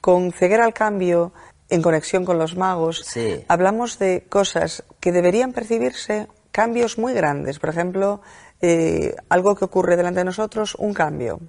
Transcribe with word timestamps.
Con 0.00 0.32
Ceguera 0.32 0.64
al 0.64 0.72
Cambio, 0.72 1.32
en 1.68 1.82
conexión 1.82 2.24
con 2.24 2.38
los 2.38 2.56
magos, 2.56 3.04
hablamos 3.48 3.98
de 3.98 4.26
cosas 4.28 4.82
que 4.98 5.12
deberían 5.12 5.52
percibirse, 5.52 6.28
cambios 6.50 6.98
muy 6.98 7.12
grandes. 7.12 7.58
Por 7.58 7.70
ejemplo, 7.70 8.22
eh, 8.60 9.14
algo 9.28 9.54
que 9.54 9.64
ocurre 9.64 9.96
delante 9.96 10.20
de 10.20 10.24
nosotros, 10.24 10.74
un 10.78 10.94
cambio, 10.94 11.40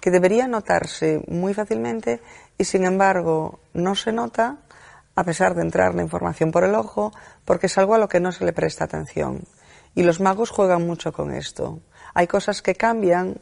que 0.00 0.10
debería 0.10 0.46
notarse 0.46 1.22
muy 1.26 1.54
fácilmente 1.54 2.20
y 2.56 2.64
sin 2.64 2.84
embargo 2.84 3.60
no 3.72 3.94
se 3.94 4.12
nota 4.12 4.58
a 5.14 5.24
pesar 5.24 5.54
de 5.54 5.62
entrar 5.62 5.94
la 5.94 6.02
información 6.02 6.52
por 6.52 6.64
el 6.64 6.74
ojo, 6.74 7.12
porque 7.44 7.66
es 7.66 7.76
algo 7.78 7.94
a 7.94 7.98
lo 7.98 8.08
que 8.08 8.20
no 8.20 8.30
se 8.30 8.44
le 8.44 8.52
presta 8.52 8.84
atención. 8.84 9.42
Y 9.94 10.04
los 10.04 10.20
magos 10.20 10.50
juegan 10.50 10.86
mucho 10.86 11.12
con 11.12 11.34
esto. 11.34 11.80
Hay 12.14 12.28
cosas 12.28 12.62
que 12.62 12.76
cambian, 12.76 13.40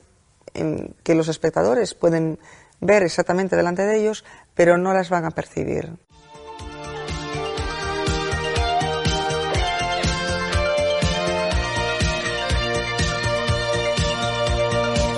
que 1.02 1.14
los 1.14 1.29
espectadores 1.29 1.95
pueden 1.95 2.38
ver 2.80 3.02
exactamente 3.02 3.56
delante 3.56 3.82
de 3.82 4.00
ellos, 4.00 4.24
pero 4.54 4.79
no 4.79 4.92
las 4.92 5.11
van 5.11 5.24
a 5.24 5.30
percibir. 5.30 5.92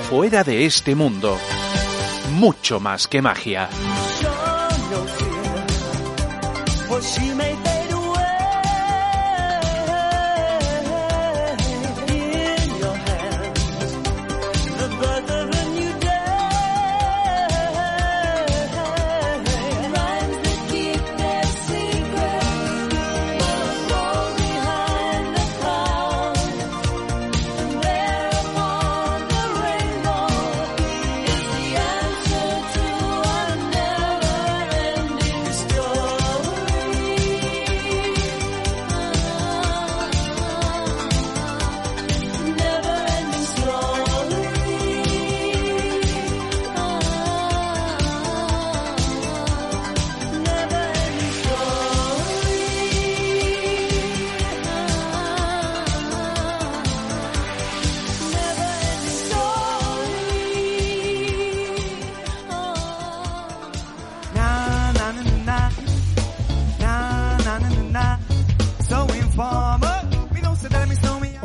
Fuera 0.09 0.43
de 0.43 0.65
este 0.65 0.95
mundo, 0.95 1.37
mucho 2.31 2.79
más 2.79 3.07
que 3.07 3.21
magia. 3.21 3.69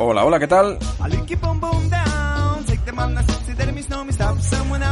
Hola, 0.07 0.37
¿qué 0.37 0.47
tal? 0.47 0.77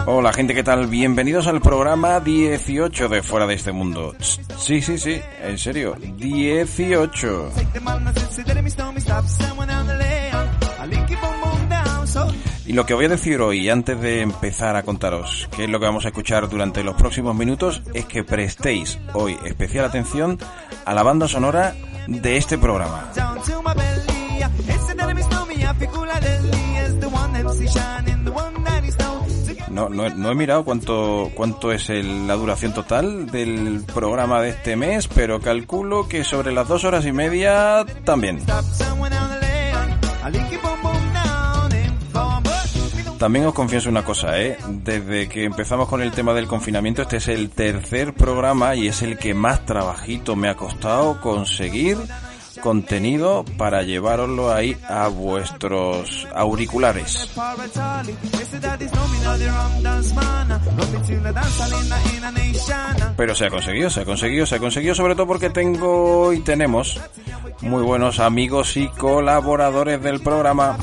Hola 0.07 0.33
gente, 0.33 0.55
¿qué 0.55 0.63
tal? 0.63 0.87
Bienvenidos 0.87 1.45
al 1.45 1.61
programa 1.61 2.19
18 2.19 3.09
de 3.09 3.21
Fuera 3.21 3.45
de 3.45 3.53
este 3.53 3.71
Mundo. 3.71 4.15
Sí, 4.57 4.81
sí, 4.81 4.97
sí, 4.97 5.21
en 5.43 5.59
serio, 5.59 5.95
18. 6.17 7.51
Y 12.65 12.73
lo 12.73 12.85
que 12.87 12.93
voy 12.95 13.05
a 13.05 13.09
decir 13.09 13.39
hoy, 13.39 13.69
antes 13.69 14.01
de 14.01 14.21
empezar 14.21 14.75
a 14.75 14.81
contaros 14.81 15.47
qué 15.55 15.65
es 15.65 15.69
lo 15.69 15.79
que 15.79 15.85
vamos 15.85 16.05
a 16.05 16.07
escuchar 16.07 16.49
durante 16.49 16.83
los 16.83 16.95
próximos 16.95 17.35
minutos, 17.35 17.83
es 17.93 18.05
que 18.05 18.23
prestéis 18.23 18.97
hoy 19.13 19.37
especial 19.45 19.85
atención 19.85 20.39
a 20.85 20.93
la 20.95 21.03
banda 21.03 21.27
sonora 21.27 21.75
de 22.07 22.37
este 22.37 22.57
programa. 22.57 23.11
No, 29.69 29.89
no, 29.89 30.07
no, 30.07 30.31
he 30.31 30.35
mirado 30.35 30.63
cuánto, 30.63 31.31
cuánto 31.33 31.71
es 31.71 31.89
la 31.89 32.35
duración 32.35 32.73
total 32.73 33.25
del 33.31 33.83
programa 33.91 34.39
de 34.41 34.49
este 34.49 34.75
mes, 34.75 35.07
pero 35.07 35.39
calculo 35.39 36.07
que 36.07 36.23
sobre 36.23 36.51
las 36.51 36.67
dos 36.67 36.83
horas 36.83 37.05
y 37.07 37.11
media 37.11 37.83
también. 38.03 38.39
También 43.17 43.45
os 43.45 43.53
confieso 43.53 43.89
una 43.89 44.03
cosa, 44.03 44.39
¿eh? 44.39 44.57
Desde 44.67 45.29
que 45.29 45.45
empezamos 45.45 45.87
con 45.87 46.01
el 46.01 46.11
tema 46.11 46.33
del 46.33 46.45
confinamiento, 46.45 47.03
este 47.03 47.17
es 47.17 47.29
el 47.29 47.49
tercer 47.49 48.13
programa 48.13 48.75
y 48.75 48.89
es 48.89 49.01
el 49.01 49.17
que 49.17 49.33
más 49.33 49.65
trabajito 49.65 50.35
me 50.35 50.49
ha 50.49 50.55
costado 50.55 51.21
conseguir 51.21 51.97
contenido 52.63 53.43
para 53.57 53.83
llevaroslo 53.83 54.53
ahí 54.53 54.77
a 54.87 55.09
vuestros 55.09 56.25
auriculares. 56.33 57.29
Pero 63.17 63.35
se 63.35 63.45
ha 63.45 63.49
conseguido, 63.49 63.89
se 63.89 63.99
ha 63.99 64.05
conseguido, 64.05 64.45
se 64.45 64.55
ha 64.55 64.59
conseguido 64.59 64.95
sobre 64.95 65.15
todo 65.15 65.27
porque 65.27 65.49
tengo 65.49 66.31
y 66.31 66.39
tenemos 66.39 67.01
muy 67.59 67.83
buenos 67.83 68.21
amigos 68.21 68.77
y 68.77 68.87
colaboradores 68.87 70.01
del 70.01 70.21
programa. 70.21 70.77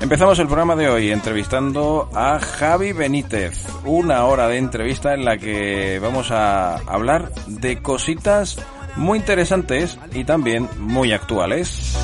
Empezamos 0.00 0.38
el 0.38 0.46
programa 0.46 0.76
de 0.76 0.88
hoy 0.88 1.10
entrevistando 1.10 2.08
a 2.14 2.38
Javi 2.38 2.92
Benítez. 2.92 3.66
Una 3.84 4.24
hora 4.26 4.48
de 4.48 4.58
entrevista 4.58 5.14
en 5.14 5.24
la 5.24 5.38
que 5.38 5.98
vamos 6.00 6.30
a 6.30 6.76
hablar 6.76 7.32
de 7.46 7.80
cositas 7.80 8.58
muy 8.96 9.18
interesantes 9.18 9.98
y 10.12 10.24
también 10.24 10.68
muy 10.78 11.12
actuales. 11.12 11.96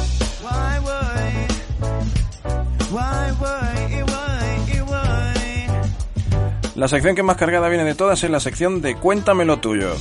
La 6.75 6.89
sección 6.89 7.15
que 7.15 7.23
más 7.23 7.37
cargada 7.37 7.69
viene 7.69 7.85
de 7.85 7.95
todas 7.95 8.25
es 8.25 8.31
la 8.31 8.41
sección 8.41 8.81
de 8.81 8.95
Cuéntame 8.95 9.45
lo 9.45 9.59
tuyo. 9.59 9.95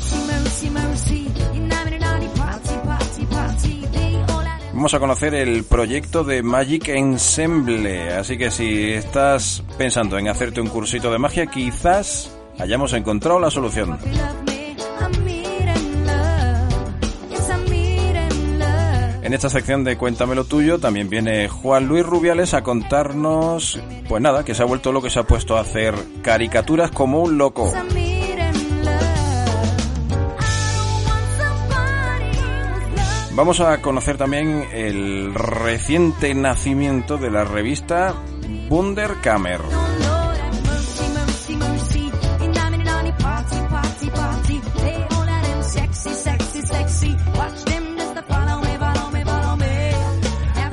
Vamos 4.80 4.94
a 4.94 5.00
conocer 5.00 5.36
el 5.36 5.66
proyecto 5.66 6.24
de 6.24 6.42
Magic 6.42 6.88
Ensemble. 6.88 8.14
Así 8.14 8.38
que 8.38 8.50
si 8.50 8.94
estás 8.94 9.62
pensando 9.78 10.18
en 10.18 10.30
hacerte 10.30 10.62
un 10.62 10.70
cursito 10.70 11.12
de 11.12 11.18
magia, 11.18 11.48
quizás 11.48 12.34
hayamos 12.58 12.94
encontrado 12.94 13.42
la 13.42 13.52
solución. 13.52 14.00
En 19.22 19.34
esta 19.34 19.50
sección 19.50 19.84
de 19.84 19.98
Cuéntamelo 19.98 20.46
tuyo 20.46 20.80
también 20.80 21.10
viene 21.10 21.50
Juan 21.50 21.86
Luis 21.90 22.06
Rubiales 22.06 22.54
a 22.54 22.64
contarnos, 22.64 23.82
pues 24.08 24.22
nada, 24.22 24.46
que 24.46 24.56
se 24.56 24.64
ha 24.64 24.66
vuelto 24.66 24.94
lo 24.94 25.02
que 25.02 25.10
se 25.10 25.20
ha 25.20 25.24
puesto 25.24 25.58
a 25.58 25.60
hacer 25.60 25.94
caricaturas 26.22 26.90
como 26.90 27.22
un 27.22 27.38
loco. 27.38 27.70
Vamos 33.40 33.62
a 33.62 33.82
conocer 33.82 34.18
también 34.18 34.68
el 34.74 35.34
reciente 35.34 36.36
nacimiento 36.36 37.18
de 37.18 37.32
la 37.32 37.46
revista 37.46 38.14
Wunderkammer. 38.70 39.62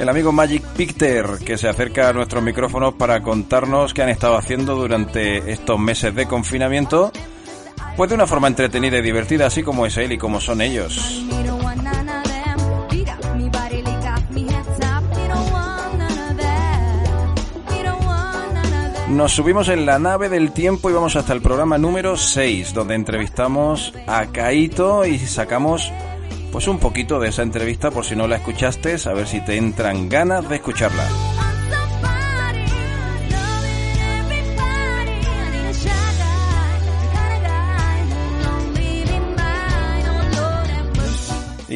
El 0.00 0.08
amigo 0.08 0.32
Magic 0.32 0.64
Picter 0.76 1.24
que 1.44 1.56
se 1.56 1.68
acerca 1.68 2.08
a 2.08 2.12
nuestros 2.12 2.42
micrófonos 2.42 2.94
para 2.94 3.22
contarnos 3.22 3.94
qué 3.94 4.02
han 4.02 4.08
estado 4.08 4.36
haciendo 4.36 4.74
durante 4.74 5.52
estos 5.52 5.78
meses 5.78 6.12
de 6.16 6.26
confinamiento, 6.26 7.12
pues 7.96 8.10
de 8.10 8.16
una 8.16 8.26
forma 8.26 8.48
entretenida 8.48 8.98
y 8.98 9.02
divertida, 9.02 9.46
así 9.46 9.62
como 9.62 9.86
es 9.86 9.96
él 9.98 10.10
y 10.10 10.18
como 10.18 10.40
son 10.40 10.60
ellos. 10.62 11.22
Nos 19.08 19.32
subimos 19.32 19.68
en 19.68 19.86
la 19.86 20.00
nave 20.00 20.28
del 20.28 20.50
tiempo 20.50 20.90
y 20.90 20.92
vamos 20.92 21.14
hasta 21.14 21.32
el 21.32 21.40
programa 21.40 21.78
número 21.78 22.16
6, 22.16 22.74
donde 22.74 22.96
entrevistamos 22.96 23.94
a 24.08 24.26
Kaito 24.26 25.06
y 25.06 25.18
sacamos 25.18 25.92
pues 26.50 26.66
un 26.66 26.80
poquito 26.80 27.20
de 27.20 27.28
esa 27.28 27.42
entrevista 27.42 27.92
por 27.92 28.04
si 28.04 28.16
no 28.16 28.26
la 28.26 28.36
escuchaste, 28.36 28.96
a 29.04 29.12
ver 29.12 29.28
si 29.28 29.40
te 29.40 29.56
entran 29.56 30.08
ganas 30.08 30.48
de 30.48 30.56
escucharla. 30.56 31.35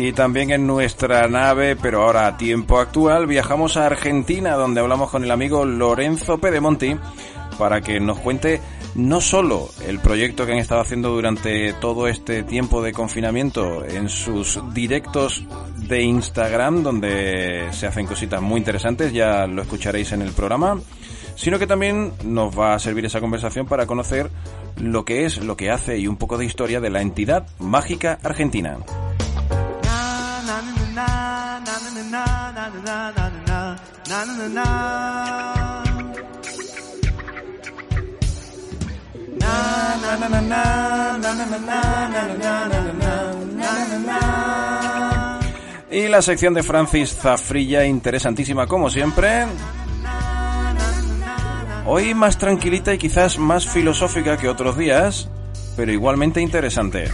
Y 0.02 0.14
también 0.14 0.50
en 0.50 0.66
nuestra 0.66 1.28
nave, 1.28 1.76
pero 1.76 2.04
ahora 2.04 2.26
a 2.26 2.36
tiempo 2.38 2.78
actual, 2.78 3.26
viajamos 3.26 3.76
a 3.76 3.84
Argentina, 3.84 4.54
donde 4.54 4.80
hablamos 4.80 5.10
con 5.10 5.24
el 5.24 5.30
amigo 5.30 5.66
Lorenzo 5.66 6.38
Pedemonti 6.38 6.96
para 7.58 7.82
que 7.82 8.00
nos 8.00 8.18
cuente 8.18 8.62
no 8.94 9.20
solo 9.20 9.68
el 9.86 9.98
proyecto 9.98 10.46
que 10.46 10.52
han 10.52 10.58
estado 10.58 10.80
haciendo 10.80 11.10
durante 11.10 11.74
todo 11.74 12.08
este 12.08 12.44
tiempo 12.44 12.80
de 12.80 12.94
confinamiento 12.94 13.84
en 13.84 14.08
sus 14.08 14.58
directos 14.72 15.44
de 15.76 16.00
Instagram, 16.00 16.82
donde 16.82 17.68
se 17.72 17.86
hacen 17.86 18.06
cositas 18.06 18.40
muy 18.40 18.56
interesantes, 18.56 19.12
ya 19.12 19.46
lo 19.46 19.60
escucharéis 19.60 20.12
en 20.12 20.22
el 20.22 20.32
programa, 20.32 20.80
sino 21.34 21.58
que 21.58 21.66
también 21.66 22.14
nos 22.24 22.58
va 22.58 22.72
a 22.72 22.78
servir 22.78 23.04
esa 23.04 23.20
conversación 23.20 23.66
para 23.66 23.84
conocer 23.84 24.30
lo 24.78 25.04
que 25.04 25.26
es, 25.26 25.44
lo 25.44 25.58
que 25.58 25.70
hace 25.70 25.98
y 25.98 26.06
un 26.06 26.16
poco 26.16 26.38
de 26.38 26.46
historia 26.46 26.80
de 26.80 26.88
la 26.88 27.02
entidad 27.02 27.46
mágica 27.58 28.18
argentina. 28.22 28.78
Y 45.90 46.08
la 46.08 46.22
sección 46.22 46.54
de 46.54 46.62
Francis 46.62 47.16
Zafrilla, 47.16 47.84
interesantísima 47.84 48.66
como 48.66 48.90
siempre. 48.90 49.46
Hoy 51.86 52.14
más 52.14 52.38
tranquilita 52.38 52.94
y 52.94 52.98
quizás 52.98 53.38
más 53.38 53.66
filosófica 53.66 54.36
que 54.36 54.48
otros 54.48 54.76
días, 54.76 55.28
pero 55.76 55.92
igualmente 55.92 56.40
interesante. 56.40 57.10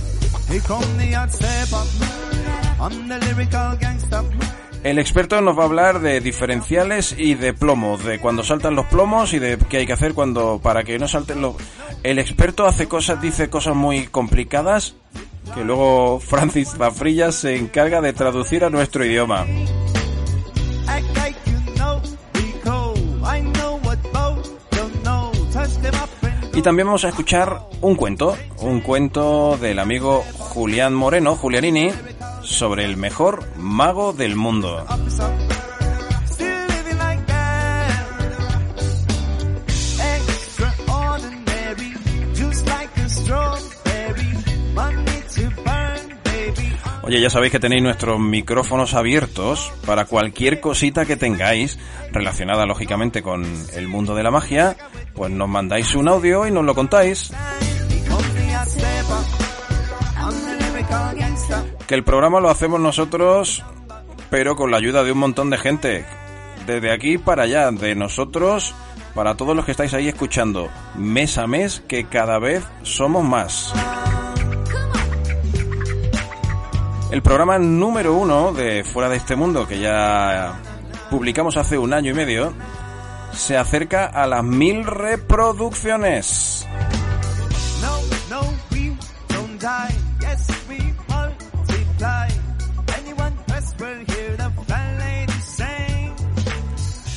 El 4.82 4.98
experto 4.98 5.40
nos 5.40 5.58
va 5.58 5.62
a 5.62 5.66
hablar 5.66 6.00
de 6.00 6.20
diferenciales 6.20 7.14
y 7.18 7.34
de 7.34 7.52
plomos, 7.52 8.04
de 8.04 8.18
cuando 8.20 8.44
saltan 8.44 8.76
los 8.76 8.86
plomos 8.86 9.32
y 9.32 9.38
de 9.38 9.58
qué 9.68 9.78
hay 9.78 9.86
que 9.86 9.92
hacer 9.92 10.14
cuando 10.14 10.60
para 10.62 10.84
que 10.84 10.98
no 10.98 11.08
salten 11.08 11.40
los. 11.40 11.56
El 12.02 12.18
experto 12.18 12.66
hace 12.66 12.86
cosas, 12.86 13.20
dice 13.20 13.50
cosas 13.50 13.74
muy 13.74 14.06
complicadas 14.06 14.94
que 15.54 15.64
luego 15.64 16.20
Francis 16.20 16.74
Zafrilla 16.76 17.32
se 17.32 17.56
encarga 17.56 18.00
de 18.00 18.12
traducir 18.12 18.64
a 18.64 18.70
nuestro 18.70 19.04
idioma. 19.04 19.46
Y 26.54 26.62
también 26.62 26.86
vamos 26.86 27.04
a 27.04 27.10
escuchar 27.10 27.60
un 27.82 27.96
cuento, 27.96 28.36
un 28.60 28.80
cuento 28.80 29.58
del 29.58 29.78
amigo 29.78 30.24
Julián 30.38 30.94
Moreno, 30.94 31.36
Julianini, 31.36 31.90
sobre 32.46 32.84
el 32.84 32.96
mejor 32.96 33.44
mago 33.56 34.12
del 34.12 34.36
mundo. 34.36 34.86
Oye, 47.02 47.20
ya 47.20 47.30
sabéis 47.30 47.52
que 47.52 47.60
tenéis 47.60 47.84
nuestros 47.84 48.18
micrófonos 48.18 48.94
abiertos 48.94 49.72
para 49.86 50.06
cualquier 50.06 50.60
cosita 50.60 51.06
que 51.06 51.14
tengáis 51.14 51.78
relacionada 52.10 52.66
lógicamente 52.66 53.22
con 53.22 53.44
el 53.74 53.86
mundo 53.86 54.16
de 54.16 54.24
la 54.24 54.32
magia, 54.32 54.76
pues 55.14 55.30
nos 55.30 55.48
mandáis 55.48 55.94
un 55.94 56.08
audio 56.08 56.48
y 56.48 56.50
nos 56.50 56.64
lo 56.64 56.74
contáis. 56.74 57.32
Que 61.86 61.94
el 61.94 62.02
programa 62.02 62.40
lo 62.40 62.50
hacemos 62.50 62.80
nosotros, 62.80 63.64
pero 64.28 64.56
con 64.56 64.70
la 64.70 64.78
ayuda 64.78 65.04
de 65.04 65.12
un 65.12 65.18
montón 65.18 65.50
de 65.50 65.58
gente. 65.58 66.04
Desde 66.66 66.92
aquí 66.92 67.16
para 67.16 67.44
allá, 67.44 67.70
de 67.70 67.94
nosotros, 67.94 68.74
para 69.14 69.36
todos 69.36 69.54
los 69.54 69.64
que 69.64 69.70
estáis 69.70 69.94
ahí 69.94 70.08
escuchando, 70.08 70.68
mes 70.96 71.38
a 71.38 71.46
mes, 71.46 71.82
que 71.86 72.04
cada 72.04 72.38
vez 72.38 72.64
somos 72.82 73.24
más. 73.24 73.72
El 77.12 77.22
programa 77.22 77.58
número 77.58 78.14
uno 78.14 78.52
de 78.52 78.82
Fuera 78.82 79.08
de 79.08 79.16
este 79.16 79.36
Mundo, 79.36 79.68
que 79.68 79.78
ya 79.78 80.60
publicamos 81.08 81.56
hace 81.56 81.78
un 81.78 81.92
año 81.92 82.10
y 82.10 82.14
medio, 82.14 82.52
se 83.32 83.56
acerca 83.56 84.06
a 84.06 84.26
las 84.26 84.42
mil 84.42 84.84
reproducciones. 84.84 86.66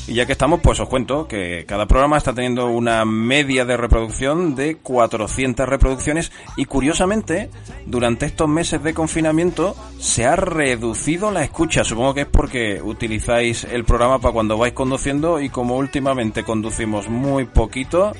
Y 0.09 0.15
ya 0.15 0.25
que 0.25 0.31
estamos, 0.31 0.59
pues 0.59 0.79
os 0.79 0.89
cuento 0.89 1.27
que 1.27 1.65
cada 1.67 1.85
programa 1.85 2.17
está 2.17 2.33
teniendo 2.33 2.65
una 2.65 3.05
media 3.05 3.63
de 3.63 3.77
reproducción 3.77 4.55
de 4.55 4.77
400 4.77 5.69
reproducciones 5.69 6.31
y 6.57 6.65
curiosamente, 6.65 7.51
durante 7.85 8.25
estos 8.25 8.49
meses 8.49 8.81
de 8.81 8.95
confinamiento 8.95 9.75
se 9.99 10.25
ha 10.25 10.35
reducido 10.35 11.29
la 11.29 11.43
escucha. 11.43 11.83
Supongo 11.83 12.15
que 12.15 12.21
es 12.21 12.27
porque 12.27 12.81
utilizáis 12.81 13.65
el 13.65 13.85
programa 13.85 14.17
para 14.17 14.33
cuando 14.33 14.57
vais 14.57 14.73
conduciendo 14.73 15.39
y 15.39 15.49
como 15.49 15.77
últimamente 15.77 16.43
conducimos 16.43 17.07
muy 17.07 17.45
poquito, 17.45 18.13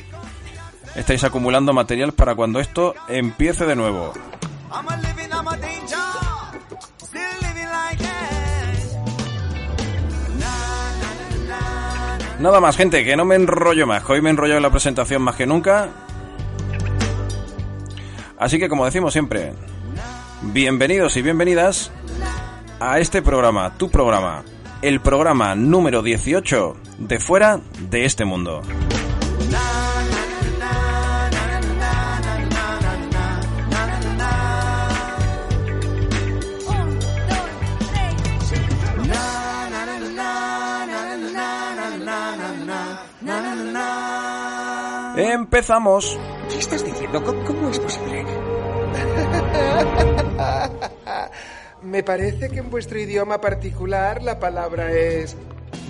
estáis 0.96 1.24
acumulando 1.24 1.74
material 1.74 2.12
para 2.12 2.36
cuando 2.36 2.60
esto 2.60 2.94
empiece 3.08 3.66
de 3.66 3.76
nuevo. 3.76 4.14
Nada 12.40 12.62
más, 12.62 12.78
gente, 12.78 13.04
que 13.04 13.18
no 13.18 13.26
me 13.26 13.36
enrollo 13.36 13.86
más. 13.86 14.10
Hoy 14.10 14.22
me 14.22 14.30
enrollo 14.30 14.56
en 14.56 14.64
la 14.64 14.72
presentación 14.72 15.22
más 15.22 15.36
que 15.36 15.46
nunca. 15.46 15.90
Así 18.38 18.58
que, 18.58 18.70
como 18.70 18.86
decimos 18.86 19.12
siempre, 19.12 19.52
bienvenidos 20.42 21.18
y 21.18 21.22
bienvenidas 21.22 21.92
a 22.80 23.00
este 23.00 23.22
programa, 23.22 23.78
tu 23.78 23.90
programa, 23.90 24.44
el 24.82 25.02
programa 25.02 25.54
número 25.54 26.02
18 26.02 26.78
de 27.00 27.20
Fuera 27.20 27.60
de 27.90 28.06
este 28.06 28.24
Mundo. 28.24 28.62
Empezamos. 45.32 46.18
¿Qué 46.50 46.58
estás 46.58 46.84
diciendo? 46.84 47.24
¿Cómo, 47.24 47.70
es 47.70 47.78
posible? 47.78 48.24
Me 51.84 52.02
parece 52.02 52.50
que 52.50 52.58
en 52.58 52.72
vuestro 52.72 53.00
idioma 53.00 53.40
particular 53.40 54.24
la 54.24 54.40
palabra 54.40 54.92
es 54.92 55.38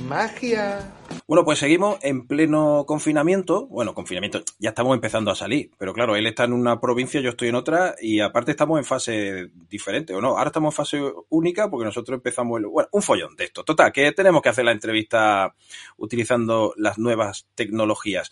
magia. 0.09 0.91
Bueno, 1.25 1.45
pues 1.45 1.59
seguimos 1.59 1.99
en 2.01 2.27
pleno 2.27 2.83
confinamiento. 2.85 3.67
Bueno, 3.67 3.93
confinamiento, 3.93 4.41
ya 4.59 4.69
estamos 4.69 4.93
empezando 4.93 5.31
a 5.31 5.35
salir, 5.35 5.71
pero 5.77 5.93
claro, 5.93 6.17
él 6.17 6.27
está 6.27 6.43
en 6.43 6.51
una 6.51 6.81
provincia, 6.81 7.21
yo 7.21 7.29
estoy 7.29 7.47
en 7.47 7.55
otra, 7.55 7.95
y 8.01 8.19
aparte 8.19 8.51
estamos 8.51 8.77
en 8.77 8.83
fase 8.83 9.51
diferente, 9.69 10.13
¿o 10.13 10.19
no? 10.19 10.37
Ahora 10.37 10.47
estamos 10.47 10.73
en 10.73 10.75
fase 10.75 11.01
única 11.29 11.69
porque 11.69 11.85
nosotros 11.85 12.17
empezamos 12.17 12.59
el... 12.59 12.67
Bueno, 12.67 12.89
un 12.91 13.01
follón 13.01 13.37
de 13.37 13.45
esto. 13.45 13.63
Total, 13.63 13.93
que 13.93 14.11
tenemos 14.11 14.41
que 14.41 14.49
hacer 14.49 14.65
la 14.65 14.73
entrevista 14.73 15.55
utilizando 15.97 16.73
las 16.75 16.97
nuevas 16.97 17.47
tecnologías. 17.55 18.31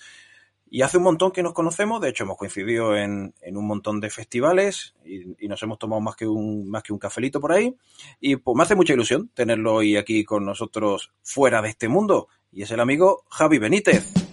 Y 0.70 0.82
hace 0.82 0.98
un 0.98 1.04
montón 1.04 1.32
que 1.32 1.44
nos 1.44 1.54
conocemos, 1.54 2.02
de 2.02 2.10
hecho 2.10 2.24
hemos 2.24 2.38
coincidido 2.38 2.96
en, 2.96 3.34
un 3.46 3.68
montón 3.68 4.02
de 4.02 4.10
festivales 4.10 4.96
y, 5.06 5.48
nos 5.48 5.64
hemos 5.64 5.80
tomado 5.80 6.02
más 6.02 6.16
que 6.16 6.28
un 6.28 6.70
más 6.70 6.84
que 6.84 6.92
un 6.92 7.00
cafelito 7.00 7.40
por 7.40 7.54
ahí. 7.54 7.76
Y 8.20 8.36
pues 8.36 8.56
me 8.56 8.64
hace 8.64 8.76
mucha 8.76 8.94
ilusión 8.94 9.30
tenerlo 9.34 9.76
hoy 9.76 9.96
aquí 9.96 10.26
con 10.26 10.46
nosotros 10.46 11.12
fuera 11.24 11.62
de 11.62 11.70
este 11.70 11.88
mundo. 11.88 12.28
Y 12.52 12.64
es 12.64 12.72
el 12.72 12.80
amigo 12.80 13.24
Javi 13.30 13.60
Benítez. 13.60 14.27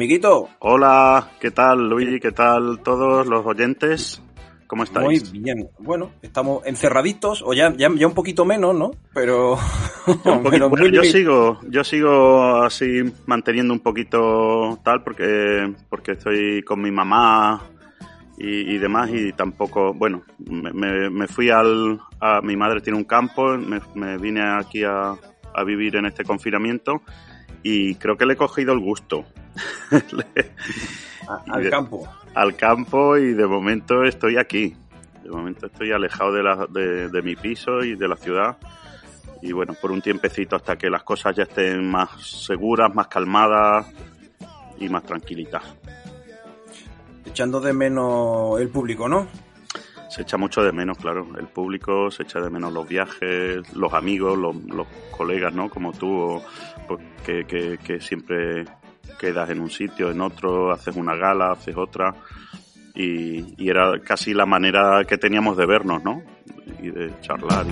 Amiguito. 0.00 0.48
Hola, 0.60 1.32
¿qué 1.38 1.50
tal 1.50 1.90
Luigi? 1.90 2.20
¿Qué 2.20 2.32
tal 2.32 2.80
todos 2.82 3.26
los 3.26 3.44
oyentes? 3.44 4.22
¿Cómo 4.66 4.84
estáis? 4.84 5.30
Muy 5.30 5.40
bien. 5.40 5.68
Bueno, 5.78 6.12
estamos 6.22 6.64
encerraditos, 6.64 7.42
o 7.44 7.52
ya, 7.52 7.70
ya, 7.76 7.90
un 8.06 8.14
poquito 8.14 8.46
menos, 8.46 8.74
¿no? 8.74 8.92
Pero... 9.12 9.58
yo 10.90 11.04
sigo, 11.04 11.60
yo 11.68 11.84
sigo 11.84 12.62
así 12.62 13.02
manteniendo 13.26 13.74
un 13.74 13.80
poquito 13.80 14.78
tal 14.82 15.02
porque, 15.02 15.70
porque 15.90 16.12
estoy 16.12 16.62
con 16.62 16.80
mi 16.80 16.90
mamá 16.90 17.60
y, 18.38 18.78
demás 18.78 19.10
y 19.12 19.34
tampoco, 19.34 19.92
bueno, 19.92 20.22
me, 20.38 21.10
me, 21.10 21.26
fui 21.26 21.50
al... 21.50 22.00
A, 22.20 22.40
mi 22.40 22.56
madre 22.56 22.80
tiene 22.80 22.98
un 22.98 23.04
campo, 23.04 23.58
me, 23.58 23.82
me 23.94 24.16
vine 24.16 24.40
aquí 24.40 24.82
a, 24.82 25.14
a 25.54 25.64
vivir 25.64 25.96
en 25.96 26.06
este 26.06 26.24
confinamiento 26.24 27.02
y 27.62 27.94
creo 27.96 28.16
que 28.16 28.26
le 28.26 28.34
he 28.34 28.36
cogido 28.36 28.72
el 28.72 28.80
gusto. 28.80 29.24
al 31.46 31.70
campo 31.70 32.08
al 32.34 32.56
campo 32.56 33.16
y 33.16 33.32
de 33.32 33.46
momento 33.46 34.04
estoy 34.04 34.36
aquí. 34.36 34.74
De 35.22 35.30
momento 35.30 35.66
estoy 35.66 35.92
alejado 35.92 36.32
de, 36.32 36.42
la, 36.42 36.66
de, 36.66 37.22
mi 37.22 37.36
piso 37.36 37.82
y 37.82 37.96
de 37.96 38.08
la 38.08 38.16
ciudad. 38.16 38.56
Y 39.42 39.52
bueno, 39.52 39.74
por 39.80 39.90
un 39.90 40.02
tiempecito 40.02 40.56
hasta 40.56 40.76
que 40.76 40.90
las 40.90 41.02
cosas 41.02 41.36
ya 41.36 41.44
estén 41.44 41.88
más 41.88 42.10
seguras, 42.22 42.94
más 42.94 43.08
calmadas 43.08 43.86
y 44.78 44.88
más 44.88 45.02
tranquilitas. 45.04 45.62
Echando 47.24 47.60
de 47.60 47.72
menos 47.72 48.60
el 48.60 48.68
público, 48.68 49.08
¿no? 49.08 49.28
Se 50.08 50.22
echa 50.22 50.36
mucho 50.36 50.62
de 50.62 50.72
menos, 50.72 50.98
claro. 50.98 51.28
El 51.38 51.46
público, 51.46 52.10
se 52.10 52.24
echa 52.24 52.40
de 52.40 52.50
menos 52.50 52.72
los 52.72 52.88
viajes, 52.88 53.72
los 53.74 53.92
amigos, 53.92 54.36
los, 54.36 54.86
colegas, 55.16 55.54
¿no? 55.54 55.70
Como 55.70 55.92
tú, 55.92 56.42
pues, 56.90 57.46
que, 57.46 58.00
siempre 58.00 58.64
quedas 59.18 59.50
en 59.50 59.60
un 59.60 59.70
sitio, 59.70 60.10
en 60.10 60.20
otro, 60.20 60.72
haces 60.72 60.96
una 60.96 61.14
gala, 61.14 61.52
haces 61.52 61.76
otra. 61.76 62.14
Y, 62.94 63.68
era 63.68 64.00
casi 64.00 64.34
la 64.34 64.46
manera 64.46 65.04
que 65.06 65.16
teníamos 65.16 65.56
de 65.56 65.66
vernos, 65.66 66.02
¿no? 66.02 66.22
Y 66.82 66.90
de 66.90 67.12
charlar. 67.20 67.66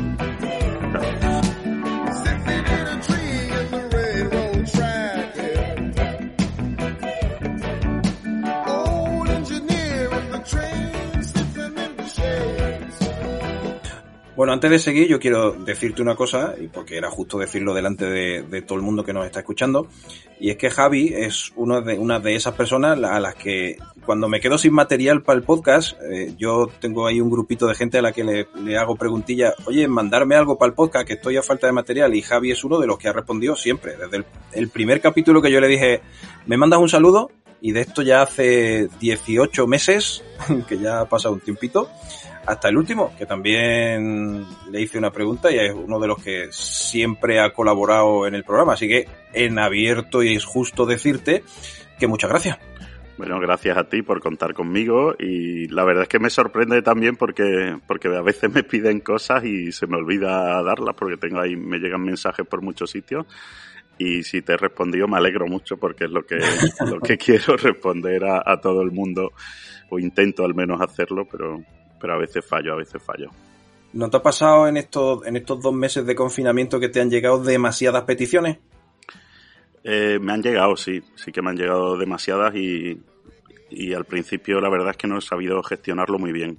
Bueno, 14.38 14.52
antes 14.52 14.70
de 14.70 14.78
seguir, 14.78 15.08
yo 15.08 15.18
quiero 15.18 15.50
decirte 15.50 16.00
una 16.00 16.14
cosa, 16.14 16.54
y 16.60 16.68
porque 16.68 16.96
era 16.96 17.10
justo 17.10 17.40
decirlo 17.40 17.74
delante 17.74 18.04
de, 18.04 18.62
todo 18.62 18.78
el 18.78 18.84
mundo 18.84 19.02
que 19.02 19.12
nos 19.12 19.26
está 19.26 19.40
escuchando, 19.40 19.88
y 20.38 20.50
es 20.50 20.56
que 20.56 20.70
Javi 20.70 21.12
es 21.12 21.50
uno 21.56 21.80
de, 21.82 21.98
una 21.98 22.20
de 22.20 22.36
esas 22.36 22.54
personas 22.54 23.02
a 23.02 23.18
las 23.18 23.34
que 23.34 23.78
cuando 24.06 24.28
me 24.28 24.38
quedo 24.38 24.56
sin 24.56 24.74
material 24.74 25.24
para 25.24 25.40
el 25.40 25.44
podcast, 25.44 26.00
eh, 26.08 26.34
yo 26.38 26.70
tengo 26.80 27.08
ahí 27.08 27.20
un 27.20 27.30
grupito 27.30 27.66
de 27.66 27.74
gente 27.74 27.98
a 27.98 28.02
la 28.02 28.12
que 28.12 28.22
le, 28.22 28.78
hago 28.78 28.94
preguntillas, 28.94 29.54
oye, 29.66 29.88
mandarme 29.88 30.36
algo 30.36 30.56
para 30.56 30.68
el 30.68 30.74
podcast, 30.76 31.04
que 31.04 31.14
estoy 31.14 31.36
a 31.36 31.42
falta 31.42 31.66
de 31.66 31.72
material, 31.72 32.14
y 32.14 32.22
Javi 32.22 32.52
es 32.52 32.62
uno 32.62 32.78
de 32.78 32.86
los 32.86 32.96
que 32.96 33.08
ha 33.08 33.12
respondido 33.12 33.56
siempre. 33.56 33.96
Desde 33.96 34.24
el, 34.52 34.68
primer 34.68 35.00
capítulo 35.00 35.42
que 35.42 35.50
yo 35.50 35.60
le 35.60 35.66
dije, 35.66 36.00
me 36.46 36.56
mandas 36.56 36.78
un 36.78 36.88
saludo, 36.88 37.32
y 37.60 37.72
de 37.72 37.80
esto 37.80 38.02
ya 38.02 38.22
hace 38.22 38.88
18 39.00 39.66
meses, 39.66 40.22
que 40.68 40.78
ya 40.78 41.00
ha 41.00 41.08
pasado 41.08 41.34
un 41.34 41.40
tiempito, 41.40 41.90
hasta 42.48 42.70
el 42.70 42.78
último, 42.78 43.14
que 43.18 43.26
también 43.26 44.46
le 44.70 44.80
hice 44.80 44.96
una 44.96 45.10
pregunta 45.10 45.52
y 45.52 45.58
es 45.58 45.74
uno 45.74 46.00
de 46.00 46.08
los 46.08 46.22
que 46.22 46.48
siempre 46.50 47.40
ha 47.40 47.52
colaborado 47.52 48.26
en 48.26 48.34
el 48.34 48.42
programa. 48.42 48.72
Así 48.72 48.88
que 48.88 49.06
en 49.34 49.58
abierto 49.58 50.22
y 50.22 50.34
es 50.34 50.46
justo 50.46 50.86
decirte 50.86 51.44
que 51.98 52.06
muchas 52.06 52.30
gracias. 52.30 52.58
Bueno, 53.18 53.38
gracias 53.38 53.76
a 53.76 53.84
ti 53.84 54.00
por 54.00 54.20
contar 54.20 54.54
conmigo 54.54 55.14
y 55.18 55.68
la 55.68 55.84
verdad 55.84 56.04
es 56.04 56.08
que 56.08 56.20
me 56.20 56.30
sorprende 56.30 56.80
también 56.80 57.16
porque, 57.16 57.76
porque 57.86 58.08
a 58.08 58.22
veces 58.22 58.50
me 58.50 58.62
piden 58.62 59.00
cosas 59.00 59.44
y 59.44 59.70
se 59.72 59.86
me 59.86 59.96
olvida 59.96 60.62
darlas 60.62 60.94
porque 60.96 61.18
tengo 61.18 61.40
ahí, 61.40 61.54
me 61.54 61.78
llegan 61.78 62.02
mensajes 62.02 62.46
por 62.46 62.62
muchos 62.62 62.90
sitios 62.90 63.26
y 63.98 64.22
si 64.22 64.40
te 64.40 64.52
he 64.52 64.56
respondido 64.56 65.08
me 65.08 65.16
alegro 65.16 65.48
mucho 65.48 65.76
porque 65.76 66.04
es 66.04 66.10
lo 66.10 66.24
que, 66.24 66.38
lo 66.88 67.00
que 67.00 67.18
quiero 67.18 67.56
responder 67.56 68.24
a, 68.24 68.40
a 68.46 68.60
todo 68.60 68.80
el 68.82 68.92
mundo 68.92 69.32
o 69.90 69.98
intento 69.98 70.44
al 70.44 70.54
menos 70.54 70.80
hacerlo, 70.80 71.26
pero, 71.28 71.60
pero 72.00 72.14
a 72.14 72.18
veces 72.18 72.44
fallo, 72.44 72.72
a 72.72 72.76
veces 72.76 73.02
fallo. 73.02 73.30
¿No 73.92 74.10
te 74.10 74.18
ha 74.18 74.22
pasado 74.22 74.68
en 74.68 74.76
estos, 74.76 75.26
en 75.26 75.36
estos 75.36 75.62
dos 75.62 75.72
meses 75.72 76.04
de 76.04 76.14
confinamiento 76.14 76.78
que 76.78 76.88
te 76.88 77.00
han 77.00 77.10
llegado 77.10 77.42
demasiadas 77.42 78.02
peticiones? 78.04 78.58
Eh, 79.82 80.18
me 80.20 80.32
han 80.32 80.42
llegado, 80.42 80.76
sí, 80.76 81.02
sí 81.14 81.32
que 81.32 81.40
me 81.40 81.50
han 81.50 81.56
llegado 81.56 81.96
demasiadas 81.96 82.54
y, 82.54 83.00
y 83.70 83.94
al 83.94 84.04
principio 84.04 84.60
la 84.60 84.68
verdad 84.68 84.90
es 84.90 84.96
que 84.96 85.06
no 85.06 85.18
he 85.18 85.22
sabido 85.22 85.62
gestionarlo 85.62 86.18
muy 86.18 86.32
bien. 86.32 86.58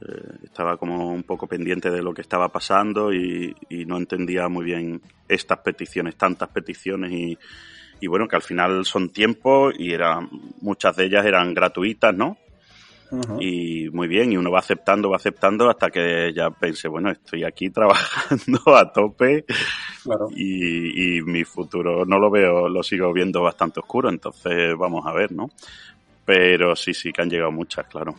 Eh, 0.00 0.44
estaba 0.44 0.76
como 0.76 1.12
un 1.12 1.22
poco 1.22 1.46
pendiente 1.46 1.90
de 1.90 2.02
lo 2.02 2.12
que 2.12 2.20
estaba 2.20 2.48
pasando 2.48 3.12
y, 3.12 3.54
y, 3.68 3.84
no 3.86 3.96
entendía 3.96 4.48
muy 4.48 4.64
bien 4.64 5.00
estas 5.28 5.58
peticiones, 5.58 6.16
tantas 6.16 6.48
peticiones 6.50 7.10
y, 7.12 7.38
y 8.00 8.06
bueno, 8.06 8.28
que 8.28 8.36
al 8.36 8.42
final 8.42 8.84
son 8.84 9.10
tiempo 9.10 9.70
y 9.76 9.92
eran, 9.92 10.28
muchas 10.60 10.96
de 10.96 11.06
ellas 11.06 11.26
eran 11.26 11.52
gratuitas, 11.54 12.14
¿no? 12.14 12.38
Y 13.40 13.88
muy 13.90 14.06
bien, 14.08 14.32
y 14.32 14.36
uno 14.36 14.50
va 14.50 14.60
aceptando, 14.60 15.10
va 15.10 15.16
aceptando 15.16 15.68
hasta 15.68 15.90
que 15.90 16.32
ya 16.34 16.50
pensé, 16.50 16.88
bueno, 16.88 17.10
estoy 17.10 17.44
aquí 17.44 17.70
trabajando 17.70 18.76
a 18.76 18.92
tope 18.92 19.44
y, 20.36 21.20
mi 21.22 21.44
futuro 21.44 22.04
no 22.04 22.18
lo 22.18 22.30
veo, 22.30 22.68
lo 22.68 22.82
sigo 22.82 23.12
viendo 23.12 23.42
bastante 23.42 23.80
oscuro, 23.80 24.08
entonces 24.08 24.76
vamos 24.78 25.06
a 25.06 25.12
ver, 25.12 25.32
¿no? 25.32 25.50
Pero 26.24 26.76
sí, 26.76 26.94
sí 26.94 27.12
que 27.12 27.22
han 27.22 27.30
llegado 27.30 27.50
muchas, 27.50 27.86
claro. 27.86 28.14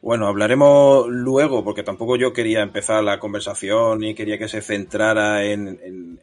Bueno, 0.00 0.26
hablaremos 0.26 1.06
luego, 1.08 1.62
porque 1.62 1.84
tampoco 1.84 2.16
yo 2.16 2.32
quería 2.32 2.60
empezar 2.62 3.04
la 3.04 3.20
conversación 3.20 4.02
y 4.02 4.14
quería 4.14 4.36
que 4.36 4.48
se 4.48 4.60
centrara 4.60 5.44
en, 5.44 5.68
en, 5.68 6.18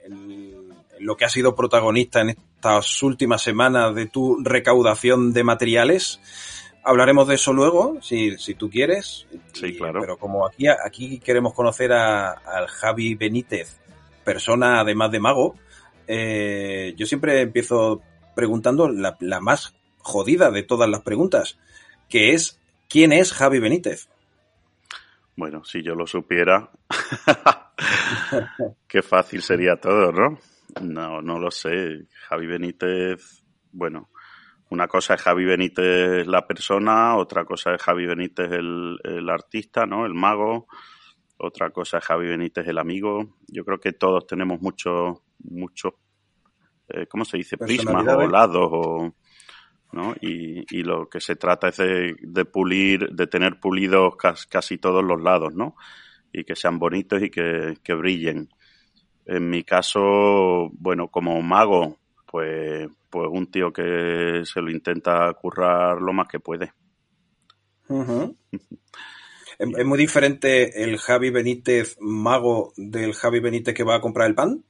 lo 0.99 1.15
que 1.15 1.23
ha 1.23 1.29
sido 1.29 1.55
protagonista 1.55 2.19
en 2.19 2.31
estas 2.31 3.01
últimas 3.03 3.41
semanas 3.41 3.95
de 3.95 4.07
tu 4.07 4.37
recaudación 4.43 5.31
de 5.31 5.45
materiales. 5.45 6.19
Hablaremos 6.83 7.27
de 7.27 7.35
eso 7.35 7.53
luego, 7.53 8.01
si, 8.01 8.37
si 8.37 8.55
tú 8.55 8.69
quieres. 8.69 9.27
Sí, 9.53 9.77
claro. 9.77 9.99
Pero 10.01 10.17
como 10.17 10.45
aquí, 10.45 10.67
aquí 10.67 11.19
queremos 11.19 11.53
conocer 11.53 11.91
a, 11.91 12.31
al 12.31 12.67
Javi 12.67 13.15
Benítez, 13.15 13.79
persona 14.23 14.79
además 14.79 15.11
de 15.11 15.19
mago, 15.19 15.55
eh, 16.07 16.93
yo 16.97 17.05
siempre 17.05 17.41
empiezo 17.41 18.01
preguntando 18.35 18.89
la, 18.89 19.17
la, 19.19 19.39
más 19.39 19.75
jodida 19.97 20.49
de 20.51 20.63
todas 20.63 20.89
las 20.89 21.01
preguntas, 21.01 21.59
que 22.09 22.33
es, 22.33 22.59
¿quién 22.87 23.11
es 23.11 23.33
Javi 23.33 23.59
Benítez? 23.59 24.09
Bueno, 25.35 25.63
si 25.63 25.83
yo 25.83 25.95
lo 25.95 26.07
supiera, 26.07 26.69
qué 28.87 29.01
fácil 29.01 29.41
sería 29.41 29.75
todo, 29.77 30.11
¿no? 30.11 30.39
No, 30.81 31.21
no 31.21 31.39
lo 31.39 31.51
sé. 31.51 32.07
Javi 32.27 32.47
Benítez, 32.47 33.43
bueno, 33.71 34.09
una 34.69 34.87
cosa 34.87 35.15
es 35.15 35.21
Javi 35.21 35.45
Benítez 35.45 36.27
la 36.27 36.45
persona, 36.45 37.15
otra 37.15 37.43
cosa 37.43 37.73
es 37.73 37.81
Javi 37.81 38.05
Benítez 38.05 38.51
el, 38.51 38.99
el 39.03 39.29
artista, 39.29 39.85
¿no? 39.85 40.05
El 40.05 40.13
mago. 40.13 40.67
Otra 41.37 41.69
cosa 41.71 41.97
es 41.97 42.03
Javi 42.03 42.27
Benítez 42.27 42.67
el 42.67 42.77
amigo. 42.77 43.37
Yo 43.47 43.63
creo 43.63 43.79
que 43.79 43.93
todos 43.93 44.27
tenemos 44.27 44.61
muchos, 44.61 45.19
muchos, 45.39 45.93
eh, 46.89 47.07
¿cómo 47.07 47.25
se 47.25 47.37
dice? 47.37 47.57
Prismas 47.57 48.05
o 48.07 48.27
lados 48.27 48.69
o, 48.71 49.15
¿no? 49.93 50.13
Y, 50.21 50.65
y, 50.69 50.83
lo 50.83 51.09
que 51.09 51.21
se 51.21 51.35
trata 51.35 51.69
es 51.69 51.77
de, 51.77 52.15
de 52.19 52.45
pulir, 52.45 53.09
de 53.09 53.25
tener 53.25 53.59
pulidos 53.59 54.15
casi 54.17 54.77
todos 54.77 55.03
los 55.03 55.21
lados, 55.21 55.53
¿no? 55.55 55.75
Y 56.31 56.43
que 56.43 56.55
sean 56.55 56.77
bonitos 56.77 57.23
y 57.23 57.29
que, 57.29 57.77
que 57.81 57.93
brillen. 57.95 58.49
En 59.25 59.49
mi 59.49 59.63
caso, 59.63 60.69
bueno, 60.73 61.07
como 61.07 61.41
mago, 61.41 61.98
pues, 62.29 62.87
pues 63.09 63.27
un 63.31 63.49
tío 63.49 63.73
que 63.73 64.43
se 64.45 64.61
lo 64.61 64.69
intenta 64.69 65.33
currar 65.33 65.99
lo 65.99 66.13
más 66.13 66.27
que 66.27 66.39
puede. 66.39 66.73
¿Es 69.59 69.85
muy 69.85 69.97
diferente 69.97 70.83
el 70.83 70.97
Javi 70.99 71.31
Benítez 71.31 71.97
mago 71.99 72.71
del 72.77 73.13
Javi 73.13 73.39
Benítez 73.39 73.73
que 73.73 73.83
va 73.83 73.95
a 73.95 74.01
comprar 74.01 74.29
el 74.29 74.35
pan? 74.35 74.63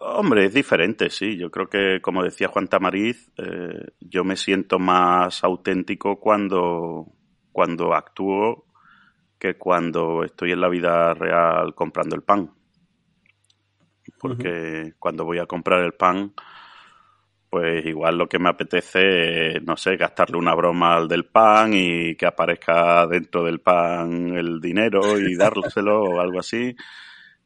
Hombre, 0.00 0.46
es 0.46 0.54
diferente, 0.54 1.10
sí. 1.10 1.36
Yo 1.36 1.50
creo 1.50 1.68
que, 1.68 2.00
como 2.00 2.24
decía 2.24 2.48
Juan 2.48 2.66
Tamariz, 2.66 3.30
eh, 3.36 3.92
yo 4.00 4.24
me 4.24 4.36
siento 4.36 4.78
más 4.78 5.44
auténtico 5.44 6.18
cuando, 6.18 7.12
cuando 7.52 7.94
actúo 7.94 8.64
que 9.38 9.56
cuando 9.56 10.24
estoy 10.24 10.52
en 10.52 10.60
la 10.60 10.68
vida 10.68 11.14
real 11.14 11.74
comprando 11.74 12.16
el 12.16 12.22
pan 12.22 12.50
porque 14.20 14.92
cuando 14.98 15.24
voy 15.24 15.38
a 15.38 15.46
comprar 15.46 15.82
el 15.82 15.94
pan, 15.94 16.34
pues 17.48 17.84
igual 17.86 18.16
lo 18.16 18.28
que 18.28 18.38
me 18.38 18.50
apetece 18.50 19.60
no 19.62 19.76
sé, 19.76 19.96
gastarle 19.96 20.36
una 20.36 20.54
broma 20.54 20.96
al 20.96 21.08
del 21.08 21.26
pan 21.26 21.72
y 21.74 22.14
que 22.14 22.26
aparezca 22.26 23.06
dentro 23.06 23.42
del 23.42 23.60
pan 23.60 24.36
el 24.36 24.60
dinero 24.60 25.18
y 25.18 25.34
dárselo 25.36 26.02
o 26.02 26.20
algo 26.20 26.38
así. 26.38 26.76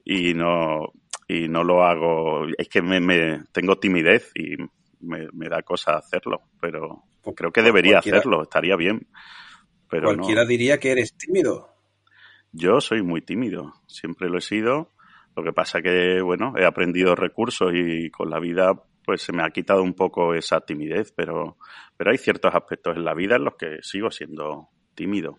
Y 0.05 0.35
no, 0.35 0.93
y 1.29 1.49
no 1.49 1.65
lo 1.65 1.85
hago, 1.85 2.47
es 2.59 2.69
que 2.69 2.83
me, 2.83 3.01
me 3.01 3.45
tengo 3.53 3.79
timidez 3.79 4.31
y 4.35 4.57
me, 5.01 5.29
me 5.33 5.49
da 5.49 5.63
cosa 5.63 5.97
hacerlo, 5.97 6.43
pero, 6.61 7.05
pues 7.23 7.35
creo 7.37 7.53
que 7.53 7.63
debería 7.63 7.99
hacerlo, 7.99 8.43
estaría 8.43 8.77
bien. 8.77 9.07
Pero 9.89 10.09
cualquiera 10.09 10.45
diría 10.45 10.79
que 10.79 10.91
eres 10.91 11.17
tímido. 11.17 11.71
Yo 12.53 12.81
soy 12.81 13.03
muy 13.03 13.23
tímido, 13.23 13.73
siempre 13.87 14.29
lo 14.29 14.39
he 14.39 14.43
sido. 14.43 14.91
Lo 15.37 15.43
que 15.43 15.53
pasa 15.53 15.83
que, 15.83 16.21
bueno, 16.21 16.55
he 16.57 16.65
aprendido 16.65 17.15
recursos 17.15 17.73
y 17.75 18.11
con 18.11 18.31
la 18.31 18.39
vida 18.39 18.75
pues 19.05 19.23
se 19.23 19.33
me 19.33 19.43
ha 19.43 19.51
quitado 19.51 19.83
un 19.83 19.95
poco 19.95 20.35
esa 20.35 20.61
timidez, 20.61 21.13
pero, 21.13 21.59
pero 21.97 22.11
hay 22.11 22.19
ciertos 22.19 22.55
aspectos 22.55 22.97
en 22.97 23.05
la 23.05 23.15
vida 23.15 23.37
en 23.37 23.45
los 23.45 23.57
que 23.57 23.79
sigo 23.83 24.11
siendo 24.11 24.69
tímido. 24.95 25.39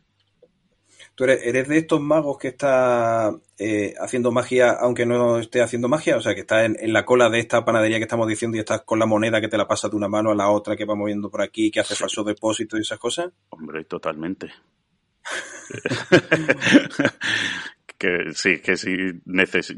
¿Tú 1.16 1.24
eres, 1.24 1.68
de 1.68 1.78
estos 1.78 2.02
magos 2.02 2.38
que 2.38 2.50
está 2.50 3.32
eh, 3.58 3.94
haciendo 4.00 4.34
magia 4.34 4.72
aunque 4.72 5.06
no 5.06 5.40
esté 5.40 5.62
haciendo 5.62 5.88
magia? 5.88 6.18
O 6.18 6.22
sea, 6.22 6.36
que 6.36 6.42
está 6.42 6.66
en, 6.66 6.76
la 6.92 7.06
cola 7.06 7.30
de 7.30 7.40
esta 7.40 7.64
panadería 7.64 7.98
que 7.98 8.04
estamos 8.04 8.28
diciendo 8.28 8.58
y 8.58 8.60
estás 8.60 8.82
con 8.82 9.00
la 9.00 9.06
moneda 9.06 9.40
que 9.40 9.48
te 9.48 9.58
la 9.58 9.68
pasa 9.68 9.88
de 9.88 9.96
una 9.96 10.10
mano 10.10 10.32
a 10.32 10.36
la 10.36 10.50
otra 10.50 10.76
que 10.76 10.84
va 10.84 10.94
moviendo 10.94 11.30
por 11.30 11.42
aquí, 11.42 11.72
que 11.72 11.80
hace 11.80 11.96
falso 11.96 12.26
depósito 12.26 12.78
y 12.78 12.82
esas 12.82 13.00
cosas. 13.00 13.32
Hombre, 13.50 13.86
totalmente. 13.86 14.52
que 18.06 18.34
sí, 18.34 18.62
que 18.62 18.78
sí. 18.78 18.96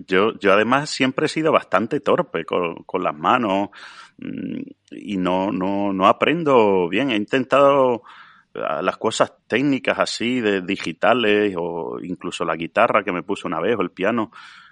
Yo, 0.05 0.37
yo 0.39 0.53
además 0.53 0.89
siempre 0.89 1.25
he 1.27 1.29
sido 1.29 1.51
bastante 1.51 1.99
torpe 1.99 2.45
con, 2.45 2.83
con 2.83 3.03
las 3.03 3.15
manos 3.15 3.69
mm, 4.17 4.61
y 4.91 5.17
no, 5.17 5.51
no, 5.51 5.93
no 5.93 6.07
aprendo 6.07 6.89
bien. 6.89 7.11
He 7.11 7.15
intentado 7.15 8.03
las 8.53 8.97
cosas 8.97 9.33
técnicas 9.47 9.99
así, 9.99 10.41
de 10.41 10.61
digitales, 10.61 11.55
o 11.57 11.99
incluso 12.01 12.43
la 12.43 12.55
guitarra 12.55 13.03
que 13.03 13.11
me 13.11 13.23
puse 13.23 13.47
una 13.47 13.59
vez, 13.59 13.75
o 13.77 13.81
el 13.81 13.91
piano, 13.91 14.31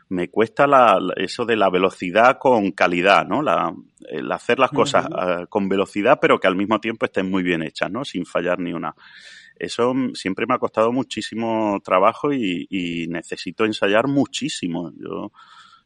me 0.10 0.30
cuesta 0.30 0.68
la, 0.68 1.00
eso 1.16 1.46
de 1.46 1.56
la 1.56 1.70
velocidad 1.70 2.38
con 2.40 2.72
calidad, 2.72 3.26
¿no? 3.26 3.42
La, 3.42 3.74
el 4.10 4.32
hacer 4.32 4.60
las 4.60 4.72
cosas 4.72 5.08
ah, 5.12 5.46
con 5.50 5.68
velocidad, 5.68 6.20
pero 6.22 6.40
que 6.40 6.48
al 6.48 6.56
mismo 6.56 6.80
tiempo 6.80 7.06
estén 7.06 7.30
muy 7.30 7.44
bien 7.44 7.64
hechas, 7.64 7.92
¿no? 7.92 8.06
Sin 8.06 8.26
fallar 8.26 8.60
ni 8.60 8.74
una. 8.74 8.96
Eso 9.58 9.94
siempre 10.14 10.46
me 10.48 10.56
ha 10.56 10.60
costado 10.60 10.92
muchísimo 10.92 11.80
trabajo 11.84 12.34
y, 12.34 12.68
y 12.70 13.08
necesito 13.08 13.66
ensayar 13.66 14.08
muchísimo. 14.08 14.92
Yo, 14.98 15.32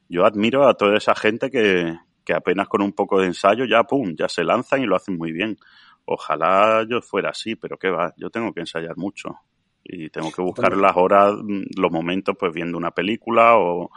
yo 0.07 0.25
admiro 0.25 0.67
a 0.67 0.73
toda 0.73 0.97
esa 0.97 1.15
gente 1.15 1.51
que, 1.51 1.95
que 2.29 2.33
apenas 2.33 2.67
con 2.67 2.81
un 2.81 2.93
poco 2.93 3.19
de 3.19 3.27
ensayo 3.27 3.65
ya, 3.65 3.83
pum, 3.83 4.15
ya 4.15 4.29
se 4.29 4.43
lanzan 4.43 4.83
y 4.83 4.85
lo 4.85 4.95
hacen 4.95 5.17
muy 5.17 5.31
bien. 5.31 5.57
Ojalá 6.05 6.85
yo 6.89 7.01
fuera 7.01 7.29
así, 7.29 7.55
pero 7.55 7.77
qué 7.77 7.89
va, 7.89 8.13
yo 8.17 8.29
tengo 8.29 8.53
que 8.53 8.59
ensayar 8.59 8.97
mucho 8.97 9.39
y 9.83 10.09
tengo 10.09 10.31
que 10.31 10.41
buscar 10.41 10.77
las 10.77 10.95
horas, 10.95 11.33
los 11.75 11.91
momentos, 11.91 12.35
pues 12.39 12.53
viendo 12.53 12.77
una 12.77 12.91
película 12.91 13.57
o, 13.57 13.89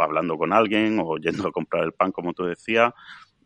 hablando 0.00 0.36
con 0.38 0.52
alguien 0.52 1.00
o 1.00 1.16
yendo 1.16 1.48
a 1.48 1.52
comprar 1.52 1.84
el 1.84 1.92
pan, 1.92 2.12
como 2.12 2.32
tú 2.32 2.44
decías, 2.44 2.92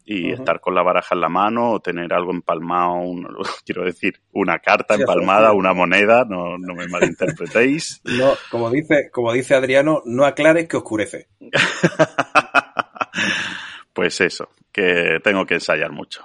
y 0.05 0.33
estar 0.33 0.61
con 0.61 0.75
la 0.75 0.83
baraja 0.83 1.15
en 1.15 1.23
la 1.23 1.29
mano 1.29 1.73
o 1.73 1.81
tener 1.81 2.13
algo 2.13 2.31
empalmado, 2.31 3.03
quiero 3.65 3.85
decir, 3.85 4.21
una 4.33 4.59
carta 4.59 4.95
empalmada, 4.95 5.53
una 5.53 5.73
moneda, 5.73 6.25
no, 6.29 6.59
no 6.59 6.75
me 6.75 6.89
malinterpretéis. 6.89 8.03
No, 8.15 8.35
como 8.51 8.71
dice, 8.71 9.11
como 9.11 9.33
dice 9.33 9.55
Adriano, 9.55 10.03
no 10.05 10.25
aclares 10.25 10.69
que 10.69 10.77
oscurece. 10.77 11.29
pues 13.93 14.21
eso, 14.21 14.51
que 14.71 15.21
tengo 15.23 15.47
que 15.47 15.55
ensayar 15.55 15.91
mucho. 15.91 16.25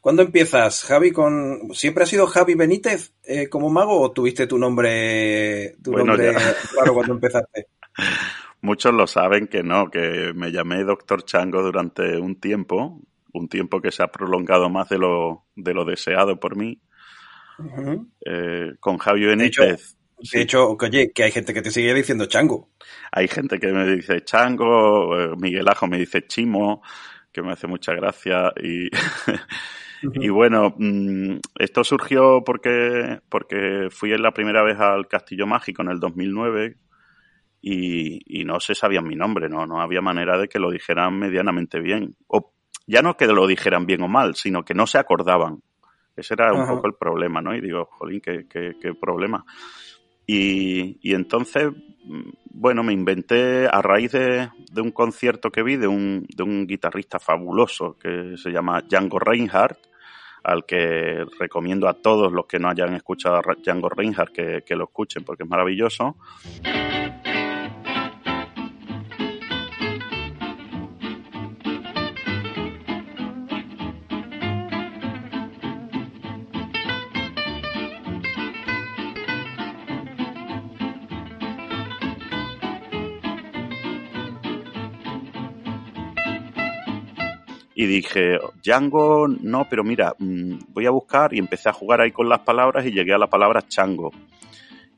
¿Cuándo 0.00 0.22
empiezas, 0.22 0.82
Javi? 0.82 1.12
Con 1.12 1.72
¿Siempre 1.72 2.02
has 2.02 2.10
sido 2.10 2.26
Javi 2.26 2.54
Benítez 2.54 3.14
eh, 3.24 3.48
como 3.48 3.70
mago 3.70 4.00
o 4.00 4.10
tuviste 4.10 4.46
tu 4.46 4.58
nombre, 4.58 5.76
tu 5.82 5.92
nombre 5.92 6.34
claro 6.72 6.94
cuando 6.94 7.14
empezaste? 7.14 7.68
Muchos 8.62 8.94
lo 8.94 9.06
saben 9.06 9.48
que 9.48 9.62
no, 9.62 9.90
que 9.90 10.32
me 10.34 10.50
llamé 10.50 10.84
Doctor 10.84 11.24
Chango 11.24 11.62
durante 11.62 12.16
un 12.18 12.40
tiempo, 12.40 13.00
un 13.32 13.48
tiempo 13.48 13.80
que 13.80 13.90
se 13.90 14.02
ha 14.02 14.08
prolongado 14.08 14.70
más 14.70 14.88
de 14.88 14.98
lo, 14.98 15.44
de 15.56 15.74
lo 15.74 15.84
deseado 15.84 16.38
por 16.38 16.56
mí. 16.56 16.80
Eh, 18.24 18.72
con 18.80 18.98
Javi 18.98 19.26
Benítez. 19.26 19.96
De 20.32 20.40
hecho, 20.40 20.76
oye, 20.80 21.12
que 21.12 21.24
hay 21.24 21.32
gente 21.32 21.52
que 21.52 21.62
te 21.62 21.72
sigue 21.72 21.92
diciendo 21.92 22.26
Chango. 22.26 22.70
Hay 23.10 23.26
gente 23.26 23.58
que 23.58 23.72
me 23.72 23.84
dice 23.84 24.22
Chango, 24.24 25.18
eh, 25.18 25.34
Miguel 25.36 25.68
Ajo 25.68 25.88
me 25.88 25.98
dice 25.98 26.26
Chimo, 26.26 26.82
que 27.32 27.42
me 27.42 27.52
hace 27.52 27.66
mucha 27.66 27.92
gracia 27.92 28.52
y 28.62 28.88
Y 30.14 30.28
bueno, 30.28 30.74
mm, 30.76 31.38
esto 31.58 31.84
surgió 31.84 32.42
porque, 32.44 33.20
porque 33.28 33.88
fui 33.90 34.16
la 34.18 34.32
primera 34.32 34.62
vez 34.62 34.78
al 34.78 35.06
Castillo 35.06 35.46
Mágico 35.46 35.82
en 35.82 35.90
el 35.90 36.00
2009 36.00 36.76
y, 37.62 38.40
y 38.40 38.44
no 38.44 38.58
se 38.58 38.74
sabían 38.74 39.06
mi 39.06 39.14
nombre, 39.14 39.48
¿no? 39.48 39.66
No 39.66 39.80
había 39.80 40.02
manera 40.02 40.36
de 40.36 40.48
que 40.48 40.58
lo 40.58 40.70
dijeran 40.70 41.16
medianamente 41.18 41.80
bien. 41.80 42.16
O 42.26 42.52
ya 42.86 43.00
no 43.00 43.16
que 43.16 43.26
lo 43.26 43.46
dijeran 43.46 43.86
bien 43.86 44.02
o 44.02 44.08
mal, 44.08 44.34
sino 44.34 44.64
que 44.64 44.74
no 44.74 44.86
se 44.86 44.98
acordaban. 44.98 45.62
Ese 46.16 46.34
era 46.34 46.52
un 46.52 46.66
poco 46.66 46.86
el 46.88 46.94
problema, 46.94 47.40
¿no? 47.40 47.54
Y 47.54 47.60
digo, 47.60 47.88
jolín, 47.92 48.20
qué, 48.20 48.46
qué, 48.48 48.72
qué 48.80 48.94
problema. 48.94 49.44
Y, 50.26 50.98
y, 51.00 51.14
entonces, 51.14 51.70
mm, 52.04 52.30
bueno, 52.50 52.82
me 52.82 52.92
inventé 52.92 53.66
a 53.66 53.80
raíz 53.80 54.12
de, 54.12 54.50
de, 54.70 54.80
un 54.80 54.90
concierto 54.90 55.50
que 55.50 55.62
vi 55.62 55.76
de 55.76 55.86
un, 55.86 56.26
de 56.28 56.42
un 56.42 56.66
guitarrista 56.66 57.18
fabuloso 57.18 57.96
que 57.98 58.36
se 58.36 58.50
llama 58.50 58.82
Django 58.82 59.18
Reinhardt, 59.18 59.78
al 60.44 60.66
que 60.66 61.24
recomiendo 61.38 61.88
a 61.88 61.94
todos 61.94 62.30
los 62.32 62.46
que 62.46 62.58
no 62.58 62.68
hayan 62.68 62.94
escuchado 62.94 63.36
a 63.36 63.42
Django 63.62 63.88
Reinhardt 63.88 64.32
que, 64.32 64.62
que 64.66 64.76
lo 64.76 64.84
escuchen 64.84 65.24
porque 65.24 65.44
es 65.44 65.48
maravilloso. 65.48 66.16
Y 87.82 87.86
dije, 87.86 88.38
Django, 88.62 89.26
no, 89.26 89.68
pero 89.68 89.82
mira, 89.82 90.14
mm, 90.16 90.58
voy 90.68 90.86
a 90.86 90.90
buscar 90.90 91.34
y 91.34 91.38
empecé 91.40 91.68
a 91.68 91.72
jugar 91.72 92.00
ahí 92.00 92.12
con 92.12 92.28
las 92.28 92.40
palabras 92.40 92.86
y 92.86 92.92
llegué 92.92 93.12
a 93.12 93.18
la 93.18 93.26
palabra 93.26 93.66
chango. 93.66 94.12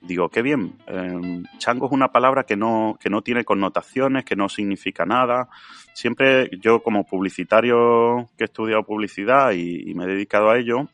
Digo, 0.02 0.28
qué 0.28 0.42
bien, 0.42 0.74
em, 0.86 1.44
chango 1.56 1.86
es 1.86 1.92
una 1.92 2.08
palabra 2.08 2.44
que 2.44 2.56
no, 2.56 2.98
que 3.00 3.08
no 3.08 3.22
tiene 3.22 3.42
connotaciones, 3.42 4.26
que 4.26 4.36
no 4.36 4.50
significa 4.50 5.06
nada. 5.06 5.48
Siempre 5.94 6.50
yo 6.60 6.82
como 6.82 7.04
publicitario 7.04 8.28
que 8.36 8.44
he 8.44 8.48
estudiado 8.48 8.82
publicidad 8.82 9.52
y, 9.52 9.94
me 9.94 10.04
he 10.04 10.08
dedicado 10.08 10.50
a 10.50 10.58
ello, 10.58 10.88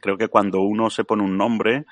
creo 0.00 0.16
que 0.16 0.28
cuando 0.28 0.62
uno 0.62 0.88
se 0.88 1.04
pone 1.04 1.22
un 1.22 1.36
nombre, 1.36 1.84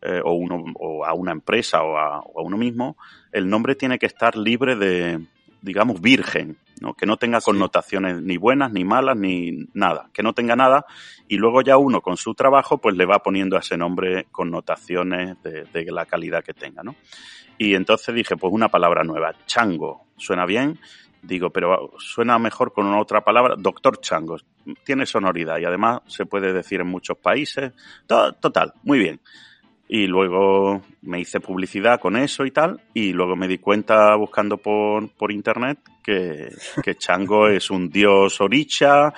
eh, 0.00 0.20
o, 0.24 0.32
uno, 0.32 0.64
o 0.76 1.04
a 1.04 1.12
una 1.12 1.32
empresa 1.32 1.82
o 1.82 1.98
a, 1.98 2.20
o 2.20 2.40
a 2.40 2.42
uno 2.42 2.56
mismo, 2.56 2.96
el 3.32 3.50
nombre 3.50 3.74
tiene 3.74 3.98
que 3.98 4.06
estar 4.06 4.34
libre 4.34 4.76
de, 4.76 5.20
digamos, 5.60 6.00
virgen, 6.00 6.56
¿no? 6.80 6.94
que 6.94 7.06
no 7.06 7.16
tenga 7.16 7.40
connotaciones 7.40 8.22
ni 8.22 8.36
buenas, 8.36 8.72
ni 8.72 8.84
malas, 8.84 9.16
ni 9.16 9.66
nada, 9.74 10.10
que 10.12 10.22
no 10.22 10.32
tenga 10.32 10.56
nada, 10.56 10.86
y 11.28 11.36
luego 11.36 11.62
ya 11.62 11.76
uno 11.76 12.00
con 12.00 12.16
su 12.16 12.34
trabajo 12.34 12.78
pues 12.78 12.96
le 12.96 13.06
va 13.06 13.22
poniendo 13.22 13.56
a 13.56 13.60
ese 13.60 13.76
nombre 13.76 14.26
connotaciones 14.30 15.36
de, 15.42 15.86
la 15.86 16.06
calidad 16.06 16.42
que 16.42 16.52
tenga, 16.52 16.82
¿no? 16.82 16.96
Y 17.58 17.74
entonces 17.74 18.14
dije, 18.14 18.36
pues 18.36 18.52
una 18.52 18.68
palabra 18.68 19.02
nueva, 19.04 19.34
chango, 19.46 20.06
suena 20.16 20.44
bien, 20.44 20.78
digo, 21.22 21.50
pero 21.50 21.92
suena 21.98 22.38
mejor 22.38 22.72
con 22.72 22.86
una 22.86 23.00
otra 23.00 23.22
palabra, 23.22 23.54
doctor 23.56 24.00
chango, 24.00 24.36
tiene 24.84 25.06
sonoridad 25.06 25.58
y 25.58 25.64
además 25.64 26.00
se 26.06 26.26
puede 26.26 26.52
decir 26.52 26.80
en 26.80 26.88
muchos 26.88 27.16
países, 27.18 27.72
total, 28.06 28.74
muy 28.82 28.98
bien 28.98 29.20
y 29.88 30.06
luego 30.06 30.82
me 31.02 31.20
hice 31.20 31.40
publicidad 31.40 32.00
con 32.00 32.16
eso 32.16 32.44
y 32.44 32.50
tal, 32.50 32.80
y 32.92 33.12
luego 33.12 33.36
me 33.36 33.48
di 33.48 33.58
cuenta 33.58 34.14
buscando 34.16 34.56
por, 34.56 35.10
por 35.10 35.30
internet 35.30 35.78
que, 36.02 36.48
que 36.82 36.94
Chango 36.96 37.48
es 37.48 37.70
un 37.70 37.88
dios 37.88 38.40
oricha, 38.40 39.12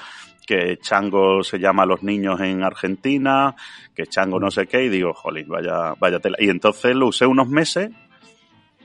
que 0.47 0.79
Chango 0.79 1.43
se 1.43 1.59
llama 1.59 1.83
a 1.83 1.87
los 1.87 2.03
niños 2.03 2.41
en 2.41 2.63
Argentina, 2.63 3.55
que 3.95 4.07
Chango 4.07 4.41
no 4.41 4.51
sé 4.51 4.67
qué, 4.67 4.85
y 4.85 4.89
digo, 4.89 5.13
jolín, 5.13 5.49
vaya, 5.49 5.95
vaya 5.99 6.21
tela. 6.21 6.37
Y 6.41 6.49
entonces 6.49 6.95
lo 6.95 7.09
usé 7.09 7.27
unos 7.27 7.49
meses, 7.49 7.91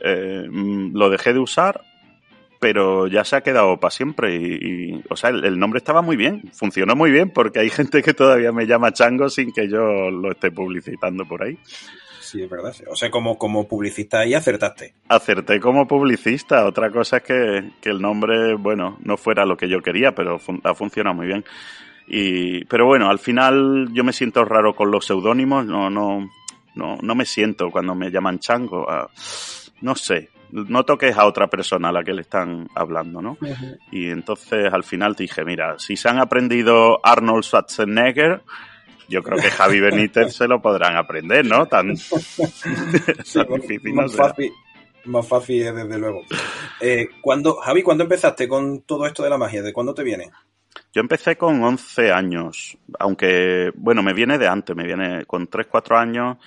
eh, 0.01 0.45
mm, 0.49 0.95
lo 0.95 1.09
dejé 1.09 1.33
de 1.33 1.39
usar 1.39 1.81
pero 2.63 3.07
ya 3.07 3.25
se 3.25 3.35
ha 3.35 3.41
quedado 3.41 3.77
para 3.77 3.91
siempre. 3.91 4.37
Y, 4.37 5.03
o 5.09 5.17
sea, 5.17 5.31
el, 5.31 5.59
nombre 5.59 5.79
estaba 5.79 6.01
muy 6.01 6.15
bien, 6.15 6.43
funcionó 6.53 6.95
muy 6.95 7.11
bien, 7.11 7.29
porque 7.29 7.59
hay 7.59 7.69
gente 7.69 8.01
que 8.01 8.13
todavía 8.13 8.53
me 8.53 8.65
llama 8.65 8.93
Chango 8.93 9.27
sin 9.27 9.51
que 9.51 9.67
yo 9.67 10.09
lo 10.09 10.31
esté 10.31 10.49
publicitando 10.49 11.25
por 11.25 11.43
ahí. 11.43 11.59
Sí, 12.21 12.41
es 12.41 12.49
verdad. 12.49 12.73
O 12.89 12.95
sea, 12.95 13.11
como, 13.11 13.37
como 13.37 13.67
publicista 13.67 14.19
ahí 14.19 14.33
acertaste. 14.33 14.93
Acerté 15.09 15.59
como 15.59 15.85
publicista. 15.85 16.65
Otra 16.65 16.89
cosa 16.89 17.17
es 17.17 17.23
que, 17.23 17.71
que 17.81 17.89
el 17.89 18.01
nombre, 18.01 18.55
bueno, 18.55 18.97
no 19.03 19.17
fuera 19.17 19.45
lo 19.45 19.57
que 19.57 19.67
yo 19.67 19.81
quería, 19.81 20.15
pero 20.15 20.39
ha 20.63 20.73
funcionado 20.73 21.17
muy 21.17 21.27
bien. 21.27 21.43
Y, 22.07 22.63
pero 22.63 22.85
bueno, 22.85 23.09
al 23.09 23.19
final 23.19 23.89
yo 23.91 24.05
me 24.05 24.13
siento 24.13 24.45
raro 24.45 24.73
con 24.73 24.89
los 24.89 25.05
seudónimos. 25.05 25.65
No, 25.65 25.89
no, 25.89 26.29
no, 26.75 26.97
no 27.01 27.13
me 27.15 27.25
siento 27.25 27.69
cuando 27.71 27.93
me 27.93 28.09
llaman 28.09 28.39
Chango. 28.39 28.89
Ah, 28.89 29.09
no 29.81 29.95
sé, 29.95 30.29
no 30.53 30.83
toques 30.83 31.17
a 31.17 31.25
otra 31.25 31.47
persona 31.47 31.89
a 31.89 31.91
la 31.91 32.03
que 32.03 32.13
le 32.13 32.21
están 32.21 32.67
hablando, 32.75 33.21
¿no? 33.21 33.37
Y 33.91 34.09
entonces 34.09 34.71
al 34.71 34.83
final 34.83 35.15
dije, 35.15 35.43
mira, 35.43 35.79
si 35.79 35.95
se 35.95 36.09
han 36.09 36.19
aprendido 36.19 36.99
Arnold 37.03 37.43
Schwarzenegger, 37.43 38.43
yo 39.09 39.23
creo 39.23 39.39
que 39.39 39.49
Javi 39.49 39.79
Benítez 39.79 40.35
se 40.35 40.47
lo 40.47 40.61
podrán 40.61 40.95
aprender, 40.95 41.43
¿no? 41.45 41.65
Tan, 41.65 41.87
difícil 43.61 43.93
más, 43.93 44.15
fácil, 44.15 44.51
más 45.05 45.27
fácil 45.27 45.67
es 45.67 45.75
desde 45.75 45.97
luego. 45.97 46.21
Eh, 46.79 47.07
Javi, 47.63 47.81
¿cuándo 47.81 48.03
empezaste 48.03 48.47
con 48.47 48.81
todo 48.81 49.07
esto 49.07 49.23
de 49.23 49.31
la 49.31 49.39
magia? 49.39 49.63
¿De 49.63 49.73
cuándo 49.73 49.95
te 49.95 50.03
viene? 50.03 50.29
Yo 50.93 51.01
empecé 51.01 51.35
con 51.35 51.63
11 51.63 52.11
años, 52.11 52.77
aunque, 52.99 53.71
bueno, 53.75 54.03
me 54.03 54.13
viene 54.13 54.37
de 54.37 54.47
antes, 54.47 54.75
me 54.75 54.85
viene 54.85 55.25
con 55.25 55.47
3, 55.47 55.65
4 55.67 55.97
años. 55.97 56.37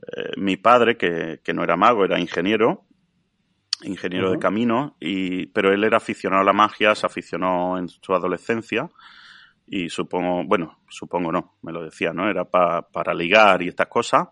Eh, 0.00 0.30
mi 0.36 0.56
padre, 0.56 0.96
que, 0.96 1.40
que, 1.42 1.52
no 1.52 1.64
era 1.64 1.76
mago, 1.76 2.04
era 2.04 2.20
ingeniero, 2.20 2.84
ingeniero 3.82 4.30
de 4.30 4.38
camino, 4.38 4.96
y, 5.00 5.46
pero 5.46 5.72
él 5.72 5.84
era 5.84 5.98
aficionado 5.98 6.42
a 6.42 6.44
la 6.44 6.52
magia, 6.52 6.94
se 6.94 7.06
aficionó 7.06 7.78
en 7.78 7.88
su 7.88 8.12
adolescencia 8.12 8.88
y 9.66 9.88
supongo, 9.88 10.44
bueno, 10.44 10.78
supongo 10.88 11.30
no, 11.30 11.54
me 11.62 11.72
lo 11.72 11.82
decía, 11.82 12.12
¿no? 12.12 12.28
Era 12.28 12.44
para 12.44 13.14
ligar 13.14 13.62
y 13.62 13.68
estas 13.68 13.88
cosas. 13.88 14.28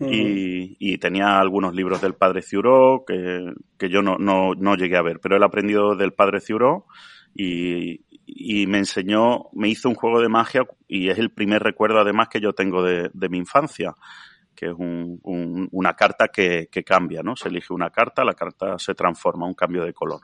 y, 0.00 0.76
y, 0.78 0.98
tenía 0.98 1.40
algunos 1.40 1.74
libros 1.74 2.00
del 2.00 2.14
padre 2.14 2.42
Ciuró 2.42 3.02
que, 3.04 3.52
que 3.76 3.88
yo 3.88 4.00
no, 4.00 4.16
no, 4.16 4.54
no, 4.54 4.76
llegué 4.76 4.96
a 4.96 5.02
ver, 5.02 5.18
pero 5.18 5.36
él 5.36 5.42
aprendió 5.42 5.96
del 5.96 6.12
padre 6.12 6.40
Ciuró 6.40 6.86
y, 7.34 8.04
y, 8.24 8.68
me 8.68 8.78
enseñó, 8.78 9.46
me 9.54 9.68
hizo 9.68 9.88
un 9.88 9.96
juego 9.96 10.20
de 10.20 10.28
magia 10.28 10.68
y 10.86 11.08
es 11.08 11.18
el 11.18 11.30
primer 11.30 11.64
recuerdo 11.64 11.98
además 11.98 12.28
que 12.28 12.40
yo 12.40 12.52
tengo 12.52 12.84
de, 12.84 13.10
de 13.12 13.28
mi 13.28 13.38
infancia 13.38 13.94
que 14.58 14.66
es 14.66 14.74
un, 14.76 15.68
una 15.70 15.94
carta 15.94 16.28
que, 16.28 16.68
que, 16.70 16.82
cambia, 16.82 17.22
¿no? 17.22 17.36
Se 17.36 17.48
elige 17.48 17.72
una 17.72 17.90
carta, 17.90 18.24
la 18.24 18.34
carta 18.34 18.76
se 18.76 18.92
transforma, 18.92 19.46
un 19.46 19.54
cambio 19.54 19.84
de 19.84 19.92
color. 19.92 20.22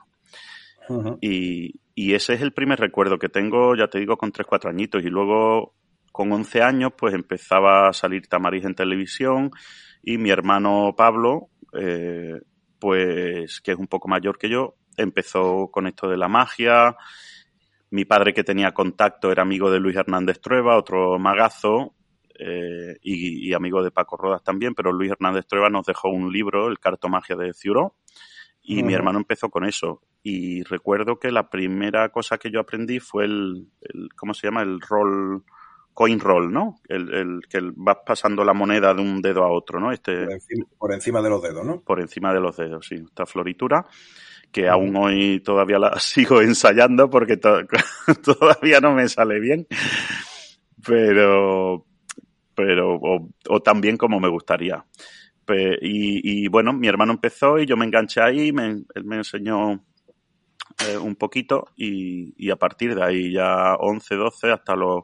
y, 1.21 1.79
y, 1.95 2.13
ese 2.13 2.33
es 2.33 2.41
el 2.41 2.51
primer 2.51 2.79
recuerdo 2.79 3.17
que 3.17 3.29
tengo, 3.29 3.75
ya 3.77 3.87
te 3.87 3.97
digo, 3.97 4.17
con 4.17 4.33
3, 4.33 4.45
4 4.45 4.69
añitos. 4.69 5.03
Y 5.03 5.09
luego, 5.09 5.73
con 6.11 6.33
11 6.33 6.61
años, 6.61 6.91
pues 6.97 7.13
empezaba 7.13 7.87
a 7.87 7.93
salir 7.93 8.27
Tamariz 8.27 8.65
en 8.65 8.75
televisión 8.75 9.51
y 10.03 10.17
mi 10.17 10.31
hermano 10.31 10.93
Pablo, 10.97 11.47
eh, 11.79 12.41
pues 12.77 13.61
que 13.61 13.71
es 13.71 13.77
un 13.77 13.87
poco 13.87 14.09
mayor 14.09 14.37
que 14.37 14.49
yo, 14.49 14.75
empezó 14.97 15.69
con 15.71 15.87
esto 15.87 16.09
de 16.09 16.17
la 16.17 16.27
magia. 16.27 16.97
Mi 17.89 18.03
padre 18.03 18.33
que 18.33 18.43
tenía 18.43 18.73
contacto 18.73 19.31
era 19.31 19.43
amigo 19.43 19.71
de 19.71 19.79
Luis 19.79 19.95
Hernández 19.95 20.41
Trueba, 20.41 20.77
otro 20.77 21.17
magazo, 21.19 21.94
eh, 22.39 22.97
y, 23.01 23.53
amigo 23.53 23.83
de 23.83 23.91
Paco 23.91 24.17
Rodas 24.17 24.43
también, 24.43 24.73
pero 24.75 24.91
Luis 24.91 25.11
Hernández 25.11 25.45
Trueba 25.47 25.69
nos 25.69 25.85
dejó 25.85 26.09
un 26.09 26.31
libro, 26.31 26.67
El 26.67 26.79
Cartomagia 26.79 27.35
de 27.35 27.53
Ciuró, 27.53 27.95
y 28.61 28.81
mi 28.83 28.93
hermano 28.93 29.19
empezó 29.19 29.49
con 29.49 29.63
eso. 29.65 30.01
Y 30.23 30.63
recuerdo 30.63 31.19
que 31.19 31.31
la 31.31 31.49
primera 31.49 32.09
cosa 32.09 32.37
que 32.37 32.49
yo 32.49 32.59
aprendí 32.59 32.99
fue 32.99 33.25
el, 33.25 33.67
¿cómo 34.15 34.33
se 34.33 34.47
llama? 34.47 34.63
El 34.63 34.81
roll, 34.81 35.43
coin 35.93 36.19
roll, 36.19 36.51
¿no? 36.51 36.79
El, 36.87 37.13
el 37.13 37.41
que 37.47 37.59
vas 37.75 37.97
pasando 38.05 38.43
la 38.43 38.53
moneda 38.53 38.93
de 38.93 39.01
un 39.01 39.21
dedo 39.21 39.43
a 39.43 39.51
otro, 39.51 39.79
¿no? 39.79 39.91
Este, 39.91 40.25
por 40.79 40.93
encima, 40.93 41.21
de 41.21 41.29
los 41.29 41.43
dedos, 41.43 41.63
¿no? 41.63 41.81
Por 41.81 42.01
encima 42.01 42.33
de 42.33 42.39
los 42.39 42.57
dedos, 42.57 42.87
sí. 42.87 42.95
Esta 42.95 43.27
floritura 43.27 43.85
que 44.51 44.69
aún 44.69 44.95
hoy 44.95 45.41
todavía 45.41 45.77
la 45.77 45.99
sigo 45.99 46.41
ensayando 46.41 47.09
porque 47.09 47.37
todavía 48.23 48.79
no 48.79 48.93
me 48.93 49.09
sale 49.09 49.39
bien. 49.39 49.67
Pero, 50.85 51.85
pero 52.55 52.99
o, 53.01 53.59
tan 53.61 53.81
bien 53.81 53.97
como 53.97 54.19
me 54.19 54.29
gustaría. 54.29 54.85
y, 55.81 56.47
bueno, 56.47 56.73
mi 56.73 56.87
hermano 56.87 57.13
empezó 57.13 57.59
y 57.59 57.65
yo 57.65 57.77
me 57.77 57.85
enganché 57.85 58.21
ahí, 58.21 58.51
me, 58.51 58.83
él 58.95 59.03
me 59.05 59.17
enseñó 59.17 59.83
eh, 60.87 60.97
un 60.97 61.15
poquito 61.15 61.67
y, 61.75 62.33
y, 62.37 62.49
a 62.49 62.55
partir 62.55 62.95
de 62.95 63.03
ahí 63.03 63.31
ya 63.31 63.75
11, 63.75 64.15
12 64.15 64.51
hasta 64.51 64.75
los, 64.75 65.03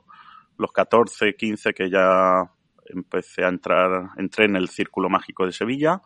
los 0.58 0.72
14, 0.72 1.36
15 1.36 1.74
que 1.74 1.90
ya 1.90 2.50
empecé 2.86 3.44
a 3.44 3.50
entrar, 3.50 4.10
entré 4.18 4.46
en 4.46 4.56
el 4.56 4.70
Círculo 4.70 5.10
Mágico 5.10 5.46
de 5.46 5.52
Sevilla, 5.52 6.02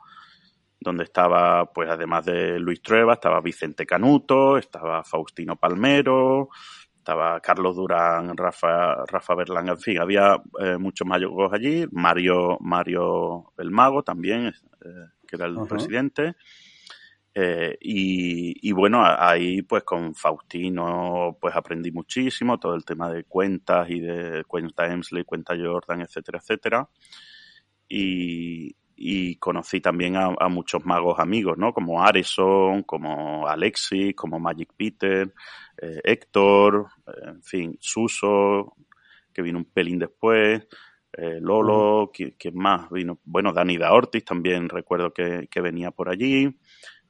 donde 0.80 1.04
estaba, 1.04 1.72
pues 1.74 1.90
además 1.90 2.26
de 2.26 2.60
Luis 2.60 2.82
Trueba, 2.82 3.14
estaba 3.14 3.42
Vicente 3.42 3.86
Canuto, 3.86 4.58
estaba 4.58 5.04
Faustino 5.04 5.56
Palmero, 5.56 6.50
estaba 7.06 7.40
Carlos 7.40 7.76
Durán, 7.76 8.36
Rafa, 8.36 9.06
Rafa 9.06 9.36
Berlanga, 9.36 9.74
en 9.74 9.80
fin, 9.80 10.00
había 10.00 10.42
eh, 10.60 10.76
muchos 10.80 11.08
magos 11.08 11.54
allí, 11.54 11.86
Mario, 11.92 12.58
Mario 12.62 13.54
el 13.60 13.70
Mago 13.70 14.02
también, 14.02 14.48
eh, 14.48 15.06
que 15.28 15.36
era 15.36 15.46
el 15.46 15.56
presidente. 15.70 16.34
Eh, 17.36 17.78
y, 17.80 18.68
y, 18.68 18.72
bueno, 18.72 19.04
ahí 19.06 19.62
pues 19.62 19.84
con 19.84 20.16
Faustino 20.16 21.38
pues 21.40 21.56
aprendí 21.56 21.92
muchísimo, 21.92 22.58
todo 22.58 22.74
el 22.74 22.84
tema 22.84 23.12
de 23.12 23.26
cuentas 23.26 23.88
y 23.90 24.00
de 24.00 24.44
cuenta 24.46 24.92
Emsley, 24.92 25.26
cuenta 25.26 25.54
Jordan, 25.56 26.02
etcétera, 26.02 26.40
etcétera. 26.40 26.90
Y, 27.88 28.76
y 28.96 29.36
conocí 29.38 29.82
también 29.82 30.16
a, 30.16 30.34
a, 30.40 30.48
muchos 30.48 30.86
magos 30.86 31.20
amigos, 31.20 31.58
¿no? 31.58 31.74
Como 31.74 32.02
Areson, 32.02 32.84
como 32.84 33.48
Alexis, 33.48 34.16
como 34.16 34.40
Magic 34.40 34.72
Peter, 34.76 35.34
eh, 35.78 36.02
Héctor, 36.04 36.88
eh, 37.08 37.12
en 37.28 37.44
fin, 37.44 37.78
Suso, 37.80 38.76
que 39.34 39.42
vino 39.42 39.58
un 39.58 39.66
pelín 39.66 40.00
después, 40.00 40.66
eh, 41.18 41.40
Lolo, 41.42 42.12
¿quién, 42.14 42.36
más 42.56 42.90
vino? 42.90 43.20
Bueno, 43.24 43.54
Danida 43.54 43.94
Ortiz 43.94 44.26
también 44.26 44.68
recuerdo 44.68 45.14
que, 45.14 45.48
que 45.50 45.62
venía 45.62 45.92
por 45.92 46.10
allí, 46.10 46.50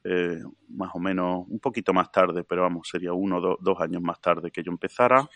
eh, 0.04 0.40
más 0.68 0.90
o 0.94 1.00
menos 1.00 1.46
un 1.48 1.58
poquito 1.58 1.92
más 1.92 2.12
tarde, 2.12 2.44
pero 2.44 2.62
vamos, 2.62 2.88
sería 2.88 3.12
uno 3.12 3.38
o 3.38 3.58
dos 3.60 3.80
años 3.80 4.02
más 4.02 4.20
tarde 4.20 4.52
que 4.52 4.62
yo 4.62 4.70
empezara. 4.70 5.28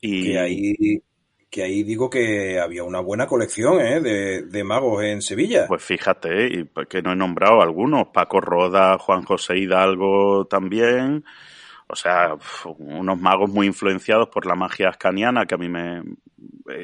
Y 0.00 0.36
ahí 0.36 1.00
que 1.50 1.62
ahí 1.62 1.82
digo 1.82 2.10
que 2.10 2.60
había 2.60 2.84
una 2.84 3.00
buena 3.00 3.26
colección 3.26 3.80
¿eh? 3.80 4.00
de, 4.00 4.64
magos 4.64 5.02
en 5.02 5.22
Sevilla. 5.22 5.66
Pues 5.68 5.82
fíjate, 5.82 6.46
y 6.46 6.68
que 6.88 7.02
no 7.02 7.12
he 7.12 7.16
nombrado 7.16 7.62
algunos, 7.62 8.08
Paco 8.08 8.40
Roda, 8.40 8.98
Juan 8.98 9.22
José 9.22 9.56
Hidalgo 9.56 10.46
también, 10.46 11.24
o 11.88 11.94
sea, 11.94 12.36
unos 12.78 13.20
magos 13.20 13.48
muy 13.50 13.66
influenciados 13.66 14.28
por 14.28 14.44
la 14.44 14.56
magia 14.56 14.88
ascaniana, 14.88 15.46
que 15.46 15.54
a 15.54 15.58
mí 15.58 15.68
me... 15.68 16.02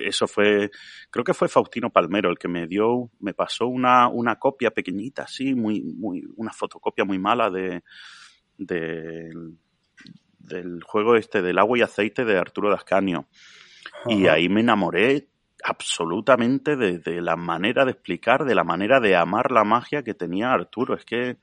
Eso 0.07 0.29
fue, 0.29 0.71
creo 1.11 1.25
que 1.25 1.35
fue 1.35 1.49
Faustino 1.49 1.91
Palmero 1.91 2.31
el 2.31 2.39
que 2.39 2.49
me 2.49 2.69
dio, 2.69 3.11
me 3.19 3.35
pasó 3.35 3.67
una, 3.67 4.09
una 4.09 4.37
copia 4.37 4.71
pequeñita, 4.71 5.25
así, 5.25 5.55
muy, 5.55 5.83
muy, 5.83 6.25
una 6.37 6.53
fotocopia 6.53 7.05
muy 7.05 7.19
mala 7.19 7.51
de, 7.51 7.83
de 8.57 9.31
del 10.39 10.83
juego 10.83 11.17
este 11.17 11.43
del 11.43 11.59
agua 11.59 11.79
y 11.79 11.83
aceite 11.83 12.25
de 12.25 12.39
Arturo 12.39 12.69
de 12.69 12.77
Y 14.07 14.27
ahí 14.27 14.49
me 14.49 14.61
enamoré 14.61 15.29
absolutamente 15.65 16.77
de, 16.77 17.21
la 17.21 17.37
manera 17.37 17.85
de 17.85 17.93
explicar, 17.93 18.45
de 18.45 18.55
la 18.55 18.65
manera 18.65 19.01
de 19.01 19.17
amar 19.17 19.51
la 19.53 19.65
magia 19.65 20.03
que 20.03 20.15
tenía 20.15 20.53
Arturo. 20.53 20.95
Es 20.95 21.05
que 21.05 21.37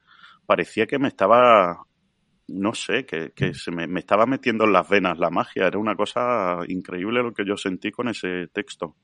parecía 0.45 0.87
que 0.87 0.99
me 0.99 1.07
estaba, 1.07 1.85
no 2.47 2.73
sé, 2.73 3.05
que, 3.05 3.31
que 3.31 3.53
se 3.53 3.71
me, 3.71 3.87
me, 3.87 3.99
estaba 4.01 4.25
metiendo 4.25 4.65
en 4.65 4.73
las 4.73 4.89
venas 4.89 5.17
la 5.19 5.29
magia. 5.29 5.67
Era 5.67 5.79
una 5.79 5.95
cosa 5.95 6.59
increíble 6.67 7.23
lo 7.23 7.33
que 7.33 7.45
yo 7.45 7.55
sentí 7.55 7.91
con 7.91 8.09
ese 8.09 8.47
texto. 8.53 8.95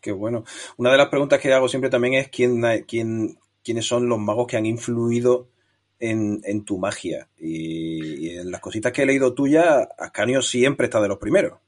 Qué 0.00 0.12
bueno. 0.12 0.44
Una 0.76 0.92
de 0.92 0.98
las 0.98 1.08
preguntas 1.08 1.40
que 1.40 1.52
hago 1.52 1.68
siempre 1.68 1.90
también 1.90 2.14
es 2.14 2.28
quién, 2.28 2.62
quién, 2.86 3.38
quiénes 3.62 3.86
son 3.86 4.08
los 4.08 4.18
magos 4.18 4.46
que 4.46 4.56
han 4.56 4.66
influido 4.66 5.50
en, 5.98 6.40
en 6.44 6.64
tu 6.64 6.78
magia. 6.78 7.28
Y, 7.36 8.28
y, 8.28 8.38
en 8.38 8.50
las 8.50 8.60
cositas 8.60 8.92
que 8.92 9.02
he 9.02 9.06
leído 9.06 9.34
tuya, 9.34 9.88
Ascanio 9.98 10.40
siempre 10.40 10.86
está 10.86 11.00
de 11.00 11.08
los 11.08 11.18
primeros. 11.18 11.58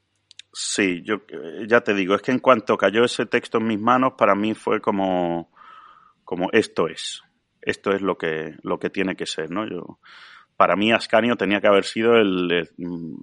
Sí, 0.53 1.03
yo 1.03 1.23
eh, 1.29 1.67
ya 1.67 1.81
te 1.81 1.95
digo, 1.95 2.15
es 2.15 2.23
que 2.23 2.31
en 2.31 2.38
cuanto 2.38 2.77
cayó 2.77 3.05
ese 3.05 3.27
texto 3.27 3.59
en 3.59 3.67
mis 3.67 3.81
manos, 3.81 4.15
para 4.19 4.35
mí 4.35 4.55
fue 4.55 4.81
como, 4.81 5.51
como 6.25 6.51
esto 6.53 6.88
es, 6.88 7.23
esto 7.62 7.93
es 7.93 8.03
lo 8.03 8.19
que, 8.19 8.57
lo 8.62 8.79
que 8.79 8.91
tiene 8.91 9.17
que 9.17 9.25
ser, 9.25 9.51
¿no? 9.51 9.67
Yo, 9.67 9.99
para 10.57 10.77
mí 10.77 10.93
Ascanio 10.93 11.37
tenía 11.37 11.61
que 11.61 11.69
haber 11.69 11.85
sido 11.85 12.17
el, 12.17 12.69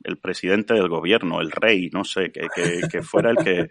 el, 0.03 0.17
presidente 0.17 0.73
del 0.73 0.89
gobierno, 0.89 1.39
el 1.39 1.51
rey, 1.51 1.89
no 1.93 2.03
sé, 2.03 2.31
que, 2.31 2.47
que, 2.53 2.81
que 2.91 3.01
fuera 3.03 3.29
el 3.29 3.37
que, 3.37 3.69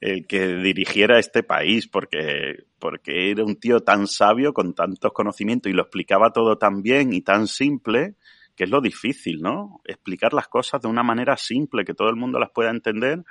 el 0.00 0.26
que 0.26 0.56
dirigiera 0.56 1.18
este 1.18 1.42
país, 1.42 1.88
porque, 1.88 2.64
porque 2.78 3.30
era 3.30 3.42
un 3.42 3.56
tío 3.56 3.80
tan 3.80 4.06
sabio, 4.06 4.52
con 4.52 4.74
tantos 4.74 5.12
conocimientos 5.12 5.70
y 5.70 5.74
lo 5.74 5.82
explicaba 5.82 6.32
todo 6.32 6.58
tan 6.58 6.82
bien 6.82 7.12
y 7.12 7.22
tan 7.22 7.46
simple, 7.46 8.16
que 8.62 8.66
es 8.66 8.70
lo 8.70 8.80
difícil, 8.80 9.42
¿no? 9.42 9.80
Explicar 9.84 10.32
las 10.32 10.46
cosas 10.46 10.80
de 10.80 10.86
una 10.86 11.02
manera 11.02 11.36
simple, 11.36 11.84
que 11.84 11.94
todo 11.94 12.08
el 12.10 12.14
mundo 12.14 12.38
las 12.38 12.52
pueda 12.52 12.70
entender 12.70 13.24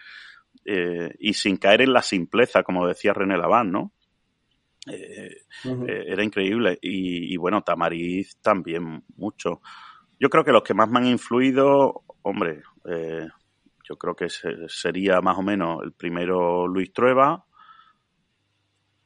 eh, 0.66 1.16
y 1.20 1.32
sin 1.32 1.56
caer 1.56 1.84
en 1.84 1.94
la 1.94 2.02
simpleza, 2.02 2.64
como 2.64 2.86
decía 2.86 3.14
René 3.14 3.38
Laván, 3.38 3.72
¿no? 3.72 3.94
Eh, 4.88 5.38
eh, 5.64 6.04
era 6.06 6.22
increíble. 6.22 6.78
Y, 6.82 7.34
y, 7.34 7.38
bueno, 7.38 7.62
Tamariz 7.62 8.36
también 8.42 9.06
mucho. 9.16 9.62
Yo 10.20 10.30
creo 10.30 10.44
que 10.44 10.52
los 10.52 10.64
que 10.64 10.74
más 10.74 10.90
me 10.90 11.00
han 11.00 11.08
influido, 11.08 12.04
hombre, 12.24 12.64
yo 13.88 13.98
creo 13.98 14.14
que 14.14 14.28
se, 14.28 14.68
sería 14.68 15.22
más 15.22 15.38
o 15.38 15.44
menos 15.44 15.82
el 15.82 15.94
primero 15.94 16.68
Luis 16.68 16.92
Trueba, 16.92 17.46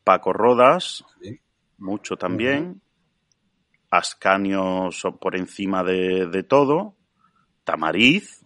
Paco 0.04 0.34
Rodas, 0.34 1.06
¿Sí? 1.22 1.40
mucho 1.78 2.18
también. 2.18 2.82
Ascanio 3.97 4.89
por 5.19 5.36
encima 5.36 5.84
de, 5.84 6.27
de 6.27 6.43
todo, 6.43 6.95
Tamariz, 7.63 8.45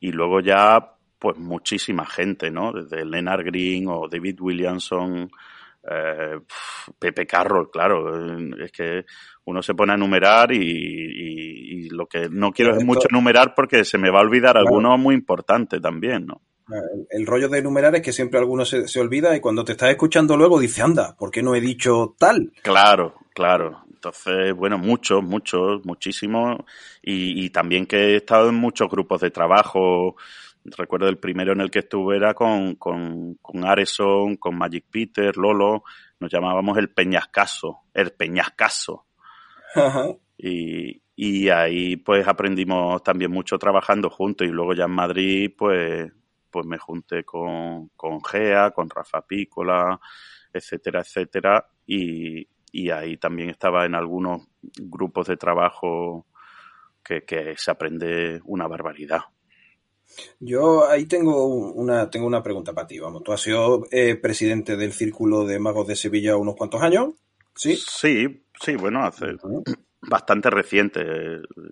y 0.00 0.12
luego 0.12 0.40
ya 0.40 0.94
pues 1.18 1.36
muchísima 1.36 2.06
gente, 2.06 2.50
¿no? 2.50 2.72
Desde 2.72 3.04
Leonard 3.04 3.44
Green 3.44 3.88
o 3.88 4.08
David 4.08 4.40
Williamson, 4.40 5.30
eh, 5.90 6.38
Pepe 6.98 7.26
Carroll, 7.26 7.70
claro. 7.70 8.56
Es 8.62 8.70
que 8.72 9.04
uno 9.44 9.62
se 9.62 9.74
pone 9.74 9.92
a 9.92 9.96
enumerar 9.96 10.52
y, 10.52 11.88
lo 11.90 12.06
que 12.06 12.28
no 12.30 12.52
quiero 12.52 12.76
es 12.76 12.84
mucho 12.84 13.08
enumerar 13.10 13.54
porque 13.56 13.82
se 13.82 13.98
me 13.98 14.10
va 14.10 14.18
a 14.18 14.22
olvidar 14.22 14.56
alguno 14.56 14.96
muy 14.98 15.14
importante 15.14 15.80
también, 15.80 16.26
¿no? 16.26 16.42
El, 17.10 17.26
rollo 17.26 17.48
de 17.48 17.58
enumerar 17.58 17.94
es 17.96 18.02
que 18.02 18.12
siempre 18.12 18.38
alguno 18.38 18.66
se, 18.66 18.86
se, 18.86 19.00
olvida 19.00 19.34
y 19.34 19.40
cuando 19.40 19.64
te 19.64 19.72
estás 19.72 19.88
escuchando 19.90 20.36
luego 20.36 20.60
dice, 20.60 20.82
anda, 20.82 21.16
¿por 21.18 21.30
qué 21.30 21.42
no 21.42 21.54
he 21.54 21.62
dicho 21.62 22.14
tal? 22.18 22.52
Claro, 22.62 23.14
claro. 23.34 23.87
Entonces, 23.98 24.54
bueno, 24.54 24.78
muchos, 24.78 25.22
muchos, 25.24 25.84
muchísimos. 25.84 26.58
Y, 27.02 27.44
y 27.44 27.50
también 27.50 27.84
que 27.84 27.96
he 27.96 28.16
estado 28.16 28.48
en 28.48 28.54
muchos 28.54 28.88
grupos 28.88 29.20
de 29.20 29.32
trabajo 29.32 30.14
recuerdo 30.76 31.08
el 31.08 31.18
primero 31.18 31.52
en 31.52 31.60
el 31.60 31.70
que 31.70 31.80
estuve 31.80 32.16
era 32.16 32.34
con, 32.34 32.74
con, 32.74 33.34
con 33.40 33.64
Areson, 33.64 34.36
con 34.36 34.56
Magic 34.56 34.84
Peter, 34.90 35.36
Lolo, 35.36 35.84
nos 36.20 36.30
llamábamos 36.30 36.76
el 36.78 36.90
Peñascaso, 36.90 37.84
el 37.94 38.12
Peñascaso. 38.12 39.06
Y, 40.36 41.00
y 41.16 41.48
ahí 41.48 41.96
pues 41.96 42.26
aprendimos 42.26 43.02
también 43.02 43.30
mucho 43.30 43.58
trabajando 43.58 44.10
juntos 44.10 44.46
y 44.46 44.50
luego 44.50 44.74
ya 44.74 44.84
en 44.84 44.92
Madrid 44.92 45.50
pues, 45.56 46.12
pues 46.50 46.66
me 46.66 46.78
junté 46.78 47.24
con, 47.24 47.88
con 47.96 48.22
Gea, 48.22 48.70
con 48.70 48.88
Rafa 48.88 49.22
Pícola, 49.26 49.98
etcétera, 50.52 51.00
etcétera. 51.00 51.66
Y, 51.86 52.46
y 52.72 52.90
ahí 52.90 53.16
también 53.16 53.50
estaba 53.50 53.86
en 53.86 53.94
algunos 53.94 54.48
grupos 54.78 55.26
de 55.28 55.36
trabajo 55.36 56.26
que, 57.02 57.24
que 57.24 57.54
se 57.56 57.70
aprende 57.70 58.40
una 58.44 58.66
barbaridad. 58.66 59.22
Yo 60.40 60.88
ahí 60.88 61.06
tengo 61.06 61.46
una, 61.46 62.10
tengo 62.10 62.26
una 62.26 62.42
pregunta 62.42 62.72
para 62.72 62.86
ti. 62.86 62.98
Vamos, 62.98 63.22
tú 63.22 63.32
has 63.32 63.40
sido 63.40 63.84
eh, 63.90 64.16
presidente 64.16 64.76
del 64.76 64.92
Círculo 64.92 65.44
de 65.44 65.58
Magos 65.58 65.86
de 65.86 65.96
Sevilla 65.96 66.36
unos 66.36 66.56
cuantos 66.56 66.82
años, 66.82 67.14
¿sí? 67.54 67.76
Sí, 67.76 68.44
sí, 68.60 68.76
bueno, 68.76 69.04
hace 69.04 69.36
bastante 70.00 70.50
reciente. 70.50 71.02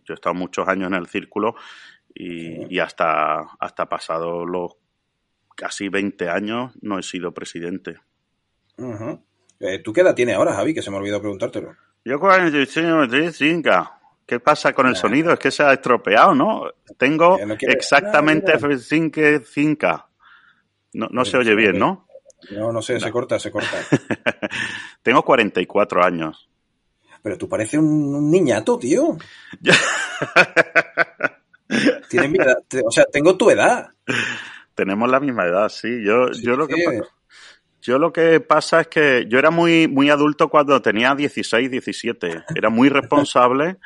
Yo 0.05 0.13
he 0.13 0.15
estado 0.15 0.35
muchos 0.35 0.69
años 0.69 0.89
en 0.89 0.95
el 0.95 1.07
Círculo 1.07 1.55
y, 2.15 2.79
hasta, 2.79 3.41
hasta 3.59 3.89
pasado 3.89 4.47
los 4.47 4.77
casi 5.55 5.89
20 5.89 6.29
años 6.29 6.73
no 6.81 6.99
he 6.99 7.03
sido 7.03 7.33
presidente. 7.33 7.99
Eh, 8.79 9.19
¿Tú 9.83 9.93
qué 9.93 10.03
edad 10.03 10.15
tienes 10.15 10.37
ahora, 10.37 10.55
Javi? 10.55 10.75
Que 10.75 10.83
se 10.83 10.91
me 10.91 10.97
ha 10.97 11.01
olvidado 11.01 11.21
preguntártelo. 11.21 11.75
Yo 12.05 12.21
45. 12.21 13.91
¿Qué 14.27 14.41
pasa 14.41 14.73
con 14.73 14.87
el 14.87 14.97
sonido? 14.97 15.33
Es 15.33 15.39
que 15.39 15.51
se 15.51 15.63
ha 15.63 15.73
estropeado, 15.73 16.35
¿no? 16.35 16.65
Tengo 16.99 17.39
exactamente 17.61 18.53
F5. 18.59 20.05
No, 20.95 21.07
no 21.11 21.25
se 21.25 21.37
oye 21.37 21.55
bien, 21.55 21.79
¿no? 21.79 22.07
No, 22.51 22.73
no 22.73 22.83
sé, 22.83 23.01
se 23.01 23.11
corta, 23.11 23.39
se 23.39 23.51
corta. 23.51 23.77
Tengo 25.03 25.23
44 25.23 26.05
años. 26.05 26.49
Pero 27.23 27.39
tú 27.39 27.49
pareces 27.49 27.81
un, 27.81 28.31
niñato, 28.31 28.79
tío. 28.79 29.17
Tienes 32.09 32.31
mi 32.31 32.39
edad, 32.39 32.59
o 32.85 32.91
sea, 32.91 33.05
tengo 33.07 33.37
tu 33.37 33.51
edad. 33.51 33.89
Tenemos 34.75 35.11
la 35.11 35.21
misma 35.21 35.47
edad, 35.47 35.69
sí. 35.69 36.05
Yo, 36.05 36.31
yo 36.33 36.57
lo 36.57 36.69
que 36.69 37.01
yo 37.87 37.99
lo 37.99 38.13
que 38.13 38.41
pasa 38.41 38.81
es 38.81 38.89
que 38.89 39.27
yo 39.29 39.39
era 39.39 39.51
muy, 39.51 39.87
muy 39.87 40.11
adulto 40.11 40.49
cuando 40.49 40.83
tenía 40.83 41.15
16, 41.15 41.71
17. 41.71 42.45
Era 42.57 42.69
muy 42.69 42.89
responsable 42.89 43.77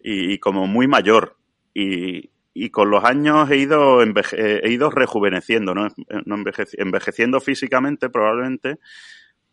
y, 0.00 0.38
como 0.38 0.66
muy 0.66 0.88
mayor. 0.88 1.36
Y, 1.72 2.30
y, 2.52 2.70
con 2.70 2.90
los 2.90 3.04
años 3.04 3.48
he 3.50 3.58
ido, 3.58 4.02
he 4.02 4.70
ido 4.70 4.90
rejuveneciendo, 4.90 5.74
¿no? 5.74 5.86
no 6.24 6.36
envejeciendo 6.76 7.40
físicamente 7.40 8.08
probablemente, 8.08 8.78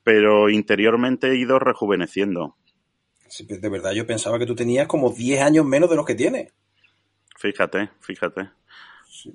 pero 0.04 0.50
interiormente 0.50 1.30
he 1.30 1.36
ido 1.36 1.60
rejuveneciendo. 1.60 2.58
De 3.48 3.70
verdad, 3.70 3.92
yo 3.92 4.08
pensaba 4.08 4.40
que 4.40 4.46
tú 4.48 4.56
tenías 4.56 4.88
como 4.88 5.12
10 5.12 5.42
años 5.42 5.66
menos 5.66 5.90
de 5.90 5.96
los 5.96 6.06
que 6.06 6.16
tienes. 6.16 6.52
Fíjate, 7.38 7.90
fíjate. 8.00 8.50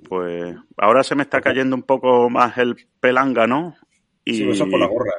Pues 0.07 0.55
ahora 0.77 1.03
se 1.03 1.15
me 1.15 1.23
está 1.23 1.39
cayendo 1.41 1.75
un 1.75 1.83
poco 1.83 2.29
más 2.29 2.57
el 2.57 2.75
pelanga, 2.99 3.47
¿no? 3.47 3.75
Y, 4.29 4.33
sí, 4.35 4.49
eso 4.49 4.69
por 4.69 4.79
la 4.79 4.87
gorra 4.87 5.13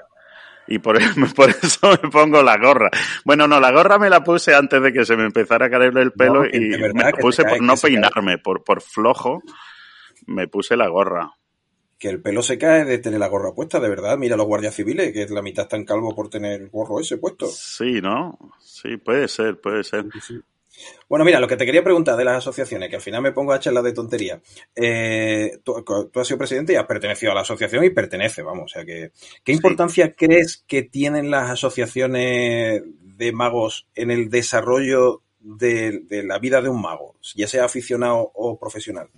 y 0.70 0.78
por, 0.78 0.96
por, 1.34 1.50
eso 1.50 1.90
me 2.02 2.08
pongo 2.10 2.42
la 2.42 2.56
gorra. 2.56 2.90
Bueno, 3.24 3.46
no, 3.46 3.60
la 3.60 3.72
gorra 3.72 3.98
me 3.98 4.08
la 4.08 4.24
puse 4.24 4.54
antes 4.54 4.80
de 4.80 4.92
que 4.92 5.04
se 5.04 5.16
me 5.16 5.24
empezara 5.24 5.66
a 5.66 5.70
caer 5.70 5.96
el 5.98 6.12
pelo 6.12 6.46
y 6.46 6.60
me 6.60 6.88
la 6.88 7.12
puse 7.12 7.44
por 7.44 7.60
no 7.60 7.76
peinarme, 7.76 8.38
por, 8.38 8.64
por 8.64 8.80
flojo, 8.80 9.42
me 10.26 10.48
puse 10.48 10.76
la 10.76 10.88
gorra. 10.88 11.32
Que 11.98 12.08
el 12.08 12.22
pelo 12.22 12.42
se 12.42 12.56
cae 12.56 12.86
de 12.86 12.98
tener 12.98 13.20
la 13.20 13.26
gorra 13.26 13.52
puesta, 13.52 13.78
de 13.78 13.90
verdad. 13.90 14.16
Mira 14.16 14.36
los 14.36 14.46
guardias 14.46 14.74
civiles, 14.74 15.12
que 15.12 15.26
la 15.26 15.42
mitad 15.42 15.64
están 15.64 15.84
calvos 15.84 16.14
por 16.14 16.30
tener 16.30 16.62
el 16.62 16.70
gorro 16.70 17.00
ese 17.00 17.18
puesto. 17.18 17.46
Sí, 17.46 18.00
¿no? 18.00 18.38
Sí, 18.58 18.96
puede 18.96 19.28
ser, 19.28 19.60
puede 19.60 19.84
ser. 19.84 20.06
Bueno, 21.08 21.24
mira, 21.24 21.40
lo 21.40 21.48
que 21.48 21.56
te 21.56 21.66
quería 21.66 21.82
preguntar 21.82 22.16
de 22.16 22.24
las 22.24 22.38
asociaciones, 22.38 22.88
que 22.88 22.96
al 22.96 23.02
final 23.02 23.22
me 23.22 23.32
pongo 23.32 23.52
a 23.52 23.60
charla 23.60 23.82
de 23.82 23.92
tontería. 23.92 24.40
Eh, 24.74 25.58
tú, 25.64 25.84
has 26.14 26.26
sido 26.26 26.38
presidente 26.38 26.72
y 26.72 26.76
has 26.76 26.86
pertenecido 26.86 27.32
a 27.32 27.34
la 27.34 27.40
asociación 27.42 27.84
y 27.84 27.90
pertenece, 27.90 28.42
vamos. 28.42 28.64
O 28.64 28.74
sea 28.74 28.84
que, 28.84 29.12
¿qué 29.44 29.52
importancia 29.52 30.12
crees 30.12 30.64
que 30.66 30.82
tienen 30.82 31.30
las 31.30 31.50
asociaciones 31.50 32.82
de 32.84 33.32
magos 33.32 33.88
en 33.94 34.10
el 34.10 34.30
desarrollo 34.30 35.22
de 35.40 36.02
la 36.24 36.38
vida 36.38 36.60
de 36.60 36.68
un 36.68 36.80
mago, 36.80 37.16
ya 37.34 37.48
sea 37.48 37.64
aficionado 37.64 38.30
o 38.34 38.58
profesional? 38.58 39.08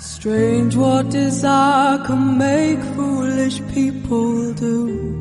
Strange 0.00 0.76
what 0.76 1.10
desire 1.10 1.98
can 2.04 2.38
make 2.38 2.78
foolish 2.94 3.60
people 3.72 4.52
do. 4.54 5.20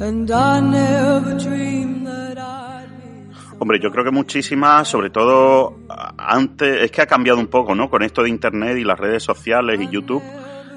And 0.00 0.30
I 0.30 0.60
never 0.60 1.34
dreamed 1.38 2.06
that 2.06 2.38
I'd 2.38 2.88
Hombre, 3.58 3.80
yo 3.80 3.90
creo 3.90 4.04
que 4.04 4.12
muchísimas, 4.12 4.86
sobre 4.86 5.10
todo 5.10 5.78
antes, 6.16 6.82
es 6.82 6.90
que 6.92 7.02
ha 7.02 7.06
cambiado 7.06 7.40
un 7.40 7.48
poco, 7.48 7.74
¿no? 7.74 7.90
Con 7.90 8.02
esto 8.02 8.22
de 8.22 8.28
Internet 8.28 8.78
y 8.78 8.84
las 8.84 8.98
redes 8.98 9.24
sociales 9.24 9.80
y 9.80 9.88
YouTube, 9.88 10.22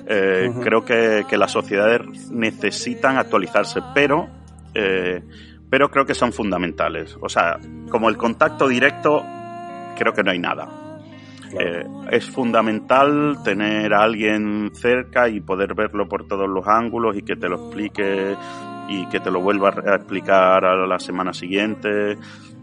eh, 0.08 0.50
uh 0.50 0.54
-huh. 0.54 0.63
creo 0.63 0.84
que, 0.84 1.26
que, 1.30 1.38
las 1.38 1.52
sociedades 1.52 2.32
necesitan 2.32 3.17
actualizarse, 3.17 3.82
pero, 3.93 4.40
eh, 4.73 5.21
pero 5.69 5.89
creo 5.89 6.05
que 6.05 6.13
son 6.13 6.34
fundamentales. 6.34 7.17
O 7.21 7.29
sea, 7.29 7.57
como 7.89 8.10
el 8.10 8.17
contacto 8.17 8.67
directo 8.67 9.23
creo 9.97 10.13
que 10.13 10.23
no 10.23 10.31
hay 10.31 10.39
nada. 10.39 10.67
Eh, 11.60 11.86
es 12.12 12.29
fundamental 12.29 13.38
tener 13.43 13.93
a 13.93 14.03
alguien 14.03 14.71
cerca 14.73 15.27
y 15.27 15.41
poder 15.41 15.73
verlo 15.73 16.07
por 16.07 16.27
todos 16.27 16.49
los 16.49 16.65
ángulos 16.67 17.17
y 17.17 17.23
que 17.23 17.36
te 17.36 17.49
lo 17.49 17.67
explique 17.67 18.36
y 18.88 19.05
que 19.07 19.19
te 19.19 19.31
lo 19.31 19.41
vuelva 19.41 19.69
a 19.69 19.95
explicar 19.95 20.65
a 20.65 20.88
la 20.88 20.99
semana 20.99 21.34
siguiente. 21.34 22.17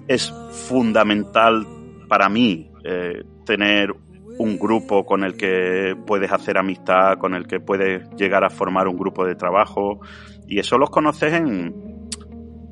Es 0.06 0.32
fundamental 0.68 1.66
para 2.08 2.28
mí 2.28 2.70
eh, 2.84 3.22
tener 3.44 3.94
un 4.38 4.58
grupo 4.58 5.04
con 5.04 5.24
el 5.24 5.36
que 5.36 5.96
puedes 6.06 6.32
hacer 6.32 6.58
amistad, 6.58 7.18
con 7.18 7.34
el 7.34 7.46
que 7.46 7.60
puedes 7.60 8.08
llegar 8.16 8.44
a 8.44 8.50
formar 8.50 8.88
un 8.88 8.96
grupo 8.96 9.26
de 9.26 9.34
trabajo 9.34 10.00
y 10.46 10.58
eso 10.58 10.78
los 10.78 10.90
conoces 10.90 11.34
en, 11.34 11.87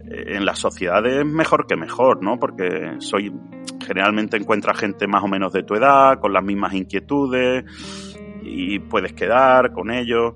en 0.08 0.44
las 0.44 0.58
sociedades 0.58 1.24
mejor 1.24 1.66
que 1.66 1.76
mejor, 1.76 2.22
¿no? 2.22 2.38
Porque 2.38 2.96
soy 2.98 3.32
generalmente 3.84 4.36
encuentras 4.36 4.78
gente 4.78 5.06
más 5.06 5.22
o 5.22 5.28
menos 5.28 5.52
de 5.52 5.62
tu 5.62 5.74
edad, 5.74 6.18
con 6.20 6.32
las 6.32 6.44
mismas 6.44 6.74
inquietudes 6.74 7.64
y 8.42 8.78
puedes 8.78 9.12
quedar 9.12 9.72
con 9.72 9.90
ellos, 9.90 10.34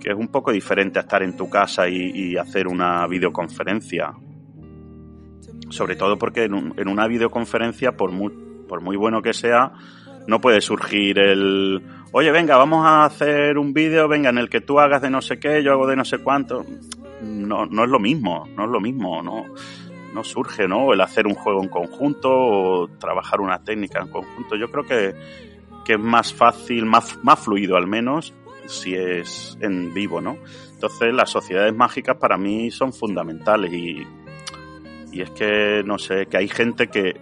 que 0.00 0.10
es 0.10 0.16
un 0.16 0.28
poco 0.28 0.52
diferente 0.52 0.98
a 0.98 1.02
estar 1.02 1.22
en 1.22 1.36
tu 1.36 1.48
casa 1.50 1.88
y, 1.88 2.36
hacer 2.36 2.68
una 2.68 3.06
videoconferencia. 3.06 4.12
Sobre 5.68 5.96
todo 5.96 6.16
porque 6.18 6.44
en, 6.44 6.88
una 6.88 7.06
videoconferencia, 7.06 7.92
por 7.92 8.10
muy, 8.10 8.32
por 8.68 8.80
muy 8.80 8.96
bueno 8.96 9.22
que 9.22 9.32
sea, 9.32 9.72
no 10.26 10.40
puede 10.40 10.60
surgir 10.60 11.18
el, 11.18 11.82
oye, 12.12 12.30
venga, 12.30 12.56
vamos 12.56 12.86
a 12.86 13.04
hacer 13.04 13.58
un 13.58 13.72
vídeo, 13.72 14.08
venga, 14.08 14.30
en 14.30 14.38
el 14.38 14.48
que 14.48 14.60
tú 14.60 14.80
hagas 14.80 15.02
de 15.02 15.10
no 15.10 15.20
sé 15.20 15.38
qué, 15.38 15.62
yo 15.62 15.72
hago 15.72 15.86
de 15.86 15.96
no 15.96 16.04
sé 16.04 16.18
cuánto. 16.18 16.64
No, 17.22 17.66
no 17.66 17.84
es 17.84 17.90
lo 17.90 17.98
mismo, 17.98 18.46
no 18.56 18.64
es 18.64 18.70
lo 18.70 18.80
mismo, 18.80 19.22
no 19.22 19.46
no 20.14 20.24
surge, 20.24 20.68
¿no? 20.68 20.92
El 20.92 21.00
hacer 21.00 21.26
un 21.26 21.34
juego 21.34 21.62
en 21.62 21.68
conjunto 21.68 22.30
o 22.30 22.88
trabajar 22.98 23.40
una 23.40 23.62
técnica 23.62 24.00
en 24.00 24.08
conjunto. 24.08 24.56
Yo 24.56 24.70
creo 24.70 24.84
que, 24.84 25.14
que 25.84 25.94
es 25.94 26.00
más 26.00 26.32
fácil, 26.32 26.84
más, 26.86 27.18
más 27.22 27.38
fluido 27.38 27.76
al 27.76 27.86
menos, 27.86 28.34
si 28.66 28.94
es 28.94 29.56
en 29.60 29.92
vivo, 29.94 30.20
¿no? 30.20 30.36
Entonces 30.72 31.12
las 31.12 31.30
sociedades 31.30 31.74
mágicas 31.74 32.16
para 32.16 32.36
mí 32.36 32.70
son 32.70 32.92
fundamentales 32.92 33.72
y, 33.72 34.06
y 35.12 35.20
es 35.20 35.30
que, 35.30 35.82
no 35.84 35.98
sé, 35.98 36.26
que 36.26 36.38
hay 36.38 36.48
gente 36.48 36.88
que, 36.88 37.20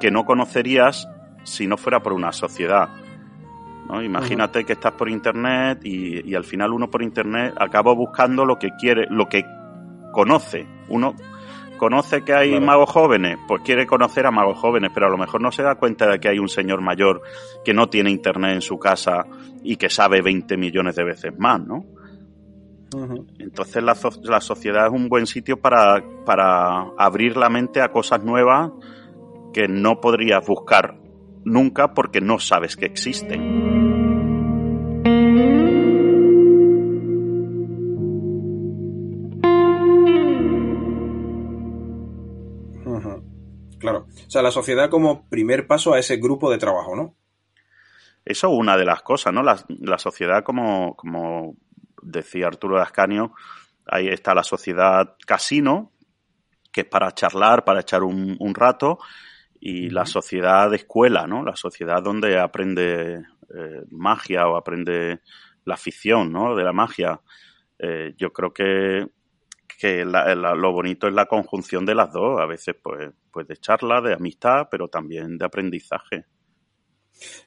que 0.00 0.10
no 0.10 0.24
conocerías 0.24 1.08
si 1.44 1.66
no 1.66 1.76
fuera 1.76 2.02
por 2.02 2.12
una 2.12 2.32
sociedad. 2.32 2.88
¿No? 3.88 4.02
Imagínate 4.02 4.64
que 4.64 4.74
estás 4.74 4.92
por 4.92 5.08
internet 5.08 5.80
y, 5.84 6.30
y, 6.30 6.34
al 6.34 6.44
final 6.44 6.72
uno 6.72 6.90
por 6.90 7.02
internet 7.02 7.54
acaba 7.56 7.92
buscando 7.92 8.44
lo 8.44 8.58
que 8.58 8.70
quiere, 8.78 9.06
lo 9.10 9.28
que 9.28 9.44
conoce. 10.12 10.66
Uno 10.88 11.14
conoce 11.76 12.22
que 12.22 12.32
hay 12.32 12.58
magos 12.60 12.90
jóvenes, 12.90 13.38
pues 13.46 13.62
quiere 13.62 13.86
conocer 13.86 14.26
a 14.26 14.30
magos 14.30 14.58
jóvenes, 14.58 14.90
pero 14.94 15.06
a 15.06 15.10
lo 15.10 15.18
mejor 15.18 15.42
no 15.42 15.52
se 15.52 15.62
da 15.62 15.74
cuenta 15.74 16.08
de 16.08 16.18
que 16.18 16.28
hay 16.28 16.38
un 16.38 16.48
señor 16.48 16.80
mayor 16.80 17.22
que 17.64 17.74
no 17.74 17.88
tiene 17.88 18.10
internet 18.10 18.54
en 18.54 18.60
su 18.62 18.78
casa 18.78 19.26
y 19.62 19.76
que 19.76 19.90
sabe 19.90 20.22
20 20.22 20.56
millones 20.56 20.96
de 20.96 21.04
veces 21.04 21.32
más, 21.38 21.60
¿no? 21.60 21.84
Entonces 23.38 23.82
la, 23.82 23.96
la, 24.22 24.40
sociedad 24.40 24.86
es 24.86 24.92
un 24.92 25.08
buen 25.08 25.26
sitio 25.26 25.58
para, 25.58 26.00
para 26.24 26.92
abrir 26.96 27.36
la 27.36 27.48
mente 27.48 27.80
a 27.82 27.90
cosas 27.90 28.22
nuevas 28.22 28.70
que 29.52 29.66
no 29.66 30.00
podrías 30.00 30.46
buscar 30.46 31.03
nunca 31.44 31.94
porque 31.94 32.20
no 32.20 32.38
sabes 32.38 32.76
que 32.76 32.86
existen. 32.86 33.74
Claro. 43.84 44.06
O 44.08 44.30
sea, 44.30 44.40
la 44.40 44.50
sociedad 44.50 44.88
como 44.88 45.28
primer 45.28 45.66
paso 45.66 45.92
a 45.92 45.98
ese 45.98 46.16
grupo 46.16 46.50
de 46.50 46.56
trabajo, 46.56 46.96
¿no? 46.96 47.16
Eso 48.24 48.46
es 48.46 48.58
una 48.58 48.78
de 48.78 48.86
las 48.86 49.02
cosas, 49.02 49.34
¿no? 49.34 49.42
La, 49.42 49.62
la 49.68 49.98
sociedad, 49.98 50.42
como, 50.42 50.96
como 50.96 51.54
decía 52.00 52.46
Arturo 52.46 52.80
Ascanio, 52.80 53.34
ahí 53.86 54.08
está 54.08 54.34
la 54.34 54.42
sociedad 54.42 55.16
casino, 55.26 55.92
que 56.72 56.80
es 56.80 56.86
para 56.86 57.12
charlar, 57.12 57.64
para 57.64 57.80
echar 57.80 58.02
un, 58.04 58.38
un 58.40 58.54
rato, 58.54 58.98
y 59.66 59.88
la 59.88 60.04
sociedad 60.04 60.68
de 60.68 60.76
escuela, 60.76 61.26
¿no? 61.26 61.42
La 61.42 61.56
sociedad 61.56 62.02
donde 62.02 62.38
aprende 62.38 63.14
eh, 63.14 63.82
magia 63.88 64.46
o 64.46 64.58
aprende 64.58 65.22
la 65.64 65.72
afición, 65.72 66.30
¿no? 66.30 66.54
De 66.54 66.62
la 66.62 66.74
magia. 66.74 67.18
Eh, 67.78 68.12
yo 68.18 68.30
creo 68.30 68.52
que, 68.52 69.06
que 69.78 70.04
la, 70.04 70.34
la, 70.34 70.54
lo 70.54 70.70
bonito 70.70 71.08
es 71.08 71.14
la 71.14 71.24
conjunción 71.24 71.86
de 71.86 71.94
las 71.94 72.12
dos, 72.12 72.38
a 72.42 72.44
veces 72.44 72.76
pues, 72.82 73.10
pues 73.32 73.48
de 73.48 73.56
charla, 73.56 74.02
de 74.02 74.12
amistad, 74.12 74.68
pero 74.70 74.88
también 74.88 75.38
de 75.38 75.46
aprendizaje. 75.46 76.26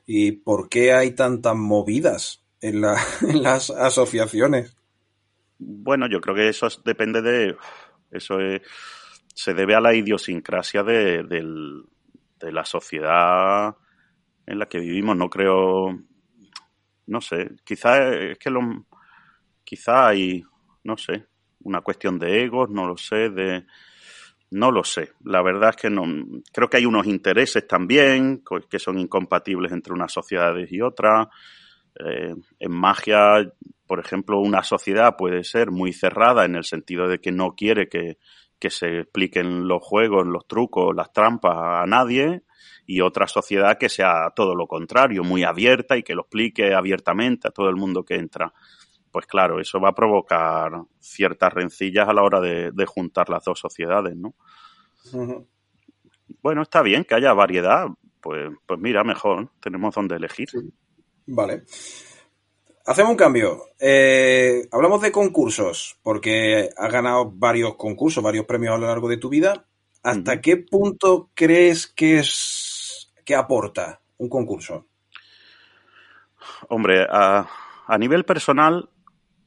¿Y 0.08 0.32
por 0.32 0.70
qué 0.70 0.94
hay 0.94 1.12
tantas 1.12 1.56
movidas 1.56 2.44
en, 2.62 2.82
la, 2.82 2.98
en 3.22 3.44
las 3.44 3.70
asociaciones? 3.70 4.76
Bueno, 5.60 6.10
yo 6.10 6.20
creo 6.20 6.34
que 6.34 6.50
eso 6.50 6.68
depende 6.84 7.22
de... 7.22 7.56
Eso 8.10 8.40
es, 8.40 8.64
se 9.36 9.54
debe 9.54 9.76
a 9.76 9.82
la 9.82 9.94
idiosincrasia 9.94 10.82
de, 10.82 11.22
del, 11.22 11.84
de 12.40 12.52
la 12.52 12.66
sociedad 12.66 13.76
en 14.46 14.60
la 14.60 14.68
que 14.68 14.80
vivimos. 14.80 15.16
No 15.16 15.30
creo, 15.30 15.98
no 17.08 17.22
sé, 17.22 17.52
quizá 17.64 18.14
es 18.14 18.38
que 18.38 18.50
lo, 18.50 18.62
quizá 19.64 20.08
hay, 20.08 20.44
no 20.84 20.98
sé, 20.98 21.26
una 21.62 21.82
cuestión 21.82 22.18
de 22.18 22.44
egos, 22.44 22.70
no 22.70 22.88
lo 22.88 22.98
sé, 22.98 23.30
de, 23.30 23.66
no 24.52 24.72
lo 24.72 24.84
sé. 24.84 25.12
La 25.24 25.42
verdad 25.42 25.72
es 25.72 25.76
que 25.76 25.90
no, 25.90 26.04
creo 26.54 26.70
que 26.70 26.78
hay 26.78 26.86
unos 26.86 27.08
intereses 27.08 27.68
también 27.68 28.44
que 28.70 28.80
son 28.80 28.98
incompatibles 28.98 29.72
entre 29.72 29.94
unas 29.94 30.12
sociedades 30.12 30.72
y 30.72 30.82
otras. 30.82 31.28
Eh, 32.00 32.36
en 32.60 32.72
magia, 32.72 33.52
por 33.88 34.00
ejemplo, 34.00 34.40
una 34.40 34.64
sociedad 34.64 35.16
puede 35.18 35.44
ser 35.44 35.72
muy 35.72 35.94
cerrada 35.94 36.46
en 36.46 36.56
el 36.56 36.64
sentido 36.64 37.08
de 37.08 37.20
que 37.20 37.32
no 37.32 37.56
quiere 37.56 37.90
que, 37.90 38.18
que 38.60 38.70
se 38.70 39.00
expliquen 39.00 39.68
los 39.68 39.84
juegos, 39.84 40.28
los 40.28 40.48
trucos, 40.48 40.96
las 40.96 41.12
trampas 41.14 41.56
a 41.56 41.86
nadie 41.86 42.44
y 42.86 43.02
otra 43.02 43.28
sociedad 43.28 43.78
que 43.78 43.90
sea 43.90 44.32
todo 44.36 44.56
lo 44.56 44.68
contrario, 44.68 45.24
muy 45.24 45.44
abierta 45.44 45.98
y 45.98 46.04
que 46.04 46.16
lo 46.16 46.22
explique 46.22 46.74
abiertamente 46.74 47.48
a 47.48 47.52
todo 47.52 47.70
el 47.70 47.76
mundo 47.76 48.04
que 48.04 48.16
entra. 48.16 48.54
Pues 49.12 49.26
claro, 49.26 49.60
eso 49.60 49.80
va 49.80 49.90
a 49.90 49.96
provocar 49.96 50.72
ciertas 51.00 51.54
rencillas 51.54 52.08
a 52.08 52.14
la 52.14 52.24
hora 52.24 52.40
de, 52.40 52.72
de 52.72 52.86
juntar 52.86 53.30
las 53.30 53.44
dos 53.44 53.60
sociedades, 53.60 54.16
¿no? 54.16 54.36
Uh 55.14 55.18
-huh. 55.18 55.48
Bueno, 56.42 56.62
está 56.62 56.82
bien 56.82 57.04
que 57.04 57.16
haya 57.16 57.34
variedad, 57.34 57.88
pues, 58.22 58.52
pues 58.66 58.80
mira, 58.80 59.04
mejor, 59.04 59.50
tenemos 59.60 59.96
donde 59.96 60.16
elegir. 60.16 60.50
Sí. 60.50 60.60
Vale. 61.28 61.64
Hacemos 62.88 63.12
un 63.12 63.18
cambio. 63.18 63.64
Eh, 63.82 64.66
hablamos 64.72 65.02
de 65.02 65.12
concursos, 65.12 66.00
porque 66.04 66.70
has 66.78 66.90
ganado 66.90 67.30
varios 67.30 67.76
concursos, 67.76 68.24
varios 68.24 68.46
premios 68.46 68.74
a 68.74 68.78
lo 68.78 68.88
largo 68.88 69.10
de 69.10 69.18
tu 69.18 69.28
vida. 69.28 69.66
¿Hasta 70.04 70.40
qué 70.40 70.56
punto 70.56 71.30
crees 71.34 71.88
que 71.88 72.20
es 72.20 73.12
que 73.26 73.36
aporta 73.36 74.00
un 74.16 74.30
concurso? 74.30 74.88
Hombre, 76.70 77.06
a, 77.10 77.46
a 77.88 77.98
nivel 77.98 78.24
personal, 78.24 78.90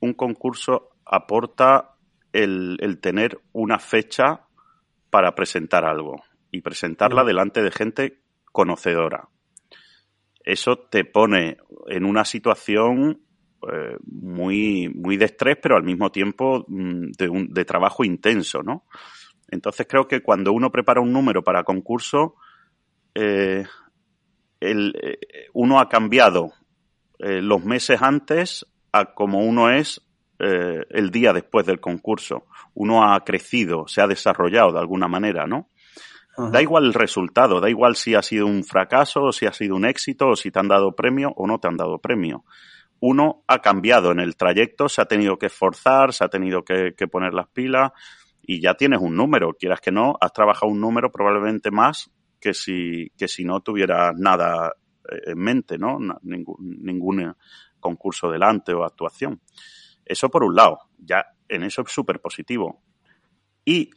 un 0.00 0.12
concurso 0.12 0.90
aporta 1.06 1.94
el, 2.34 2.76
el, 2.82 3.00
tener 3.00 3.40
una 3.52 3.78
fecha 3.78 4.48
para 5.08 5.34
presentar 5.34 5.86
algo 5.86 6.22
y 6.50 6.60
presentarla 6.60 7.24
delante 7.24 7.62
de 7.62 7.70
gente 7.70 8.20
conocedora. 8.52 9.30
Eso 10.44 10.78
te 10.78 11.06
pone 11.06 11.56
en 11.86 12.04
una 12.04 12.26
situación 12.26 13.29
eh, 13.72 13.96
muy, 14.10 14.88
muy 14.94 15.16
de 15.16 15.26
estrés, 15.26 15.58
pero 15.60 15.76
al 15.76 15.82
mismo 15.82 16.10
tiempo 16.10 16.64
mm, 16.68 17.10
de, 17.18 17.28
un, 17.28 17.52
de 17.52 17.64
trabajo 17.64 18.04
intenso, 18.04 18.62
¿no? 18.62 18.84
Entonces 19.50 19.86
creo 19.88 20.06
que 20.06 20.22
cuando 20.22 20.52
uno 20.52 20.70
prepara 20.70 21.00
un 21.00 21.12
número 21.12 21.42
para 21.42 21.64
concurso, 21.64 22.36
eh, 23.14 23.64
el, 24.60 24.94
eh, 25.02 25.18
uno 25.52 25.80
ha 25.80 25.88
cambiado 25.88 26.52
eh, 27.18 27.42
los 27.42 27.64
meses 27.64 28.00
antes 28.00 28.66
a 28.92 29.14
como 29.14 29.40
uno 29.40 29.70
es 29.70 30.06
el 30.42 31.10
día 31.10 31.34
después 31.34 31.66
del 31.66 31.80
concurso. 31.80 32.46
Uno 32.72 33.04
ha 33.04 33.22
crecido, 33.26 33.86
se 33.86 34.00
ha 34.00 34.06
desarrollado 34.06 34.72
de 34.72 34.78
alguna 34.78 35.06
manera, 35.06 35.46
¿no? 35.46 35.68
Ajá. 36.34 36.48
Da 36.48 36.62
igual 36.62 36.86
el 36.86 36.94
resultado, 36.94 37.60
da 37.60 37.68
igual 37.68 37.94
si 37.94 38.14
ha 38.14 38.22
sido 38.22 38.46
un 38.46 38.64
fracaso, 38.64 39.24
o 39.24 39.32
si 39.32 39.44
ha 39.44 39.52
sido 39.52 39.76
un 39.76 39.84
éxito, 39.84 40.28
o 40.28 40.36
si 40.36 40.50
te 40.50 40.58
han 40.58 40.68
dado 40.68 40.96
premio 40.96 41.34
o 41.36 41.46
no 41.46 41.58
te 41.58 41.68
han 41.68 41.76
dado 41.76 41.98
premio 41.98 42.46
uno 43.00 43.42
ha 43.46 43.60
cambiado 43.60 44.12
en 44.12 44.20
el 44.20 44.36
trayecto, 44.36 44.88
se 44.88 45.00
ha 45.00 45.06
tenido 45.06 45.38
que 45.38 45.46
esforzar, 45.46 46.12
se 46.12 46.24
ha 46.24 46.28
tenido 46.28 46.62
que, 46.64 46.92
poner 47.10 47.32
las 47.32 47.48
pilas 47.48 47.92
y 48.42 48.60
ya 48.60 48.74
tienes 48.74 49.00
un 49.00 49.16
número, 49.16 49.54
quieras 49.54 49.80
que 49.80 49.90
no, 49.90 50.16
has 50.20 50.32
trabajado 50.32 50.70
un 50.70 50.80
número 50.80 51.10
probablemente 51.10 51.70
más 51.70 52.10
que 52.38 52.54
si, 52.54 53.10
que 53.16 53.28
si 53.28 53.44
no 53.44 53.60
tuvieras 53.60 54.14
nada 54.16 54.74
eh, 55.10 55.32
en 55.32 55.38
mente, 55.38 55.78
¿no? 55.78 55.98
Ningún, 56.22 56.56
ningún 56.82 57.34
concurso 57.78 58.30
delante 58.30 58.72
o 58.72 58.84
actuación. 58.84 59.40
Eso 60.04 60.28
por 60.28 60.44
un 60.44 60.54
lado, 60.54 60.78
ya 60.98 61.24
en 61.48 61.62
eso 61.62 61.82
es 61.82 61.92
súper 61.92 62.20
positivo. 62.20 62.82
Y 63.64 63.90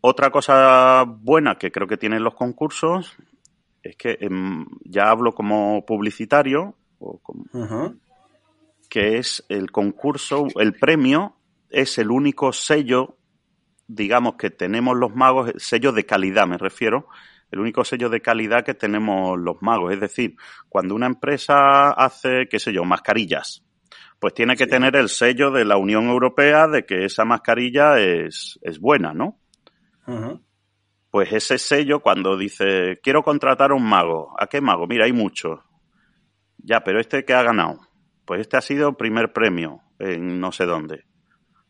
otra 0.00 0.30
cosa 0.30 1.04
buena 1.04 1.56
que 1.56 1.70
creo 1.70 1.86
que 1.86 1.96
tienen 1.96 2.24
los 2.24 2.34
concursos 2.34 3.16
es 3.82 3.96
que 3.96 4.18
eh, 4.20 4.28
ya 4.84 5.10
hablo 5.10 5.32
como 5.32 5.84
publicitario 5.84 6.76
o 6.98 7.18
como, 7.18 7.44
que 8.90 9.18
es 9.18 9.46
el 9.48 9.70
concurso, 9.70 10.48
el 10.56 10.74
premio 10.74 11.36
es 11.70 11.96
el 11.98 12.10
único 12.10 12.52
sello, 12.52 13.16
digamos, 13.86 14.34
que 14.34 14.50
tenemos 14.50 14.96
los 14.98 15.14
magos, 15.14 15.52
sello 15.56 15.92
de 15.92 16.04
calidad 16.04 16.46
me 16.46 16.58
refiero, 16.58 17.06
el 17.52 17.60
único 17.60 17.84
sello 17.84 18.10
de 18.10 18.20
calidad 18.20 18.64
que 18.64 18.74
tenemos 18.74 19.38
los 19.38 19.62
magos. 19.62 19.92
Es 19.92 20.00
decir, 20.00 20.34
cuando 20.68 20.94
una 20.96 21.06
empresa 21.06 21.90
hace, 21.90 22.48
qué 22.50 22.58
sé 22.58 22.72
yo, 22.72 22.84
mascarillas, 22.84 23.64
pues 24.18 24.34
tiene 24.34 24.56
que 24.56 24.64
sí. 24.64 24.70
tener 24.70 24.96
el 24.96 25.08
sello 25.08 25.52
de 25.52 25.64
la 25.64 25.76
Unión 25.76 26.08
Europea 26.08 26.66
de 26.66 26.84
que 26.84 27.04
esa 27.04 27.24
mascarilla 27.24 27.98
es, 28.00 28.58
es 28.62 28.80
buena, 28.80 29.14
¿no? 29.14 29.38
Uh 30.06 30.12
-huh. 30.12 30.40
Pues 31.10 31.32
ese 31.32 31.58
sello, 31.58 32.00
cuando 32.00 32.36
dice, 32.36 33.00
quiero 33.02 33.22
contratar 33.22 33.70
a 33.70 33.74
un 33.74 33.84
mago, 33.84 34.34
¿a 34.38 34.46
qué 34.46 34.60
mago? 34.60 34.86
Mira, 34.86 35.06
hay 35.06 35.12
muchos. 35.12 35.60
Ya, 36.58 36.80
pero 36.80 37.00
este 37.00 37.24
que 37.24 37.34
ha 37.34 37.42
ganado 37.42 37.89
pues 38.24 38.40
este 38.42 38.56
ha 38.56 38.60
sido 38.60 38.96
primer 38.96 39.32
premio 39.32 39.80
en 39.98 40.40
no 40.40 40.52
sé 40.52 40.66
dónde. 40.66 41.04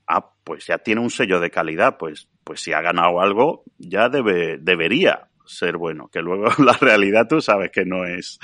Ah, 0.07 0.32
pues 0.44 0.66
ya 0.66 0.78
tiene 0.78 1.01
un 1.01 1.11
sello 1.11 1.40
de 1.40 1.51
calidad, 1.51 1.96
pues, 1.98 2.28
pues 2.44 2.61
si 2.61 2.72
ha 2.72 2.80
ganado 2.80 3.20
algo, 3.20 3.62
ya 3.78 4.09
debe, 4.09 4.59
debería 4.59 5.28
ser 5.46 5.76
bueno. 5.76 6.09
Que 6.09 6.20
luego 6.20 6.46
la 6.64 6.72
realidad 6.72 7.28
tú 7.28 7.40
sabes 7.40 7.70
que 7.70 7.84
no 7.84 8.05
es, 8.05 8.38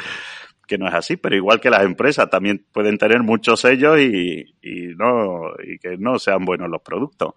que 0.66 0.78
no 0.78 0.86
es 0.86 0.94
así, 0.94 1.16
pero 1.16 1.36
igual 1.36 1.60
que 1.60 1.70
las 1.70 1.82
empresas 1.82 2.30
también 2.30 2.66
pueden 2.72 2.98
tener 2.98 3.22
muchos 3.22 3.60
sellos 3.60 3.98
y, 3.98 4.56
y 4.62 4.94
no, 4.96 5.50
y 5.64 5.78
que 5.78 5.96
no 5.98 6.18
sean 6.18 6.44
buenos 6.44 6.68
los 6.70 6.82
productos. 6.82 7.34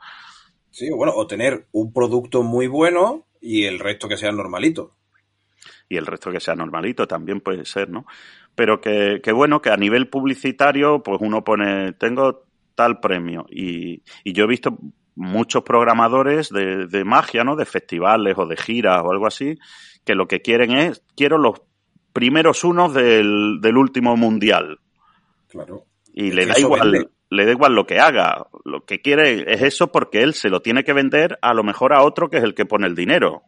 Sí, 0.72 0.90
bueno, 0.92 1.14
o 1.16 1.26
tener 1.28 1.68
un 1.72 1.92
producto 1.92 2.44
muy 2.44 2.68
bueno 2.68 3.26
y 3.42 3.66
el 3.66 3.80
resto 3.80 4.08
que 4.08 4.18
sea 4.18 4.32
normalito. 4.32 4.96
y 5.88 5.98
el 5.98 6.06
resto 6.06 6.32
que 6.32 6.40
sea 6.40 6.56
normalito 6.56 7.08
también 7.08 7.42
puede 7.42 7.66
ser, 7.66 7.90
¿no? 7.90 8.06
Pero 8.60 8.82
que, 8.82 9.22
que 9.24 9.32
bueno, 9.32 9.62
que 9.62 9.70
a 9.70 9.78
nivel 9.78 10.10
publicitario, 10.10 11.02
pues 11.02 11.20
uno 11.22 11.46
pone, 11.46 11.94
tengo 11.94 12.44
tal 12.76 13.00
premio 13.00 13.46
y, 13.50 14.04
y 14.26 14.34
yo 14.34 14.44
he 14.44 14.48
visto 14.48 14.78
muchos 15.16 15.64
programadores 15.64 16.50
de, 16.50 16.86
de 16.88 17.06
magia, 17.06 17.46
¿no? 17.46 17.56
De 17.56 17.64
festivales 17.64 18.38
o 18.38 18.48
de 18.48 18.58
giras 18.58 19.02
o 19.02 19.14
algo 19.14 19.28
así, 19.28 19.58
que 20.04 20.14
lo 20.14 20.28
que 20.28 20.42
quieren 20.42 20.72
es, 20.72 21.02
quiero 21.16 21.38
los 21.38 21.62
primeros 22.12 22.66
unos 22.66 22.94
del, 22.94 23.60
del 23.62 23.78
último 23.78 24.18
mundial. 24.18 24.80
Claro. 25.48 25.86
Y 26.14 26.32
le 26.32 26.46
da 26.46 26.60
igual, 26.60 27.12
le 27.30 27.46
da 27.46 27.52
igual 27.52 27.74
lo 27.74 27.88
que 27.88 28.02
haga. 28.02 28.46
Lo 28.66 28.84
que 28.84 29.00
quiere 29.00 29.54
es 29.54 29.62
eso 29.62 29.90
porque 29.90 30.22
él 30.22 30.34
se 30.34 30.50
lo 30.50 30.60
tiene 30.60 30.84
que 30.84 30.92
vender 30.92 31.40
a 31.42 31.54
lo 31.54 31.64
mejor 31.64 31.94
a 31.94 32.04
otro 32.04 32.30
que 32.30 32.40
es 32.40 32.44
el 32.44 32.56
que 32.56 32.66
pone 32.66 32.88
el 32.88 32.96
dinero. 32.96 33.44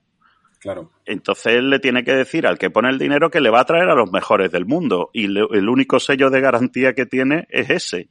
Claro. 0.62 0.91
Entonces 1.05 1.55
él 1.55 1.72
le 1.72 1.80
tiene 1.80 2.03
que 2.03 2.14
decir 2.14 2.45
al 2.45 2.59
que 2.59 2.70
pone 2.70 2.89
el 2.89 2.99
dinero 2.99 3.32
que 3.32 3.41
le 3.41 3.49
va 3.49 3.62
a 3.62 3.66
traer 3.66 3.89
a 3.89 3.95
los 3.95 4.12
mejores 4.12 4.51
del 4.51 4.68
mundo. 4.68 5.09
Y 5.12 5.28
le, 5.28 5.41
el 5.51 5.68
único 5.68 5.99
sello 5.99 6.30
de 6.30 6.39
garantía 6.39 6.93
que 6.93 7.07
tiene 7.07 7.47
es 7.49 7.70
ese. 7.72 8.09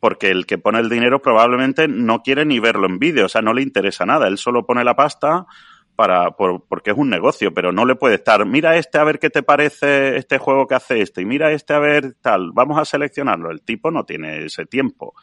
Porque 0.00 0.30
el 0.30 0.46
que 0.46 0.58
pone 0.58 0.80
el 0.80 0.88
dinero 0.88 1.20
probablemente 1.20 1.86
no 1.86 2.22
quiere 2.22 2.44
ni 2.44 2.58
verlo 2.58 2.86
en 2.86 2.98
vídeo, 2.98 3.26
o 3.26 3.28
sea, 3.28 3.42
no 3.42 3.52
le 3.52 3.62
interesa 3.62 4.06
nada. 4.06 4.26
Él 4.26 4.38
solo 4.38 4.66
pone 4.66 4.82
la 4.82 4.96
pasta 4.96 5.46
para, 5.94 6.32
por, 6.32 6.66
porque 6.66 6.90
es 6.90 6.96
un 6.96 7.10
negocio, 7.10 7.52
pero 7.52 7.70
no 7.70 7.84
le 7.84 7.94
puede 7.94 8.16
estar, 8.16 8.44
mira 8.46 8.76
este 8.76 8.98
a 8.98 9.04
ver 9.04 9.18
qué 9.20 9.30
te 9.30 9.42
parece 9.42 10.16
este 10.16 10.38
juego 10.38 10.66
que 10.66 10.74
hace 10.74 11.00
este, 11.02 11.22
y 11.22 11.24
mira 11.24 11.52
este 11.52 11.72
a 11.72 11.78
ver 11.78 12.14
tal, 12.20 12.50
vamos 12.52 12.78
a 12.78 12.84
seleccionarlo. 12.84 13.50
El 13.50 13.62
tipo 13.62 13.90
no 13.90 14.04
tiene 14.04 14.46
ese 14.46 14.64
tiempo. 14.64 15.14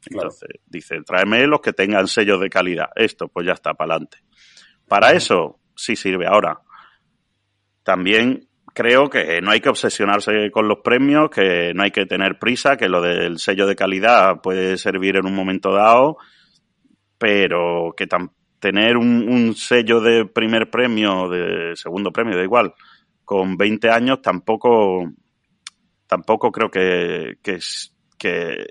Claro. 0.00 0.28
Entonces, 0.28 0.48
dice, 0.66 1.02
tráeme 1.02 1.46
los 1.46 1.60
que 1.60 1.72
tengan 1.72 2.08
sellos 2.08 2.40
de 2.40 2.48
calidad. 2.48 2.88
Esto, 2.96 3.28
pues 3.28 3.46
ya 3.46 3.52
está, 3.52 3.74
para 3.74 3.94
adelante. 3.94 4.18
Para 4.88 5.12
eso 5.12 5.58
sí 5.74 5.96
sirve 5.96 6.26
ahora. 6.26 6.60
También 7.82 8.48
creo 8.74 9.08
que 9.08 9.40
no 9.40 9.50
hay 9.50 9.60
que 9.60 9.68
obsesionarse 9.68 10.50
con 10.50 10.68
los 10.68 10.78
premios, 10.84 11.30
que 11.30 11.72
no 11.74 11.82
hay 11.82 11.90
que 11.90 12.06
tener 12.06 12.38
prisa, 12.38 12.76
que 12.76 12.88
lo 12.88 13.00
del 13.00 13.38
sello 13.38 13.66
de 13.66 13.76
calidad 13.76 14.40
puede 14.42 14.78
servir 14.78 15.16
en 15.16 15.26
un 15.26 15.34
momento 15.34 15.72
dado, 15.72 16.16
pero 17.18 17.94
que 17.96 18.06
tener 18.60 18.96
un, 18.96 19.28
un 19.28 19.54
sello 19.54 20.00
de 20.00 20.26
primer 20.26 20.70
premio, 20.70 21.28
de 21.28 21.74
segundo 21.76 22.12
premio, 22.12 22.36
da 22.36 22.44
igual, 22.44 22.74
con 23.24 23.56
20 23.56 23.90
años 23.90 24.22
tampoco 24.22 25.10
tampoco 26.06 26.50
creo 26.50 26.70
que, 26.70 27.38
que 27.42 27.58
que 28.18 28.66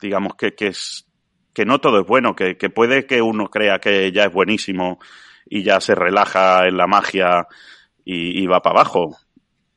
digamos 0.00 0.34
que, 0.36 0.54
que 0.54 0.68
es 0.68 1.06
que 1.52 1.64
no 1.64 1.80
todo 1.80 2.00
es 2.00 2.06
bueno, 2.06 2.36
que, 2.36 2.56
que 2.56 2.70
puede 2.70 3.06
que 3.06 3.20
uno 3.20 3.46
crea 3.48 3.78
que 3.78 4.12
ya 4.12 4.24
es 4.24 4.32
buenísimo 4.32 4.98
y 5.48 5.62
ya 5.62 5.80
se 5.80 5.94
relaja 5.94 6.66
en 6.68 6.76
la 6.76 6.86
magia 6.86 7.46
y, 8.04 8.46
va 8.46 8.62
para 8.62 8.80
abajo. 8.80 9.16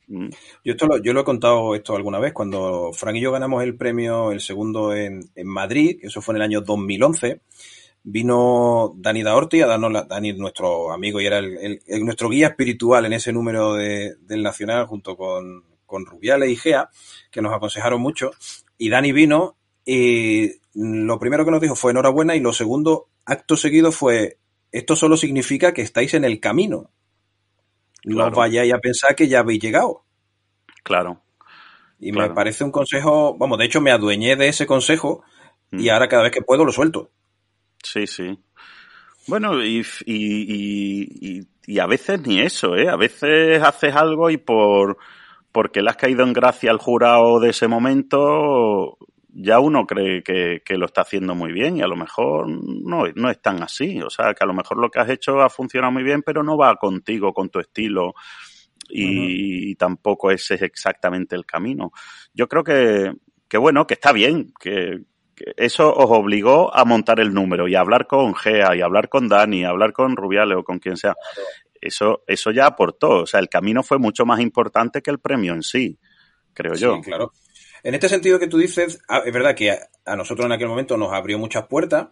Mm, 0.08 0.30
Yo, 0.64 0.72
esto 0.74 0.88
lo, 0.88 0.98
yo 1.02 1.14
lo 1.14 1.22
he 1.22 1.24
contado 1.24 1.76
esto 1.76 1.96
alguna 1.96 2.20
vez, 2.20 2.34
cuando 2.34 2.92
Frank 2.94 3.16
y 3.18 3.22
yo 3.22 3.32
ganamos 3.32 3.64
el 3.64 3.76
premio, 3.78 4.32
el 4.32 4.42
segundo 4.42 4.94
en, 4.96 5.22
en 5.36 5.48
Madrid, 5.48 6.00
eso 6.02 6.22
fue 6.22 6.34
en 6.34 6.38
el 6.38 6.42
año 6.44 6.62
2011, 6.62 7.42
vino 8.04 8.94
Dani 8.98 9.24
Daorti 9.24 9.62
a 9.62 9.68
darnos, 9.68 9.92
la, 9.92 10.04
Dani 10.04 10.34
nuestro 10.34 10.92
amigo 10.92 11.22
y 11.22 11.26
era 11.28 11.38
el- 11.40 11.80
nuestro 12.04 12.30
guía 12.30 12.48
espiritual 12.48 13.06
en 13.06 13.14
ese 13.14 13.32
número 13.34 13.74
de- 13.76 14.16
del 14.22 14.44
Nacional 14.44 14.88
junto 14.88 15.16
con, 15.16 15.64
con 15.86 16.06
Rubiales 16.06 16.50
y 16.50 16.56
Gea, 16.56 16.90
que 17.32 17.42
nos 17.42 17.54
aconsejaron 17.54 18.02
mucho, 18.02 18.32
y 18.78 18.90
Dani 18.90 19.12
vino 19.12 19.58
y 19.86 20.52
lo 20.74 21.20
primero 21.20 21.44
que 21.46 21.52
nos 21.52 21.62
dijo 21.62 21.76
fue 21.76 21.92
enhorabuena 21.92 22.36
y 22.36 22.40
lo 22.40 22.54
segundo, 22.54 23.10
acto 23.26 23.56
seguido 23.58 23.92
fue, 23.92 24.38
esto 24.72 24.96
solo 24.96 25.18
significa 25.18 25.74
que 25.74 25.82
estáis 25.82 26.14
en 26.14 26.24
el 26.26 26.40
camino. 26.40 26.90
No 28.04 28.16
Claro. 28.16 28.36
vayáis 28.38 28.74
a 28.74 28.80
pensar 28.80 29.16
que 29.16 29.28
ya 29.28 29.40
habéis 29.40 29.62
llegado. 29.62 30.04
claro. 30.84 31.22
Y 32.00 32.12
Claro. 32.12 32.30
me 32.30 32.36
parece 32.36 32.64
un 32.64 32.72
consejo, 32.72 33.38
vamos, 33.38 33.60
de 33.60 33.66
hecho 33.66 33.80
me 33.80 33.92
adueñé 33.92 34.36
de 34.36 34.48
ese 34.48 34.66
consejo 34.66 35.24
y 35.72 35.86
Mm. 35.86 35.90
ahora 35.92 36.08
cada 36.08 36.24
vez 36.24 36.32
que 36.32 36.42
puedo 36.42 36.66
lo 36.66 36.72
suelto. 36.72 37.12
Sí, 37.84 38.08
sí. 38.08 38.40
Bueno, 39.28 39.64
y, 39.64 39.86
y, 40.06 40.16
y, 40.16 41.38
y- 41.38 41.48
y 41.68 41.78
a 41.80 41.86
veces 41.86 42.22
ni 42.26 42.40
eso, 42.40 42.76
¿eh? 42.76 42.90
A 42.90 42.96
veces 42.96 43.62
haces 43.62 43.96
algo 43.96 44.32
y 44.32 44.38
por 44.38 44.98
porque 45.52 45.84
le 45.84 45.92
has 45.92 45.98
caído 45.98 46.24
en 46.24 46.34
gracia 46.34 46.72
al 46.72 46.80
jurado 46.80 47.40
de 47.40 47.50
ese 47.52 47.68
momento, 47.68 48.98
ya 49.34 49.60
uno 49.60 49.86
cree 49.86 50.24
que, 50.24 50.62
que 50.66 50.78
lo 50.78 50.86
está 50.86 51.02
haciendo 51.02 51.36
muy 51.36 51.52
bien 51.52 51.78
y 51.78 51.82
a 51.82 51.88
lo 51.88 51.96
mejor 51.96 52.48
no, 52.50 53.06
no 53.16 53.30
es 53.30 53.42
tan 53.42 53.64
así. 53.64 54.02
O 54.02 54.10
sea, 54.10 54.34
que 54.34 54.44
a 54.44 54.48
lo 54.48 54.54
mejor 54.54 54.78
lo 54.78 54.90
que 54.90 55.00
has 55.00 55.10
hecho 55.10 55.42
ha 55.42 55.50
funcionado 55.50 55.92
muy 55.92 56.04
bien, 56.04 56.22
pero 56.22 56.44
no 56.44 56.58
va 56.58 56.76
contigo, 56.76 57.34
con 57.34 57.50
tu 57.50 57.60
estilo 57.60 58.14
y, 58.90 59.76
tampoco 59.76 60.32
ese 60.32 60.56
es 60.56 60.62
exactamente 60.62 61.36
el 61.36 61.46
camino. 61.46 61.92
Yo 62.34 62.48
creo 62.48 62.64
que, 62.64 63.14
que 63.48 63.58
bueno, 63.58 63.88
que 63.88 63.94
está 63.94 64.12
bien, 64.12 64.52
que, 64.60 65.04
que 65.36 65.54
eso 65.58 65.94
os 65.94 66.10
obligó 66.10 66.76
a 66.76 66.84
montar 66.86 67.20
el 67.20 67.34
número 67.34 67.68
y 67.68 67.76
a 67.76 67.80
hablar 67.80 68.08
con 68.08 68.36
Gea 68.36 68.76
y 68.76 68.82
a 68.82 68.86
hablar 68.86 69.10
con 69.10 69.28
Dani, 69.28 69.64
a 69.64 69.70
hablar 69.70 69.94
con 69.94 70.16
Rubiales 70.16 70.58
o 70.58 70.64
con 70.64 70.80
quien 70.80 70.98
sea. 70.98 71.16
Eso, 71.80 72.24
eso 72.28 72.52
ya 72.52 72.68
aportó. 72.68 73.22
O 73.22 73.26
sea, 73.26 73.40
el 73.40 73.50
camino 73.50 73.82
fue 73.82 73.98
mucho 73.98 74.26
más 74.26 74.40
importante 74.40 75.02
que 75.02 75.12
el 75.12 75.20
premio 75.20 75.54
en 75.54 75.64
sí, 75.64 75.98
creo 76.54 76.76
yo. 76.76 76.96
Sí, 76.96 77.02
claro. 77.02 77.32
En 77.84 77.94
este 77.96 78.10
sentido 78.10 78.40
que 78.40 78.48
tú 78.48 78.58
dices, 78.58 79.02
ah, 79.08 79.22
es 79.26 79.34
verdad 79.34 79.56
que 79.56 79.72
a, 80.06 80.16
nosotros 80.16 80.46
en 80.46 80.52
aquel 80.52 80.68
momento 80.68 80.98
nos 80.98 81.14
abrió 81.14 81.40
muchas 81.40 81.68
puertas 81.68 82.10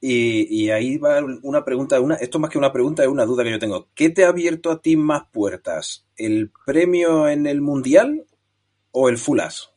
y, 0.00 0.46
y 0.64 0.70
ahí 0.70 0.98
va 0.98 1.20
una 1.42 1.64
pregunta, 1.64 2.00
una, 2.00 2.16
esto 2.16 2.38
más 2.38 2.50
que 2.50 2.58
una 2.58 2.72
pregunta 2.72 3.02
es 3.02 3.08
una 3.08 3.24
duda 3.24 3.44
que 3.44 3.50
yo 3.50 3.58
tengo. 3.58 3.88
¿Qué 3.94 4.10
te 4.10 4.24
ha 4.24 4.28
abierto 4.28 4.70
a 4.70 4.80
ti 4.82 4.96
más 4.96 5.24
puertas? 5.32 6.06
¿El 6.16 6.50
premio 6.64 7.28
en 7.28 7.46
el 7.46 7.60
Mundial 7.60 8.26
o 8.90 9.08
el 9.08 9.18
Fulas? 9.18 9.72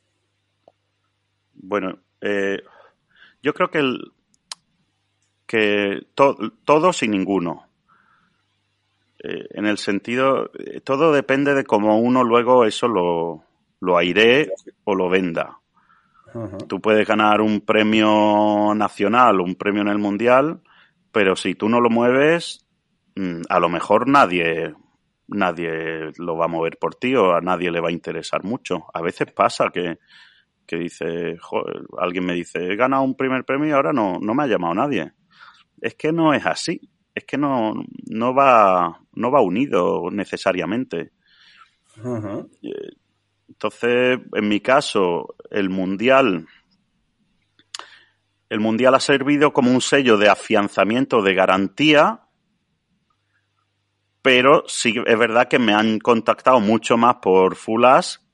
Bueno, 1.53 1.99
eh, 2.21 2.61
yo 3.43 3.53
creo 3.53 3.69
que 3.69 3.80
el 3.80 4.11
que 5.45 6.05
to- 6.15 6.38
todos 6.63 7.01
y 7.03 7.07
ninguno. 7.07 7.67
Eh, 9.23 9.47
en 9.51 9.65
el 9.65 9.77
sentido, 9.77 10.51
eh, 10.57 10.80
todo 10.82 11.11
depende 11.11 11.53
de 11.53 11.65
cómo 11.65 11.99
uno 11.99 12.23
luego 12.23 12.65
eso 12.65 12.88
lo, 12.88 13.43
lo 13.80 13.97
airee 13.97 14.49
o 14.84 14.95
lo 14.95 15.09
venda. 15.09 15.57
Tú 16.67 16.80
puedes 16.80 17.07
ganar 17.07 17.41
un 17.41 17.61
premio 17.61 18.73
nacional, 18.75 19.41
un 19.41 19.55
premio 19.55 19.82
en 19.82 19.88
el 19.88 19.97
mundial, 19.97 20.61
pero 21.11 21.36
si 21.36 21.55
tú 21.55 21.69
no 21.69 21.82
lo 21.82 21.89
mueves, 21.89 22.67
mm, 23.15 23.41
a 23.49 23.59
lo 23.59 23.69
mejor 23.69 24.07
nadie, 24.07 24.73
nadie 25.27 26.11
lo 26.17 26.38
va 26.38 26.45
a 26.45 26.49
mover 26.49 26.77
por 26.77 26.95
ti 26.95 27.15
o 27.15 27.34
a 27.34 27.41
nadie 27.41 27.71
le 27.71 27.82
va 27.82 27.89
a 27.89 27.93
interesar 27.93 28.43
mucho. 28.43 28.86
A 28.93 29.01
veces 29.01 29.32
pasa 29.32 29.69
que, 29.73 29.97
que 30.67 30.77
dice, 30.77 31.38
"Joder", 31.39 31.82
alguien 31.97 32.25
me 32.25 32.34
dice, 32.34 32.59
he 32.59 32.75
ganado 32.75 33.01
un 33.03 33.15
primer 33.15 33.43
premio 33.43 33.69
y 33.69 33.71
ahora 33.71 33.91
no, 33.91 34.19
no 34.21 34.34
me 34.36 34.43
ha 34.43 34.47
llamado 34.47 34.75
nadie. 34.75 35.13
Es 35.82 35.95
que 35.95 36.11
no 36.11 36.34
es 36.34 36.45
así. 36.45 36.80
Es 37.15 37.25
que 37.25 37.38
no, 37.38 37.73
no 38.07 38.36
va, 38.36 38.99
no 39.13 39.32
va 39.32 39.41
unido 39.41 40.09
necesariamente. 40.11 41.11
Ujú. 42.03 42.49
Entonces, 43.49 44.19
en 44.33 44.47
mi 44.47 44.61
caso, 44.61 45.35
el 45.51 45.69
mundial, 45.69 46.47
el 48.49 48.59
mundial 48.59 48.95
ha 48.95 48.99
servido 48.99 49.51
como 49.51 49.71
un 49.71 49.81
sello 49.81 50.17
de 50.17 50.29
afianzamiento, 50.29 51.21
de 51.21 51.33
garantía, 51.33 52.21
pero 54.21 54.63
sí 54.67 54.95
es 55.05 55.17
verdad 55.19 55.47
que 55.47 55.59
me 55.59 55.73
han 55.73 55.99
contactado 55.99 56.59
mucho 56.59 56.97
más 56.97 57.15
por 57.15 57.55
Fulas 57.55 58.25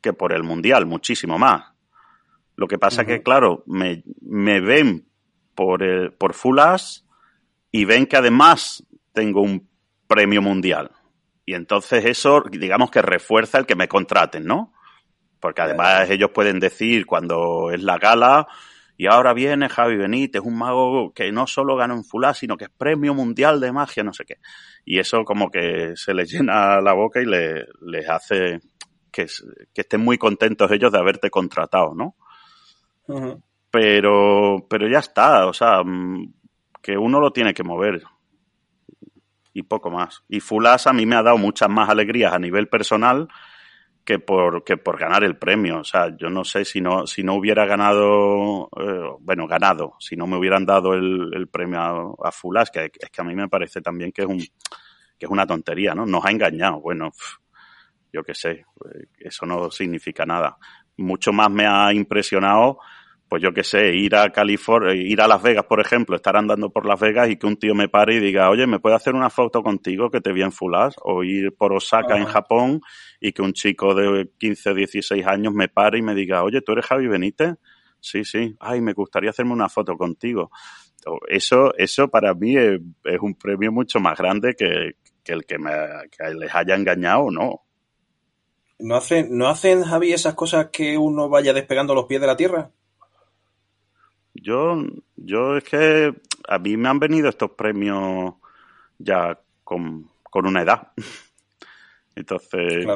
que 0.00 0.12
por 0.12 0.32
el 0.32 0.42
mundial, 0.42 0.86
muchísimo 0.86 1.38
más. 1.38 1.72
Lo 2.56 2.68
que 2.68 2.78
pasa 2.78 3.04
que, 3.06 3.22
claro, 3.22 3.62
me, 3.66 4.04
me 4.20 4.60
ven 4.60 5.08
por, 5.54 5.82
el- 5.82 6.12
por 6.12 6.34
Fulas 6.34 7.06
y 7.70 7.84
ven 7.84 8.06
que 8.06 8.16
además 8.16 8.84
tengo 9.12 9.40
un 9.40 9.68
premio 10.06 10.42
mundial. 10.42 10.90
Y 11.46 11.54
entonces 11.54 12.04
eso, 12.04 12.42
digamos 12.50 12.90
que 12.90 13.02
refuerza 13.02 13.58
el 13.58 13.66
que 13.66 13.76
me 13.76 13.88
contraten, 13.88 14.44
¿no? 14.44 14.72
Porque 15.40 15.60
además 15.62 16.08
ellos 16.10 16.30
pueden 16.32 16.58
decir 16.58 17.04
cuando 17.06 17.70
es 17.70 17.82
la 17.82 17.98
gala, 17.98 18.46
y 18.96 19.06
ahora 19.08 19.34
viene 19.34 19.68
Javi 19.68 19.96
Benítez, 19.96 20.40
un 20.42 20.56
mago 20.56 21.12
que 21.12 21.30
no 21.32 21.46
solo 21.46 21.76
gana 21.76 21.94
un 21.94 22.04
fulá, 22.04 22.32
sino 22.32 22.56
que 22.56 22.64
es 22.64 22.70
premio 22.70 23.12
mundial 23.12 23.60
de 23.60 23.72
magia, 23.72 24.04
no 24.04 24.12
sé 24.14 24.24
qué. 24.24 24.36
Y 24.84 24.98
eso 25.00 25.24
como 25.24 25.50
que 25.50 25.92
se 25.96 26.14
les 26.14 26.30
llena 26.30 26.80
la 26.80 26.92
boca 26.94 27.20
y 27.20 27.26
le- 27.26 27.66
les 27.82 28.08
hace 28.08 28.60
que, 29.10 29.26
estén 29.74 30.00
muy 30.00 30.16
contentos 30.16 30.70
ellos 30.70 30.92
de 30.92 30.98
haberte 30.98 31.28
contratado, 31.28 31.94
¿no? 31.94 32.14
Pero, 33.70 34.66
pero 34.68 34.88
ya 34.88 35.00
está, 35.00 35.46
o 35.46 35.52
sea, 35.52 35.82
mm, 35.84 36.32
que 36.80 36.96
uno 36.96 37.20
lo 37.20 37.32
tiene 37.32 37.52
que 37.52 37.64
mover. 37.64 38.02
Y 39.54 39.62
poco 39.62 39.90
más. 39.90 40.22
Y 40.28 40.40
Fulas 40.40 40.86
a 40.86 40.92
mí 40.92 41.06
me 41.06 41.16
ha 41.16 41.22
dado 41.22 41.38
muchas 41.38 41.70
más 41.70 41.88
alegrías 41.88 42.34
a 42.34 42.38
nivel 42.38 42.68
personal 42.68 43.28
que 44.04 44.18
por, 44.18 44.64
que 44.64 44.76
por 44.76 44.98
ganar 44.98 45.24
el 45.24 45.36
premio. 45.36 45.78
O 45.78 45.84
sea, 45.84 46.14
yo 46.16 46.28
no 46.28 46.44
sé 46.44 46.64
si 46.64 46.80
no, 46.80 47.06
si 47.06 47.22
no 47.22 47.34
hubiera 47.34 47.64
ganado, 47.64 48.68
eh, 48.78 49.10
bueno, 49.20 49.46
ganado, 49.46 49.94
si 49.98 50.16
no 50.16 50.26
me 50.26 50.36
hubieran 50.36 50.66
dado 50.66 50.94
el, 50.94 51.30
el 51.34 51.48
premio 51.48 51.80
a, 51.80 52.28
a 52.28 52.32
Fulas, 52.32 52.70
que 52.70 52.90
es 52.98 53.10
que 53.10 53.20
a 53.20 53.24
mí 53.24 53.34
me 53.34 53.48
parece 53.48 53.80
también 53.80 54.12
que 54.12 54.22
es 54.22 54.28
un, 54.28 54.38
que 54.38 55.26
es 55.26 55.30
una 55.30 55.46
tontería, 55.46 55.94
¿no? 55.94 56.04
Nos 56.04 56.24
ha 56.24 56.30
engañado. 56.30 56.80
Bueno, 56.80 57.12
yo 58.12 58.22
qué 58.22 58.34
sé, 58.34 58.50
eh, 58.50 59.06
eso 59.18 59.46
no 59.46 59.70
significa 59.70 60.26
nada. 60.26 60.58
Mucho 60.96 61.32
más 61.32 61.50
me 61.50 61.66
ha 61.66 61.92
impresionado 61.92 62.78
pues 63.34 63.42
yo 63.42 63.52
qué 63.52 63.64
sé, 63.64 63.96
ir 63.96 64.14
a 64.14 64.30
California, 64.30 64.94
ir 64.94 65.20
a 65.20 65.26
Las 65.26 65.42
Vegas, 65.42 65.64
por 65.64 65.80
ejemplo, 65.80 66.14
estar 66.14 66.36
andando 66.36 66.70
por 66.70 66.86
Las 66.86 67.00
Vegas 67.00 67.28
y 67.28 67.36
que 67.36 67.48
un 67.48 67.56
tío 67.56 67.74
me 67.74 67.88
pare 67.88 68.14
y 68.14 68.20
diga, 68.20 68.48
oye, 68.48 68.64
¿me 68.64 68.78
puede 68.78 68.94
hacer 68.94 69.12
una 69.12 69.28
foto 69.28 69.60
contigo 69.60 70.08
que 70.08 70.20
te 70.20 70.32
vi 70.32 70.42
en 70.42 70.52
Fulas? 70.52 70.94
O 71.02 71.24
ir 71.24 71.52
por 71.56 71.72
Osaka, 71.72 72.16
en 72.16 72.26
Japón, 72.26 72.80
y 73.20 73.32
que 73.32 73.42
un 73.42 73.52
chico 73.52 73.92
de 73.92 74.30
15, 74.38 74.72
16 74.74 75.26
años 75.26 75.52
me 75.52 75.66
pare 75.66 75.98
y 75.98 76.02
me 76.02 76.14
diga, 76.14 76.44
oye, 76.44 76.60
¿tú 76.60 76.74
eres 76.74 76.86
Javi 76.86 77.08
Benítez? 77.08 77.56
Sí, 77.98 78.24
sí. 78.24 78.54
Ay, 78.60 78.80
me 78.80 78.92
gustaría 78.92 79.30
hacerme 79.30 79.52
una 79.52 79.68
foto 79.68 79.96
contigo. 79.96 80.52
Eso, 81.26 81.74
eso 81.76 82.06
para 82.06 82.34
mí 82.34 82.56
es, 82.56 82.78
un 83.20 83.34
premio 83.34 83.72
mucho 83.72 83.98
más 83.98 84.16
grande 84.16 84.54
que, 84.54 84.92
el 85.24 85.44
que, 85.44 85.58
me, 85.58 85.72
que 86.16 86.34
les 86.34 86.54
haya 86.54 86.76
engañado 86.76 87.22
o 87.22 87.30
no. 87.32 87.62
¿No 88.78 88.94
hacen, 88.94 89.36
¿No 89.36 89.48
hacen, 89.48 89.82
Javi, 89.82 90.12
esas 90.12 90.34
cosas 90.34 90.68
que 90.72 90.96
uno 90.96 91.28
vaya 91.28 91.52
despegando 91.52 91.96
los 91.96 92.04
pies 92.04 92.20
de 92.20 92.28
la 92.28 92.36
tierra? 92.36 92.70
Yo, 94.34 94.82
yo 95.16 95.56
es 95.56 95.64
que 95.64 96.12
a 96.48 96.58
mí 96.58 96.76
me 96.76 96.88
han 96.88 96.98
venido 96.98 97.28
estos 97.28 97.52
premios 97.52 98.34
ya 98.98 99.38
con, 99.62 100.10
una 100.32 100.62
edad. 100.62 100.88
Entonces, 102.16 102.86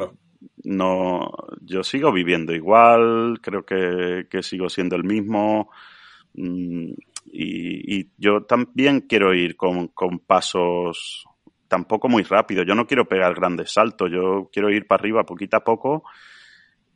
no, 0.63 1.31
yo 1.61 1.83
sigo 1.83 2.11
viviendo 2.11 2.53
igual, 2.53 3.39
creo 3.41 3.65
que, 3.65 4.43
sigo 4.43 4.69
siendo 4.69 4.95
el 4.95 5.03
mismo. 5.03 5.71
Mm, 6.33 6.91
y, 7.25 7.99
y, 7.99 8.09
yo 8.17 8.43
también 8.43 9.01
quiero 9.01 9.33
ir 9.33 9.55
con, 9.55 9.87
con 9.89 10.19
pasos 10.19 11.25
tampoco 11.67 12.09
muy 12.09 12.23
rápido. 12.23 12.63
Yo 12.63 12.75
no 12.75 12.85
quiero 12.85 13.07
pegar 13.07 13.33
grandes 13.35 13.71
saltos, 13.71 14.11
yo 14.11 14.49
quiero 14.51 14.69
ir 14.69 14.87
para 14.87 15.01
arriba 15.01 15.23
poquito 15.23 15.57
a 15.57 15.63
poco 15.63 16.03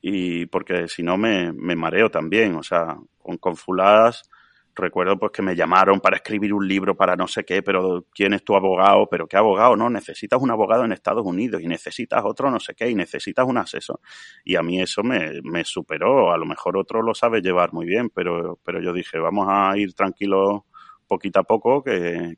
y 0.05 0.47
porque 0.47 0.89
si 0.89 1.01
no 1.01 1.17
me, 1.17 1.53
me 1.53 1.77
mareo 1.77 2.11
también. 2.11 2.55
O 2.55 2.63
sea, 2.63 2.97
con, 3.21 3.37
con 3.37 3.55
Fulas 3.55 4.29
recuerdo 4.75 5.17
pues 5.17 5.31
que 5.31 5.41
me 5.41 5.55
llamaron 5.55 6.01
para 6.01 6.17
escribir 6.17 6.53
un 6.53 6.67
libro 6.67 6.97
para 6.97 7.15
no 7.15 7.27
sé 7.27 7.45
qué, 7.45 7.61
pero 7.63 8.07
¿quién 8.13 8.33
es 8.33 8.43
tu 8.43 8.55
abogado? 8.55 9.07
Pero 9.09 9.27
¿qué 9.27 9.37
abogado? 9.37 9.77
No, 9.77 9.89
necesitas 9.89 10.41
un 10.41 10.51
abogado 10.51 10.83
en 10.83 10.91
Estados 10.91 11.25
Unidos 11.25 11.61
y 11.61 11.67
necesitas 11.67 12.21
otro 12.25 12.51
no 12.51 12.59
sé 12.59 12.73
qué 12.75 12.89
y 12.89 12.95
necesitas 12.95 13.45
un 13.47 13.57
asesor. 13.57 14.01
Y 14.43 14.57
a 14.57 14.61
mí 14.61 14.81
eso 14.81 15.03
me, 15.03 15.41
me 15.43 15.63
superó, 15.63 16.33
a 16.33 16.37
lo 16.37 16.45
mejor 16.45 16.75
otro 16.77 17.01
lo 17.01 17.13
sabe 17.13 17.41
llevar 17.41 17.71
muy 17.71 17.85
bien, 17.85 18.09
pero, 18.09 18.59
pero 18.65 18.81
yo 18.81 18.91
dije, 18.91 19.19
vamos 19.19 19.47
a 19.49 19.77
ir 19.77 19.93
tranquilos 19.93 20.63
poquito 21.07 21.39
a 21.39 21.43
poco 21.43 21.81
que, 21.81 22.35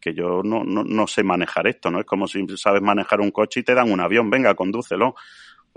que 0.00 0.12
yo 0.12 0.42
no, 0.42 0.64
no, 0.64 0.84
no 0.84 1.06
sé 1.06 1.22
manejar 1.22 1.66
esto, 1.66 1.90
¿no? 1.90 2.00
Es 2.00 2.06
como 2.06 2.26
si 2.26 2.44
sabes 2.56 2.82
manejar 2.82 3.20
un 3.20 3.30
coche 3.30 3.60
y 3.60 3.62
te 3.62 3.74
dan 3.74 3.90
un 3.90 4.00
avión, 4.00 4.28
venga, 4.28 4.54
condúcelo 4.54 5.14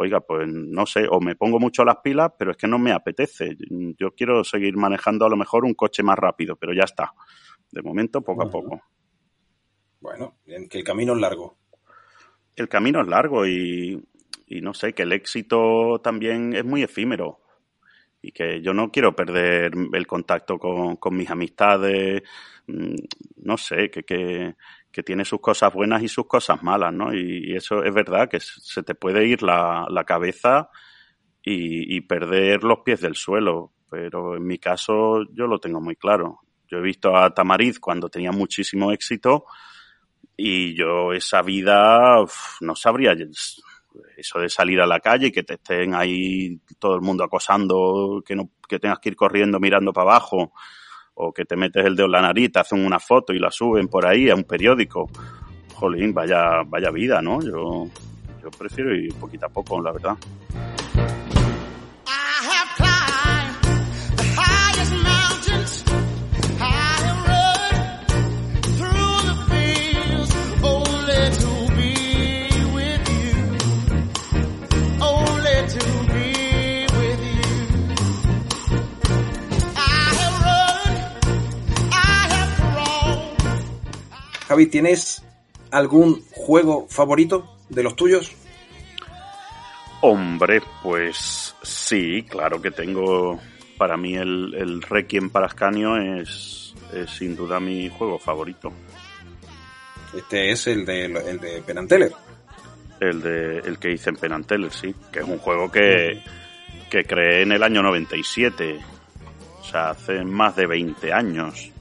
oiga, 0.01 0.21
pues 0.21 0.47
no 0.47 0.85
sé, 0.85 1.07
o 1.09 1.19
me 1.19 1.35
pongo 1.35 1.59
mucho 1.59 1.83
las 1.83 1.97
pilas, 1.97 2.31
pero 2.37 2.51
es 2.51 2.57
que 2.57 2.67
no 2.67 2.79
me 2.79 2.93
apetece. 2.93 3.57
Yo 3.97 4.11
quiero 4.15 4.45
seguir 4.45 4.77
manejando 4.77 5.25
a 5.25 5.29
lo 5.29 5.35
mejor 5.35 5.65
un 5.65 5.73
coche 5.73 6.03
más 6.03 6.17
rápido, 6.17 6.55
pero 6.55 6.73
ya 6.73 6.83
está. 6.83 7.13
De 7.69 7.81
momento, 7.81 8.21
poco 8.21 8.43
a 8.43 8.49
poco. 8.49 8.81
Bueno, 9.99 10.37
que 10.45 10.77
el 10.77 10.83
camino 10.85 11.13
es 11.13 11.19
largo. 11.19 11.57
El 12.55 12.69
camino 12.69 13.01
es 13.01 13.07
largo 13.07 13.45
y, 13.45 14.01
no 14.61 14.73
sé, 14.73 14.93
que 14.93 15.03
el 15.03 15.11
éxito 15.11 15.99
también 16.01 16.55
es 16.55 16.63
muy 16.63 16.81
efímero 16.81 17.41
y 18.21 18.31
que 18.31 18.61
yo 18.61 18.73
no 18.73 18.91
quiero 18.91 19.15
perder 19.15 19.73
el 19.93 20.07
contacto 20.07 20.57
con, 20.57 20.95
con 20.95 21.15
mis 21.15 21.29
amistades, 21.29 22.23
mm, 22.67 22.95
no 23.43 23.57
sé, 23.57 23.89
que, 23.89 24.03
que, 24.03 24.55
que 24.91 25.03
tiene 25.03 25.25
sus 25.25 25.39
cosas 25.39 25.73
buenas 25.73 26.01
y 26.03 26.07
sus 26.07 26.25
cosas 26.25 26.63
malas, 26.63 26.93
¿no? 26.93 27.13
Y, 27.13 27.55
eso 27.55 27.83
es 27.83 27.93
verdad, 27.93 28.29
que 28.29 28.39
se 28.39 28.83
te 28.83 28.95
puede 28.95 29.25
ir 29.27 29.43
la, 29.43 29.85
la 29.89 30.03
cabeza 30.03 30.69
y, 31.43 32.01
perder 32.01 32.63
los 32.63 32.79
pies 32.79 33.01
del 33.01 33.15
suelo, 33.15 33.73
pero 33.89 34.35
en 34.35 34.45
mi 34.45 34.57
caso 34.57 35.23
yo 35.31 35.47
lo 35.47 35.59
tengo 35.59 35.81
muy 35.81 35.95
claro. 35.95 36.39
Yo 36.67 36.77
he 36.77 36.81
visto 36.81 37.15
a 37.15 37.33
Tamariz 37.33 37.79
cuando 37.79 38.09
tenía 38.09 38.31
muchísimo 38.31 38.91
éxito 38.91 39.45
y 40.37 40.75
yo 40.75 41.13
esa 41.13 41.41
vida 41.41 42.23
no 42.61 42.75
sabría 42.75 43.15
eso 44.15 44.39
de 44.39 44.49
salir 44.49 44.79
a 44.79 44.87
la 44.87 44.99
calle 44.99 45.27
y 45.27 45.31
que 45.31 45.43
te 45.43 45.55
estén 45.55 45.95
ahí 45.95 46.59
todo 46.77 46.95
el 46.95 47.01
mundo 47.01 47.23
acosando, 47.23 48.21
que 48.23 48.35
no 48.35 48.51
que 48.67 48.79
tengas 48.79 48.99
que 48.99 49.09
ir 49.09 49.15
corriendo 49.15 49.59
mirando 49.59 49.91
para 49.91 50.11
abajo 50.11 50.53
o 51.21 51.33
que 51.33 51.43
te 51.43 51.57
metes 51.57 51.85
el 51.85 51.95
dedo 51.97 52.05
en 52.05 52.13
la 52.13 52.21
nariz, 52.21 52.51
te 52.51 52.59
hacen 52.59 52.85
una 52.85 52.97
foto 52.97 53.33
y 53.33 53.39
la 53.39 53.51
suben 53.51 53.89
por 53.89 54.05
ahí 54.05 54.29
a 54.29 54.35
un 54.35 54.45
periódico. 54.45 55.09
Jolín, 55.75 56.13
vaya, 56.13 56.63
vaya 56.65 56.91
vida, 56.91 57.21
¿no? 57.21 57.41
Yo, 57.41 57.87
yo 58.41 58.49
prefiero 58.57 58.95
ir 58.95 59.13
poquito 59.15 59.45
a 59.45 59.49
poco, 59.49 59.81
la 59.81 59.91
verdad. 59.91 60.15
Javi, 84.49 84.65
¿tienes 84.65 85.23
algún 85.69 86.23
juego 86.31 86.87
favorito 86.89 87.55
de 87.69 87.83
los 87.83 87.95
tuyos? 87.95 88.31
Hombre, 90.01 90.59
pues 90.81 91.55
sí, 91.61 92.25
claro 92.27 92.59
que 92.59 92.71
tengo. 92.71 93.39
Para 93.77 93.95
mí 93.95 94.15
el, 94.15 94.55
el 94.55 94.81
Requiem 94.81 95.29
para 95.29 95.45
Ascanio 95.45 95.97
es, 95.97 96.73
sin 97.15 97.35
duda 97.35 97.59
mi 97.59 97.89
juego 97.89 98.17
favorito. 98.17 98.73
Este 100.17 100.49
es 100.49 100.65
el 100.65 100.83
de, 100.83 101.05
el 101.05 101.39
de 101.39 101.61
Penanteller. 101.61 102.11
El, 102.99 103.21
de, 103.21 103.59
el 103.59 103.77
que 103.77 103.91
hice 103.91 104.09
en 104.09 104.15
Penanteller, 104.15 104.71
sí. 104.73 104.95
Que 105.11 105.19
es 105.19 105.25
un 105.25 105.37
juego 105.37 105.71
que, 105.71 106.23
que 106.89 107.03
creé 107.03 107.43
en 107.43 107.51
el 107.51 107.61
año 107.61 107.83
97. 107.83 108.79
O 109.59 109.63
sea, 109.63 109.91
hace 109.91 110.23
más 110.23 110.55
de 110.55 110.65
20 110.65 111.13
años 111.13 111.71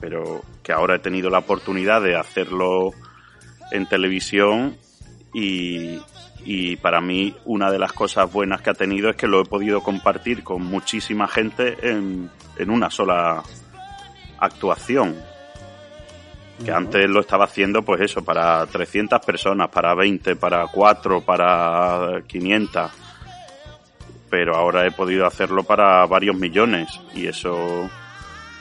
pero 0.00 0.42
que 0.62 0.72
ahora 0.72 0.96
he 0.96 0.98
tenido 0.98 1.30
la 1.30 1.38
oportunidad 1.38 2.02
de 2.02 2.16
hacerlo 2.16 2.92
en 3.70 3.86
televisión 3.86 4.76
y, 5.32 5.98
para 6.76 7.00
mí 7.00 7.34
una 7.44 7.70
de 7.70 7.78
las 7.78 7.92
cosas 7.92 8.32
buenas 8.32 8.62
que 8.62 8.70
ha 8.70 8.74
tenido 8.74 9.10
es 9.10 9.16
que 9.16 9.28
lo 9.28 9.42
he 9.42 9.44
podido 9.44 9.82
compartir 9.82 10.42
con 10.42 10.62
muchísima 10.62 11.28
gente 11.28 11.76
en, 11.82 12.30
una 12.66 12.90
sola 12.90 13.42
actuación. 14.38 15.16
Que 16.64 16.72
antes 16.72 17.08
lo 17.08 17.20
estaba 17.20 17.44
haciendo, 17.44 17.82
pues 17.82 18.02
eso, 18.02 18.22
para 18.22 18.66
300 18.66 19.24
personas, 19.24 19.68
para 19.70 19.94
20, 19.94 20.36
para 20.36 20.66
4, 20.66 21.22
para 21.22 22.22
500. 22.26 22.90
Pero 24.28 24.56
ahora 24.56 24.86
he 24.86 24.90
podido 24.90 25.26
hacerlo 25.26 25.62
para 25.64 26.04
varios 26.06 26.36
millones 26.36 27.00
y 27.14 27.26
eso 27.26 27.88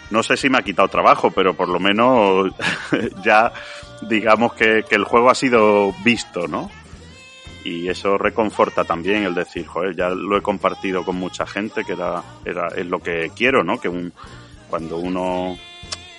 no 0.10 0.24
sé 0.24 0.38
si 0.38 0.50
me 0.50 0.58
ha 0.58 0.64
quitado 0.64 0.88
trabajo, 0.88 1.32
pero 1.32 1.54
por 1.54 1.70
lo 1.70 1.80
menos 1.80 2.52
ya 3.24 3.52
digamos 4.02 4.54
que, 4.54 4.86
el 4.90 5.04
juego 5.04 5.30
ha 5.30 5.36
sido 5.36 5.94
visto, 6.04 6.48
¿no? 6.48 6.70
Y 7.64 7.90
eso 7.90 8.18
reconforta 8.18 8.86
también 8.86 9.24
el 9.24 9.36
decir, 9.36 9.66
joder, 9.68 9.96
ya 9.96 10.10
lo 10.10 10.38
he 10.38 10.42
compartido 10.42 11.04
con 11.04 11.18
mucha 11.18 11.46
gente, 11.46 11.84
que 11.84 11.94
era, 11.94 12.24
era 12.46 12.68
es 12.70 12.86
lo 12.86 13.00
que 13.00 13.32
quiero, 13.36 13.64
¿no? 13.64 13.80
Que 13.80 13.90
un, 13.90 14.14
cuando 14.70 14.98
uno 14.98 15.58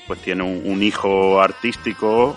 pues 0.06 0.20
tiene 0.20 0.42
un, 0.42 0.82
hijo 0.82 1.40
artístico, 1.40 2.36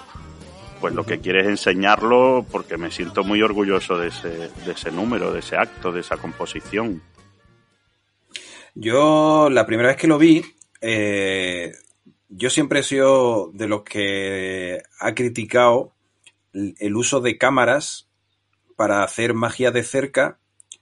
pues 0.79 0.93
lo 0.93 1.05
que 1.05 1.19
quiere 1.19 1.41
es 1.41 1.47
enseñarlo 1.47 2.45
porque 2.49 2.77
me 2.77 2.91
siento 2.91 3.23
muy 3.23 3.41
orgulloso 3.41 3.97
de 3.97 4.09
ese, 4.09 4.29
de 4.29 4.71
ese 4.71 4.91
número, 4.91 5.33
de 5.33 5.39
ese 5.39 5.57
acto, 5.57 5.91
de 5.91 6.01
esa 6.01 6.17
composición. 6.17 7.01
Yo 8.75 9.49
la 9.49 9.65
primera 9.65 9.89
vez 9.89 9.97
que 9.97 10.07
lo 10.07 10.17
vi, 10.17 10.43
eh, 10.85 11.71
yo 12.27 12.49
siempre 12.49 12.81
he 12.81 12.83
sido 12.83 13.51
de 13.53 13.67
los 13.67 13.83
que 13.83 14.83
ha 14.99 15.15
criticado 15.15 15.93
el 16.53 16.95
uso 16.95 17.21
de 17.21 17.37
cámaras 17.37 18.09
para 18.75 19.03
hacer 19.03 19.33
magia 19.33 19.71
de 19.71 19.83
cerca 19.83 20.39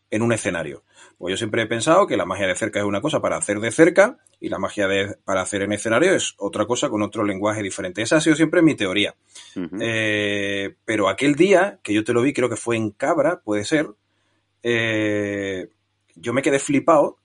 en 0.10 0.24
un 0.24 0.34
escenario. 0.34 0.84
Pues 1.20 1.34
yo 1.34 1.38
siempre 1.38 1.62
he 1.62 1.68
pensado 1.68 2.08
que 2.08 2.18
la 2.18 2.26
magia 2.26 2.48
de 2.48 2.56
cerca 2.56 2.80
es 2.80 2.86
una 2.86 3.00
cosa 3.00 3.22
para 3.22 3.38
hacer 3.38 3.60
de 3.60 3.72
cerca 3.72 4.18
y 4.40 4.50
la 4.50 4.58
magia 4.58 4.88
de, 4.88 5.18
para 5.24 5.42
hacer 5.42 5.62
en 5.62 5.72
escenario 5.72 6.16
es 6.16 6.34
otra 6.38 6.66
cosa 6.66 6.90
con 6.90 7.04
otro 7.04 7.24
lenguaje 7.24 7.62
diferente. 7.62 8.02
Esa 8.02 8.18
ha 8.18 8.22
sido 8.22 8.36
siempre 8.36 8.64
mi 8.64 8.74
teoría. 8.74 9.14
Eh, 9.80 10.78
pero 10.84 11.10
aquel 11.10 11.36
día, 11.36 11.80
que 11.84 11.94
yo 11.94 12.04
te 12.04 12.14
lo 12.14 12.24
vi, 12.24 12.34
creo 12.34 12.50
que 12.50 12.56
fue 12.56 12.76
en 12.76 12.90
Cabra, 12.90 13.42
puede 13.42 13.66
ser, 13.66 13.88
eh, 14.64 15.70
yo 16.16 16.34
me 16.34 16.42
quedé 16.42 16.58
flipado 16.58 17.20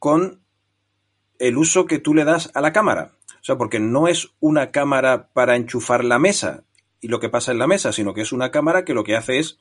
con 0.00 0.42
el 1.38 1.56
uso 1.56 1.86
que 1.86 1.98
tú 1.98 2.14
le 2.14 2.24
das 2.24 2.50
a 2.54 2.60
la 2.60 2.72
cámara. 2.72 3.12
O 3.40 3.44
sea, 3.44 3.56
porque 3.56 3.80
no 3.80 4.08
es 4.08 4.30
una 4.40 4.70
cámara 4.70 5.28
para 5.32 5.56
enchufar 5.56 6.04
la 6.04 6.18
mesa, 6.18 6.64
y 7.00 7.08
lo 7.08 7.20
que 7.20 7.28
pasa 7.28 7.52
en 7.52 7.58
la 7.58 7.66
mesa, 7.66 7.92
sino 7.92 8.14
que 8.14 8.22
es 8.22 8.32
una 8.32 8.50
cámara 8.50 8.84
que 8.84 8.94
lo 8.94 9.04
que 9.04 9.16
hace 9.16 9.38
es 9.38 9.58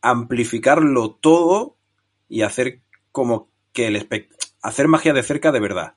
amplificarlo 0.00 1.12
todo 1.12 1.76
y 2.28 2.42
hacer 2.42 2.80
como 3.12 3.50
que 3.72 3.88
el 3.88 4.08
hacer 4.62 4.88
magia 4.88 5.12
de 5.12 5.22
cerca 5.22 5.52
de 5.52 5.60
verdad. 5.60 5.94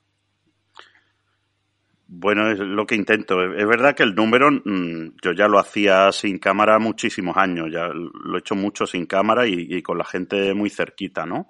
Bueno, 2.14 2.50
es 2.50 2.58
lo 2.58 2.86
que 2.86 2.94
intento. 2.94 3.42
Es 3.54 3.66
verdad 3.66 3.96
que 3.96 4.02
el 4.02 4.14
número 4.14 4.50
mm, 4.50 5.16
yo 5.22 5.32
ya 5.32 5.48
lo 5.48 5.58
hacía 5.58 6.12
sin 6.12 6.38
cámara 6.38 6.78
muchísimos 6.78 7.36
años, 7.36 7.68
ya 7.72 7.88
lo 7.88 8.36
he 8.36 8.40
hecho 8.40 8.54
mucho 8.54 8.86
sin 8.86 9.06
cámara 9.06 9.46
y, 9.46 9.82
con 9.82 9.96
la 9.96 10.04
gente 10.04 10.52
muy 10.52 10.68
cerquita, 10.68 11.24
¿no? 11.24 11.48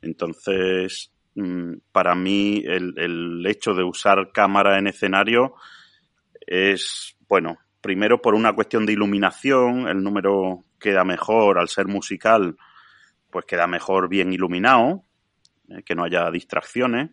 Entonces, 0.00 1.12
para 1.92 2.14
mí 2.14 2.62
el, 2.64 2.94
el 2.96 3.46
hecho 3.46 3.74
de 3.74 3.84
usar 3.84 4.32
cámara 4.32 4.78
en 4.78 4.86
escenario 4.86 5.54
es, 6.46 7.16
bueno, 7.28 7.58
primero 7.80 8.20
por 8.20 8.34
una 8.34 8.52
cuestión 8.52 8.86
de 8.86 8.92
iluminación, 8.92 9.88
el 9.88 10.02
número 10.02 10.64
queda 10.78 11.04
mejor 11.04 11.58
al 11.58 11.68
ser 11.68 11.86
musical, 11.86 12.56
pues 13.30 13.44
queda 13.44 13.66
mejor 13.66 14.08
bien 14.08 14.32
iluminado, 14.32 15.04
eh, 15.68 15.82
que 15.84 15.94
no 15.94 16.04
haya 16.04 16.30
distracciones. 16.30 17.10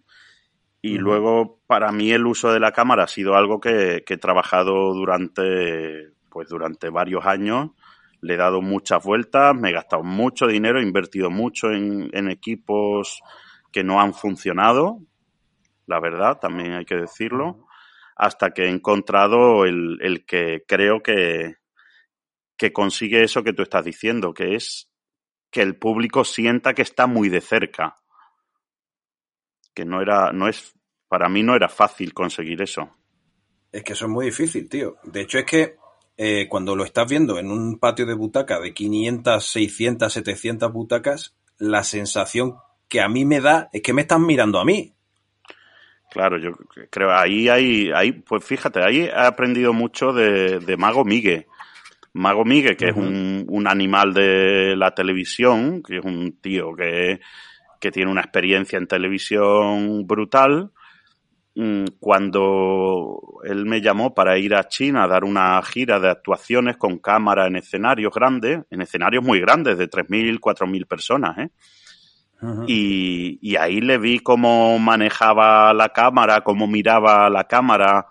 Y 0.81 0.97
luego, 0.97 1.59
para 1.67 1.91
mí, 1.91 2.11
el 2.11 2.25
uso 2.25 2.51
de 2.51 2.59
la 2.59 2.71
cámara 2.71 3.03
ha 3.03 3.07
sido 3.07 3.35
algo 3.35 3.59
que, 3.59 4.03
he 4.07 4.17
trabajado 4.17 4.93
durante, 4.93 6.11
pues 6.29 6.47
durante 6.49 6.89
varios 6.89 7.25
años. 7.25 7.71
Le 8.21 8.35
he 8.35 8.37
dado 8.37 8.61
muchas 8.61 9.03
vueltas, 9.03 9.55
me 9.55 9.69
he 9.69 9.73
gastado 9.73 10.03
mucho 10.03 10.47
dinero, 10.47 10.79
he 10.79 10.83
invertido 10.83 11.29
mucho 11.29 11.71
en, 11.71 12.09
en 12.13 12.29
equipos 12.29 13.21
que 13.77 13.83
no 13.83 14.01
han 14.01 14.15
funcionado, 14.15 15.03
la 15.85 15.99
verdad, 15.99 16.39
también 16.39 16.73
hay 16.73 16.83
que 16.83 16.95
decirlo, 16.95 17.67
hasta 18.15 18.49
que 18.49 18.63
he 18.63 18.69
encontrado 18.69 19.65
el, 19.65 19.99
el 20.01 20.25
que 20.25 20.63
creo 20.67 21.03
que, 21.03 21.57
que 22.57 22.73
consigue 22.73 23.21
eso 23.21 23.43
que 23.43 23.53
tú 23.53 23.61
estás 23.61 23.85
diciendo, 23.85 24.33
que 24.33 24.55
es 24.55 24.89
que 25.51 25.61
el 25.61 25.77
público 25.77 26.23
sienta 26.23 26.73
que 26.73 26.81
está 26.81 27.05
muy 27.05 27.29
de 27.29 27.39
cerca. 27.39 27.97
Que 29.75 29.85
no 29.85 30.01
era, 30.01 30.31
no 30.31 30.47
es, 30.47 30.73
para 31.07 31.29
mí 31.29 31.43
no 31.43 31.55
era 31.55 31.69
fácil 31.69 32.15
conseguir 32.15 32.63
eso. 32.63 32.97
Es 33.71 33.83
que 33.83 33.93
eso 33.93 34.05
es 34.05 34.11
muy 34.11 34.25
difícil, 34.25 34.67
tío. 34.69 34.95
De 35.03 35.21
hecho, 35.21 35.37
es 35.37 35.45
que 35.45 35.75
eh, 36.17 36.47
cuando 36.49 36.75
lo 36.75 36.83
estás 36.83 37.07
viendo 37.07 37.37
en 37.37 37.51
un 37.51 37.77
patio 37.77 38.07
de 38.07 38.15
butaca 38.15 38.59
de 38.59 38.73
500, 38.73 39.45
600, 39.45 40.11
700 40.11 40.73
butacas, 40.73 41.37
la 41.59 41.83
sensación 41.83 42.55
que 42.87 43.01
a 43.01 43.09
mí 43.09 43.25
me 43.25 43.41
da 43.41 43.69
es 43.71 43.81
que 43.81 43.93
me 43.93 44.01
están 44.01 44.25
mirando 44.25 44.59
a 44.59 44.65
mí. 44.65 44.93
Claro, 46.09 46.39
yo 46.39 46.51
creo, 46.89 47.11
ahí 47.11 47.49
hay, 47.49 47.91
ahí, 47.93 48.11
pues 48.13 48.43
fíjate, 48.43 48.81
ahí 48.81 49.01
he 49.01 49.11
aprendido 49.11 49.73
mucho 49.73 50.13
de, 50.13 50.59
de 50.59 50.77
Mago 50.77 51.03
Migue. 51.03 51.47
Mago 52.13 52.45
Migue, 52.45 52.75
que 52.75 52.87
es 52.87 52.95
un, 52.95 53.45
un, 53.47 53.67
animal 53.67 54.13
de 54.13 54.75
la 54.75 54.95
televisión, 54.95 55.83
que 55.83 55.97
es 55.97 56.05
un 56.05 56.39
tío 56.41 56.73
que, 56.75 57.19
que 57.79 57.91
tiene 57.91 58.09
una 58.09 58.21
experiencia 58.21 58.77
en 58.77 58.87
televisión 58.87 60.07
brutal, 60.07 60.71
mm, 61.55 61.85
cuando 61.99 63.41
él 63.43 63.65
me 63.65 63.81
llamó 63.81 64.15
para 64.15 64.37
ir 64.37 64.55
a 64.55 64.67
China 64.67 65.03
a 65.03 65.07
dar 65.07 65.23
una 65.25 65.61
gira 65.61 65.99
de 65.99 66.09
actuaciones 66.09 66.77
con 66.77 66.99
cámara 66.99 67.47
en 67.47 67.57
escenarios 67.57 68.13
grandes, 68.13 68.61
en 68.69 68.81
escenarios 68.81 69.23
muy 69.23 69.39
grandes, 69.41 69.77
de 69.77 69.89
3.000, 69.89 70.39
4.000 70.39 70.87
personas, 70.87 71.37
¿eh? 71.37 71.49
Y, 72.67 73.55
ahí 73.55 73.81
le 73.81 73.97
vi 73.97 74.19
cómo 74.19 74.77
manejaba 74.79 75.73
la 75.73 75.89
cámara, 75.89 76.41
cómo 76.41 76.67
miraba 76.67 77.29
la 77.29 77.45
cámara, 77.45 78.07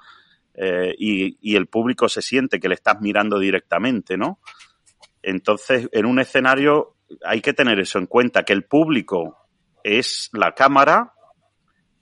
eh, 0.55 0.95
y, 0.99 1.57
el 1.57 1.67
público 1.67 2.09
se 2.09 2.23
siente 2.23 2.59
que 2.59 2.69
le 2.69 2.75
estás 2.75 3.01
mirando 3.01 3.39
directamente, 3.39 4.17
¿no? 4.17 4.41
Entonces, 5.23 5.89
en 5.93 6.07
un 6.07 6.19
escenario 6.19 6.97
hay 7.25 7.41
que 7.41 7.53
tener 7.53 7.79
eso 7.79 7.99
en 7.99 8.07
cuenta, 8.07 8.45
que 8.45 8.53
el 8.53 8.65
público 8.65 9.37
es 9.85 10.31
la 10.33 10.53
cámara, 10.53 11.13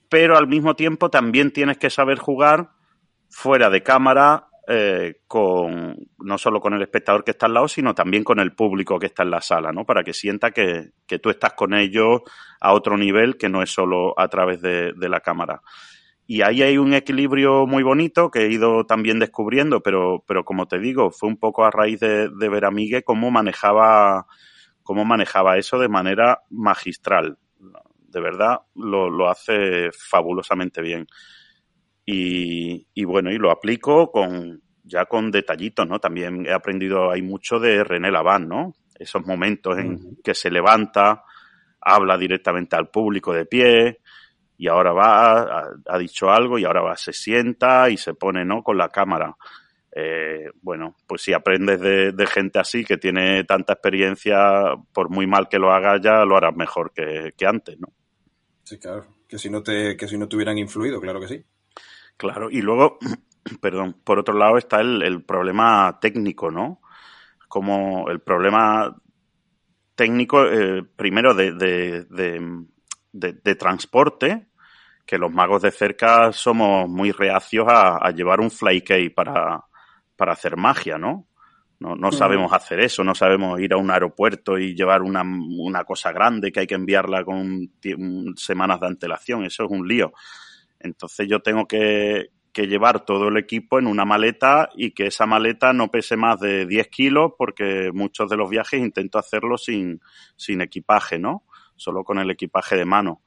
pero 0.09 0.37
al 0.37 0.47
mismo 0.47 0.75
tiempo 0.75 1.09
también 1.09 1.51
tienes 1.51 1.77
que 1.77 1.89
saber 1.89 2.17
jugar 2.17 2.71
fuera 3.29 3.69
de 3.69 3.83
cámara 3.83 4.47
eh, 4.67 5.21
con 5.27 5.95
no 6.17 6.37
solo 6.39 6.59
con 6.59 6.73
el 6.73 6.81
espectador 6.81 7.23
que 7.23 7.31
está 7.31 7.45
al 7.45 7.53
lado, 7.53 7.67
sino 7.67 7.93
también 7.93 8.23
con 8.23 8.39
el 8.39 8.53
público 8.53 8.97
que 8.97 9.05
está 9.05 9.21
en 9.21 9.29
la 9.29 9.41
sala, 9.41 9.71
¿no? 9.71 9.85
Para 9.85 10.03
que 10.03 10.13
sienta 10.13 10.49
que, 10.49 10.89
que 11.05 11.19
tú 11.19 11.29
estás 11.29 11.53
con 11.53 11.75
ellos 11.75 12.21
a 12.59 12.73
otro 12.73 12.97
nivel 12.97 13.37
que 13.37 13.47
no 13.47 13.61
es 13.61 13.69
solo 13.69 14.19
a 14.19 14.27
través 14.27 14.61
de, 14.61 14.93
la 14.97 15.19
cámara. 15.19 15.61
Y 16.25 16.41
ahí 16.41 16.63
hay 16.63 16.79
un 16.79 16.95
equilibrio 16.95 17.67
muy 17.67 17.83
bonito 17.83 18.31
que 18.31 18.45
he 18.45 18.51
ido 18.51 18.85
también 18.85 19.19
descubriendo, 19.19 19.81
pero, 19.81 20.23
pero 20.27 20.43
como 20.43 20.67
te 20.67 20.79
digo, 20.79 21.11
fue 21.11 21.29
un 21.29 21.37
poco 21.37 21.63
a 21.63 21.69
raíz 21.69 21.99
de, 21.99 22.29
de 22.29 22.49
ver 22.49 22.65
a 22.65 22.71
Miguel 22.71 23.03
cómo 23.03 23.29
manejaba, 23.29 24.25
cómo 24.81 25.05
manejaba 25.05 25.57
eso 25.57 25.77
de 25.77 25.89
manera 25.89 26.41
magistral. 26.49 27.37
De 28.07 28.19
verdad, 28.19 28.61
lo, 28.73 29.11
lo 29.11 29.29
hace 29.29 29.91
fabulosamente 29.91 30.81
bien. 30.81 31.05
Y, 32.05 32.87
y, 32.93 33.03
bueno, 33.03 33.31
y 33.31 33.37
lo 33.37 33.51
aplico 33.51 34.11
con, 34.11 34.61
ya 34.83 35.05
con 35.05 35.31
detallitos, 35.31 35.87
¿no? 35.87 35.99
También 35.99 36.45
he 36.45 36.53
aprendido, 36.53 37.11
hay 37.11 37.21
mucho 37.21 37.59
de 37.59 37.83
René 37.83 38.11
Laván, 38.11 38.47
¿no? 38.47 38.73
Esos 38.97 39.25
momentos 39.25 39.77
en 39.77 40.17
que 40.23 40.35
se 40.35 40.51
levanta, 40.51 41.23
habla 41.81 42.17
directamente 42.17 42.75
al 42.75 42.89
público 42.89 43.33
de 43.33 43.45
pie, 43.45 43.99
y 44.57 44.67
ahora 44.67 44.93
va, 44.93 45.67
ha, 45.85 45.97
dicho 45.97 46.29
algo 46.29 46.57
y 46.57 46.65
ahora 46.65 46.81
va, 46.81 46.95
se 46.95 47.11
sienta 47.11 47.89
y 47.89 47.97
se 47.97 48.13
pone, 48.13 48.45
¿no? 48.45 48.63
Con 48.63 48.77
la 48.77 48.89
cámara. 48.89 49.35
Eh, 49.91 50.49
bueno, 50.61 50.95
pues 51.07 51.21
si 51.23 51.33
aprendes 51.33 51.79
de, 51.79 52.27
gente 52.27 52.59
así 52.59 52.83
que 52.83 52.97
tiene 52.97 53.43
tanta 53.43 53.73
experiencia, 53.73 54.75
por 54.93 55.09
muy 55.09 55.27
mal 55.27 55.47
que 55.49 55.59
lo 55.59 55.71
haga 55.71 55.99
ya 56.01 56.25
lo 56.25 56.37
harás 56.37 56.55
mejor 56.55 56.91
que, 56.93 57.45
antes, 57.45 57.79
¿no? 57.79 57.89
Sí, 58.63 58.77
claro. 58.77 59.07
Que 59.27 59.37
si 59.37 59.49
no 59.49 59.63
te, 59.63 59.97
que 59.97 60.07
si 60.07 60.17
no 60.17 60.27
te 60.27 60.35
hubieran 60.35 60.57
influido, 60.57 61.01
claro 61.01 61.19
que 61.19 61.27
sí. 61.27 61.43
Claro, 62.17 62.49
y 62.49 62.61
luego, 62.61 62.97
perdón, 63.61 63.97
por 64.03 64.19
otro 64.19 64.33
lado 64.35 64.57
está 64.57 64.81
el, 64.81 65.23
problema 65.23 65.99
técnico, 65.99 66.51
¿no? 66.51 66.81
Como 67.47 68.09
el 68.09 68.19
problema 68.21 68.95
técnico, 69.95 70.45
eh, 70.45 70.83
primero 70.83 71.33
de, 71.33 71.53
de 71.53 72.05
de, 73.15 73.55
transporte, 73.55 74.47
que 75.05 75.17
los 75.17 75.31
magos 75.31 75.61
de 75.61 75.71
cerca 75.71 76.31
somos 76.33 76.89
muy 76.89 77.11
reacios 77.11 77.65
a, 77.69 78.11
llevar 78.11 78.41
un 78.41 78.51
flykey 78.51 79.09
para, 79.09 79.63
para 80.15 80.33
hacer 80.33 80.57
magia, 80.57 80.97
¿no? 80.97 81.27
No, 81.77 81.93
no 81.95 82.11
sabemos 82.13 82.53
hacer 82.53 82.79
eso, 82.79 83.03
no 83.03 83.13
sabemos 83.13 83.59
ir 83.59 83.73
a 83.73 83.77
un 83.77 83.91
aeropuerto 83.91 84.57
y 84.57 84.73
llevar 84.73 85.01
una, 85.01 85.23
una 85.23 85.83
cosa 85.83 86.13
grande 86.13 86.51
que 86.51 86.61
hay 86.61 86.67
que 86.67 86.75
enviarla 86.75 87.25
con 87.25 87.69
semanas 88.37 88.79
de 88.79 88.87
antelación, 88.87 89.43
eso 89.43 89.65
es 89.65 89.71
un 89.71 89.85
lío. 89.85 90.13
Entonces 90.85 91.27
yo 91.27 91.41
tengo 91.41 91.67
que, 91.67 92.29
que 92.53 92.67
llevar 92.67 93.03
todo 93.05 93.27
el 93.27 93.37
equipo 93.37 93.79
en 93.79 93.87
una 93.87 94.05
maleta 94.05 94.69
y 94.75 94.91
que 94.91 95.07
esa 95.07 95.25
maleta 95.25 95.73
no 95.73 95.89
pese 95.89 96.15
más 96.15 96.39
de 96.39 96.65
10 96.65 96.87
kilos 96.87 97.33
porque 97.37 97.91
muchos 97.93 98.29
de 98.29 98.37
los 98.37 98.49
viajes 98.49 98.79
intento 98.79 99.19
hacerlo 99.19 99.57
sin, 99.57 99.99
sin 100.37 100.61
equipaje, 100.61 101.19
¿no? 101.19 101.43
solo 101.75 102.03
con 102.03 102.19
el 102.19 102.31
equipaje 102.31 102.75
de 102.75 102.85
mano. 102.85 103.21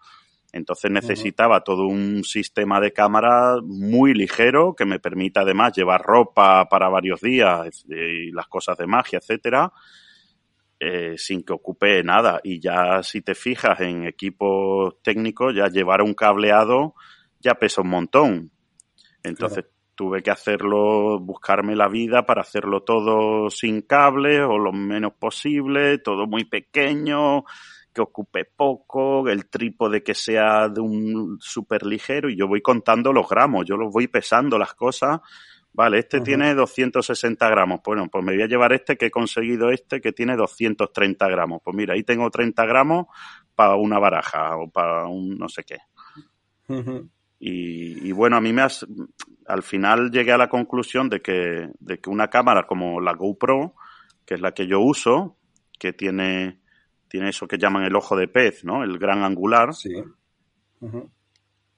Entonces 0.52 0.90
necesitaba 0.90 1.62
todo 1.62 1.86
un 1.86 2.24
sistema 2.24 2.80
de 2.80 2.92
cámara 2.92 3.56
muy 3.62 4.14
ligero 4.14 4.74
que 4.74 4.86
me 4.86 4.98
permita 4.98 5.42
además 5.42 5.74
llevar 5.74 6.00
ropa 6.02 6.66
para 6.70 6.88
varios 6.88 7.20
días 7.20 7.84
y 7.86 8.30
las 8.32 8.46
cosas 8.46 8.78
de 8.78 8.86
magia, 8.86 9.18
etcétera, 9.18 9.70
eh, 10.80 11.14
sin 11.18 11.42
que 11.42 11.52
ocupe 11.52 12.02
nada. 12.02 12.40
Y 12.42 12.60
ya 12.60 13.02
si 13.02 13.20
te 13.20 13.34
fijas 13.34 13.80
en 13.80 14.06
equipos 14.06 15.02
técnicos, 15.02 15.54
ya 15.54 15.68
llevar 15.68 16.00
un 16.00 16.14
cableado 16.14 16.94
ya 17.40 17.54
pesa 17.54 17.82
un 17.82 17.88
montón. 17.88 18.50
Entonces 19.22 19.66
tuve 19.94 20.22
que 20.22 20.30
hacerlo, 20.30 21.18
buscarme 21.18 21.74
la 21.74 21.88
vida 21.88 22.24
para 22.24 22.42
hacerlo 22.42 22.82
todo 22.84 23.50
sin 23.50 23.82
cable 23.82 24.42
o 24.42 24.56
lo 24.56 24.72
menos 24.72 25.14
posible, 25.14 25.98
todo 25.98 26.26
muy 26.26 26.44
pequeño 26.44 27.42
que 27.92 28.00
ocupe 28.00 28.44
poco, 28.44 29.28
el 29.28 29.48
trípode 29.48 30.04
que 30.04 30.14
sea 30.14 30.68
de 30.68 30.80
un 30.80 31.38
súper 31.40 31.84
ligero 31.84 32.30
y 32.30 32.36
yo 32.36 32.46
voy 32.46 32.62
contando 32.62 33.12
los 33.12 33.28
gramos, 33.28 33.66
yo 33.66 33.76
los 33.76 33.92
voy 33.92 34.06
pesando 34.06 34.56
las 34.56 34.74
cosas. 34.74 35.20
Vale, 35.72 35.98
este 35.98 36.20
tiene 36.20 36.54
260 36.54 37.48
gramos. 37.48 37.80
Bueno, 37.84 38.08
pues 38.10 38.24
me 38.24 38.34
voy 38.34 38.42
a 38.42 38.48
llevar 38.48 38.72
este 38.72 38.96
que 38.96 39.06
he 39.06 39.10
conseguido 39.10 39.70
este 39.70 40.00
que 40.00 40.12
tiene 40.12 40.36
230 40.36 41.28
gramos. 41.28 41.60
Pues 41.62 41.76
mira, 41.76 41.94
ahí 41.94 42.02
tengo 42.02 42.30
30 42.30 42.64
gramos 42.66 43.06
para 43.54 43.76
una 43.76 43.98
baraja 43.98 44.56
o 44.56 44.70
para 44.70 45.06
un 45.06 45.36
no 45.36 45.48
sé 45.48 45.64
qué. 45.64 45.78
Y, 47.40 48.08
y, 48.08 48.12
bueno, 48.12 48.36
a 48.36 48.40
mí 48.40 48.52
me 48.52 48.62
has, 48.62 48.86
al 49.46 49.62
final 49.62 50.10
llegué 50.10 50.32
a 50.32 50.38
la 50.38 50.48
conclusión 50.48 51.08
de 51.08 51.20
que, 51.20 51.70
de 51.78 51.98
que 52.00 52.10
una 52.10 52.28
cámara 52.28 52.66
como 52.66 53.00
la 53.00 53.14
GoPro, 53.14 53.74
que 54.26 54.34
es 54.34 54.40
la 54.40 54.52
que 54.52 54.66
yo 54.66 54.80
uso, 54.80 55.36
que 55.78 55.92
tiene 55.92 56.60
tiene 57.08 57.30
eso 57.30 57.48
que 57.48 57.58
llaman 57.58 57.84
el 57.84 57.96
ojo 57.96 58.16
de 58.16 58.28
pez, 58.28 58.64
¿no? 58.64 58.84
El 58.84 58.98
gran 58.98 59.24
angular. 59.24 59.74
Sí. 59.74 59.94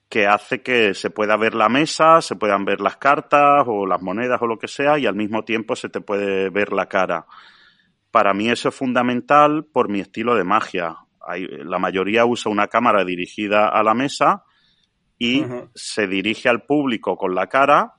que 0.09 0.27
hace 0.27 0.61
que 0.61 0.93
se 0.93 1.09
pueda 1.09 1.37
ver 1.37 1.55
la 1.55 1.69
mesa, 1.69 2.21
se 2.21 2.35
puedan 2.35 2.65
ver 2.65 2.81
las 2.81 2.97
cartas 2.97 3.63
o 3.65 3.87
las 3.87 4.01
monedas 4.01 4.41
o 4.41 4.45
lo 4.45 4.59
que 4.59 4.67
sea 4.67 4.99
y 4.99 5.05
al 5.05 5.15
mismo 5.15 5.45
tiempo 5.45 5.75
se 5.75 5.87
te 5.87 6.01
puede 6.01 6.49
ver 6.49 6.73
la 6.73 6.87
cara. 6.87 7.25
Para 8.11 8.33
mí 8.33 8.49
eso 8.49 8.69
es 8.69 8.75
fundamental 8.75 9.63
por 9.63 9.89
mi 9.89 10.01
estilo 10.01 10.35
de 10.35 10.43
magia. 10.43 10.97
la 11.27 11.79
mayoría 11.79 12.25
usa 12.25 12.51
una 12.51 12.67
cámara 12.67 13.05
dirigida 13.05 13.69
a 13.69 13.81
la 13.83 13.93
mesa 13.93 14.43
y 15.23 15.45
se 15.75 16.07
dirige 16.07 16.49
al 16.49 16.63
público 16.63 17.15
con 17.15 17.35
la 17.35 17.45
cara, 17.45 17.93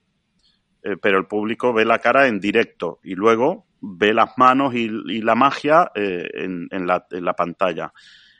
eh, 0.83 0.97
pero 1.01 1.19
el 1.19 1.27
público 1.27 1.73
ve 1.73 1.85
la 1.85 2.01
cara 2.01 2.27
en 2.27 2.41
directo 2.41 2.99
y 3.05 3.15
luego 3.15 3.69
ve 3.81 4.13
las 4.13 4.37
manos 4.37 4.75
y, 4.75 4.89
la 4.89 5.37
magia 5.37 5.93
eh, 5.95 6.29
en, 6.35 6.69
la, 6.85 7.07
en 7.13 7.25
la 7.25 7.35
pantalla. 7.35 7.93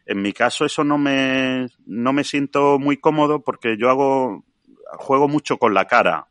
En 0.05 0.21
mi 0.21 0.33
caso 0.33 0.65
eso 0.65 0.83
no 0.83 0.99
me, 0.99 1.69
no 1.87 2.13
me 2.13 2.25
siento 2.25 2.81
muy 2.81 2.97
cómodo 2.97 3.45
porque 3.45 3.77
yo 3.79 3.89
hago, 3.89 4.45
juego 4.99 5.29
mucho 5.29 5.59
con 5.59 5.75
la 5.75 5.85
cara. 5.85 6.27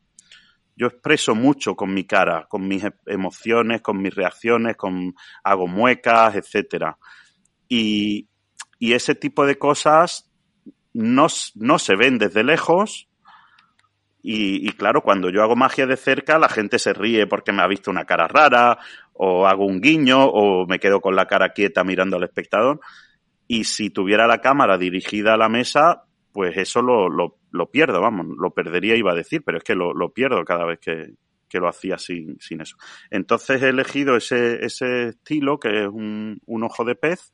Yo 0.75 0.87
expreso 0.87 1.35
mucho 1.35 1.77
con 1.77 1.93
mi 1.93 2.03
cara, 2.03 2.47
con 2.49 2.67
mis 2.67 2.83
emociones, 3.05 3.81
con 3.81 4.01
mis 4.01 4.13
reacciones, 4.13 4.75
con, 4.75 5.15
hago 5.41 5.67
muecas, 5.69 6.35
etcétera. 6.35 6.97
Y, 7.69 8.27
y 8.77 8.91
ese 8.91 9.15
tipo 9.15 9.45
de 9.45 9.57
cosas 9.57 10.30
no, 10.93 11.27
no 11.55 11.79
se 11.79 11.95
ven 11.95 12.17
desde 12.17 12.43
lejos, 12.43 13.07
y, 14.23 14.71
claro, 14.73 15.01
cuando 15.01 15.31
yo 15.31 15.41
hago 15.41 15.55
magia 15.55 15.87
de 15.87 15.97
cerca, 15.97 16.37
la 16.37 16.49
gente 16.49 16.77
se 16.77 16.93
ríe 16.93 17.25
porque 17.25 17.51
me 17.51 17.63
ha 17.63 17.67
visto 17.67 17.89
una 17.89 18.05
cara 18.05 18.27
rara, 18.27 18.77
o 19.13 19.47
hago 19.47 19.65
un 19.65 19.81
guiño, 19.81 20.25
o 20.25 20.67
me 20.67 20.79
quedo 20.79 21.01
con 21.01 21.15
la 21.15 21.25
cara 21.25 21.53
quieta 21.53 21.83
mirando 21.83 22.17
al 22.17 22.23
espectador. 22.23 22.79
Y 23.47 23.63
si 23.63 23.89
tuviera 23.89 24.27
la 24.27 24.39
cámara 24.39 24.77
dirigida 24.77 25.33
a 25.33 25.37
la 25.37 25.49
mesa, 25.49 26.03
pues 26.31 26.55
eso 26.55 26.81
lo, 26.81 27.09
lo, 27.09 27.37
lo 27.51 27.71
pierdo, 27.71 27.99
vamos, 27.99 28.27
lo 28.37 28.51
perdería 28.51 28.95
iba 28.95 29.11
a 29.11 29.15
decir, 29.15 29.41
pero 29.43 29.57
es 29.57 29.63
que 29.63 29.75
lo, 29.75 29.93
lo 29.93 30.13
pierdo 30.13 30.43
cada 30.45 30.65
vez 30.65 30.79
que, 30.79 31.15
que 31.49 31.59
lo 31.59 31.67
hacía 31.67 31.97
sin, 31.97 32.39
sin, 32.39 32.61
eso. 32.61 32.77
Entonces 33.09 33.61
he 33.61 33.69
elegido 33.69 34.15
ese, 34.15 34.63
ese 34.63 35.09
estilo, 35.09 35.59
que 35.59 35.81
es 35.81 35.87
un, 35.87 36.39
un, 36.45 36.63
ojo 36.63 36.85
de 36.85 36.95
pez, 36.95 37.33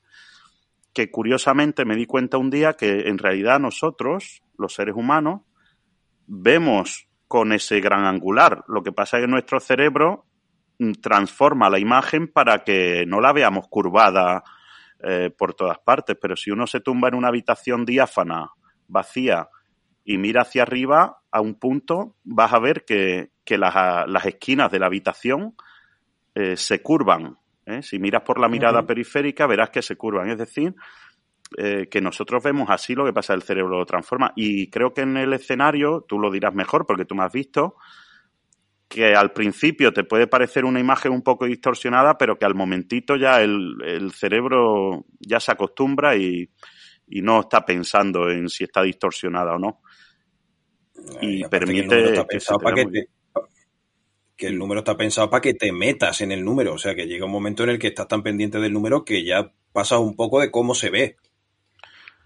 que 0.98 1.12
curiosamente 1.12 1.86
me 1.86 1.96
di 1.96 2.08
cuenta 2.08 2.40
un 2.40 2.50
día 2.50 2.74
que 2.74 3.08
en 3.08 3.20
realidad 3.20 3.60
nosotros, 3.60 4.42
los 4.58 4.74
seres 4.74 4.96
humanos, 4.96 5.42
vemos 6.26 7.08
con 7.28 7.54
ese 7.54 7.80
gran 7.82 8.06
angular. 8.06 8.64
Lo 8.68 8.82
que 8.82 8.92
pasa 8.92 9.18
es 9.18 9.26
que 9.26 9.28
nuestro 9.28 9.60
cerebro 9.60 10.26
mm, 10.80 10.94
transforma 10.94 11.70
la 11.70 11.78
imagen 11.78 12.28
para 12.28 12.64
que 12.64 13.06
no 13.06 13.22
la 13.22 13.32
veamos 13.32 13.68
curvada 13.68 14.44
eh, 15.04 15.30
por 15.38 15.54
todas 15.54 15.78
partes, 15.78 16.18
pero 16.20 16.36
si 16.36 16.50
uno 16.50 16.66
se 16.66 16.80
tumba 16.80 17.10
en 17.10 17.14
una 17.14 17.28
habitación 17.28 17.86
diáfana, 17.86 18.50
vacía, 18.88 19.50
y 20.04 20.18
mira 20.18 20.42
hacia 20.42 20.64
arriba 20.64 21.20
a 21.30 21.42
un 21.42 21.60
punto, 21.60 22.16
vas 22.24 22.54
a 22.54 22.60
ver 22.60 22.86
que, 22.86 23.34
que 23.46 23.60
las, 23.60 23.76
las, 24.10 24.26
esquinas 24.26 24.72
de 24.72 24.80
la 24.80 24.88
habitación 24.88 25.56
eh, 26.34 26.58
se 26.58 26.82
curvan. 26.82 27.38
¿Eh? 27.68 27.82
Si 27.84 28.00
miras 28.00 28.24
por 28.24 28.40
la 28.40 28.48
mirada 28.48 28.80
uh 28.80 28.84
-huh. 28.84 28.88
periférica, 28.88 29.46
verás 29.46 29.70
que 29.70 29.82
se 29.82 29.96
curvan. 29.96 30.30
Es 30.30 30.38
decir, 30.38 30.74
eh, 31.58 31.88
que 31.90 32.02
nosotros 32.02 32.44
vemos 32.44 32.70
así 32.70 32.94
lo 32.94 33.06
que 33.06 33.14
pasa, 33.14 33.34
el 33.34 33.44
cerebro 33.44 33.78
lo 33.78 33.86
transforma. 33.86 34.34
Y 34.36 34.70
creo 34.70 34.94
que 34.94 35.02
en 35.02 35.18
el 35.18 35.34
escenario, 35.34 36.06
tú 36.08 36.20
lo 36.20 36.32
dirás 36.32 36.54
mejor 36.54 36.86
porque 36.86 37.06
tú 37.06 37.16
me 37.16 37.24
has 37.24 37.32
visto, 37.32 37.76
que 38.88 39.16
al 39.16 39.32
principio 39.32 39.94
te 39.94 40.04
puede 40.04 40.28
parecer 40.28 40.66
una 40.66 40.80
imagen 40.80 41.12
un 41.12 41.22
poco 41.22 41.46
distorsionada, 41.46 42.18
pero 42.18 42.38
que 42.38 42.46
al 42.46 42.56
momentito 42.56 43.16
ya 43.16 43.42
el, 43.42 43.76
el 43.86 44.12
cerebro 44.12 45.06
ya 45.20 45.40
se 45.40 45.52
acostumbra 45.52 46.16
y, 46.16 46.50
y, 47.08 47.22
no 47.22 47.42
está 47.42 47.66
pensando 47.66 48.30
en 48.30 48.48
si 48.48 48.64
está 48.64 48.84
distorsionada 48.84 49.56
o 49.56 49.60
no. 49.60 49.82
Y, 51.22 51.46
y 51.46 51.50
permite 51.50 52.14
que, 52.14 52.14
que, 52.14 52.86
te, 52.86 53.10
que, 54.38 54.48
el 54.48 54.58
número 54.58 54.80
está 54.80 54.96
pensado 54.96 55.30
para 55.30 55.42
que 55.42 55.54
te 55.54 55.72
metas 55.72 56.22
en 56.22 56.32
el 56.32 56.46
número, 56.46 56.74
o 56.74 56.78
sea 56.78 56.96
que 56.96 57.08
llega 57.08 57.26
un 57.26 57.32
momento 57.32 57.64
en 57.64 57.70
el 57.72 57.80
que 57.80 57.88
estás 57.88 58.08
tan 58.08 58.24
pendiente 58.24 58.60
del 58.60 58.74
número 58.74 59.04
que 59.04 59.26
ya 59.26 59.52
pasas 59.74 60.00
un 60.00 60.16
poco 60.16 60.40
de 60.40 60.52
cómo 60.52 60.76
se 60.76 60.90
ve. 60.90 61.18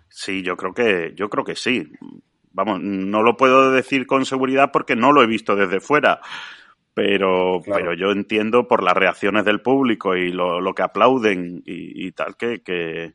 Sí, 0.09 0.43
yo 0.43 0.57
creo 0.57 0.73
que 0.73 1.13
yo 1.15 1.29
creo 1.29 1.45
que 1.45 1.55
sí 1.55 1.89
vamos, 2.53 2.81
no 2.81 3.23
lo 3.23 3.37
puedo 3.37 3.71
decir 3.71 4.05
con 4.05 4.25
seguridad 4.25 4.71
porque 4.71 4.95
no 4.95 5.11
lo 5.11 5.23
he 5.23 5.27
visto 5.27 5.55
desde 5.55 5.79
fuera, 5.79 6.21
pero, 6.93 7.61
claro. 7.63 7.81
pero 7.81 7.93
yo 7.93 8.11
entiendo 8.11 8.67
por 8.67 8.83
las 8.83 8.93
reacciones 8.93 9.45
del 9.45 9.61
público 9.61 10.15
y 10.15 10.31
lo, 10.31 10.59
lo 10.61 10.73
que 10.73 10.83
aplauden 10.83 11.63
y, 11.65 12.07
y 12.07 12.11
tal 12.11 12.35
que, 12.35 12.61
que, 12.61 13.13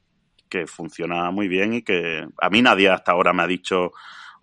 que, 0.49 0.67
funciona 0.67 1.31
muy 1.31 1.49
bien 1.49 1.75
y 1.75 1.83
que 1.83 2.27
a 2.41 2.51
mí 2.51 2.63
nadie 2.63 2.89
hasta 2.89 3.13
ahora 3.13 3.33
me 3.33 3.43
ha 3.43 3.47
dicho, 3.47 3.93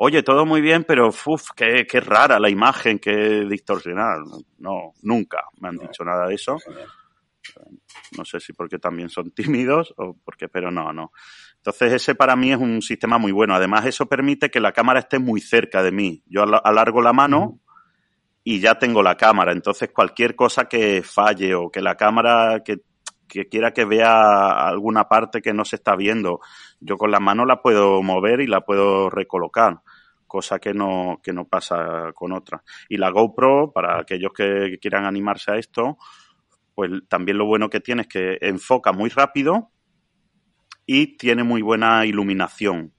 oye, 0.05 0.21
todo 0.21 0.45
muy 0.45 0.59
bien, 0.59 0.83
pero 0.83 1.07
uf, 1.07 1.51
qué, 1.55 1.87
qué 1.89 2.01
rara 2.01 2.37
la 2.37 2.49
imagen, 2.49 2.99
qué 2.99 3.45
distorsionada. 3.49 4.21
No, 4.57 4.91
nunca 5.01 5.43
me 5.61 5.69
han 5.69 5.77
dicho 5.77 6.03
nada 6.03 6.27
de 6.27 6.35
eso. 6.35 6.57
No 8.17 8.25
sé 8.25 8.41
si 8.41 8.51
porque 8.51 8.79
también 8.79 9.09
son 9.09 9.31
tímidos 9.35 9.93
o 9.95 10.17
porque, 10.25 10.49
pero 10.49 10.71
no, 10.71 10.91
no. 10.91 11.13
Entonces 11.55 11.93
ese 11.93 12.15
para 12.15 12.35
mí 12.35 12.51
es 12.51 12.57
un 12.57 12.81
sistema 12.81 13.17
muy 13.17 13.31
bueno. 13.31 13.55
Además 13.55 13.85
eso 13.85 14.05
permite 14.07 14.51
que 14.51 14.59
la 14.59 14.73
cámara 14.73 14.99
esté 14.99 15.19
muy 15.19 15.39
cerca 15.39 15.81
de 15.81 15.93
mí. 15.93 16.21
Yo 16.25 16.43
alargo 16.43 17.01
la 17.01 17.13
mano 17.13 17.61
y 18.43 18.59
ya 18.59 18.77
tengo 18.77 19.01
la 19.03 19.15
cámara. 19.15 19.53
Entonces 19.53 19.89
cualquier 19.93 20.35
cosa 20.35 20.65
que 20.65 21.01
falle 21.01 21.55
o 21.55 21.71
que 21.71 21.79
la 21.79 21.95
cámara 21.95 22.61
que, 22.65 22.81
que 23.25 23.47
quiera 23.47 23.71
que 23.71 23.85
vea 23.85 24.67
alguna 24.67 25.07
parte 25.07 25.41
que 25.41 25.53
no 25.53 25.63
se 25.63 25.77
está 25.77 25.95
viendo, 25.95 26.41
yo 26.81 26.97
con 26.97 27.09
la 27.09 27.21
mano 27.21 27.45
la 27.45 27.61
puedo 27.61 28.03
mover 28.03 28.41
y 28.41 28.47
la 28.47 28.59
puedo 28.59 29.09
recolocar 29.09 29.79
cosa 30.34 30.57
que 30.57 30.73
no, 30.73 31.19
que 31.21 31.31
no 31.31 31.47
pasa 31.47 32.11
con 32.15 32.31
otras. 32.31 32.63
Y 32.89 32.97
la 32.97 33.11
GoPro, 33.11 33.71
para 33.71 33.99
aquellos 33.99 34.34
que 34.34 34.79
quieran 34.81 35.05
animarse 35.05 35.51
a 35.51 35.57
esto, 35.57 35.99
pues 36.73 36.89
también 37.07 37.38
lo 37.38 37.45
bueno 37.45 37.69
que 37.69 37.81
tiene 37.81 38.01
es 38.01 38.07
que 38.07 38.39
enfoca 38.41 38.91
muy 38.91 39.11
rápido 39.11 39.69
y 40.88 41.17
tiene 41.17 41.43
muy 41.43 41.61
buena 41.61 42.07
iluminación, 42.07 42.95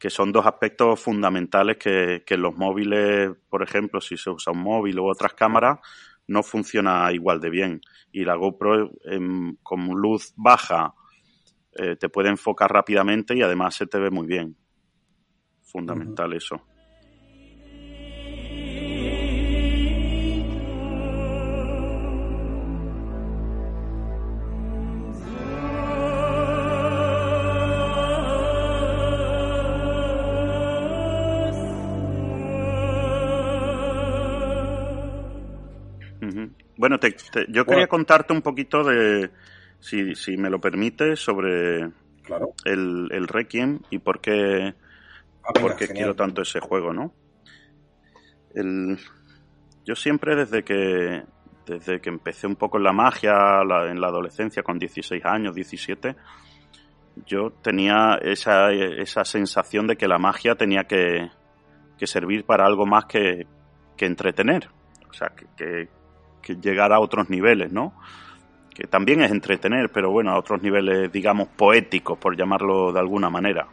que 0.00 0.10
son 0.10 0.32
dos 0.32 0.46
aspectos 0.46 0.98
fundamentales 0.98 1.76
que, 1.76 2.24
que 2.26 2.36
los 2.36 2.56
móviles, 2.56 3.30
por 3.48 3.62
ejemplo, 3.62 4.00
si 4.00 4.16
se 4.16 4.30
usa 4.30 4.52
un 4.52 4.58
móvil 4.58 4.98
u 4.98 5.08
otras 5.08 5.34
cámaras, 5.34 5.78
no 6.26 6.42
funciona 6.42 7.12
igual 7.12 7.40
de 7.40 7.50
bien. 7.50 7.80
Y 8.10 8.24
la 8.24 8.34
GoPro 8.34 8.90
en, 9.04 9.60
con 9.62 9.86
luz 9.90 10.32
baja 10.34 10.92
eh, 11.76 11.94
te 11.94 12.08
puede 12.08 12.30
enfocar 12.30 12.72
rápidamente 12.72 13.36
y 13.36 13.42
además 13.42 13.76
se 13.76 13.86
te 13.86 14.00
ve 14.00 14.10
muy 14.10 14.26
bien. 14.26 14.56
Fundamental 15.70 16.28
uh 16.28 16.32
-huh. 16.32 16.36
eso. 16.36 16.62
Bueno, 36.78 37.00
te, 37.00 37.10
te, 37.10 37.40
yo 37.48 37.64
quería 37.64 37.86
bueno. 37.86 37.88
contarte 37.88 38.32
un 38.32 38.40
poquito 38.40 38.84
de, 38.84 39.30
si, 39.80 40.14
si 40.14 40.36
me 40.36 40.48
lo 40.48 40.60
permite, 40.60 41.16
sobre 41.16 41.90
claro. 42.22 42.54
el, 42.64 43.08
el 43.10 43.26
Requiem 43.26 43.80
y 43.90 43.98
por 43.98 44.20
qué, 44.20 44.74
ah, 45.48 45.60
por 45.60 45.76
qué 45.76 45.88
quiero 45.88 46.14
tanto 46.14 46.42
ese 46.42 46.60
juego, 46.60 46.92
¿no? 46.92 47.12
El, 48.54 48.98
yo 49.84 49.94
siempre 49.94 50.36
desde 50.36 50.62
que, 50.62 51.22
desde 51.66 52.00
que 52.00 52.10
empecé 52.10 52.46
un 52.46 52.56
poco 52.56 52.78
en 52.78 52.84
la 52.84 52.92
magia, 52.92 53.64
la, 53.64 53.90
en 53.90 54.00
la 54.00 54.08
adolescencia, 54.08 54.62
con 54.62 54.78
16 54.78 55.24
años, 55.24 55.54
17, 55.54 56.14
yo 57.26 57.50
tenía 57.62 58.18
esa, 58.22 58.70
esa 58.72 59.24
sensación 59.24 59.86
de 59.86 59.96
que 59.96 60.08
la 60.08 60.18
magia 60.18 60.54
tenía 60.54 60.84
que, 60.84 61.30
que 61.98 62.06
servir 62.06 62.44
para 62.44 62.66
algo 62.66 62.86
más 62.86 63.06
que, 63.06 63.46
que 63.96 64.06
entretener. 64.06 64.68
O 65.08 65.12
sea, 65.12 65.28
que, 65.28 65.46
que, 65.56 65.88
que 66.42 66.54
llegar 66.56 66.92
a 66.92 67.00
otros 67.00 67.28
niveles, 67.30 67.72
¿no? 67.72 67.94
Que 68.74 68.86
también 68.86 69.22
es 69.22 69.30
entretener, 69.30 69.90
pero 69.92 70.10
bueno, 70.10 70.30
a 70.32 70.38
otros 70.38 70.62
niveles, 70.62 71.10
digamos, 71.10 71.48
poéticos, 71.48 72.18
por 72.18 72.36
llamarlo 72.36 72.92
de 72.92 73.00
alguna 73.00 73.28
manera. 73.30 73.66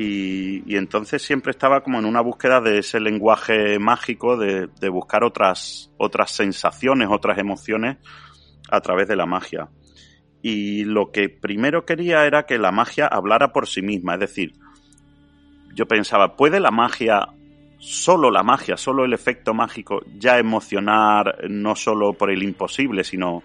Y, 0.00 0.62
y, 0.64 0.76
entonces 0.76 1.22
siempre 1.22 1.50
estaba 1.50 1.82
como 1.82 1.98
en 1.98 2.04
una 2.04 2.20
búsqueda 2.20 2.60
de 2.60 2.78
ese 2.78 3.00
lenguaje 3.00 3.80
mágico, 3.80 4.36
de, 4.36 4.68
de, 4.80 4.88
buscar 4.88 5.24
otras, 5.24 5.90
otras 5.96 6.30
sensaciones, 6.30 7.08
otras 7.10 7.36
emociones 7.36 7.96
a 8.70 8.80
través 8.80 9.08
de 9.08 9.16
la 9.16 9.26
magia. 9.26 9.70
Y 10.40 10.84
lo 10.84 11.10
que 11.10 11.28
primero 11.28 11.84
quería 11.84 12.24
era 12.26 12.46
que 12.46 12.58
la 12.58 12.70
magia 12.70 13.08
hablara 13.08 13.52
por 13.52 13.66
sí 13.66 13.82
misma, 13.82 14.14
es 14.14 14.20
decir, 14.20 14.52
yo 15.74 15.88
pensaba, 15.88 16.36
¿puede 16.36 16.60
la 16.60 16.70
magia 16.70 17.30
solo 17.80 18.30
la 18.30 18.44
magia, 18.44 18.76
solo 18.76 19.04
el 19.04 19.12
efecto 19.12 19.52
mágico 19.52 20.00
ya 20.16 20.38
emocionar, 20.38 21.38
no 21.48 21.74
solo 21.74 22.12
por 22.12 22.30
el 22.30 22.44
imposible, 22.44 23.02
sino 23.02 23.42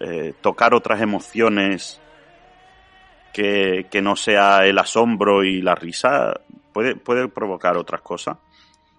eh, 0.00 0.34
tocar 0.40 0.74
otras 0.74 1.00
emociones 1.00 2.00
que, 3.32 4.00
no 4.02 4.16
sea 4.16 4.66
el 4.66 4.78
asombro 4.78 5.44
y 5.44 5.62
la 5.62 5.74
risa. 5.74 6.40
puede, 6.72 6.96
puede 6.96 7.28
provocar 7.28 7.76
otras 7.76 8.00
cosas. 8.00 8.36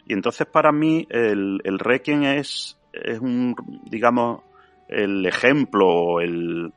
Y 0.06 0.14
entonces 0.14 0.48
para 0.48 0.72
mí 0.72 1.08
el, 1.10 1.62
el 1.64 1.80
Requiem 1.80 2.24
es, 2.24 2.78
es 2.94 3.20
un, 3.20 3.56
digamos, 3.86 4.42
el 4.88 5.26
ejemplo 5.26 5.88
o, 5.88 6.22
el, 6.22 6.74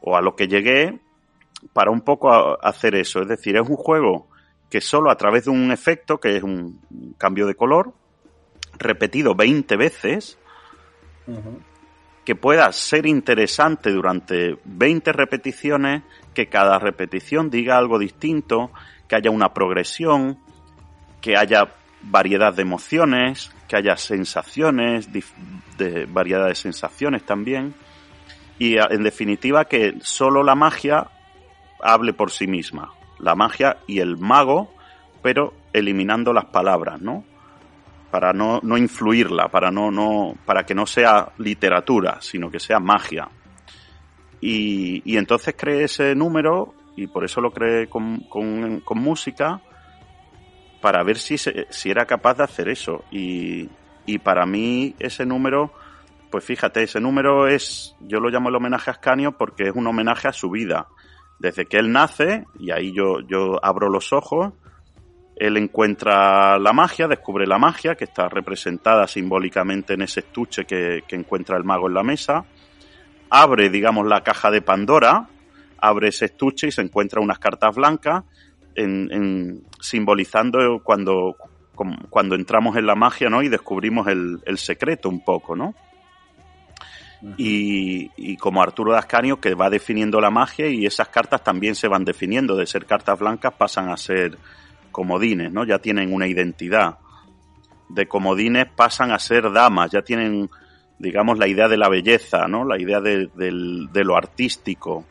o 0.00 0.16
a 0.16 0.22
lo 0.22 0.34
que 0.34 0.48
llegué 0.48 0.98
para 1.72 1.90
un 1.90 2.00
poco 2.00 2.58
hacer 2.64 2.94
eso. 2.94 3.20
Es 3.20 3.28
decir, 3.28 3.56
es 3.56 3.68
un 3.68 3.76
juego 3.76 4.28
que 4.70 4.80
solo 4.80 5.10
a 5.10 5.16
través 5.16 5.44
de 5.44 5.50
un 5.50 5.70
efecto, 5.70 6.18
que 6.18 6.36
es 6.36 6.42
un 6.42 7.14
cambio 7.16 7.46
de 7.46 7.54
color, 7.54 7.92
repetido 8.78 9.34
20 9.34 9.76
veces, 9.76 10.38
que 12.28 12.36
pueda 12.36 12.70
ser 12.72 13.06
interesante 13.06 13.90
durante 13.90 14.58
20 14.66 15.12
repeticiones, 15.14 16.02
que 16.34 16.48
cada 16.48 16.78
repetición 16.78 17.48
diga 17.48 17.78
algo 17.78 17.98
distinto, 17.98 18.70
que 19.08 19.16
haya 19.16 19.30
una 19.30 19.54
progresión, 19.54 20.36
que 21.22 21.38
haya 21.38 21.72
variedad 22.02 22.52
de 22.52 22.60
emociones, 22.60 23.50
que 23.66 23.76
haya 23.76 23.96
sensaciones, 23.96 25.08
de 25.10 26.04
variedad 26.04 26.48
de 26.48 26.54
sensaciones 26.54 27.24
también, 27.24 27.72
y 28.58 28.76
en 28.76 29.02
definitiva 29.02 29.64
que 29.64 29.94
solo 30.02 30.42
la 30.42 30.54
magia 30.54 31.08
hable 31.82 32.12
por 32.12 32.30
sí 32.30 32.46
misma, 32.46 32.92
la 33.18 33.36
magia 33.36 33.78
y 33.86 34.00
el 34.00 34.18
mago, 34.18 34.70
pero 35.22 35.54
eliminando 35.72 36.34
las 36.34 36.44
palabras, 36.44 37.00
¿no? 37.00 37.24
Para 38.10 38.32
no, 38.32 38.60
no 38.62 38.78
influirla, 38.78 39.48
para 39.48 39.70
no, 39.70 39.90
no, 39.90 40.34
para 40.46 40.64
que 40.64 40.74
no 40.74 40.86
sea 40.86 41.32
literatura, 41.38 42.18
sino 42.20 42.50
que 42.50 42.58
sea 42.58 42.80
magia. 42.80 43.28
Y, 44.40 45.02
y 45.04 45.16
entonces 45.16 45.54
creé 45.56 45.84
ese 45.84 46.14
número, 46.14 46.74
y 46.96 47.06
por 47.06 47.24
eso 47.24 47.40
lo 47.40 47.50
creé 47.50 47.88
con, 47.88 48.20
con, 48.28 48.98
música, 48.98 49.60
para 50.80 51.02
ver 51.02 51.18
si, 51.18 51.36
si 51.36 51.90
era 51.90 52.06
capaz 52.06 52.34
de 52.34 52.44
hacer 52.44 52.68
eso. 52.68 53.04
Y, 53.10 53.68
y 54.08 54.18
para 54.18 54.46
mí 54.46 54.94
ese 54.98 55.26
número, 55.26 55.72
pues 56.30 56.42
fíjate, 56.42 56.82
ese 56.82 56.98
número 56.98 57.46
es, 57.46 57.94
yo 58.00 58.20
lo 58.20 58.30
llamo 58.30 58.48
el 58.48 58.56
homenaje 58.56 58.90
a 58.90 58.94
Ascanio 58.94 59.32
porque 59.36 59.64
es 59.64 59.74
un 59.74 59.86
homenaje 59.86 60.28
a 60.28 60.32
su 60.32 60.50
vida. 60.50 60.88
Desde 61.38 61.66
que 61.66 61.76
él 61.76 61.92
nace, 61.92 62.46
y 62.58 62.70
ahí 62.70 62.92
yo, 62.92 63.20
yo 63.20 63.62
abro 63.62 63.90
los 63.90 64.14
ojos, 64.14 64.54
él 65.38 65.56
encuentra 65.56 66.58
la 66.58 66.72
magia, 66.72 67.06
descubre 67.06 67.46
la 67.46 67.58
magia, 67.58 67.94
que 67.94 68.04
está 68.04 68.28
representada 68.28 69.06
simbólicamente 69.06 69.94
en 69.94 70.02
ese 70.02 70.20
estuche 70.20 70.64
que, 70.64 71.04
que 71.06 71.16
encuentra 71.16 71.56
el 71.56 71.64
mago 71.64 71.88
en 71.88 71.94
la 71.94 72.02
mesa, 72.02 72.44
abre, 73.30 73.70
digamos, 73.70 74.06
la 74.06 74.22
caja 74.22 74.50
de 74.50 74.62
Pandora, 74.62 75.28
abre 75.78 76.08
ese 76.08 76.26
estuche 76.26 76.68
y 76.68 76.72
se 76.72 76.82
encuentra 76.82 77.20
unas 77.20 77.38
cartas 77.38 77.74
blancas, 77.76 78.24
en, 78.74 79.62
simbolizando 79.80 80.80
cuando, 80.82 81.36
cuando 82.10 82.34
entramos 82.34 82.76
en 82.76 82.86
la 82.86 82.94
magia, 82.94 83.28
¿no? 83.28 83.42
Y 83.42 83.48
descubrimos 83.48 84.06
el, 84.06 84.40
el 84.44 84.58
secreto 84.58 85.08
un 85.08 85.24
poco, 85.24 85.56
¿no? 85.56 85.74
y, 87.36 88.10
y, 88.16 88.36
como 88.36 88.62
Arturo 88.62 88.92
Dascanio 88.92 89.40
que 89.40 89.54
va 89.54 89.70
definiendo 89.70 90.20
la 90.20 90.30
magia 90.30 90.68
y 90.68 90.86
esas 90.86 91.08
cartas 91.08 91.42
también 91.42 91.74
se 91.74 91.88
van 91.88 92.04
definiendo, 92.04 92.54
de 92.54 92.64
ser 92.64 92.86
cartas 92.86 93.18
blancas 93.18 93.54
pasan 93.58 93.90
a 93.90 93.96
ser 93.96 94.38
comodines, 94.88 95.52
¿no? 95.52 95.64
Ya 95.64 95.78
tienen 95.78 96.12
una 96.12 96.26
identidad. 96.26 96.98
De 97.88 98.06
comodines 98.06 98.66
pasan 98.66 99.12
a 99.12 99.18
ser 99.18 99.50
damas, 99.52 99.90
ya 99.90 100.02
tienen, 100.02 100.50
digamos, 100.98 101.38
la 101.38 101.48
idea 101.48 101.68
de 101.68 101.76
la 101.76 101.88
belleza, 101.88 102.46
¿no? 102.48 102.64
La 102.64 102.78
idea 102.78 103.00
de, 103.00 103.30
lo 104.04 104.16
artístico, 104.16 105.04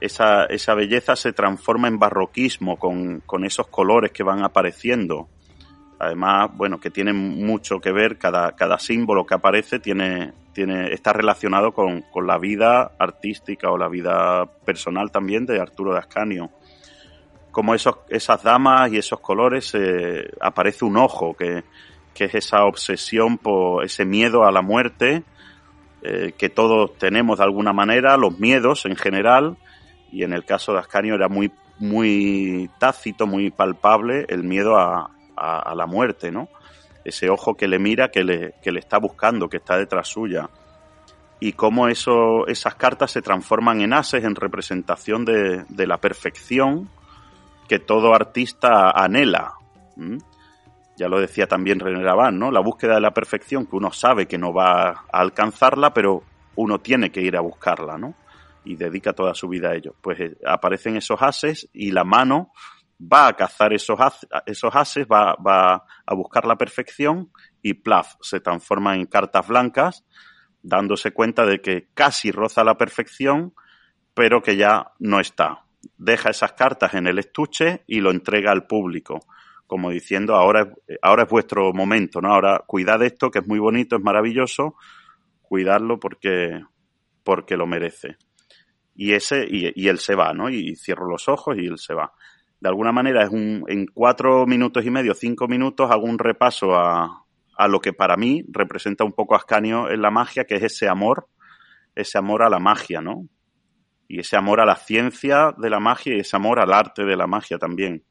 esa, 0.00 0.44
esa 0.44 0.74
belleza 0.74 1.16
se 1.16 1.32
transforma 1.32 1.88
en 1.88 1.98
barroquismo 1.98 2.78
con, 2.78 3.20
con, 3.20 3.44
esos 3.44 3.66
colores 3.68 4.12
que 4.12 4.22
van 4.22 4.44
apareciendo. 4.44 5.28
Además, 5.98 6.50
bueno, 6.54 6.78
que 6.78 6.90
tienen 6.90 7.16
mucho 7.16 7.80
que 7.80 7.90
ver, 7.90 8.18
cada, 8.18 8.52
cada 8.52 8.78
símbolo 8.78 9.24
que 9.24 9.34
aparece 9.34 9.78
tiene, 9.78 10.32
tiene, 10.52 10.92
está 10.92 11.12
relacionado 11.12 11.72
con, 11.72 12.02
con 12.02 12.26
la 12.26 12.38
vida 12.38 12.92
artística 12.98 13.70
o 13.70 13.78
la 13.78 13.88
vida 13.88 14.46
personal 14.64 15.10
también 15.10 15.46
de 15.46 15.60
Arturo 15.60 15.92
de 15.92 15.98
Ascanio. 15.98 16.50
Como 17.56 17.74
esos, 17.74 18.00
esas 18.10 18.42
damas 18.42 18.92
y 18.92 18.98
esos 18.98 19.18
colores, 19.18 19.74
eh, 19.74 20.28
aparece 20.42 20.84
un 20.84 20.98
ojo, 20.98 21.34
que, 21.34 21.64
que 22.12 22.24
es 22.24 22.34
esa 22.34 22.66
obsesión 22.66 23.38
por 23.38 23.82
ese 23.82 24.04
miedo 24.04 24.44
a 24.44 24.52
la 24.52 24.60
muerte, 24.60 25.22
eh, 26.02 26.34
que 26.36 26.50
todos 26.50 26.98
tenemos 26.98 27.38
de 27.38 27.44
alguna 27.44 27.72
manera, 27.72 28.18
los 28.18 28.38
miedos 28.38 28.84
en 28.84 28.94
general, 28.94 29.56
y 30.12 30.22
en 30.22 30.34
el 30.34 30.44
caso 30.44 30.74
de 30.74 30.80
Ascanio 30.80 31.14
era 31.14 31.28
muy, 31.30 31.50
muy 31.78 32.68
tácito, 32.78 33.26
muy 33.26 33.50
palpable 33.50 34.26
el 34.28 34.44
miedo 34.44 34.76
a, 34.76 35.08
la 35.74 35.86
muerte, 35.86 36.30
¿no? 36.30 36.50
Ese 37.06 37.30
ojo 37.30 37.54
que 37.54 37.68
le 37.68 37.78
mira, 37.78 38.10
que 38.10 38.22
le, 38.22 38.52
que 38.62 38.70
le 38.70 38.80
está 38.80 38.98
buscando, 38.98 39.48
que 39.48 39.56
está 39.56 39.78
detrás 39.78 40.08
suya. 40.08 40.50
Y 41.40 41.54
cómo 41.54 41.88
eso, 41.88 42.46
esas 42.48 42.74
cartas 42.74 43.12
se 43.12 43.22
transforman 43.22 43.80
en 43.80 43.94
ases, 43.94 44.24
en 44.24 44.34
representación 44.34 45.24
de, 45.24 45.64
de 45.70 45.86
la 45.86 45.96
perfección 45.96 46.90
que 47.66 47.78
todo 47.78 48.14
artista 48.14 48.90
anhela. 48.90 49.54
Ya 50.96 51.08
lo 51.08 51.20
decía 51.20 51.46
también 51.46 51.80
René 51.80 52.02
Raván, 52.02 52.38
¿no? 52.38 52.50
La 52.50 52.60
búsqueda 52.60 52.94
de 52.94 53.00
la 53.00 53.12
perfección, 53.12 53.66
que 53.66 53.76
uno 53.76 53.92
sabe 53.92 54.26
que 54.26 54.38
no 54.38 54.52
va 54.52 54.88
a 54.90 55.04
alcanzarla, 55.10 55.92
pero 55.92 56.22
uno 56.56 56.80
tiene 56.80 57.10
que 57.10 57.20
ir 57.20 57.36
a 57.36 57.40
buscarla, 57.40 57.98
¿no? 57.98 58.14
y 58.66 58.76
dedica 58.76 59.12
toda 59.12 59.32
su 59.32 59.48
vida 59.48 59.70
a 59.70 59.74
ello. 59.74 59.94
Pues 60.02 60.20
eh, 60.20 60.36
aparecen 60.44 60.96
esos 60.96 61.22
ases 61.22 61.68
y 61.72 61.92
la 61.92 62.04
mano 62.04 62.52
va 63.00 63.28
a 63.28 63.32
cazar 63.34 63.72
esos, 63.72 63.98
esos 64.44 64.74
ases, 64.74 65.06
va, 65.06 65.36
va 65.36 65.84
a 66.04 66.14
buscar 66.14 66.44
la 66.46 66.56
perfección 66.56 67.30
y 67.62 67.74
plaf, 67.74 68.14
se 68.20 68.40
transforma 68.40 68.96
en 68.96 69.06
cartas 69.06 69.46
blancas, 69.46 70.04
dándose 70.62 71.12
cuenta 71.12 71.46
de 71.46 71.60
que 71.60 71.88
casi 71.94 72.32
roza 72.32 72.64
la 72.64 72.76
perfección, 72.76 73.54
pero 74.14 74.42
que 74.42 74.56
ya 74.56 74.92
no 74.98 75.20
está. 75.20 75.65
Deja 75.96 76.30
esas 76.30 76.52
cartas 76.52 76.94
en 76.94 77.06
el 77.06 77.18
estuche 77.18 77.82
y 77.86 78.00
lo 78.00 78.10
entrega 78.10 78.52
al 78.52 78.66
público, 78.66 79.20
como 79.66 79.90
diciendo, 79.90 80.34
ahora, 80.34 80.72
ahora 81.02 81.24
es 81.24 81.28
vuestro 81.28 81.72
momento, 81.72 82.20
¿no? 82.20 82.32
Ahora 82.32 82.62
cuidad 82.66 83.02
esto, 83.02 83.30
que 83.30 83.40
es 83.40 83.46
muy 83.46 83.58
bonito, 83.58 83.96
es 83.96 84.02
maravilloso, 84.02 84.76
cuidarlo 85.42 85.98
porque, 85.98 86.62
porque 87.24 87.56
lo 87.56 87.66
merece 87.66 88.16
y 88.96 89.12
ese 89.12 89.46
y, 89.48 89.88
él 89.88 89.98
se 89.98 90.14
va, 90.14 90.32
¿no? 90.32 90.48
Y 90.48 90.74
cierro 90.74 91.06
los 91.06 91.28
ojos 91.28 91.56
y 91.58 91.66
él 91.66 91.78
se 91.78 91.94
va. 91.94 92.12
De 92.58 92.68
alguna 92.68 92.92
manera 92.92 93.22
es 93.22 93.30
un 93.30 93.64
en 93.68 93.86
cuatro 93.86 94.46
minutos 94.46 94.84
y 94.84 94.90
medio, 94.90 95.14
cinco 95.14 95.46
minutos 95.46 95.90
hago 95.90 96.04
un 96.04 96.18
repaso 96.18 96.74
a, 96.74 97.24
a 97.56 97.68
lo 97.68 97.80
que 97.80 97.92
para 97.92 98.16
mí 98.16 98.42
representa 98.48 99.04
un 99.04 99.12
poco 99.12 99.36
Ascanio 99.36 99.90
en 99.90 100.00
la 100.00 100.10
magia, 100.10 100.44
que 100.44 100.56
es 100.56 100.62
ese 100.62 100.88
amor, 100.88 101.28
ese 101.94 102.16
amor 102.18 102.42
a 102.42 102.48
la 102.48 102.58
magia, 102.58 103.02
¿no? 103.02 103.28
Y 104.08 104.20
ese 104.20 104.36
amor 104.36 104.60
a 104.60 104.66
la 104.66 104.76
ciencia 104.76 105.54
de 105.56 105.70
la 105.70 105.80
magia 105.80 106.16
y 106.16 106.20
ese 106.20 106.36
amor 106.36 106.60
al 106.60 106.72
arte 106.72 107.04
de 107.04 107.16
la 107.16 107.26
magia 107.26 107.58
también. 107.58 108.04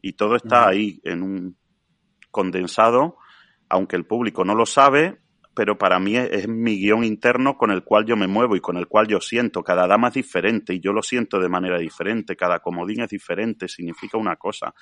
Y 0.00 0.14
todo 0.14 0.36
está 0.36 0.68
ahí 0.68 1.00
en 1.04 1.22
un 1.22 1.56
condensado, 2.30 3.18
aunque 3.68 3.96
el 3.96 4.04
público 4.04 4.44
no 4.44 4.54
lo 4.54 4.66
sabe, 4.66 5.22
pero 5.54 5.76
para 5.76 6.00
mí 6.00 6.16
es, 6.16 6.48
mi 6.48 6.78
guion 6.78 7.04
interno 7.04 7.56
con 7.58 7.70
el 7.70 7.84
cual 7.84 8.06
yo 8.06 8.16
me 8.16 8.26
muevo 8.26 8.56
y 8.56 8.60
con 8.60 8.78
el 8.78 8.88
cual 8.88 9.06
yo 9.06 9.20
siento. 9.20 9.62
Cada 9.62 9.86
dama 9.86 10.08
es 10.08 10.14
diferente 10.14 10.74
y 10.74 10.80
yo 10.80 10.92
lo 10.92 11.02
siento 11.02 11.38
de 11.38 11.48
manera 11.48 11.78
diferente. 11.78 12.36
Cada 12.36 12.60
comodín 12.60 13.02
es 13.02 13.10
diferente, 13.10 13.68
significa 13.68 14.16
una 14.16 14.36
cosa. 14.36 14.74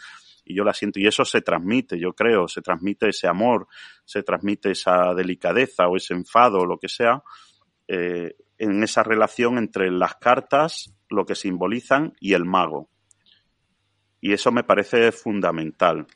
Y 0.45 0.55
yo 0.55 0.63
la 0.63 0.73
siento. 0.73 1.01
Y 1.01 1.09
eso 1.09 1.25
se 1.25 1.43
transmite, 1.43 1.99
yo 1.99 2.13
creo. 2.13 2.47
Se 2.47 2.63
transmite 2.63 3.09
ese 3.09 3.27
amor, 3.27 3.67
se 4.05 4.23
transmite 4.23 4.71
esa 4.71 5.13
delicadeza 5.13 5.89
o 5.89 5.97
ese 5.97 6.15
enfado 6.15 6.61
o 6.61 6.67
lo 6.67 6.79
que 6.79 6.89
sea. 6.89 7.21
Eh, 7.89 8.37
en 8.61 8.83
esa 8.83 9.03
relación 9.03 9.57
entre 9.57 9.91
las 9.91 10.17
cartas, 10.17 10.93
lo 11.09 11.25
que 11.25 11.35
simbolizan, 11.35 12.13
y 12.21 12.35
el 12.35 12.45
mago. 12.45 12.91
Y 14.21 14.35
eso 14.35 14.53
me 14.53 14.65
parece 14.65 15.13
fundamental. 15.13 16.07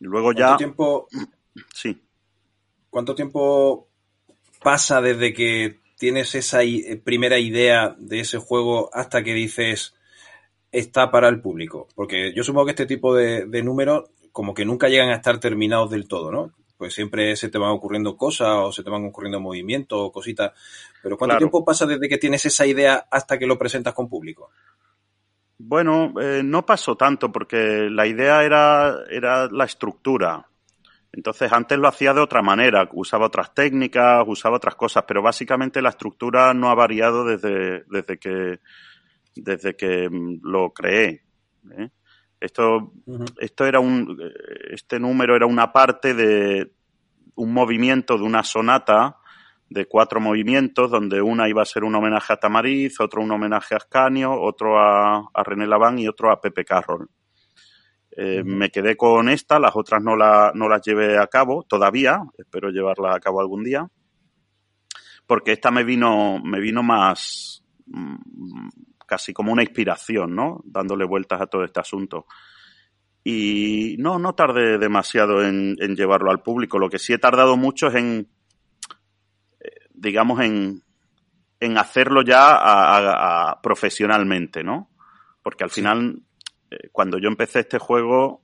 Luego 0.00 0.32
ya. 0.32 0.56
tiempo? 0.56 1.08
Sí. 1.72 2.02
¿Cuánto 2.90 3.14
tiempo 3.14 3.88
pasa 4.60 5.00
desde 5.00 5.32
que 5.32 5.78
tienes 5.96 6.34
esa 6.34 6.64
eh, 6.64 7.00
primera 7.04 7.38
idea 7.38 7.94
de 7.96 8.18
ese 8.18 8.38
juego 8.38 8.90
hasta 8.92 9.22
que 9.22 9.32
dices 9.32 9.94
está 10.72 11.12
para 11.12 11.28
el 11.28 11.40
público? 11.40 11.86
Porque 11.94 12.32
yo 12.34 12.42
supongo 12.42 12.66
que 12.66 12.72
este 12.72 12.86
tipo 12.86 13.14
de, 13.14 13.46
números 13.62 14.10
como 14.32 14.52
que 14.52 14.64
nunca 14.64 14.88
llegan 14.88 15.10
a 15.10 15.14
estar 15.14 15.38
terminados 15.38 15.90
del 15.90 16.08
todo, 16.08 16.32
¿no? 16.32 16.50
Pues 16.84 16.92
siempre 16.92 17.34
se 17.34 17.48
te 17.48 17.56
van 17.56 17.70
ocurriendo 17.70 18.14
cosas 18.14 18.58
o 18.58 18.70
se 18.70 18.84
te 18.84 18.90
van 18.90 19.06
ocurriendo 19.06 19.40
movimientos 19.40 19.98
o 19.98 20.12
cositas. 20.12 20.52
Pero 21.02 21.16
¿cuánto 21.16 21.38
tiempo 21.38 21.64
pasa 21.64 21.86
desde 21.86 22.10
que 22.10 22.18
tienes 22.18 22.44
esa 22.44 22.66
idea 22.66 23.06
hasta 23.10 23.38
que 23.38 23.46
lo 23.46 23.58
presentas 23.58 23.94
con 23.94 24.06
público? 24.06 24.50
Bueno, 25.56 26.12
eh, 26.20 26.42
no 26.44 26.66
pasó 26.66 26.94
tanto 26.94 27.32
porque 27.32 27.88
la 27.90 28.06
idea 28.06 28.44
era, 28.44 28.98
era 29.08 29.48
la 29.50 29.64
estructura. 29.64 30.46
Entonces 31.10 31.50
antes 31.50 31.78
lo 31.78 31.88
hacía 31.88 32.12
de 32.12 32.20
otra 32.20 32.42
manera, 32.42 32.86
usaba 32.92 33.28
otras 33.28 33.54
técnicas, 33.54 34.22
usaba 34.26 34.58
otras 34.58 34.74
cosas, 34.74 35.04
pero 35.08 35.22
básicamente 35.22 35.80
la 35.80 35.88
estructura 35.88 36.52
no 36.52 36.68
ha 36.68 36.74
variado 36.74 37.24
desde, 37.24 37.84
desde 37.84 38.18
que 38.18 38.60
desde 39.34 39.74
que 39.74 40.10
mm, 40.10 40.40
lo 40.42 40.70
creé. 40.74 41.22
¿eh? 41.78 41.88
Esto, 42.44 42.92
esto 43.38 43.64
era 43.64 43.80
un, 43.80 44.18
este 44.70 45.00
número 45.00 45.34
era 45.34 45.46
una 45.46 45.72
parte 45.72 46.12
de 46.12 46.72
un 47.36 47.54
movimiento 47.54 48.18
de 48.18 48.24
una 48.24 48.42
sonata 48.42 49.16
de 49.70 49.86
cuatro 49.86 50.20
movimientos, 50.20 50.90
donde 50.90 51.22
una 51.22 51.48
iba 51.48 51.62
a 51.62 51.64
ser 51.64 51.84
un 51.84 51.94
homenaje 51.94 52.34
a 52.34 52.36
Tamariz, 52.36 53.00
otro 53.00 53.22
un 53.22 53.30
homenaje 53.30 53.74
a 53.74 53.78
Ascanio, 53.78 54.38
otro 54.38 54.78
a, 54.78 55.26
René 55.42 55.66
Laván 55.66 55.98
y 55.98 56.06
otro 56.06 56.30
a 56.30 56.38
Pepe 56.38 56.66
Carroll. 56.66 57.08
Eh, 58.10 58.44
me 58.44 58.68
quedé 58.68 58.94
con 58.94 59.30
esta, 59.30 59.58
las 59.58 59.74
otras 59.74 60.02
no, 60.02 60.14
la, 60.14 60.52
no 60.54 60.68
las 60.68 60.82
llevé 60.82 61.16
a 61.16 61.26
cabo 61.26 61.64
todavía, 61.64 62.20
espero 62.36 62.68
llevarlas 62.68 63.16
a 63.16 63.20
cabo 63.20 63.40
algún 63.40 63.64
día, 63.64 63.88
porque 65.26 65.52
esta 65.52 65.70
me 65.70 65.82
vino, 65.82 66.38
me 66.44 66.60
vino 66.60 66.82
más, 66.82 67.64
mm, 67.86 68.16
casi 69.06 69.32
como 69.32 69.52
una 69.52 69.62
inspiración, 69.62 70.34
¿no? 70.34 70.60
Dándole 70.64 71.04
vueltas 71.04 71.40
a 71.40 71.46
todo 71.46 71.64
este 71.64 71.80
asunto. 71.80 72.26
Y 73.22 73.96
no, 73.98 74.18
no 74.18 74.34
tardé 74.34 74.78
demasiado 74.78 75.42
en, 75.44 75.76
llevarlo 75.76 76.30
al 76.30 76.42
público. 76.42 76.78
Lo 76.78 76.90
que 76.90 76.98
sí 76.98 77.12
he 77.12 77.18
tardado 77.18 77.56
mucho 77.56 77.88
es 77.88 77.94
en, 77.94 78.28
eh, 79.60 79.70
digamos, 79.94 80.40
en, 80.40 80.82
en 81.60 81.78
hacerlo 81.78 82.22
ya 82.22 83.58
profesionalmente, 83.62 84.62
¿no? 84.62 84.90
Porque 85.42 85.64
al 85.64 85.70
final, 85.70 86.22
eh, 86.70 86.88
cuando 86.92 87.18
yo 87.18 87.28
empecé 87.28 87.60
este 87.60 87.78
juego, 87.78 88.42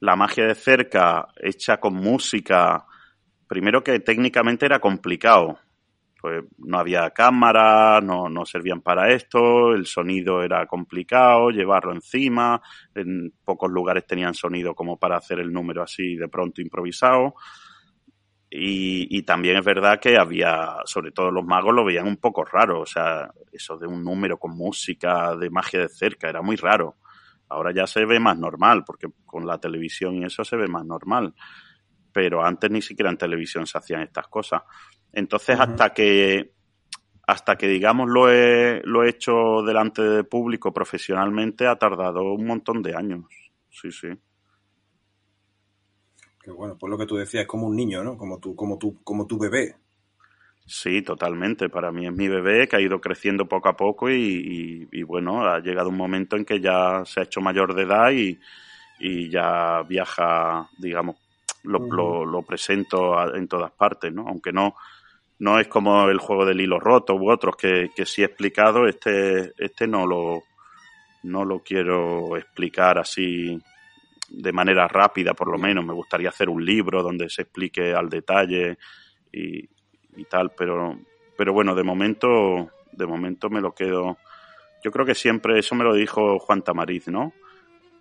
la 0.00 0.16
magia 0.16 0.46
de 0.46 0.54
cerca, 0.54 1.28
hecha 1.36 1.78
con 1.78 1.94
música, 1.94 2.86
primero 3.46 3.82
que 3.84 4.00
técnicamente 4.00 4.66
era 4.66 4.80
complicado 4.80 5.58
pues 6.24 6.42
no 6.56 6.78
había 6.78 7.10
cámara, 7.10 8.00
no, 8.00 8.30
no 8.30 8.46
servían 8.46 8.80
para 8.80 9.12
esto, 9.12 9.74
el 9.74 9.84
sonido 9.84 10.42
era 10.42 10.66
complicado, 10.66 11.50
llevarlo 11.50 11.92
encima, 11.92 12.62
en 12.94 13.30
pocos 13.44 13.70
lugares 13.70 14.06
tenían 14.06 14.32
sonido 14.32 14.74
como 14.74 14.98
para 14.98 15.18
hacer 15.18 15.38
el 15.38 15.52
número 15.52 15.82
así 15.82 16.16
de 16.16 16.28
pronto 16.28 16.62
improvisado. 16.62 17.34
Y, 18.48 19.18
y, 19.18 19.22
también 19.24 19.58
es 19.58 19.64
verdad 19.66 20.00
que 20.00 20.16
había, 20.16 20.76
sobre 20.86 21.10
todo 21.10 21.30
los 21.30 21.44
magos 21.44 21.74
lo 21.74 21.84
veían 21.84 22.08
un 22.08 22.16
poco 22.16 22.42
raro, 22.42 22.80
o 22.80 22.86
sea, 22.86 23.30
eso 23.52 23.76
de 23.76 23.86
un 23.86 24.02
número 24.02 24.38
con 24.38 24.56
música, 24.56 25.36
de 25.36 25.50
magia 25.50 25.80
de 25.80 25.90
cerca, 25.90 26.30
era 26.30 26.40
muy 26.40 26.56
raro. 26.56 26.96
Ahora 27.50 27.70
ya 27.70 27.86
se 27.86 28.06
ve 28.06 28.18
más 28.18 28.38
normal, 28.38 28.82
porque 28.86 29.08
con 29.26 29.46
la 29.46 29.58
televisión 29.58 30.14
y 30.14 30.24
eso 30.24 30.42
se 30.42 30.56
ve 30.56 30.68
más 30.68 30.86
normal. 30.86 31.34
Pero 32.14 32.42
antes 32.42 32.70
ni 32.70 32.80
siquiera 32.80 33.10
en 33.10 33.18
televisión 33.18 33.66
se 33.66 33.76
hacían 33.76 34.00
estas 34.00 34.28
cosas. 34.28 34.62
Entonces, 35.14 35.58
hasta 35.58 35.92
que 35.92 36.54
hasta 37.26 37.56
que 37.56 37.66
digamos 37.68 38.08
lo 38.10 38.30
he, 38.30 38.82
lo 38.84 39.02
he 39.02 39.08
hecho 39.08 39.62
delante 39.62 40.02
de 40.02 40.24
público 40.24 40.72
profesionalmente 40.72 41.66
ha 41.66 41.76
tardado 41.76 42.34
un 42.34 42.46
montón 42.46 42.82
de 42.82 42.94
años. 42.94 43.24
Sí, 43.70 43.90
sí. 43.90 44.08
Bueno, 46.46 46.76
pues 46.78 46.90
lo 46.90 46.98
que 46.98 47.06
tú 47.06 47.16
decías 47.16 47.46
como 47.46 47.66
un 47.66 47.76
niño, 47.76 48.04
¿no? 48.04 48.18
Como 48.18 48.38
tu, 48.38 48.54
como 48.54 48.78
tu, 48.78 49.02
como 49.02 49.26
tu 49.26 49.38
bebé. 49.38 49.76
Sí, 50.66 51.02
totalmente. 51.02 51.70
Para 51.70 51.90
mí 51.90 52.06
es 52.06 52.12
mi 52.12 52.28
bebé 52.28 52.68
que 52.68 52.76
ha 52.76 52.80
ido 52.80 53.00
creciendo 53.00 53.46
poco 53.46 53.68
a 53.68 53.76
poco 53.76 54.10
y, 54.10 54.88
y, 54.90 55.02
bueno, 55.02 55.44
ha 55.44 55.60
llegado 55.60 55.88
un 55.88 55.96
momento 55.96 56.36
en 56.36 56.44
que 56.44 56.60
ya 56.60 57.02
se 57.04 57.20
ha 57.20 57.22
hecho 57.24 57.40
mayor 57.40 57.74
de 57.74 57.82
edad 57.82 58.10
y, 58.12 58.38
y 58.98 59.30
ya 59.30 59.82
viaja, 59.82 60.68
digamos, 60.78 61.16
lo, 61.62 61.78
lo, 61.78 62.26
lo 62.26 62.42
presento 62.42 63.34
en 63.34 63.48
todas 63.48 63.72
partes, 63.72 64.12
¿no? 64.12 64.26
Aunque 64.28 64.52
no, 64.52 64.74
no 65.44 65.60
es 65.60 65.68
como 65.68 66.08
el 66.08 66.16
juego 66.16 66.46
del 66.46 66.62
hilo 66.62 66.80
roto 66.80 67.14
u 67.14 67.30
otros 67.30 67.54
que, 67.54 67.90
que 67.94 68.06
sí 68.06 68.22
he 68.22 68.24
explicado, 68.24 68.86
este, 68.86 69.52
este 69.58 69.86
no 69.86 70.06
lo, 70.06 70.42
no 71.24 71.44
lo 71.44 71.58
quiero 71.58 72.38
explicar 72.38 72.98
así 72.98 73.60
de 74.30 74.52
manera 74.52 74.88
rápida, 74.88 75.34
por 75.34 75.52
lo 75.52 75.58
menos. 75.58 75.84
Me 75.84 75.92
gustaría 75.92 76.30
hacer 76.30 76.48
un 76.48 76.64
libro 76.64 77.02
donde 77.02 77.28
se 77.28 77.42
explique 77.42 77.92
al 77.92 78.08
detalle 78.08 78.78
y, 79.30 79.68
y 80.16 80.24
tal, 80.30 80.52
pero, 80.56 80.98
pero 81.36 81.52
bueno, 81.52 81.74
de 81.74 81.84
momento, 81.84 82.70
de 82.92 83.06
momento 83.06 83.50
me 83.50 83.60
lo 83.60 83.74
quedo. 83.74 84.16
Yo 84.82 84.90
creo 84.90 85.04
que 85.04 85.14
siempre, 85.14 85.58
eso 85.58 85.74
me 85.74 85.84
lo 85.84 85.92
dijo 85.92 86.38
Juan 86.38 86.62
Tamariz, 86.62 87.08
¿no? 87.08 87.34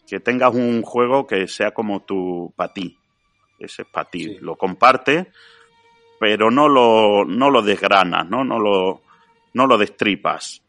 Que 0.07 0.21
tengas 0.21 0.55
un 0.55 0.81
juego 0.81 1.27
que 1.27 1.49
sea 1.49 1.71
como 1.71 2.03
tu, 2.03 2.53
para 2.55 2.71
ti. 2.71 2.97
Ese 3.59 3.81
es 3.81 3.87
para 3.89 4.09
ti. 4.09 4.37
Lo 4.39 4.55
comparte 4.55 5.27
pero 6.20 6.49
no 6.49 6.68
lo, 6.68 7.26
no 7.26 7.49
lo 7.49 7.61
desgranas, 7.61 8.30
¿no? 8.30 8.43
No 8.43 8.59
lo, 8.59 9.01
no 9.53 9.68
lo 9.68 9.78
destripas. 9.78 10.61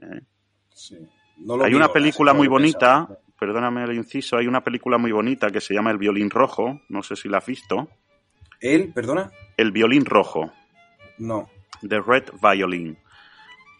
¿eh? 0.00 0.20
hay 1.62 1.74
una 1.74 1.92
película 1.92 2.32
muy 2.32 2.48
bonita, 2.48 3.08
perdóname 3.38 3.84
el 3.84 3.94
inciso, 3.94 4.36
hay 4.36 4.46
una 4.46 4.62
película 4.62 4.98
muy 4.98 5.12
bonita 5.12 5.50
que 5.50 5.60
se 5.60 5.74
llama 5.74 5.90
El 5.90 5.98
violín 5.98 6.30
rojo, 6.30 6.80
no 6.88 7.02
sé 7.02 7.16
si 7.16 7.28
la 7.28 7.38
has 7.38 7.46
visto. 7.46 7.88
¿El, 8.60 8.92
perdona? 8.92 9.30
El 9.56 9.72
violín 9.72 10.04
rojo. 10.04 10.52
No. 11.18 11.48
The 11.86 12.00
Red 12.00 12.24
Violin. 12.42 12.98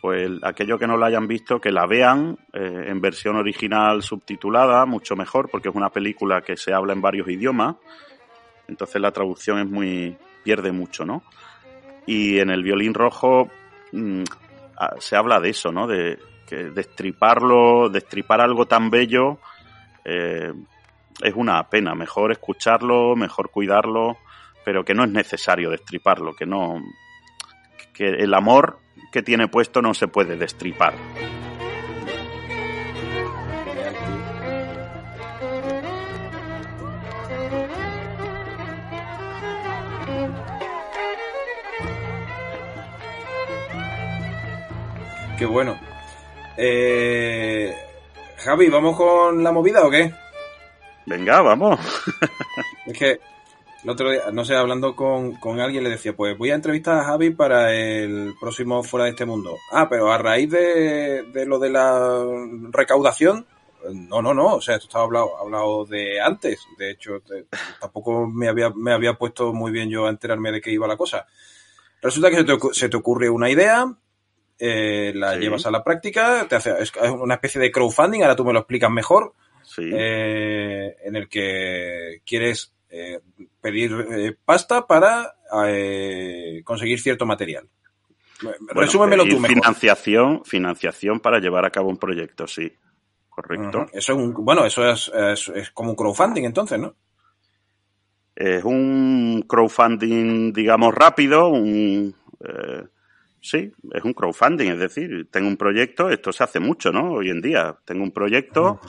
Pues 0.00 0.30
aquellos 0.42 0.78
que 0.78 0.86
no 0.86 0.96
la 0.96 1.06
hayan 1.06 1.28
visto, 1.28 1.60
que 1.60 1.70
la 1.70 1.86
vean 1.86 2.38
eh, 2.54 2.86
en 2.86 3.02
versión 3.02 3.36
original 3.36 4.02
subtitulada, 4.02 4.86
mucho 4.86 5.14
mejor, 5.14 5.50
porque 5.50 5.68
es 5.68 5.74
una 5.74 5.90
película 5.90 6.40
que 6.40 6.56
se 6.56 6.72
habla 6.72 6.94
en 6.94 7.02
varios 7.02 7.28
idiomas. 7.28 7.76
Entonces 8.66 9.00
la 9.02 9.10
traducción 9.10 9.58
es 9.58 9.66
muy, 9.66 10.16
pierde 10.42 10.72
mucho, 10.72 11.04
¿no? 11.04 11.22
Y 12.06 12.38
en 12.38 12.50
el 12.50 12.62
violín 12.62 12.94
rojo 12.94 13.50
mm, 13.92 14.22
se 14.98 15.16
habla 15.16 15.40
de 15.40 15.50
eso, 15.50 15.70
¿no? 15.70 15.86
De 15.86 16.18
que 16.46 16.70
destriparlo, 16.70 17.88
destripar 17.88 18.40
algo 18.40 18.66
tan 18.66 18.90
bello 18.90 19.38
eh, 20.04 20.52
es 21.22 21.34
una 21.34 21.62
pena. 21.68 21.94
Mejor 21.94 22.32
escucharlo, 22.32 23.14
mejor 23.14 23.50
cuidarlo, 23.50 24.18
pero 24.64 24.84
que 24.84 24.94
no 24.94 25.04
es 25.04 25.10
necesario 25.10 25.70
destriparlo, 25.70 26.34
que 26.34 26.46
no, 26.46 26.82
que 27.92 28.08
el 28.08 28.34
amor 28.34 28.78
que 29.12 29.22
tiene 29.22 29.48
puesto 29.48 29.82
no 29.82 29.94
se 29.94 30.08
puede 30.08 30.36
destripar. 30.36 30.94
Qué 45.40 45.46
bueno. 45.46 45.80
Eh, 46.58 47.74
Javi, 48.36 48.68
¿vamos 48.68 48.94
con 48.94 49.42
la 49.42 49.50
movida 49.50 49.86
o 49.86 49.90
qué? 49.90 50.12
Venga, 51.06 51.40
vamos. 51.40 51.80
es 52.86 52.98
que 52.98 53.20
el 53.82 53.88
otro 53.88 54.10
día, 54.10 54.30
no 54.34 54.44
sé, 54.44 54.54
hablando 54.54 54.94
con, 54.94 55.38
alguien 55.58 55.82
le 55.82 55.88
decía, 55.88 56.14
pues 56.14 56.36
voy 56.36 56.50
a 56.50 56.56
entrevistar 56.56 56.98
a 56.98 57.04
Javi 57.04 57.30
para 57.30 57.72
el 57.72 58.34
próximo 58.38 58.82
Fuera 58.82 59.04
de 59.04 59.12
este 59.12 59.24
Mundo. 59.24 59.56
Ah, 59.72 59.88
pero 59.88 60.12
a 60.12 60.18
raíz 60.18 60.50
de, 60.50 61.24
lo 61.46 61.58
de 61.58 61.70
la 61.70 62.22
recaudación, 62.70 63.46
no, 63.94 64.20
no, 64.20 64.34
no, 64.34 64.56
o 64.56 64.60
sea, 64.60 64.74
esto 64.74 64.88
estaba 64.88 65.04
hablado, 65.04 65.38
hablado 65.38 65.86
de 65.86 66.20
antes. 66.20 66.66
De 66.76 66.90
hecho, 66.90 67.22
tampoco 67.80 68.26
me 68.26 68.46
había, 68.46 68.68
me 68.76 68.92
había 68.92 69.14
puesto 69.14 69.54
muy 69.54 69.72
bien 69.72 69.88
yo 69.88 70.04
a 70.04 70.10
enterarme 70.10 70.52
de 70.52 70.60
qué 70.60 70.70
iba 70.70 70.86
la 70.86 70.98
cosa. 70.98 71.26
Resulta 72.02 72.28
que 72.28 72.36
se 72.36 72.44
te, 72.44 72.58
se 72.72 72.88
te 72.90 72.96
ocurre 72.98 73.30
una 73.30 73.48
idea, 73.48 73.90
eh, 74.62 75.12
la 75.14 75.36
llevas 75.36 75.64
a 75.64 75.70
la 75.70 75.82
práctica, 75.82 76.46
te 76.46 76.56
hace, 76.56 76.70
es 76.82 76.92
una 77.18 77.34
especie 77.36 77.58
de 77.58 77.72
crowdfunding, 77.72 78.20
ahora 78.20 78.36
tú 78.36 78.44
me 78.44 78.52
lo 78.52 78.58
explicas 78.58 78.90
mejor, 78.90 79.32
eh, 79.78 80.96
en 81.02 81.16
el 81.16 81.30
que 81.30 82.20
quieres 82.26 82.70
eh, 82.90 83.20
pedir 83.58 84.36
pasta 84.44 84.86
para 84.86 85.34
conseguir 86.62 87.00
cierto 87.00 87.24
material. 87.24 87.68
Resúmemelo 88.74 89.24
tú 89.24 89.40
mejor. 89.40 89.56
Financiación, 89.56 90.44
financiación 90.44 91.20
para 91.20 91.38
llevar 91.38 91.64
a 91.64 91.70
cabo 91.70 91.88
un 91.88 91.96
proyecto, 91.96 92.46
sí. 92.46 92.70
Correcto. 93.30 93.86
Eso 93.94 94.12
es 94.12 94.18
un, 94.18 94.34
bueno, 94.34 94.66
eso 94.66 94.86
es, 94.86 95.10
es, 95.54 95.70
como 95.70 95.90
un 95.90 95.96
crowdfunding 95.96 96.44
entonces, 96.44 96.78
¿no? 96.78 96.94
Es 98.36 98.62
un 98.62 99.42
crowdfunding, 99.48 100.52
digamos, 100.52 100.94
rápido, 100.94 101.48
un, 101.48 102.14
Sí, 103.42 103.72
es 103.92 104.04
un 104.04 104.12
crowdfunding, 104.12 104.72
es 104.72 104.78
decir, 104.78 105.28
tengo 105.30 105.48
un 105.48 105.56
proyecto, 105.56 106.10
esto 106.10 106.32
se 106.32 106.44
hace 106.44 106.60
mucho, 106.60 106.92
¿no? 106.92 107.12
Hoy 107.12 107.30
en 107.30 107.40
día, 107.40 107.74
tengo 107.84 108.02
un 108.02 108.12
proyecto 108.12 108.80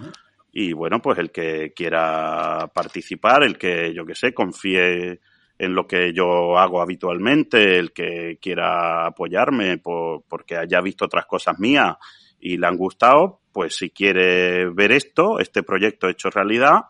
y 0.51 0.73
bueno, 0.73 1.01
pues 1.01 1.17
el 1.19 1.31
que 1.31 1.71
quiera 1.73 2.69
participar, 2.73 3.43
el 3.43 3.57
que, 3.57 3.93
yo 3.93 4.05
qué 4.05 4.13
sé, 4.13 4.33
confíe 4.33 5.21
en 5.57 5.75
lo 5.75 5.87
que 5.87 6.11
yo 6.11 6.57
hago 6.57 6.81
habitualmente, 6.81 7.77
el 7.77 7.93
que 7.93 8.39
quiera 8.41 9.05
apoyarme 9.05 9.77
por, 9.77 10.23
porque 10.27 10.57
haya 10.57 10.81
visto 10.81 11.05
otras 11.05 11.25
cosas 11.25 11.57
mías 11.59 11.95
y 12.39 12.57
le 12.57 12.67
han 12.67 12.75
gustado, 12.75 13.41
pues 13.53 13.75
si 13.77 13.91
quiere 13.91 14.69
ver 14.69 14.91
esto, 14.91 15.39
este 15.39 15.63
proyecto 15.63 16.09
hecho 16.09 16.29
realidad, 16.29 16.85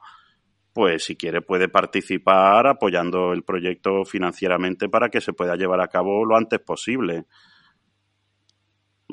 pues 0.74 1.04
si 1.04 1.16
quiere 1.16 1.42
puede 1.42 1.68
participar 1.68 2.66
apoyando 2.66 3.34
el 3.34 3.44
proyecto 3.44 4.06
financieramente 4.06 4.90
para 4.90 5.10
que 5.10 5.22
se 5.22 5.34
pueda 5.34 5.56
llevar 5.56 5.82
a 5.82 5.90
cabo 5.90 6.26
lo 6.26 6.38
antes 6.38 6.60
posible. 6.60 7.26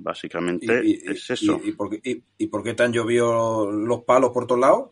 Básicamente 0.03 0.81
es 1.11 1.31
eso. 1.31 1.61
Y, 1.65 1.73
por, 1.73 1.91
qué 2.63 2.75
te 2.75 2.83
han 2.83 2.93
llovido 2.93 3.71
los 3.71 4.05
palos 4.05 4.31
por 4.31 4.47
todos 4.47 4.61
lados? 4.61 4.91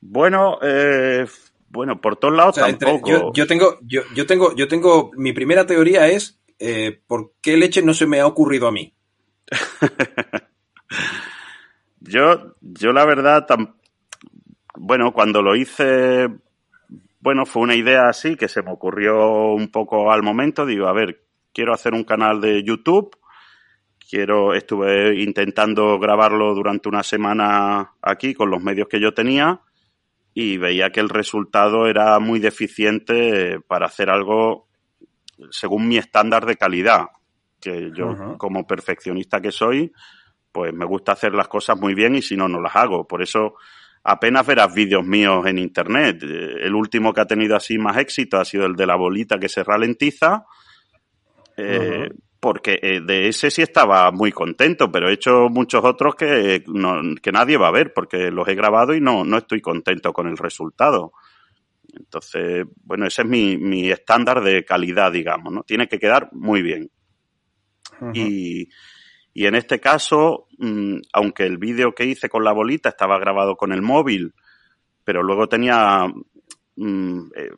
Bueno, 0.00 0.58
eh, 0.62 1.26
bueno, 1.68 2.00
por 2.00 2.16
todos 2.16 2.34
lados 2.34 2.56
tampoco. 2.56 3.32
yo, 3.34 3.46
tengo, 3.46 3.78
yo, 3.82 4.02
yo, 4.14 4.26
tengo, 4.26 4.54
yo 4.56 4.68
tengo, 4.68 5.10
mi 5.16 5.32
primera 5.32 5.66
teoría 5.66 6.08
es 6.08 6.40
eh, 6.62 7.00
¿por 7.06 7.32
qué 7.40 7.56
leche 7.56 7.80
no 7.80 7.94
se 7.94 8.06
me 8.06 8.20
ha 8.20 8.26
ocurrido 8.26 8.68
a 8.68 8.72
mí? 8.72 8.92
yo, 12.00 12.54
yo 12.60 12.92
la 12.92 13.06
verdad, 13.06 13.46
bueno, 14.76 15.12
cuando 15.14 15.40
lo 15.40 15.56
hice, 15.56 16.28
bueno, 17.20 17.46
fue 17.46 17.62
una 17.62 17.74
idea 17.74 18.10
así 18.10 18.36
que 18.36 18.48
se 18.48 18.62
me 18.62 18.72
ocurrió 18.72 19.52
un 19.52 19.70
poco 19.70 20.12
al 20.12 20.22
momento. 20.22 20.66
Digo, 20.66 20.86
a 20.86 20.92
ver, 20.92 21.24
quiero 21.54 21.72
hacer 21.72 21.94
un 21.94 22.04
canal 22.04 22.42
de 22.42 22.62
YouTube. 22.62 23.16
Quiero, 24.10 24.54
estuve 24.54 25.22
intentando 25.22 25.96
grabarlo 26.00 26.52
durante 26.52 26.88
una 26.88 27.04
semana 27.04 27.92
aquí 28.02 28.34
con 28.34 28.50
los 28.50 28.60
medios 28.60 28.88
que 28.88 28.98
yo 28.98 29.14
tenía 29.14 29.60
y 30.34 30.56
veía 30.56 30.90
que 30.90 30.98
el 30.98 31.08
resultado 31.08 31.86
era 31.86 32.18
muy 32.18 32.40
deficiente 32.40 33.60
para 33.60 33.86
hacer 33.86 34.10
algo 34.10 34.66
según 35.52 35.86
mi 35.86 35.96
estándar 35.96 36.44
de 36.44 36.56
calidad, 36.56 37.06
que 37.60 37.92
yo 37.94 38.36
como 38.36 38.66
perfeccionista 38.66 39.40
que 39.40 39.52
soy, 39.52 39.92
pues 40.50 40.74
me 40.74 40.86
gusta 40.86 41.12
hacer 41.12 41.32
las 41.32 41.46
cosas 41.46 41.78
muy 41.78 41.94
bien 41.94 42.16
y 42.16 42.22
si 42.22 42.36
no, 42.36 42.48
no 42.48 42.60
las 42.60 42.74
hago. 42.74 43.06
Por 43.06 43.22
eso 43.22 43.54
apenas 44.02 44.44
verás 44.44 44.74
vídeos 44.74 45.04
míos 45.04 45.46
en 45.46 45.58
internet. 45.58 46.20
Eh, 46.24 46.56
el 46.62 46.74
último 46.74 47.12
que 47.12 47.20
ha 47.20 47.26
tenido 47.26 47.54
así 47.54 47.78
más 47.78 47.96
éxito 47.96 48.38
ha 48.38 48.44
sido 48.44 48.66
el 48.66 48.74
de 48.74 48.86
la 48.86 48.96
bolita 48.96 49.38
que 49.38 49.48
se 49.48 49.62
ralentiza. 49.62 50.46
Eh, 51.56 52.10
porque 52.40 52.78
eh, 52.82 53.00
de 53.02 53.28
ese 53.28 53.50
sí 53.50 53.60
estaba 53.60 54.10
muy 54.10 54.32
contento, 54.32 54.90
pero 54.90 55.08
he 55.08 55.12
hecho 55.12 55.48
muchos 55.50 55.84
otros 55.84 56.14
que, 56.14 56.64
que 57.22 57.32
nadie 57.32 57.58
va 57.58 57.68
a 57.68 57.72
ver 57.72 57.92
porque 57.92 58.30
los 58.30 58.48
he 58.48 58.54
grabado 58.54 58.94
y 58.94 59.00
no, 59.00 59.24
no 59.24 59.36
estoy 59.36 59.60
contento 59.60 60.14
con 60.14 60.26
el 60.26 60.38
resultado. 60.38 61.12
Entonces, 61.94 62.66
bueno, 62.82 63.06
ese 63.06 63.22
es 63.22 63.28
mi, 63.28 63.58
mi 63.58 63.90
estándar 63.90 64.42
de 64.42 64.64
calidad, 64.64 65.12
digamos, 65.12 65.52
¿no? 65.52 65.62
Tiene 65.64 65.86
que 65.86 65.98
quedar 65.98 66.30
muy 66.32 66.62
bien. 66.62 66.90
y, 68.14 68.68
y, 69.34 69.46
en 69.46 69.54
este 69.54 69.78
caso, 69.78 70.46
mm, 70.58 71.00
aunque 71.12 71.44
el 71.44 71.58
vídeo 71.58 71.94
que 71.94 72.06
hice 72.06 72.30
con 72.30 72.44
la 72.44 72.52
bolita 72.52 72.88
estaba 72.88 73.18
grabado 73.18 73.56
con 73.56 73.72
el 73.72 73.82
móvil, 73.82 74.32
pero 75.04 75.22
luego 75.22 75.48
tenía, 75.48 76.06
mm, 76.76 77.20
eh, 77.36 77.50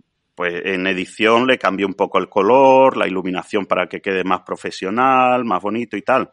pues 0.43 0.61
en 0.64 0.88
edición 0.88 1.47
le 1.47 1.57
cambié 1.57 1.86
un 1.86 1.95
poco 1.95 2.18
el 2.18 2.28
color, 2.28 2.97
la 2.97 3.07
iluminación 3.07 3.64
para 3.64 3.86
que 3.86 4.01
quede 4.01 4.24
más 4.24 4.40
profesional, 4.40 5.45
más 5.45 5.62
bonito 5.62 5.97
y 5.97 6.03
tal. 6.03 6.32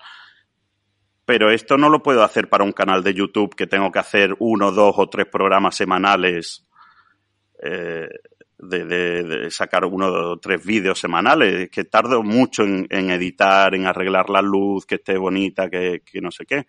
Pero 1.25 1.51
esto 1.51 1.77
no 1.77 1.89
lo 1.89 2.01
puedo 2.01 2.23
hacer 2.23 2.49
para 2.49 2.63
un 2.63 2.71
canal 2.71 3.03
de 3.03 3.13
YouTube 3.13 3.53
que 3.53 3.67
tengo 3.67 3.91
que 3.91 3.99
hacer 3.99 4.35
uno, 4.39 4.71
dos 4.71 4.95
o 4.97 5.07
tres 5.09 5.27
programas 5.27 5.75
semanales 5.75 6.67
eh, 7.61 8.09
de, 8.57 9.51
sacar 9.51 9.85
uno 9.85 10.07
o 10.07 10.39
tres 10.39 10.65
vídeos 10.65 10.99
semanales, 10.99 11.69
que 11.69 11.83
tardo 11.83 12.23
mucho 12.23 12.63
en, 12.63 13.11
editar, 13.11 13.75
en 13.75 13.85
arreglar 13.85 14.31
la 14.31 14.41
luz, 14.41 14.87
que 14.87 14.95
esté 14.95 15.19
bonita, 15.19 15.69
que, 15.69 16.01
no 16.19 16.31
sé 16.31 16.47
qué. 16.47 16.65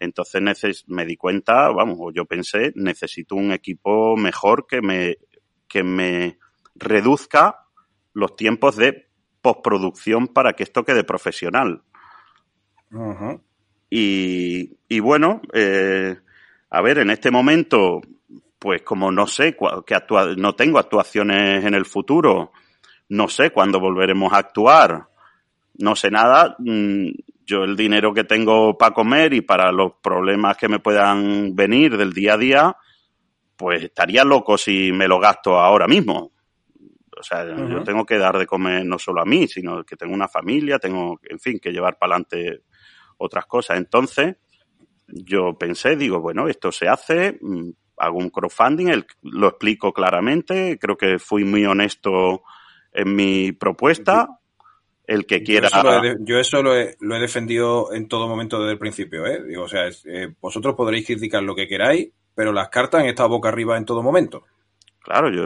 Entonces 0.00 0.84
me 0.86 1.04
di 1.04 1.18
cuenta, 1.18 1.68
vamos, 1.68 1.98
yo 2.14 2.24
pensé, 2.24 2.72
necesito 2.76 3.34
un 3.34 3.52
equipo 3.52 4.16
mejor 4.16 4.66
que 4.66 4.80
me, 4.80 5.18
que 5.68 5.82
me 5.82 6.38
reduzca 6.78 7.66
los 8.12 8.36
tiempos 8.36 8.76
de 8.76 9.08
postproducción 9.40 10.28
para 10.28 10.54
que 10.54 10.62
esto 10.62 10.84
quede 10.84 11.04
profesional. 11.04 11.82
y, 13.90 14.78
y, 14.88 15.00
bueno, 15.00 15.42
eh, 15.52 16.16
a 16.70 16.82
ver, 16.82 16.98
en 16.98 17.10
este 17.10 17.30
momento 17.30 18.00
pues 18.58 18.82
como 18.82 19.10
no 19.10 19.26
sé 19.26 19.56
que 19.86 19.96
no 20.36 20.54
tengo 20.54 20.78
actuaciones 20.78 21.64
en 21.64 21.74
el 21.74 21.84
futuro, 21.84 22.52
no 23.08 23.28
sé 23.28 23.50
cuándo 23.50 23.80
volveremos 23.80 24.32
a 24.32 24.38
actuar, 24.38 25.08
no 25.78 25.94
sé 25.94 26.10
nada, 26.10 26.56
mm, 26.58 27.08
yo 27.46 27.64
el 27.64 27.76
dinero 27.76 28.12
que 28.12 28.24
tengo 28.24 28.76
para 28.76 28.92
comer 28.92 29.32
y 29.32 29.40
para 29.40 29.70
los 29.72 29.92
problemas 30.02 30.56
que 30.56 30.68
me 30.68 30.80
puedan 30.80 31.54
venir 31.54 31.96
del 31.96 32.12
día 32.12 32.34
a 32.34 32.38
día, 32.38 32.76
pues 33.56 33.84
estaría 33.84 34.24
loco 34.24 34.58
si 34.58 34.92
me 34.92 35.08
lo 35.08 35.18
gasto 35.18 35.58
ahora 35.58 35.86
mismo. 35.86 36.32
O 37.18 37.22
sea, 37.22 37.44
yo 37.44 37.82
tengo 37.82 38.04
que 38.06 38.18
dar 38.18 38.38
de 38.38 38.46
comer 38.46 38.84
no 38.84 38.98
solo 38.98 39.20
a 39.20 39.24
mí, 39.24 39.46
sino 39.48 39.84
que 39.84 39.96
tengo 39.96 40.14
una 40.14 40.28
familia, 40.28 40.78
tengo, 40.78 41.20
en 41.22 41.38
fin, 41.38 41.58
que 41.58 41.72
llevar 41.72 41.98
para 41.98 42.14
adelante 42.14 42.62
otras 43.18 43.46
cosas. 43.46 43.78
Entonces, 43.78 44.36
yo 45.06 45.56
pensé, 45.58 45.96
digo, 45.96 46.20
bueno, 46.20 46.48
esto 46.48 46.70
se 46.70 46.88
hace, 46.88 47.38
mm, 47.40 47.70
hago 47.98 48.18
un 48.18 48.30
crowdfunding, 48.30 49.04
lo 49.22 49.48
explico 49.48 49.92
claramente, 49.92 50.78
creo 50.78 50.96
que 50.96 51.18
fui 51.18 51.44
muy 51.44 51.64
honesto 51.66 52.42
en 52.92 53.14
mi 53.14 53.52
propuesta. 53.52 54.28
El 55.04 55.24
que 55.24 55.42
quiera. 55.42 55.70
Yo 56.20 56.38
eso 56.38 56.62
lo 56.62 56.76
he, 56.76 56.94
lo 57.00 57.16
he, 57.16 57.18
defendido 57.18 57.94
en 57.94 58.08
todo 58.08 58.28
momento 58.28 58.58
desde 58.58 58.72
el 58.72 58.78
principio, 58.78 59.24
¿eh? 59.24 59.42
Digo, 59.42 59.62
o 59.62 59.68
sea, 59.68 59.88
eh, 59.88 60.34
vosotros 60.38 60.74
podréis 60.74 61.06
criticar 61.06 61.42
lo 61.42 61.54
que 61.54 61.66
queráis, 61.66 62.10
pero 62.34 62.52
las 62.52 62.68
cartas 62.68 63.00
han 63.00 63.06
estado 63.06 63.30
boca 63.30 63.48
arriba 63.48 63.78
en 63.78 63.86
todo 63.86 64.02
momento. 64.02 64.44
Claro, 65.00 65.30
yo, 65.30 65.44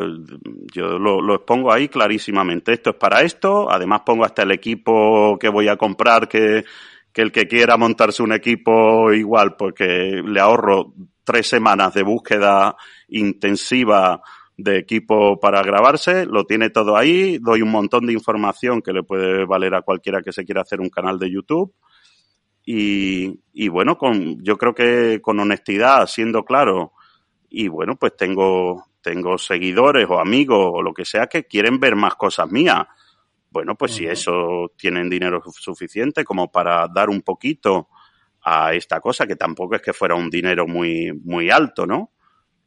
yo 0.72 0.98
lo, 0.98 1.20
lo, 1.20 1.36
expongo 1.36 1.72
ahí 1.72 1.88
clarísimamente. 1.88 2.72
Esto 2.72 2.90
es 2.90 2.96
para 2.96 3.22
esto. 3.22 3.70
Además 3.70 4.02
pongo 4.04 4.24
hasta 4.24 4.42
el 4.42 4.50
equipo 4.50 5.38
que 5.38 5.48
voy 5.48 5.68
a 5.68 5.76
comprar 5.76 6.28
que, 6.28 6.64
que 7.12 7.22
el 7.22 7.30
que 7.30 7.46
quiera 7.46 7.76
montarse 7.76 8.22
un 8.22 8.32
equipo 8.32 9.12
igual, 9.12 9.56
porque 9.56 10.22
le 10.24 10.40
ahorro 10.40 10.94
tres 11.24 11.46
semanas 11.46 11.94
de 11.94 12.02
búsqueda 12.02 12.76
intensiva 13.08 14.20
de 14.56 14.78
equipo 14.78 15.40
para 15.40 15.62
grabarse, 15.62 16.26
lo 16.26 16.44
tiene 16.44 16.70
todo 16.70 16.96
ahí, 16.96 17.38
doy 17.38 17.62
un 17.62 17.70
montón 17.70 18.06
de 18.06 18.12
información 18.12 18.82
que 18.82 18.92
le 18.92 19.02
puede 19.02 19.44
valer 19.44 19.74
a 19.74 19.82
cualquiera 19.82 20.22
que 20.22 20.32
se 20.32 20.44
quiera 20.44 20.62
hacer 20.62 20.80
un 20.80 20.90
canal 20.90 21.18
de 21.18 21.30
YouTube. 21.30 21.74
Y, 22.64 23.40
y 23.52 23.68
bueno, 23.68 23.98
con, 23.98 24.42
yo 24.42 24.56
creo 24.56 24.74
que 24.74 25.20
con 25.20 25.40
honestidad, 25.40 26.06
siendo 26.06 26.44
claro, 26.44 26.92
y 27.50 27.68
bueno, 27.68 27.96
pues 27.96 28.16
tengo, 28.16 28.86
tengo 29.02 29.36
seguidores 29.36 30.06
o 30.08 30.18
amigos 30.18 30.70
o 30.72 30.82
lo 30.82 30.94
que 30.94 31.04
sea 31.04 31.26
que 31.26 31.44
quieren 31.44 31.80
ver 31.80 31.96
más 31.96 32.14
cosas 32.14 32.50
mías. 32.50 32.86
Bueno, 33.50 33.74
pues 33.74 33.92
si 33.92 34.06
eso 34.06 34.72
tienen 34.76 35.10
dinero 35.10 35.42
suficiente 35.50 36.24
como 36.24 36.50
para 36.50 36.88
dar 36.88 37.10
un 37.10 37.20
poquito 37.20 37.88
a 38.44 38.72
esta 38.72 39.00
cosa, 39.00 39.26
que 39.26 39.36
tampoco 39.36 39.76
es 39.76 39.82
que 39.82 39.92
fuera 39.92 40.14
un 40.14 40.30
dinero 40.30 40.66
muy, 40.66 41.12
muy 41.12 41.50
alto, 41.50 41.86
¿no? 41.86 42.12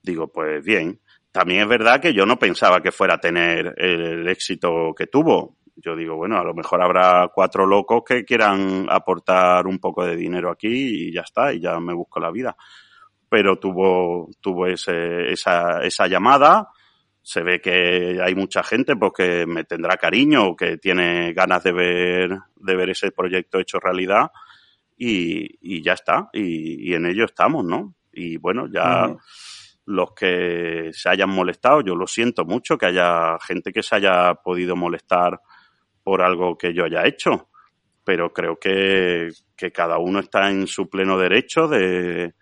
Digo, 0.02 0.32
pues 0.32 0.64
bien. 0.64 1.02
También 1.32 1.62
es 1.62 1.68
verdad 1.68 2.00
que 2.00 2.14
yo 2.14 2.26
no 2.26 2.40
pensaba 2.40 2.82
que 2.82 2.92
fuera 2.92 3.16
a 3.16 3.20
tener 3.20 3.74
el 3.78 4.28
éxito 4.28 4.94
que 4.96 5.08
tuvo. 5.08 5.58
Yo 5.76 5.96
digo, 5.96 6.16
bueno, 6.16 6.38
a 6.38 6.44
lo 6.44 6.54
mejor 6.54 6.82
habrá 6.82 7.30
cuatro 7.34 7.66
locos 7.66 8.04
que 8.08 8.24
quieran 8.24 8.86
aportar 8.90 9.68
un 9.68 9.80
poco 9.80 10.06
de 10.06 10.16
dinero 10.16 10.49
aquí 10.49 11.07
y 11.07 11.12
ya 11.12 11.22
está, 11.22 11.52
y 11.52 11.60
ya 11.60 11.78
me 11.80 11.94
busco 11.94 12.20
la 12.20 12.32
vida. 12.32 12.56
Pero 13.36 13.60
tuvo, 13.60 14.30
tuvo 14.40 14.66
ese, 14.66 15.30
esa, 15.30 15.82
esa 15.82 16.07
llamada, 16.07 16.70
se 17.22 17.44
ve 17.44 17.60
que 17.60 18.18
hay 18.24 18.34
mucha 18.34 18.64
gente 18.64 18.95
pues 18.95 19.12
que 19.14 19.45
me 19.45 19.66
tendrá 19.66 19.98
cariño 19.98 20.45
o 20.45 20.56
que 20.56 20.78
tiene 20.78 21.34
ganas 21.34 21.62
de 21.62 21.74
ver 21.74 22.30
de 22.56 22.76
ver 22.78 22.91
ese 22.91 23.12
proyecto 23.12 23.60
hecho 23.60 23.78
realidad. 23.78 24.32
Y, 24.98 25.84
ya 25.84 25.91
está, 25.91 26.30
y, 26.32 26.94
en 26.94 27.07
ello 27.07 27.26
estamos, 27.26 27.66
¿no? 27.66 27.95
Y 28.14 28.38
bueno, 28.38 28.70
ya 28.72 29.14
los 29.84 30.14
que 30.14 30.91
se 30.94 31.10
hayan 31.10 31.30
molestado, 31.30 31.82
yo 31.82 31.94
lo 31.94 32.07
siento 32.07 32.45
mucho 32.45 32.78
que 32.78 32.86
haya 32.86 33.38
gente 33.45 33.74
que 33.74 33.84
se 33.84 33.98
haya 33.98 34.34
podido 34.36 34.78
molestar 34.78 35.41
por 36.06 36.22
algo 36.22 36.57
que 36.57 36.74
yo 36.74 36.86
haya 36.86 37.06
hecho, 37.06 37.49
pero 38.06 38.32
creo 38.32 38.57
que, 38.57 39.28
que 39.57 39.74
cada 39.74 39.98
uno 39.98 40.20
está 40.20 40.49
en 40.49 40.68
su 40.68 40.90
pleno 40.90 41.18
derecho 41.18 41.68
de, 41.68 42.34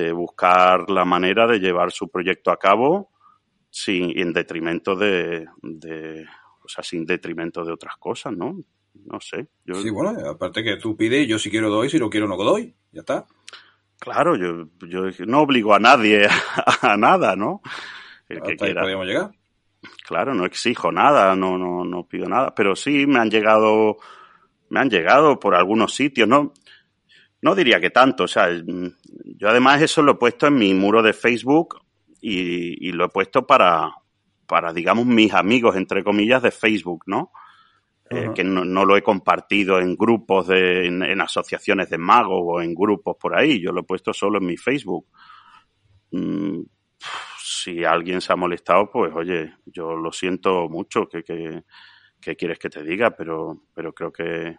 de 0.00 0.12
buscar 0.12 0.90
la 0.90 1.04
manera 1.04 1.46
de 1.46 1.58
llevar 1.58 1.92
su 1.92 2.08
proyecto 2.08 2.50
a 2.50 2.58
cabo 2.58 3.10
sin 3.70 4.18
en 4.18 4.32
detrimento 4.32 4.96
de, 4.96 5.46
de 5.62 6.26
o 6.64 6.68
sea, 6.68 6.82
sin 6.82 7.04
detrimento 7.04 7.64
de 7.64 7.72
otras 7.72 7.96
cosas, 7.96 8.32
¿no? 8.36 8.56
no 8.94 9.20
sé. 9.20 9.48
Yo... 9.64 9.74
Sí, 9.76 9.90
bueno, 9.90 10.16
aparte 10.28 10.62
que 10.62 10.76
tú 10.76 10.96
pides, 10.96 11.26
yo 11.28 11.38
si 11.38 11.50
quiero 11.50 11.70
doy, 11.70 11.88
si 11.88 11.98
no 11.98 12.10
quiero 12.10 12.26
no 12.26 12.36
doy, 12.36 12.74
ya 12.92 13.00
está. 13.00 13.26
Claro, 13.98 14.36
yo, 14.36 14.68
yo 14.86 15.02
no 15.26 15.40
obligo 15.40 15.74
a 15.74 15.78
nadie 15.78 16.26
a, 16.82 16.96
nada, 16.96 17.36
¿no? 17.36 17.60
El 18.28 18.42
que 18.42 18.56
quiera. 18.56 18.82
podríamos 18.82 19.06
llegar. 19.06 19.30
Claro, 20.06 20.34
no 20.34 20.44
exijo 20.44 20.92
nada, 20.92 21.34
no, 21.36 21.56
no, 21.56 21.84
no 21.84 22.06
pido 22.06 22.28
nada, 22.28 22.54
pero 22.54 22.76
sí 22.76 23.06
me 23.06 23.18
han 23.18 23.30
llegado, 23.30 23.96
me 24.68 24.80
han 24.80 24.90
llegado 24.90 25.38
por 25.38 25.54
algunos 25.54 25.94
sitios, 25.94 26.28
¿no? 26.28 26.52
No 27.42 27.54
diría 27.54 27.80
que 27.80 27.90
tanto, 27.90 28.24
o 28.24 28.28
sea, 28.28 28.48
yo 28.50 29.48
además 29.48 29.80
eso 29.80 30.02
lo 30.02 30.12
he 30.12 30.16
puesto 30.16 30.46
en 30.46 30.56
mi 30.56 30.74
muro 30.74 31.02
de 31.02 31.12
Facebook 31.12 31.80
y, 32.20 32.88
y 32.88 32.92
lo 32.92 33.06
he 33.06 33.08
puesto 33.08 33.46
para, 33.46 33.90
para, 34.46 34.72
digamos, 34.72 35.06
mis 35.06 35.32
amigos, 35.32 35.76
entre 35.76 36.04
comillas, 36.04 36.42
de 36.42 36.50
Facebook, 36.50 37.04
¿no? 37.06 37.32
Eh, 38.12 38.30
que 38.34 38.42
no, 38.42 38.84
lo 38.84 38.96
he 38.96 39.02
compartido 39.02 39.78
en 39.78 39.94
grupos, 39.94 40.48
de, 40.48 40.86
en, 40.86 41.20
asociaciones 41.20 41.88
de 41.90 41.98
magos 41.98 42.40
o 42.44 42.60
en 42.60 42.74
grupos 42.74 43.16
por 43.16 43.38
ahí. 43.38 43.62
Yo 43.62 43.70
lo 43.70 43.82
he 43.82 43.84
puesto 43.84 44.12
solo 44.12 44.38
en 44.38 44.46
mi 44.46 44.56
Facebook. 44.56 45.06
Mm, 46.10 46.62
si 47.38 47.84
alguien 47.84 48.20
se 48.20 48.32
ha 48.32 48.36
molestado, 48.36 48.90
pues 48.90 49.12
oye, 49.14 49.54
yo 49.64 49.94
lo 49.94 50.10
siento 50.10 50.68
mucho, 50.68 51.08
que, 51.08 51.22
que, 51.22 52.34
quieres 52.34 52.58
que 52.58 52.68
te 52.68 52.82
diga, 52.82 53.12
pero, 53.12 53.62
pero 53.72 53.92
creo 53.92 54.12
que, 54.12 54.56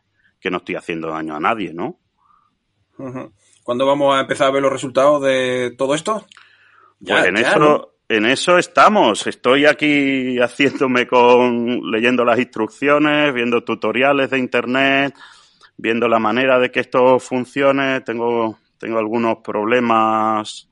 no 0.49 0.57
estoy 0.57 0.75
haciendo 0.75 1.09
daño 1.09 1.35
a 1.35 1.39
nadie, 1.41 1.73
¿no? 1.73 1.99
¿Cuándo 3.63 3.85
vamos 3.85 4.15
a 4.15 4.21
empezar 4.21 4.47
a 4.47 4.51
ver 4.51 4.61
los 4.61 4.71
resultados 4.71 5.21
de 5.21 5.73
todo 5.77 5.95
esto? 5.95 6.25
pues 7.03 7.25
en 7.25 7.37
eso, 7.37 7.93
en 8.09 8.25
eso 8.25 8.57
estamos. 8.57 9.25
Estoy 9.27 9.65
aquí 9.65 10.39
haciéndome 10.39 11.07
con, 11.07 11.91
leyendo 11.91 12.25
las 12.25 12.39
instrucciones, 12.39 13.33
viendo 13.33 13.63
tutoriales 13.63 14.29
de 14.29 14.39
internet, 14.39 15.15
viendo 15.77 16.07
la 16.07 16.19
manera 16.19 16.59
de 16.59 16.71
que 16.71 16.79
esto 16.79 17.19
funcione. 17.19 18.01
Tengo, 18.01 18.59
tengo 18.77 18.99
algunos 18.99 19.37
problemas 19.43 20.69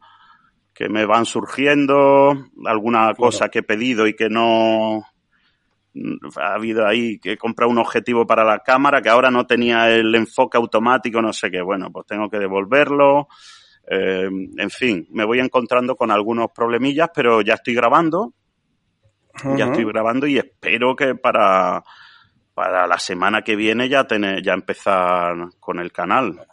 que 0.73 0.89
me 0.89 1.06
van 1.06 1.26
surgiendo, 1.26 2.31
alguna 2.65 3.14
cosa 3.14 3.49
que 3.49 3.60
he 3.60 3.64
pedido 3.64 4.07
y 4.07 4.15
que 4.15 4.30
no 4.30 5.06
ha 6.37 6.53
habido 6.53 6.85
ahí 6.85 7.19
que 7.19 7.33
he 7.33 7.37
comprado 7.37 7.71
un 7.71 7.79
objetivo 7.79 8.25
para 8.25 8.43
la 8.43 8.59
cámara 8.59 9.01
que 9.01 9.09
ahora 9.09 9.31
no 9.31 9.45
tenía 9.45 9.89
el 9.89 10.13
enfoque 10.15 10.57
automático, 10.57 11.21
no 11.21 11.33
sé 11.33 11.49
qué, 11.49 11.61
bueno, 11.61 11.91
pues 11.91 12.05
tengo 12.05 12.29
que 12.29 12.39
devolverlo. 12.39 13.27
Eh, 13.89 14.29
en 14.57 14.69
fin, 14.69 15.07
me 15.11 15.25
voy 15.25 15.39
encontrando 15.39 15.95
con 15.95 16.11
algunos 16.11 16.51
problemillas, 16.51 17.09
pero 17.13 17.41
ya 17.41 17.55
estoy 17.55 17.73
grabando. 17.73 18.33
Ya 19.55 19.67
estoy 19.67 19.85
grabando 19.85 20.27
y 20.27 20.37
espero 20.37 20.95
que 20.95 21.15
para, 21.15 21.81
para 22.53 22.85
la 22.87 22.99
semana 22.99 23.41
que 23.41 23.55
viene 23.55 23.87
ya 23.87 24.05
tener, 24.05 24.43
ya 24.43 24.53
empezar 24.53 25.33
con 25.59 25.79
el 25.79 25.93
canal. 25.93 26.45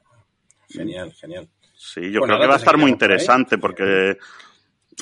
Genial, 0.68 1.12
genial. 1.12 1.48
Sí, 1.74 2.10
yo 2.10 2.20
creo 2.20 2.38
que 2.38 2.46
va 2.46 2.54
a 2.54 2.58
estar 2.58 2.78
muy 2.78 2.90
interesante 2.90 3.58
porque 3.58 4.16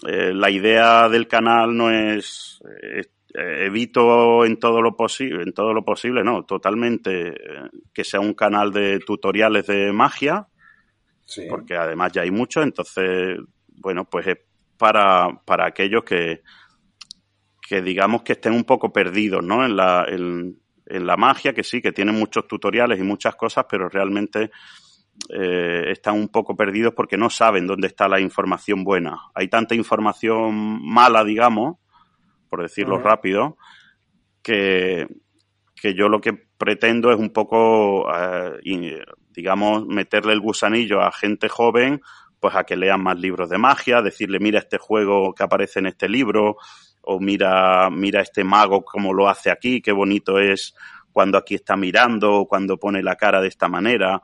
eh, 0.07 0.33
la 0.33 0.51
idea 0.51 1.09
del 1.09 1.29
canal 1.29 1.77
no 1.77 1.91
es 1.91 2.61
eh, 2.83 3.05
evito 3.35 4.45
en 4.45 4.59
todo 4.59 4.81
lo 4.81 4.97
posible, 4.97 5.43
en 5.43 5.53
todo 5.53 5.73
lo 5.73 5.85
posible, 5.85 6.23
no, 6.23 6.45
totalmente 6.45 7.29
eh, 7.29 7.71
que 7.93 8.05
sea 8.05 8.21
un 8.21 8.35
canal 8.35 8.73
de 8.73 9.01
tutoriales 9.01 9.67
de 9.67 9.93
magia, 9.93 10.47
porque 11.49 11.77
además 11.77 12.13
ya 12.13 12.23
hay 12.23 12.31
mucho, 12.31 12.63
entonces, 12.63 13.39
bueno, 13.69 14.05
pues 14.05 14.27
es 14.27 14.39
para, 14.79 15.41
para 15.45 15.67
aquellos 15.67 16.05
que, 16.05 16.43
que 17.61 17.83
digamos 17.83 18.23
que 18.23 18.35
estén 18.35 18.53
un 18.53 18.65
poco 18.65 18.93
perdidos, 18.93 19.43
¿no? 19.43 19.65
En 19.65 19.77
la, 19.77 20.07
en 20.09 21.07
la 21.07 21.17
magia, 21.17 21.55
que 21.55 21.65
sí, 21.65 21.81
que 21.81 21.93
tienen 21.93 22.15
muchos 22.15 22.47
tutoriales 22.47 23.01
y 23.01 23.03
muchas 23.03 23.35
cosas, 23.37 23.67
pero 23.69 23.89
realmente 23.89 24.51
eh, 25.29 25.85
están 25.91 26.15
un 26.15 26.29
poco 26.29 26.57
perdidos 26.57 26.93
porque 26.95 27.17
no 27.17 27.31
saben 27.31 27.67
dónde 27.67 27.87
está 27.89 28.09
la 28.09 28.21
información 28.21 28.85
buena. 28.85 29.19
Hay 29.35 29.49
tanta 29.49 29.75
información 29.75 30.55
mala, 30.83 31.25
digamos, 31.25 31.79
por 32.55 32.63
decirlo 32.63 32.99
rápido, 32.99 33.57
que, 34.41 35.09
que, 35.75 35.93
yo 35.95 36.09
lo 36.09 36.21
que 36.21 36.33
pretendo 36.33 37.11
es 37.11 37.19
un 37.19 37.31
poco, 37.31 38.07
eh, 38.15 39.05
digamos, 39.31 39.85
meterle 39.89 40.35
el 40.35 40.39
gusanillo 40.39 41.01
a 41.01 41.11
gente 41.11 41.49
joven, 41.49 42.01
pues 42.39 42.55
a 42.55 42.63
que 42.63 42.77
lean 42.77 43.03
más 43.03 43.19
libros 43.19 43.51
de 43.51 43.59
magia, 43.59 44.03
decirle, 44.03 44.39
mira 44.39 44.61
este 44.61 44.79
juego 44.79 45.35
que 45.35 45.43
aparece 45.43 45.81
en 45.81 45.87
este 45.87 46.09
libro, 46.09 46.59
o 47.03 47.19
mira, 47.19 47.91
mira 47.91 48.21
este 48.21 48.45
mago 48.45 48.85
como 48.85 49.13
lo 49.13 49.29
hace 49.29 49.51
aquí, 49.51 49.83
qué 49.83 49.91
bonito 49.91 50.39
es 50.39 50.77
cuando 51.11 51.39
aquí 51.39 51.57
está 51.57 51.75
mirando, 51.75 52.35
o 52.35 52.47
cuando 52.47 52.79
pone 52.79 53.03
la 53.03 53.17
cara 53.17 53.41
de 53.41 53.49
esta 53.49 53.67
manera 53.67 54.23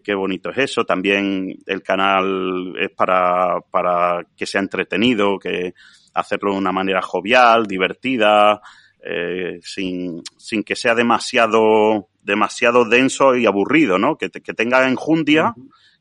qué 0.00 0.14
bonito 0.14 0.50
es 0.50 0.58
eso. 0.58 0.84
También 0.84 1.58
el 1.66 1.82
canal 1.82 2.74
es 2.78 2.90
para, 2.90 3.60
para 3.70 4.26
que 4.36 4.46
sea 4.46 4.60
entretenido, 4.60 5.38
que 5.38 5.74
hacerlo 6.14 6.52
de 6.52 6.58
una 6.58 6.72
manera 6.72 7.02
jovial, 7.02 7.66
divertida, 7.66 8.60
eh, 9.04 9.58
sin, 9.62 10.22
sin 10.36 10.62
que 10.62 10.76
sea 10.76 10.94
demasiado, 10.94 12.08
demasiado 12.22 12.84
denso 12.84 13.34
y 13.36 13.46
aburrido, 13.46 13.98
¿no? 13.98 14.16
Que, 14.16 14.30
que 14.30 14.54
tenga 14.54 14.88
enjundia, 14.88 15.54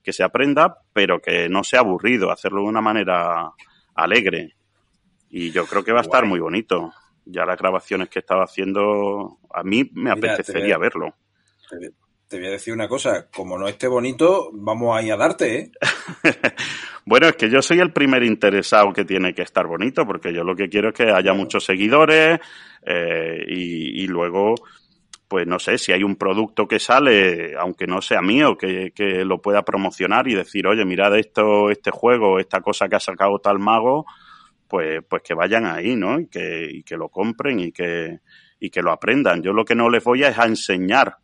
que 0.03 0.13
se 0.13 0.23
aprenda, 0.23 0.77
pero 0.93 1.21
que 1.21 1.49
no 1.49 1.63
sea 1.63 1.79
aburrido, 1.79 2.31
hacerlo 2.31 2.61
de 2.61 2.67
una 2.67 2.81
manera 2.81 3.51
alegre. 3.95 4.55
Y 5.29 5.51
yo 5.51 5.65
creo 5.65 5.83
que 5.83 5.93
va 5.93 5.99
a 5.99 6.03
estar 6.03 6.25
muy 6.25 6.39
bonito. 6.39 6.91
Ya 7.25 7.45
las 7.45 7.57
grabaciones 7.57 8.09
que 8.09 8.19
estaba 8.19 8.43
haciendo, 8.43 9.39
a 9.53 9.63
mí 9.63 9.89
me 9.93 10.11
apetecería 10.11 10.77
verlo 10.77 11.15
te 11.79 11.91
voy 12.37 12.47
a 12.47 12.51
decir 12.51 12.73
una 12.73 12.87
cosa, 12.87 13.27
como 13.29 13.57
no 13.57 13.67
esté 13.67 13.87
bonito, 13.87 14.49
vamos 14.53 14.95
ahí 14.95 15.09
a 15.09 15.17
darte, 15.17 15.59
¿eh? 15.59 15.71
bueno, 17.05 17.27
es 17.27 17.35
que 17.35 17.49
yo 17.49 17.61
soy 17.61 17.79
el 17.79 17.91
primer 17.91 18.23
interesado 18.23 18.93
que 18.93 19.05
tiene 19.05 19.33
que 19.33 19.41
estar 19.41 19.67
bonito, 19.67 20.05
porque 20.05 20.33
yo 20.33 20.43
lo 20.43 20.55
que 20.55 20.69
quiero 20.69 20.89
es 20.89 20.95
que 20.95 21.11
haya 21.11 21.33
muchos 21.33 21.65
seguidores 21.65 22.39
eh, 22.85 23.43
y, 23.47 24.07
luego, 24.07 24.55
pues 25.27 25.45
no 25.47 25.59
sé, 25.59 25.77
si 25.77 25.91
hay 25.91 26.03
un 26.03 26.15
producto 26.15 26.67
que 26.67 26.79
sale, 26.79 27.55
aunque 27.57 27.87
no 27.87 28.01
sea 28.01 28.21
mío, 28.21 28.57
que, 28.57 28.91
que 28.91 29.23
lo 29.25 29.41
pueda 29.41 29.63
promocionar 29.63 30.27
y 30.27 30.35
decir, 30.35 30.67
oye, 30.67 30.85
mirad 30.85 31.17
esto, 31.17 31.69
este 31.69 31.91
juego, 31.91 32.39
esta 32.39 32.61
cosa 32.61 32.87
que 32.87 32.95
ha 32.95 32.99
sacado 32.99 33.39
tal 33.39 33.59
mago, 33.59 34.05
pues, 34.67 35.01
pues 35.07 35.21
que 35.21 35.33
vayan 35.33 35.65
ahí, 35.65 35.95
¿no? 35.95 36.19
Y 36.19 36.27
que, 36.27 36.69
y 36.71 36.83
que 36.83 36.95
lo 36.95 37.09
compren 37.09 37.59
y 37.59 37.71
que, 37.71 38.19
y 38.57 38.69
que 38.69 38.81
lo 38.81 38.91
aprendan. 38.91 39.43
Yo 39.43 39.51
lo 39.51 39.65
que 39.65 39.75
no 39.75 39.89
les 39.89 40.01
voy 40.01 40.23
a 40.23 40.29
es 40.29 40.39
a 40.39 40.45
enseñar 40.45 41.17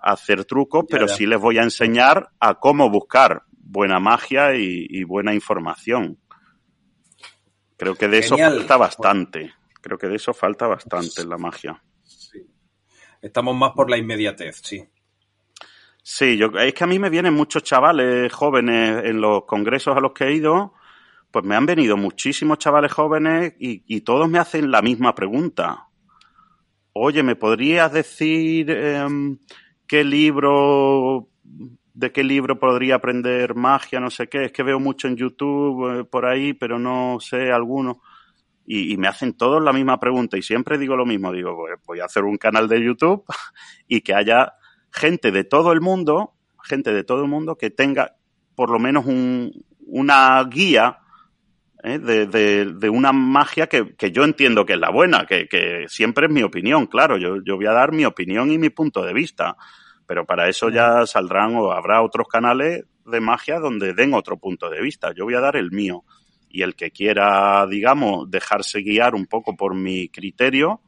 hacer 0.00 0.44
trucos, 0.44 0.84
pero 0.88 1.08
sí 1.08 1.26
les 1.26 1.40
voy 1.40 1.58
a 1.58 1.62
enseñar 1.62 2.30
a 2.40 2.54
cómo 2.54 2.90
buscar 2.90 3.42
buena 3.50 4.00
magia 4.00 4.54
y, 4.54 5.04
buena 5.04 5.34
información. 5.34 6.18
Creo 7.76 7.94
que 7.94 8.08
de 8.08 8.18
eso 8.18 8.36
falta 8.36 8.76
bastante. 8.76 9.52
Creo 9.80 9.98
que 9.98 10.08
de 10.08 10.16
eso 10.16 10.32
falta 10.34 10.66
bastante 10.66 11.22
en 11.22 11.28
la 11.28 11.38
magia. 11.38 11.82
Estamos 13.22 13.56
más 13.56 13.72
por 13.72 13.90
la 13.90 13.96
inmediatez, 13.96 14.60
sí. 14.62 14.84
Sí, 16.02 16.38
yo, 16.38 16.46
es 16.58 16.72
que 16.72 16.84
a 16.84 16.86
mí 16.86 16.98
me 16.98 17.10
vienen 17.10 17.34
muchos 17.34 17.62
chavales 17.62 18.32
jóvenes 18.32 19.04
en 19.04 19.20
los 19.20 19.44
congresos 19.44 19.94
a 19.94 20.00
los 20.00 20.12
que 20.12 20.24
he 20.24 20.32
ido, 20.32 20.72
pues 21.30 21.44
me 21.44 21.54
han 21.54 21.66
venido 21.66 21.98
muchísimos 21.98 22.58
chavales 22.58 22.92
jóvenes 22.92 23.54
y, 23.58 24.00
todos 24.00 24.28
me 24.28 24.38
hacen 24.38 24.70
la 24.70 24.80
misma 24.80 25.14
pregunta. 25.14 25.88
Oye, 26.94 27.22
¿me 27.22 27.36
podrías 27.36 27.92
decir 27.92 28.70
em, 28.70 29.38
qué 29.88 30.04
libro, 30.04 31.28
de 31.94 32.12
qué 32.12 32.22
libro 32.22 32.60
podría 32.60 32.96
aprender 32.96 33.56
magia, 33.56 33.98
no 33.98 34.10
sé 34.10 34.28
qué. 34.28 34.44
Es 34.44 34.52
que 34.52 34.62
veo 34.62 34.78
mucho 34.78 35.08
en 35.08 35.16
YouTube 35.16 36.00
eh, 36.00 36.04
por 36.04 36.26
ahí, 36.26 36.52
pero 36.52 36.78
no 36.78 37.18
sé 37.20 37.50
alguno. 37.50 38.02
Y, 38.70 38.98
me 38.98 39.08
hacen 39.08 39.32
todos 39.32 39.64
la 39.64 39.72
misma 39.72 39.98
pregunta 39.98 40.36
y 40.36 40.42
siempre 40.42 40.76
digo 40.76 40.94
lo 40.94 41.06
mismo. 41.06 41.32
Digo, 41.32 41.56
pues 41.56 41.80
voy 41.86 42.00
a 42.00 42.04
hacer 42.04 42.24
un 42.24 42.36
canal 42.36 42.68
de 42.68 42.84
YouTube 42.84 43.24
y 43.88 44.02
que 44.02 44.14
haya 44.14 44.52
gente 44.92 45.32
de 45.32 45.44
todo 45.44 45.72
el 45.72 45.80
mundo, 45.80 46.34
gente 46.62 46.92
de 46.92 47.02
todo 47.02 47.22
el 47.22 47.28
mundo 47.28 47.56
que 47.56 47.70
tenga 47.70 48.16
por 48.54 48.68
lo 48.68 48.78
menos 48.78 49.06
un, 49.06 49.64
una 49.86 50.44
guía 50.44 50.98
¿eh? 51.82 51.98
de, 51.98 52.26
de, 52.26 52.90
una 52.90 53.12
magia 53.12 53.66
que, 53.66 53.94
que, 53.96 54.10
yo 54.10 54.24
entiendo 54.24 54.64
que 54.66 54.74
es 54.74 54.78
la 54.78 54.90
buena, 54.90 55.26
que, 55.26 55.48
que 55.48 55.84
siempre 55.88 56.26
es 56.26 56.32
mi 56.32 56.42
opinión, 56.42 56.86
claro, 56.86 57.16
yo, 57.18 57.42
yo 57.44 57.56
voy 57.56 57.66
a 57.66 57.72
dar 57.72 57.92
mi 57.92 58.04
opinión 58.04 58.50
y 58.50 58.58
mi 58.58 58.70
punto 58.70 59.04
de 59.04 59.12
vista, 59.12 59.56
pero 60.06 60.24
para 60.24 60.48
eso 60.48 60.70
ya 60.70 61.06
saldrán 61.06 61.54
o 61.56 61.72
habrá 61.72 62.02
otros 62.02 62.28
canales 62.28 62.84
de 63.04 63.20
magia 63.20 63.58
donde 63.58 63.94
den 63.94 64.14
otro 64.14 64.38
punto 64.38 64.70
de 64.70 64.80
vista, 64.80 65.12
yo 65.12 65.24
voy 65.24 65.34
a 65.34 65.40
dar 65.40 65.56
el 65.56 65.70
mío. 65.70 66.04
Y 66.50 66.62
el 66.62 66.74
que 66.76 66.90
quiera, 66.90 67.66
digamos, 67.66 68.30
dejarse 68.30 68.80
guiar 68.80 69.14
un 69.14 69.26
poco 69.26 69.54
por 69.54 69.74
mi 69.74 70.08
criterio, 70.08 70.80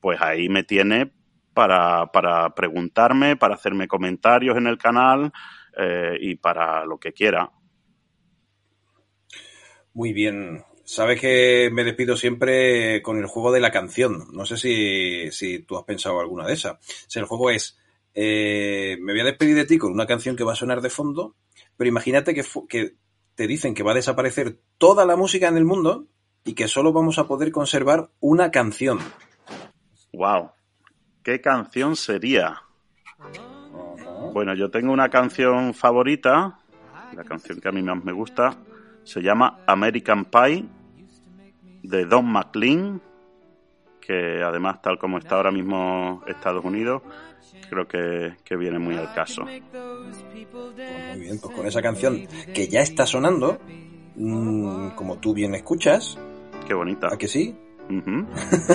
pues 0.00 0.20
ahí 0.20 0.50
me 0.50 0.64
tiene 0.64 1.10
para, 1.54 2.06
para 2.12 2.54
preguntarme, 2.54 3.36
para 3.36 3.54
hacerme 3.54 3.88
comentarios 3.88 4.56
en 4.58 4.66
el 4.66 4.76
canal 4.76 5.32
eh, 5.76 6.18
y 6.20 6.34
para 6.36 6.84
lo 6.84 6.98
que 6.98 7.12
quiera. 7.12 7.50
Muy 9.98 10.12
bien. 10.12 10.64
Sabes 10.84 11.20
que 11.20 11.70
me 11.72 11.82
despido 11.82 12.16
siempre 12.16 13.02
con 13.02 13.18
el 13.18 13.26
juego 13.26 13.50
de 13.50 13.58
la 13.58 13.72
canción. 13.72 14.28
No 14.32 14.46
sé 14.46 14.56
si, 14.56 15.32
si 15.32 15.58
tú 15.64 15.76
has 15.76 15.82
pensado 15.82 16.20
alguna 16.20 16.46
de 16.46 16.52
esas. 16.52 16.78
Si 17.08 17.18
el 17.18 17.24
juego 17.24 17.50
es, 17.50 17.76
eh, 18.14 18.96
me 19.00 19.10
voy 19.10 19.22
a 19.22 19.24
despedir 19.24 19.56
de 19.56 19.64
ti 19.64 19.76
con 19.76 19.90
una 19.90 20.06
canción 20.06 20.36
que 20.36 20.44
va 20.44 20.52
a 20.52 20.54
sonar 20.54 20.82
de 20.82 20.88
fondo, 20.88 21.34
pero 21.76 21.88
imagínate 21.88 22.32
que, 22.32 22.44
que 22.68 22.94
te 23.34 23.48
dicen 23.48 23.74
que 23.74 23.82
va 23.82 23.90
a 23.90 23.96
desaparecer 23.96 24.60
toda 24.78 25.04
la 25.04 25.16
música 25.16 25.48
en 25.48 25.56
el 25.56 25.64
mundo 25.64 26.06
y 26.44 26.54
que 26.54 26.68
solo 26.68 26.92
vamos 26.92 27.18
a 27.18 27.26
poder 27.26 27.50
conservar 27.50 28.10
una 28.20 28.52
canción. 28.52 29.00
¡Wow! 30.12 30.52
¿Qué 31.24 31.40
canción 31.40 31.96
sería? 31.96 32.62
Bueno, 34.32 34.54
yo 34.54 34.70
tengo 34.70 34.92
una 34.92 35.08
canción 35.08 35.74
favorita, 35.74 36.60
la 37.16 37.24
canción 37.24 37.60
que 37.60 37.68
a 37.68 37.72
mí 37.72 37.82
más 37.82 38.04
me 38.04 38.12
gusta, 38.12 38.56
se 39.08 39.22
llama 39.22 39.60
American 39.66 40.26
Pie 40.26 40.66
de 41.82 42.04
Don 42.04 42.30
McLean, 42.30 43.00
que 44.02 44.42
además 44.44 44.82
tal 44.82 44.98
como 44.98 45.16
está 45.16 45.36
ahora 45.36 45.50
mismo 45.50 46.22
Estados 46.26 46.62
Unidos, 46.62 47.00
creo 47.70 47.88
que, 47.88 48.56
viene 48.56 48.78
muy 48.78 48.96
al 48.96 49.14
caso. 49.14 49.44
Muy 49.44 51.20
bien, 51.20 51.40
pues 51.40 51.54
con 51.56 51.66
esa 51.66 51.80
canción 51.80 52.26
que 52.52 52.68
ya 52.68 52.80
está 52.80 53.06
sonando, 53.06 53.58
mm, 54.16 54.88
como 54.90 55.16
tú 55.16 55.32
bien 55.32 55.54
escuchas, 55.54 56.18
qué 56.66 56.74
bonita. 56.74 57.08
¿A 57.10 57.16
que 57.16 57.28
sí? 57.28 57.56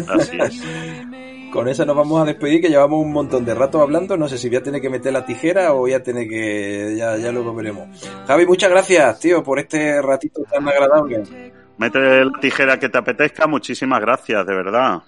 Así 0.09 0.37
es. 0.39 0.63
Con 1.53 1.67
esa 1.67 1.85
nos 1.85 1.95
vamos 1.95 2.19
a 2.19 2.25
despedir, 2.25 2.61
que 2.61 2.69
llevamos 2.69 2.99
un 2.99 3.13
montón 3.13 3.45
de 3.45 3.53
rato 3.53 3.79
hablando. 3.79 4.17
No 4.17 4.27
sé 4.27 4.39
si 4.39 4.49
voy 4.49 4.57
a 4.57 4.63
tener 4.63 4.81
que 4.81 4.89
meter 4.89 5.13
la 5.13 5.23
tijera 5.23 5.71
o 5.73 5.81
voy 5.81 5.93
a 5.93 6.01
tener 6.01 6.27
que. 6.27 6.95
Ya, 6.97 7.15
ya 7.15 7.31
luego 7.31 7.53
veremos. 7.53 8.09
Javi, 8.25 8.47
muchas 8.47 8.71
gracias, 8.71 9.19
tío, 9.19 9.43
por 9.43 9.59
este 9.59 10.01
ratito 10.01 10.41
tan 10.51 10.67
agradable. 10.67 11.21
Mete 11.77 12.25
la 12.25 12.39
tijera 12.41 12.79
que 12.79 12.89
te 12.89 12.97
apetezca. 12.97 13.45
Muchísimas 13.45 14.01
gracias, 14.01 14.43
de 14.47 14.55
verdad. 14.55 15.03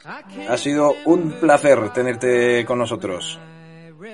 Ha 0.47 0.57
sido 0.57 0.93
un 1.05 1.31
placer 1.31 1.89
tenerte 1.89 2.63
con 2.63 2.77
nosotros. 2.77 3.39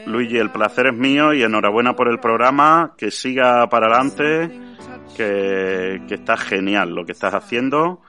Luigi, 0.06 0.38
el 0.38 0.52
placer 0.52 0.88
es 0.88 0.94
mío 0.94 1.34
y 1.34 1.44
enhorabuena 1.44 1.98
por 1.98 2.08
el 2.08 2.22
programa. 2.22 2.94
Que 2.98 3.12
siga 3.12 3.68
para 3.68 3.88
adelante, 3.88 4.58
que, 5.18 6.02
que 6.08 6.16
está 6.16 6.38
genial 6.38 6.96
lo 6.96 7.06
que 7.06 7.12
estás 7.12 7.34
haciendo 7.34 8.00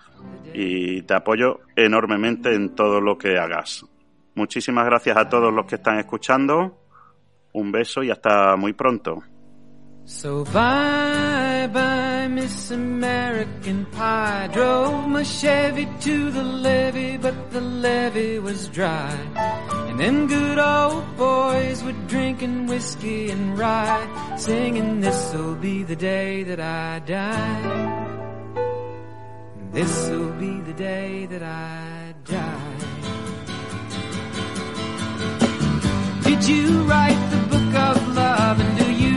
y 0.55 1.03
te 1.03 1.15
apoyo 1.15 1.59
enormemente 1.75 2.55
en 2.55 2.77
todo 2.77 3.01
lo 3.01 3.19
que 3.19 3.37
hagas. 3.37 3.85
Muchísimas 4.35 4.85
gracias 4.87 5.17
a 5.17 5.29
todos 5.29 5.53
los 5.53 5.67
que 5.67 5.77
están 5.77 5.99
escuchando. 5.99 6.79
Un 7.53 7.71
beso 7.71 8.03
y 8.03 8.11
hasta 8.11 8.57
muy 8.57 8.73
pronto. 8.73 9.23
So 10.05 10.45
bye 10.45 11.69
bye, 11.69 12.29
Miss 12.29 12.73
American 12.73 13.87
Pie. 13.87 14.49
Drove 14.53 15.07
my 15.07 15.23
Chevy 15.23 15.87
to 16.01 16.31
the 16.31 16.43
levee, 16.43 17.19
but 17.19 17.51
the 17.53 17.61
levee 17.61 18.41
was 18.41 18.69
dry. 18.69 19.13
And 19.89 20.01
them 20.01 20.27
good 20.27 20.59
old 20.59 21.17
boys 21.17 21.85
were 21.85 21.95
drinking 22.09 22.67
whiskey 22.67 23.31
and 23.31 23.57
rye, 23.57 24.37
singing, 24.39 25.01
This'll 25.01 25.55
be 25.55 25.85
the 25.85 25.97
day 25.97 26.43
that 26.45 26.59
I 26.59 26.99
die. 27.01 28.13
This'll 29.73 30.33
be 30.33 30.61
the 30.63 30.75
day 30.75 31.27
that 31.27 31.43
I 31.43 32.15
die. 32.25 32.62
You 36.49 36.83
write 36.83 37.31
the 37.31 37.37
book 37.49 37.75
of 37.75 38.17
love? 38.17 38.59
And 38.61 38.79
do 38.79 38.91
you 38.93 39.12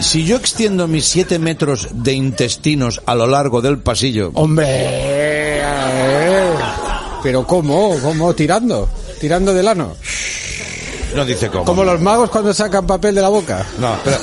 Si 0.00 0.24
yo 0.24 0.36
extiendo 0.36 0.86
mis 0.86 1.04
7 1.06 1.38
metros 1.38 1.88
de 1.92 2.12
intestinos 2.12 3.00
a 3.06 3.14
lo 3.14 3.26
largo 3.26 3.60
del 3.60 3.78
pasillo, 3.78 4.30
Hombre, 4.34 5.62
pero 7.22 7.46
¿cómo? 7.46 7.96
¿Cómo? 8.00 8.34
¿Tirando? 8.34 8.88
¿Tirando 9.20 9.52
del 9.52 9.68
ano? 9.68 9.96
no 11.14 11.24
dice 11.24 11.48
cómo. 11.48 11.64
Como 11.64 11.82
los 11.82 12.00
magos 12.00 12.30
cuando 12.30 12.52
sacan 12.52 12.86
papel 12.86 13.14
de 13.14 13.22
la 13.22 13.28
boca. 13.28 13.66
No, 13.78 13.94
espera. 13.94 14.18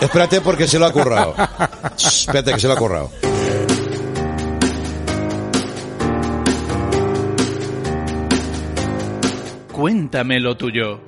Espérate 0.00 0.40
porque 0.40 0.66
se 0.66 0.78
lo 0.78 0.86
ha 0.86 0.92
currado. 0.92 1.34
Espérate 1.96 2.54
que 2.54 2.60
se 2.60 2.68
lo 2.68 2.72
ha 2.74 2.76
currado. 2.76 3.10
Cuéntame 9.72 10.40
lo 10.40 10.56
tuyo. 10.56 11.00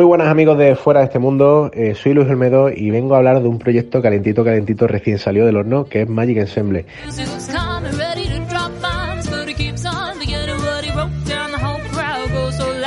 Muy 0.00 0.06
buenas 0.06 0.28
amigos 0.28 0.56
de 0.56 0.76
Fuera 0.76 1.00
de 1.00 1.06
este 1.08 1.18
Mundo, 1.18 1.70
eh, 1.74 1.94
soy 1.94 2.14
Luis 2.14 2.26
Olmedo 2.26 2.70
y 2.70 2.88
vengo 2.90 3.14
a 3.14 3.18
hablar 3.18 3.42
de 3.42 3.48
un 3.48 3.58
proyecto 3.58 4.00
calentito, 4.00 4.42
calentito, 4.42 4.86
recién 4.86 5.18
salió 5.18 5.44
del 5.44 5.58
horno, 5.58 5.84
que 5.84 6.00
es 6.00 6.08
Magic 6.08 6.38
Ensemble. 6.38 6.86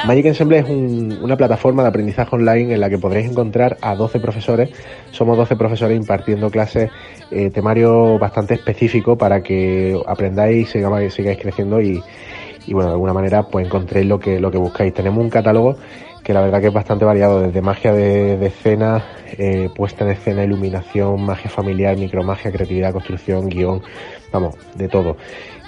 Magic 0.08 0.26
Ensemble 0.26 0.58
es 0.58 0.66
un- 0.68 1.20
una 1.22 1.38
plataforma 1.38 1.84
de 1.84 1.90
aprendizaje 1.90 2.36
online 2.36 2.74
en 2.74 2.82
la 2.82 2.90
que 2.90 2.98
podréis 2.98 3.30
encontrar 3.30 3.78
a 3.82 3.94
12 3.94 4.20
profesores. 4.20 4.72
Somos 5.12 5.38
12 5.38 5.56
profesores 5.56 5.96
impartiendo 5.96 6.50
clases, 6.50 6.90
eh, 7.30 7.52
temario 7.52 8.18
bastante 8.18 8.56
específico 8.56 9.16
para 9.20 9.44
que 9.44 9.96
aprendáis, 10.08 10.72
sigáis, 10.72 11.14
sigáis 11.14 11.38
creciendo 11.38 11.80
y, 11.80 12.02
y, 12.66 12.74
bueno, 12.74 12.90
de 12.90 12.94
alguna 12.94 13.14
manera 13.14 13.44
pues 13.44 13.68
encontréis 13.68 14.08
lo 14.08 14.20
que, 14.20 14.40
lo 14.40 14.50
que 14.50 14.58
buscáis. 14.58 14.96
Tenemos 14.96 15.24
un 15.24 15.30
catálogo 15.30 15.76
que 16.24 16.34
la 16.34 16.42
verdad 16.42 16.62
que 16.62 16.68
es 16.68 16.74
bastante 16.74 17.06
variado, 17.06 17.42
desde 17.42 17.62
magia 17.62 17.94
de, 17.94 18.46
escena, 18.46 19.04
eh, 19.38 19.70
puesta 19.76 20.06
en 20.06 20.12
escena, 20.12 20.44
iluminación, 20.44 21.24
magia 21.24 21.50
familiar, 21.50 21.98
micromagia, 21.98 22.52
creatividad, 22.52 22.94
construcción, 22.94 23.50
guion, 23.50 23.82
vamos, 24.32 24.54
de 24.76 24.88
todo. 24.88 25.18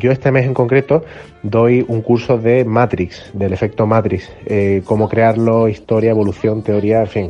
Yo 0.03 0.11
este 0.11 0.33
mes 0.33 0.45
en 0.45 0.53
concreto 0.53 1.05
doy 1.43 1.85
un 1.87 2.01
curso 2.01 2.37
de 2.37 2.65
Matrix, 2.65 3.31
del 3.31 3.53
efecto 3.53 3.87
Matrix, 3.87 4.29
eh, 4.45 4.81
cómo 4.83 5.07
crearlo, 5.07 5.69
historia, 5.69 6.11
evolución, 6.11 6.61
teoría, 6.61 6.99
en 6.99 7.07
fin, 7.07 7.29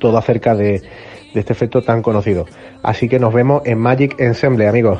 todo 0.00 0.16
acerca 0.16 0.54
de, 0.54 0.80
de 1.34 1.40
este 1.40 1.52
efecto 1.52 1.82
tan 1.82 2.00
conocido. 2.00 2.46
Así 2.82 3.06
que 3.06 3.18
nos 3.18 3.34
vemos 3.34 3.60
en 3.66 3.76
Magic 3.76 4.18
Ensemble, 4.18 4.66
amigos. 4.66 4.98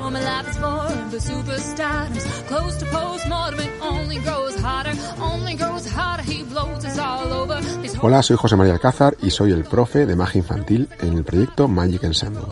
Hola, 8.03 8.23
soy 8.23 8.37
José 8.37 8.57
María 8.57 8.75
Alcázar 8.75 9.17
y 9.23 9.31
soy 9.31 9.53
el 9.53 9.65
profe 9.65 10.05
de 10.05 10.17
magia 10.17 10.41
infantil 10.41 10.91
en 11.01 11.15
el 11.15 11.25
proyecto 11.25 11.67
Magic 11.67 12.05
Ensemble. 12.05 12.43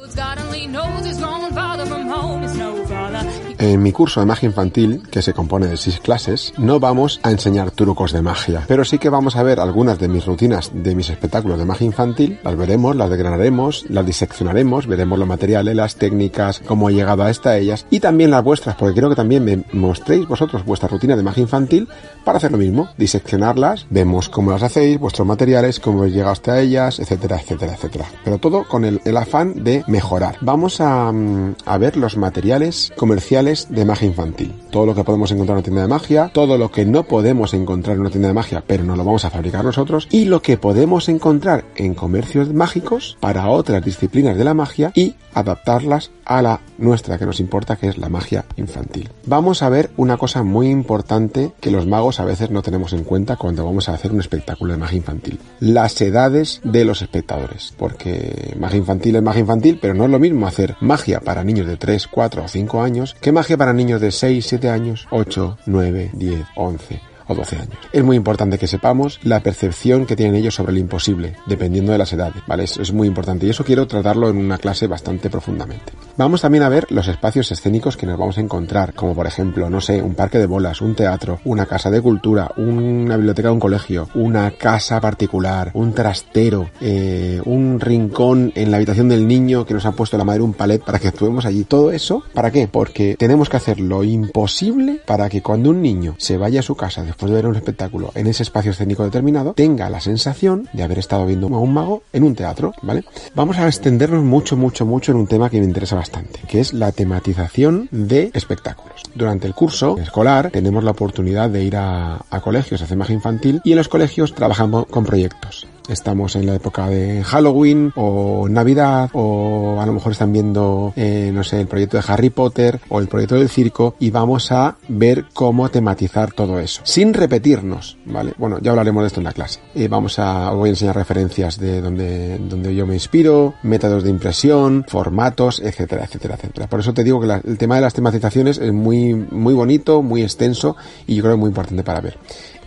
En 3.63 3.81
mi 3.81 3.93
curso 3.93 4.19
de 4.19 4.27
magia 4.27 4.49
infantil, 4.49 5.05
que 5.09 5.23
se 5.23 5.35
compone 5.35 5.69
de 5.69 5.77
seis 5.77 6.01
clases, 6.01 6.53
no 6.59 6.81
vamos 6.81 7.21
a 7.23 7.31
enseñar 7.31 7.71
trucos 7.71 8.11
de 8.11 8.21
magia, 8.21 8.65
pero 8.67 8.85
sí 8.85 8.99
que 8.99 9.09
vamos 9.09 9.37
a 9.37 9.45
ver 9.45 9.61
algunas 9.61 10.01
de 10.01 10.09
mis 10.09 10.27
rutinas 10.27 10.73
de 10.75 10.97
mis 10.97 11.11
espectáculos 11.11 11.61
de 11.61 11.65
magia 11.65 11.87
infantil, 11.87 12.41
las 12.43 12.57
veremos, 12.57 12.97
las 12.97 13.09
desgranaremos, 13.09 13.85
las 13.89 14.05
diseccionaremos, 14.05 14.89
veremos 14.89 15.17
los 15.17 15.29
materiales, 15.29 15.77
las 15.77 15.95
técnicas, 15.95 16.61
cómo 16.67 16.91
he 16.91 16.95
llegado 16.95 17.23
hasta 17.23 17.57
ellas 17.57 17.87
y 17.89 18.01
también 18.01 18.33
las 18.33 18.43
vuestras, 18.43 18.75
porque 18.75 18.97
creo 18.97 19.11
que 19.11 19.15
también 19.15 19.45
me 19.45 19.63
mostréis 19.73 20.27
vosotros 20.27 20.65
vuestra 20.65 20.89
rutina 20.89 21.15
de 21.15 21.23
magia 21.23 21.43
infantil 21.43 21.87
para 22.25 22.39
hacer 22.39 22.51
lo 22.51 22.59
mismo, 22.59 22.89
diseccionarlas, 22.99 23.87
vemos 23.91 24.29
cómo 24.29 24.51
las 24.51 24.65
hacéis, 24.65 24.99
vuestros 24.99 25.29
materiales, 25.29 25.79
cómo 25.79 26.01
habéis 26.01 26.17
llegado 26.17 26.33
hasta 26.33 26.61
ellas, 26.61 26.99
etcétera, 26.99 27.41
etcétera, 27.41 27.75
etcétera. 27.75 28.07
Pero 28.25 28.39
todo 28.39 28.67
con 28.67 28.85
el, 28.85 29.01
afán 29.17 29.63
de 29.63 29.85
mejorar. 29.87 30.39
Vamos 30.41 30.81
a, 30.81 31.13
mm, 31.13 31.55
a 31.65 31.79
ver 31.79 31.97
los 31.97 32.17
materiales 32.17 32.93
comerciales 32.97 33.52
de 33.69 33.85
magia 33.85 34.09
infantil. 34.09 34.53
Todo 34.71 34.87
lo 34.87 34.95
que 34.95 35.05
podemos 35.05 35.31
encontrar 35.31 35.57
en 35.57 35.59
una 35.59 35.65
tienda 35.65 35.83
de 35.83 35.89
magia, 35.89 36.31
todo 36.33 36.57
lo 36.57 36.71
que 36.71 36.87
no 36.87 37.05
podemos 37.05 37.55
encontrar 37.55 37.97
en 37.97 38.01
una 38.01 38.11
tienda 38.11 38.29
de 38.29 38.35
magia, 38.35 38.65
pero 38.67 38.85
no 38.85 38.97
lo 38.97 39.05
vamos 39.05 39.25
a 39.25 39.31
fabricar 39.31 39.65
nosotros, 39.65 40.09
y 40.11 40.25
lo 40.25 40.41
que 40.41 40.57
podemos 40.57 41.09
encontrar 41.09 41.65
en 41.77 41.95
comercios 41.95 42.53
mágicos 42.53 43.17
para 43.21 43.49
otras 43.49 43.85
disciplinas 43.85 44.37
de 44.37 44.45
la 44.45 44.55
magia 44.55 44.93
y 44.95 45.15
adaptarlas 45.35 46.11
a 46.25 46.43
la 46.43 46.61
nuestra 46.79 47.19
que 47.19 47.27
nos 47.27 47.41
importa, 47.41 47.77
que 47.77 47.89
es 47.89 47.99
la 47.99 48.09
magia 48.09 48.45
infantil. 48.57 49.11
Vamos 49.27 49.63
a 49.63 49.69
ver 49.69 49.91
una 49.97 50.17
cosa 50.17 50.43
muy 50.43 50.69
importante 50.69 51.53
que 51.61 51.71
los 51.71 51.87
magos 51.87 52.21
a 52.21 52.25
veces 52.25 52.51
no 52.51 52.63
tenemos 52.63 52.93
en 52.93 53.05
cuenta 53.05 53.37
cuando 53.37 53.65
vamos 53.65 53.89
a 53.89 53.95
hacer 53.95 54.13
un 54.13 54.21
espectáculo 54.21 54.73
de 54.73 54.79
magia 54.79 54.99
infantil. 54.99 55.41
Las 55.61 56.01
edades 56.01 56.61
de 56.65 56.85
los 56.85 57.03
espectadores. 57.03 57.75
Porque 57.77 58.55
magia 58.59 58.79
infantil 58.79 59.17
es 59.17 59.23
magia 59.23 59.41
infantil, 59.41 59.79
pero 59.81 59.95
no 59.95 60.05
es 60.05 60.11
lo 60.11 60.19
mismo 60.19 60.47
hacer 60.47 60.77
magia 60.81 61.21
para 61.21 61.45
niños 61.45 61.67
de 61.67 61.77
3, 61.77 62.07
4 62.09 62.45
o 62.45 62.49
5 62.49 62.83
años 62.83 63.17
que 63.21 63.33
magia 63.33 63.57
para 63.57 63.73
niños 63.73 64.01
de 64.01 64.11
6, 64.11 64.45
7 64.47 64.69
años, 64.71 65.07
8, 65.11 65.59
9, 65.67 66.11
10, 66.15 66.47
11 66.57 67.12
o 67.33 67.35
12 67.35 67.57
años. 67.57 67.79
Es 67.93 68.05
muy 68.05 68.17
importante 68.17 68.59
que 68.59 68.67
sepamos 68.67 69.21
la 69.23 69.41
percepción 69.41 70.07
que 70.07 70.17
tienen 70.17 70.37
ellos 70.37 70.55
sobre 70.55 70.73
lo 70.73 70.79
imposible, 70.79 71.37
dependiendo 71.47 71.93
de 71.93 71.99
las 71.99 72.13
edades, 72.13 72.43
¿vale? 72.47 72.65
Es, 72.65 72.77
es 72.77 72.93
muy 72.93 73.09
importante 73.09 73.47
y 73.47 73.51
eso 73.51 73.65
quiero 73.65 73.87
tratarlo 73.87 74.29
en 74.29 74.37
una 74.37 74.59
clase 74.59 74.87
bastante 74.87 75.31
profundamente. 75.31 75.93
Vamos 76.17 76.43
también 76.43 76.63
a 76.63 76.69
ver 76.69 76.87
los 76.91 77.09
espacios 77.09 77.51
escénicos 77.53 77.97
que 77.97 78.07
nos 78.07 78.19
vamos 78.19 78.39
a 78.39 78.43
encontrar, 78.43 78.95
como 78.95 79.15
por 79.15 79.27
ejemplo, 79.27 79.71
no 79.71 79.81
sé, 79.81 80.03
un 80.03 80.15
parque 80.15 80.39
de 80.39 80.47
bolas, 80.47 80.81
un 80.81 80.95
teatro, 80.95 81.41
una 81.45 81.67
casa 81.67 81.91
de 81.91 82.01
cultura, 82.01 82.53
una 82.57 83.17
biblioteca 83.17 83.49
de 83.49 83.55
un 83.55 83.61
colegio, 83.61 84.09
una 84.15 84.51
casa 84.53 85.01
particular, 85.01 85.71
un 85.75 85.95
trastero, 85.95 86.71
eh, 86.81 87.41
un 87.45 87.81
rincón 87.81 88.53
en 88.55 88.71
la 88.71 88.77
habitación 88.77 89.09
del 89.09 89.27
niño 89.27 89.65
que 89.65 89.75
nos 89.75 89.87
ha 89.87 89.93
puesto 89.93 90.19
la 90.19 90.25
madre 90.25 90.43
un 90.43 90.55
palet 90.55 90.83
para 90.83 90.99
que 90.99 91.09
actuemos 91.09 91.47
allí. 91.47 91.65
Todo 91.65 91.91
eso, 91.93 92.23
¿para 92.35 92.51
qué? 92.51 92.69
Porque 92.69 93.17
tenemos 93.19 93.49
que 93.49 93.57
hacer 93.57 93.81
lo 93.81 94.05
imposible 94.05 95.01
para 95.07 95.29
que 95.29 95.43
cuando 95.43 95.71
un 95.71 95.81
niño 95.81 96.15
se 96.19 96.37
vaya 96.37 96.61
a 96.61 96.63
su 96.63 96.75
casa 96.75 97.03
después 97.05 97.22
de 97.31 97.37
ver 97.37 97.47
un 97.47 97.57
espectáculo 97.57 98.11
en 98.15 98.27
ese 98.27 98.43
espacio 98.43 98.73
escénico 98.73 99.05
determinado, 99.05 99.55
tenga 99.55 99.91
la 99.91 100.01
sensación 100.01 100.69
de 100.73 100.83
haber 100.83 100.99
estado 100.99 101.27
viendo 101.27 101.47
a 101.49 101.59
un 101.59 101.73
mago 101.73 102.03
en 102.13 102.25
un 102.25 102.35
teatro, 102.35 102.73
¿vale? 102.83 103.05
Vamos 103.35 103.59
a 103.59 103.67
extendernos 103.67 104.23
mucho, 104.23 104.57
mucho, 104.57 104.87
mucho 104.87 105.13
en 105.13 105.19
un 105.19 105.27
tema 105.27 105.51
que 105.51 105.59
me 105.59 105.67
interesa 105.67 105.97
bastante, 105.97 106.41
que 106.49 106.61
es 106.61 106.73
la 106.73 106.93
tematización 106.93 107.89
de 107.91 108.31
espectáculos. 108.35 109.03
Durante 109.15 109.47
el 109.47 109.55
curso 109.55 109.97
escolar 109.99 110.51
tenemos 110.51 110.85
la 110.85 110.93
oportunidad 110.93 111.51
de 111.51 111.65
ir 111.65 111.77
a, 111.77 112.25
a 112.31 112.41
colegios 112.41 112.83
hacer 112.83 112.97
magia 112.97 113.15
infantil 113.15 113.61
y 113.65 113.73
en 113.73 113.79
los 113.79 113.89
colegios 113.89 114.35
trabajamos 114.35 114.87
con 114.87 115.05
proyectos. 115.05 115.67
Estamos 115.89 116.37
en 116.37 116.47
la 116.47 116.55
época 116.55 116.89
de 116.89 117.23
Halloween 117.25 117.93
o 117.97 118.49
Navidad 118.49 119.11
o 119.13 119.79
a 119.81 119.87
lo 119.87 119.93
mejor 119.93 120.13
están 120.13 120.33
viendo, 120.33 120.93
eh, 120.97 121.31
no 121.33 121.45
sé, 121.45 121.61
el 121.61 121.67
proyecto 121.67 121.97
de 121.97 122.05
Harry 122.07 122.31
Potter 122.31 122.81
o 122.89 123.01
el 123.01 123.09
proyecto 123.09 123.35
del 123.35 123.49
circo 123.49 123.95
y 123.99 124.11
vamos 124.11 124.53
a 124.53 124.77
ver 124.89 125.27
cómo 125.33 125.69
tematizar 125.71 126.33
todo 126.33 126.59
eso. 126.59 126.83
Sin 126.85 127.15
repetirnos, 127.15 127.97
¿vale? 128.07 128.35
Bueno, 128.39 128.59
ya 128.61 128.71
hablaremos 128.71 129.03
de 129.03 129.07
esto 129.09 129.21
en 129.21 129.25
la 129.25 129.33
clase. 129.33 129.61
Eh, 129.75 129.89
vamos 129.89 130.19
a, 130.19 130.53
os 130.53 130.59
voy 130.59 130.69
a 130.69 130.73
enseñar 130.73 130.97
referencias 130.97 131.59
de 131.59 131.81
donde, 131.81 132.39
donde 132.39 132.75
yo 132.75 132.87
me 132.87 132.95
inspiro, 132.95 133.55
métodos 133.63 134.05
de 134.05 134.11
impresión, 134.11 134.85
formatos, 134.89 135.61
etcétera, 135.61 136.05
etcétera, 136.05 136.37
etcétera. 136.37 136.69
Por 136.69 136.81
eso 136.81 136.95
te 136.95 137.05
digo 137.05 137.21
que 137.21 137.27
el 137.45 137.59
tema 137.59 137.77
de 137.77 137.83
las 137.83 137.95
tematizaciones 137.95 138.59
es 138.59 138.73
muy, 138.73 139.15
muy 139.15 139.55
bonito, 139.55 140.03
muy 140.03 140.23
extenso 140.23 140.77
y 141.07 141.17
yo 141.17 141.23
creo 141.23 141.35
que 141.35 141.41
muy 141.41 141.49
importante 141.49 141.83
para 141.83 142.01
ver. 142.01 142.19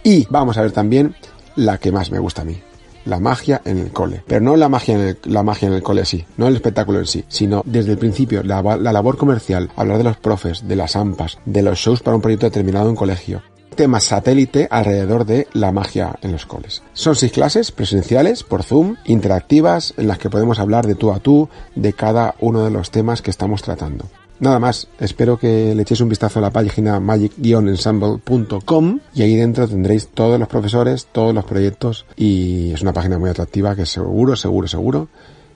Y 0.03 0.27
vamos 0.29 0.57
a 0.57 0.61
ver 0.61 0.71
también 0.71 1.15
la 1.55 1.77
que 1.77 1.91
más 1.91 2.11
me 2.11 2.19
gusta 2.19 2.41
a 2.41 2.45
mí, 2.45 2.61
la 3.05 3.19
magia 3.19 3.61
en 3.65 3.79
el 3.79 3.91
cole. 3.91 4.23
Pero 4.27 4.41
no 4.41 4.55
la 4.55 4.69
magia 4.69 4.95
en 4.95 5.01
el, 5.01 5.17
la 5.25 5.43
magia 5.43 5.67
en 5.67 5.73
el 5.73 5.83
cole 5.83 6.05
sí, 6.05 6.25
no 6.37 6.47
el 6.47 6.55
espectáculo 6.55 6.99
en 6.99 7.07
sí, 7.07 7.23
sino 7.27 7.63
desde 7.65 7.93
el 7.93 7.97
principio 7.97 8.43
la, 8.43 8.61
la 8.77 8.93
labor 8.93 9.17
comercial, 9.17 9.69
hablar 9.75 9.97
de 9.97 10.03
los 10.03 10.17
profes, 10.17 10.67
de 10.67 10.75
las 10.75 10.95
AMPAs, 10.95 11.37
de 11.45 11.61
los 11.61 11.79
shows 11.79 12.01
para 12.01 12.15
un 12.15 12.21
proyecto 12.21 12.47
determinado 12.47 12.89
en 12.89 12.95
colegio. 12.95 13.41
Temas 13.75 14.05
satélite 14.05 14.69
alrededor 14.71 15.25
de 15.25 15.47
la 15.51 15.73
magia 15.73 16.17
en 16.21 16.31
los 16.31 16.45
coles. 16.45 16.81
Son 16.93 17.15
seis 17.15 17.33
clases 17.33 17.71
presenciales 17.71 18.43
por 18.43 18.63
Zoom, 18.63 18.95
interactivas, 19.03 19.93
en 19.97 20.07
las 20.07 20.17
que 20.17 20.29
podemos 20.29 20.59
hablar 20.59 20.87
de 20.87 20.95
tú 20.95 21.11
a 21.11 21.19
tú 21.19 21.49
de 21.75 21.91
cada 21.91 22.35
uno 22.39 22.63
de 22.63 22.71
los 22.71 22.89
temas 22.89 23.21
que 23.21 23.31
estamos 23.31 23.63
tratando. 23.63 24.05
Nada 24.39 24.59
más, 24.59 24.87
espero 24.99 25.37
que 25.37 25.73
le 25.73 25.81
echéis 25.83 26.01
un 26.01 26.09
vistazo 26.09 26.39
a 26.39 26.41
la 26.41 26.51
página 26.51 26.99
magic-ensemble.com 26.99 28.99
y 29.13 29.21
ahí 29.21 29.35
dentro 29.35 29.67
tendréis 29.67 30.09
todos 30.09 30.37
los 30.37 30.49
profesores, 30.49 31.07
todos 31.11 31.33
los 31.33 31.45
proyectos 31.45 32.05
y 32.17 32.73
es 32.73 32.81
una 32.81 32.91
página 32.91 33.17
muy 33.17 33.29
atractiva 33.29 33.75
que 33.75 33.85
seguro, 33.85 34.35
seguro, 34.35 34.67
seguro 34.67 35.07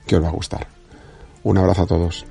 que 0.07 0.15
os 0.15 0.23
va 0.23 0.29
a 0.29 0.31
gustar. 0.31 0.67
Un 1.43 1.57
abrazo 1.57 1.83
a 1.83 1.87
todos. 1.87 2.25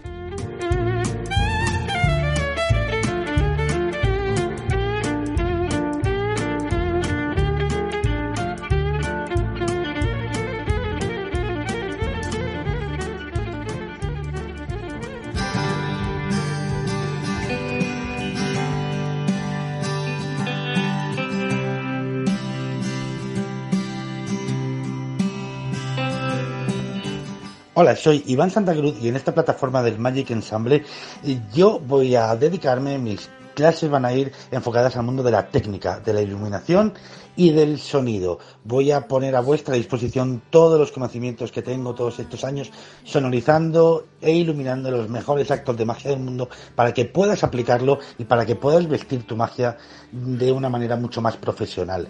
Soy 27.98 28.22
Iván 28.26 28.50
Santa 28.50 28.74
Cruz 28.74 28.96
y 29.00 29.08
en 29.08 29.16
esta 29.16 29.34
plataforma 29.34 29.82
del 29.82 29.98
Magic 29.98 30.30
Ensemble 30.30 30.84
eh, 31.24 31.40
yo 31.52 31.80
voy 31.80 32.14
a 32.14 32.34
dedicarme, 32.36 32.98
mis 32.98 33.28
clases 33.54 33.90
van 33.90 34.04
a 34.04 34.12
ir 34.12 34.32
enfocadas 34.52 34.96
al 34.96 35.04
mundo 35.04 35.24
de 35.24 35.32
la 35.32 35.48
técnica, 35.48 35.98
de 35.98 36.12
la 36.12 36.22
iluminación 36.22 36.94
y 37.34 37.50
del 37.50 37.80
sonido. 37.80 38.38
Voy 38.62 38.92
a 38.92 39.08
poner 39.08 39.34
a 39.34 39.40
vuestra 39.40 39.74
disposición 39.74 40.42
todos 40.48 40.78
los 40.78 40.92
conocimientos 40.92 41.50
que 41.50 41.62
tengo 41.62 41.94
todos 41.94 42.20
estos 42.20 42.44
años 42.44 42.70
sonorizando 43.02 44.06
e 44.20 44.32
iluminando 44.32 44.92
los 44.92 45.08
mejores 45.08 45.50
actos 45.50 45.76
de 45.76 45.84
magia 45.84 46.12
del 46.12 46.20
mundo 46.20 46.48
para 46.76 46.94
que 46.94 47.04
puedas 47.04 47.42
aplicarlo 47.42 47.98
y 48.16 48.24
para 48.24 48.46
que 48.46 48.54
puedas 48.54 48.86
vestir 48.88 49.26
tu 49.26 49.36
magia 49.36 49.76
de 50.12 50.52
una 50.52 50.68
manera 50.68 50.96
mucho 50.96 51.20
más 51.20 51.36
profesional. 51.36 52.08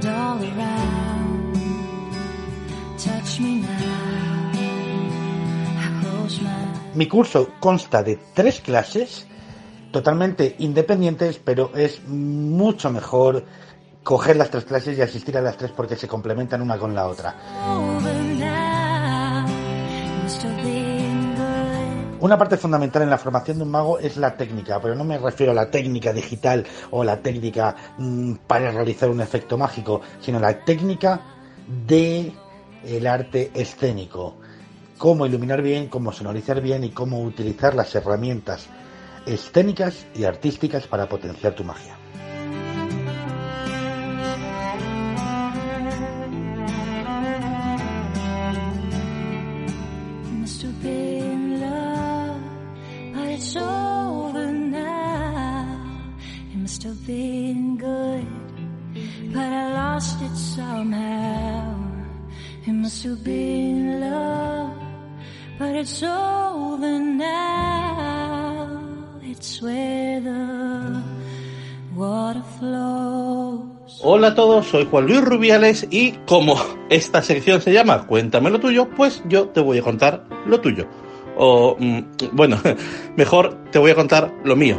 And 0.00 0.06
all 0.06 0.42
around. 0.42 1.54
Touch 2.98 3.40
me 3.40 3.60
now. 3.60 4.50
I 5.78 6.00
close 6.02 6.40
my 6.42 6.50
Mi 6.94 7.06
curso 7.06 7.48
consta 7.60 8.02
de 8.02 8.18
tres 8.34 8.60
clases 8.60 9.26
totalmente 9.92 10.56
independientes, 10.58 11.38
pero 11.38 11.72
es 11.74 12.02
mucho 12.06 12.90
mejor 12.90 13.44
coger 14.02 14.36
las 14.36 14.50
tres 14.50 14.64
clases 14.64 14.98
y 14.98 15.02
asistir 15.02 15.36
a 15.36 15.42
las 15.42 15.56
tres 15.56 15.72
porque 15.72 15.96
se 15.96 16.08
complementan 16.08 16.62
una 16.62 16.78
con 16.78 16.94
la 16.94 17.06
otra. 17.06 17.36
Una 22.20 22.36
parte 22.36 22.58
fundamental 22.58 23.00
en 23.02 23.08
la 23.08 23.16
formación 23.16 23.56
de 23.56 23.64
un 23.64 23.70
mago 23.70 23.98
es 23.98 24.18
la 24.18 24.36
técnica, 24.36 24.78
pero 24.78 24.94
no 24.94 25.04
me 25.04 25.16
refiero 25.16 25.52
a 25.52 25.54
la 25.54 25.70
técnica 25.70 26.12
digital 26.12 26.66
o 26.90 27.02
la 27.02 27.16
técnica 27.16 27.74
mm, 27.96 28.34
para 28.46 28.70
realizar 28.70 29.08
un 29.08 29.22
efecto 29.22 29.56
mágico, 29.56 30.02
sino 30.20 30.38
la 30.38 30.62
técnica 30.62 31.18
de 31.86 32.30
el 32.84 33.06
arte 33.06 33.50
escénico. 33.54 34.34
Cómo 34.98 35.24
iluminar 35.24 35.62
bien, 35.62 35.88
cómo 35.88 36.12
sonorizar 36.12 36.60
bien 36.60 36.84
y 36.84 36.90
cómo 36.90 37.22
utilizar 37.22 37.74
las 37.74 37.94
herramientas 37.94 38.66
escénicas 39.24 40.06
y 40.14 40.24
artísticas 40.24 40.86
para 40.86 41.08
potenciar 41.08 41.54
tu 41.54 41.64
magia. 41.64 41.99
It's 53.40 53.56
over 53.56 54.52
now. 54.52 55.64
It 56.52 56.58
must 56.58 56.82
have 56.82 57.06
been 57.06 57.78
good, 57.78 58.26
but 59.32 59.50
I 59.50 59.72
lost 59.72 60.20
it 60.20 60.36
somehow. 60.36 61.74
It 62.66 62.72
must 62.72 63.02
have 63.04 63.24
been 63.24 63.98
love, 64.00 64.76
but 65.58 65.74
it's 65.74 66.02
over 66.02 66.98
now. 66.98 68.68
It's 69.22 69.62
where 69.62 70.20
the 70.20 71.02
water 71.96 72.42
flows. 72.58 74.00
Hola 74.02 74.28
a 74.28 74.34
todos, 74.34 74.66
soy 74.66 74.84
Juan 74.84 75.06
Luis 75.06 75.22
Rubiales 75.22 75.86
y 75.90 76.12
como 76.26 76.56
esta 76.90 77.22
sección 77.22 77.62
se 77.62 77.72
llama 77.72 78.06
Cuéntame 78.06 78.50
lo 78.50 78.60
tuyo, 78.60 78.90
pues 78.90 79.22
yo 79.28 79.48
te 79.48 79.60
voy 79.60 79.78
a 79.78 79.82
contar 79.82 80.26
lo 80.46 80.60
tuyo. 80.60 80.86
O, 81.42 81.74
mm, 81.78 82.00
bueno, 82.32 82.58
mejor 83.16 83.56
te 83.72 83.78
voy 83.78 83.90
a 83.90 83.94
contar 83.94 84.30
lo 84.44 84.56
mío. 84.56 84.76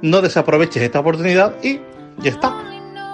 no 0.00 0.22
desaproveches 0.22 0.82
esta 0.82 1.00
oportunidad 1.00 1.54
y 1.62 1.80
ya 2.18 2.30
está. 2.30 2.56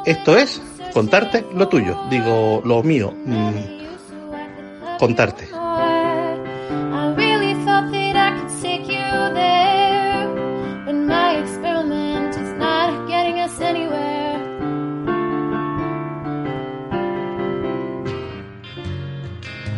Esto 0.07 0.37
es 0.37 0.63
contarte 0.99 1.47
lo 1.55 1.69
tuyo, 1.69 1.97
digo 2.11 2.61
lo 2.65 2.83
mío, 2.83 3.13
mm, 3.25 4.99
contarte. 4.99 5.47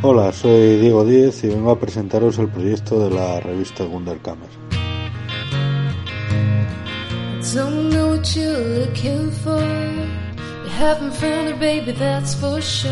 Hola, 0.02 0.32
soy 0.32 0.78
Diego 0.78 1.05
Díez 1.05 1.44
y 1.44 1.48
vengo 1.48 1.70
a 1.70 1.78
presentaros 1.78 2.38
el 2.38 2.48
proyecto 2.48 2.98
de 2.98 3.10
la 3.14 3.40
revista 3.40 3.84
Wunderkammer. 3.84 4.48
Don't 7.55 7.90
know 7.90 8.12
what 8.12 8.34
you're 8.34 8.86
looking 8.86 9.30
for. 9.44 10.19
Haven't 10.81 11.12
found 11.12 11.61
baby, 11.61 11.93
that's 11.93 12.35
for 12.35 12.59
sure. 12.62 12.90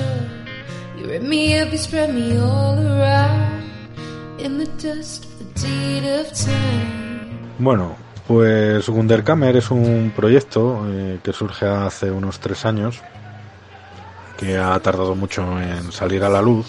You 0.98 1.06
rip 1.06 1.22
me 1.22 1.56
spread 1.78 2.12
me 2.12 2.36
all 2.36 2.78
around 2.78 3.62
in 4.38 4.58
the 4.58 4.66
time. 4.76 5.08
Bueno, 7.58 7.96
pues 8.26 8.86
Wunderkammer 8.90 9.56
es 9.56 9.70
un 9.70 10.12
proyecto 10.14 10.84
eh, 10.86 11.18
que 11.24 11.32
surge 11.32 11.64
hace 11.64 12.10
unos 12.10 12.40
tres 12.40 12.66
años, 12.66 13.00
que 14.36 14.58
ha 14.58 14.78
tardado 14.80 15.14
mucho 15.14 15.58
en 15.58 15.90
salir 15.90 16.24
a 16.24 16.28
la 16.28 16.42
luz, 16.42 16.66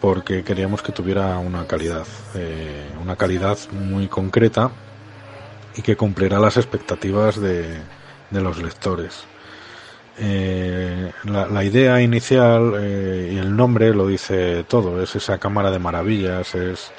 porque 0.00 0.44
queríamos 0.44 0.80
que 0.80 0.92
tuviera 0.92 1.36
una 1.40 1.66
calidad, 1.66 2.06
eh, 2.36 2.88
una 3.02 3.16
calidad 3.16 3.58
muy 3.70 4.08
concreta 4.08 4.70
y 5.76 5.82
que 5.82 5.94
cumpliera 5.94 6.40
las 6.40 6.56
expectativas 6.56 7.38
de 7.38 7.82
los 8.30 8.62
lectores. 8.62 9.26
Eh, 10.18 11.10
la, 11.24 11.64
idea 11.64 12.00
inicial 12.02 12.74
eh, 12.78 13.30
y 13.32 13.38
el 13.38 13.56
nombre 13.56 13.94
lo 13.94 14.06
dice 14.06 14.64
todo, 14.64 15.02
es 15.02 15.16
esa 15.16 15.38
cámara 15.38 15.70
de 15.70 15.78
maravillas, 15.78 16.54
es, 16.54 16.90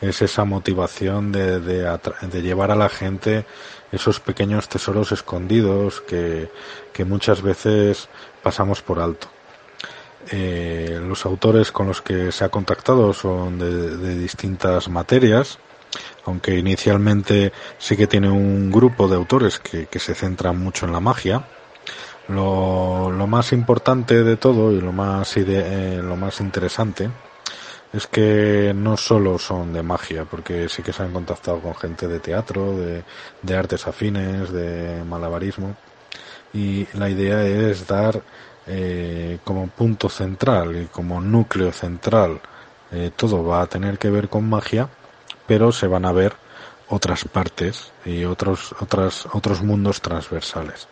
es 0.00 0.22
esa 0.22 0.44
motivación 0.44 1.32
de, 1.32 1.60
de 1.60 2.42
llevar 2.42 2.70
a 2.70 2.76
la 2.76 2.88
gente 2.88 3.44
esos 3.92 4.20
pequeños 4.20 4.68
tesoros 4.68 5.12
escondidos 5.12 6.00
que, 6.00 6.50
que 6.92 7.04
muchas 7.04 7.42
veces 7.42 8.08
pasamos 8.42 8.80
por 8.80 9.00
alto. 9.00 9.28
Eh, 10.30 11.00
los 11.02 11.26
autores 11.26 11.72
con 11.72 11.88
los 11.88 12.00
que 12.00 12.32
se 12.32 12.44
ha 12.44 12.48
contactado 12.48 13.12
son 13.12 13.58
de, 13.58 13.96
de 13.96 14.16
distintas 14.16 14.88
materias, 14.88 15.58
aunque 16.24 16.56
inicialmente 16.56 17.52
sí 17.78 17.96
que 17.96 18.06
tiene 18.06 18.30
un 18.30 18.70
grupo 18.70 19.08
de 19.08 19.16
autores 19.16 19.58
que, 19.58 19.86
que 19.86 19.98
se 19.98 20.14
centran 20.14 20.58
mucho 20.58 20.86
en 20.86 20.92
la 20.92 21.00
magia. 21.00 21.44
Lo, 22.26 23.10
lo 23.10 23.26
más 23.26 23.52
importante 23.52 24.22
de 24.22 24.36
todo 24.36 24.72
y 24.72 24.80
lo 24.80 24.92
más, 24.92 25.36
ide- 25.36 25.96
eh, 25.98 26.02
lo 26.02 26.16
más 26.16 26.40
interesante 26.40 27.10
es 27.92 28.06
que 28.08 28.72
no 28.74 28.96
solo 28.96 29.38
son 29.38 29.72
de 29.72 29.82
magia, 29.82 30.24
porque 30.26 30.68
sí 30.68 30.82
que 30.82 30.92
se 30.92 31.02
han 31.02 31.12
contactado 31.12 31.60
con 31.62 31.74
gente 31.76 32.08
de 32.08 32.20
teatro, 32.20 32.76
de, 32.76 33.04
de 33.42 33.56
artes 33.56 33.86
afines, 33.86 34.52
de 34.52 35.04
malabarismo, 35.04 35.76
y 36.52 36.86
la 36.96 37.10
idea 37.10 37.44
es 37.46 37.86
dar 37.86 38.24
eh, 38.66 39.40
como 39.44 39.68
punto 39.70 40.08
central 40.08 40.76
y 40.82 40.88
como 40.88 41.20
núcleo 41.20 41.72
central, 41.72 42.40
eh, 42.90 43.10
todo 43.14 43.44
va 43.44 43.62
a 43.62 43.66
tener 43.68 43.98
que 43.98 44.10
ver 44.10 44.28
con 44.28 44.48
magia, 44.48 44.90
pero 45.46 45.72
se 45.72 45.86
van 45.88 46.04
a 46.04 46.12
ver 46.12 46.36
otras 46.86 47.24
partes 47.24 47.94
y 48.04 48.24
otros, 48.24 48.74
otras, 48.80 49.26
otros 49.32 49.62
mundos 49.62 50.00
transversales. 50.02 50.88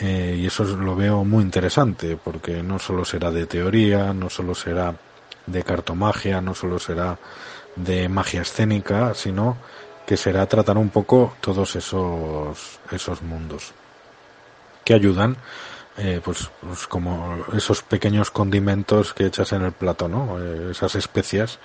Eh, 0.00 0.36
y 0.38 0.46
eso 0.46 0.62
es- 0.64 0.70
lo 0.70 0.94
veo 0.96 1.24
muy 1.24 1.42
interesante 1.42 2.16
porque 2.16 2.62
no 2.62 2.78
solo 2.78 3.04
será 3.04 3.30
de 3.30 3.46
teoría, 3.46 4.12
no 4.14 4.30
solo 4.30 4.54
será 4.54 4.96
de 5.46 5.62
cartomagia, 5.64 6.40
no 6.40 6.54
solo 6.54 6.78
será 6.78 7.18
de 7.74 8.08
magia 8.08 8.42
escénica, 8.42 9.14
sino 9.14 9.60
que 10.06 10.16
será 10.16 10.46
tratar 10.46 10.78
un 10.78 10.90
poco 10.90 11.36
todos 11.40 11.76
esos, 11.76 12.80
esos 12.92 13.22
mundos 13.22 13.74
que 14.84 14.94
ayudan, 14.94 15.36
eh, 15.96 16.20
pues, 16.24 16.50
pues 16.60 16.86
como 16.86 17.44
esos 17.54 17.82
pequeños 17.82 18.30
condimentos 18.30 19.14
que 19.14 19.26
echas 19.26 19.52
en 19.52 19.62
el 19.62 19.72
plato, 19.72 20.08
¿no? 20.08 20.38
Eh, 20.42 20.70
esas 20.70 20.94
especias 20.94 21.60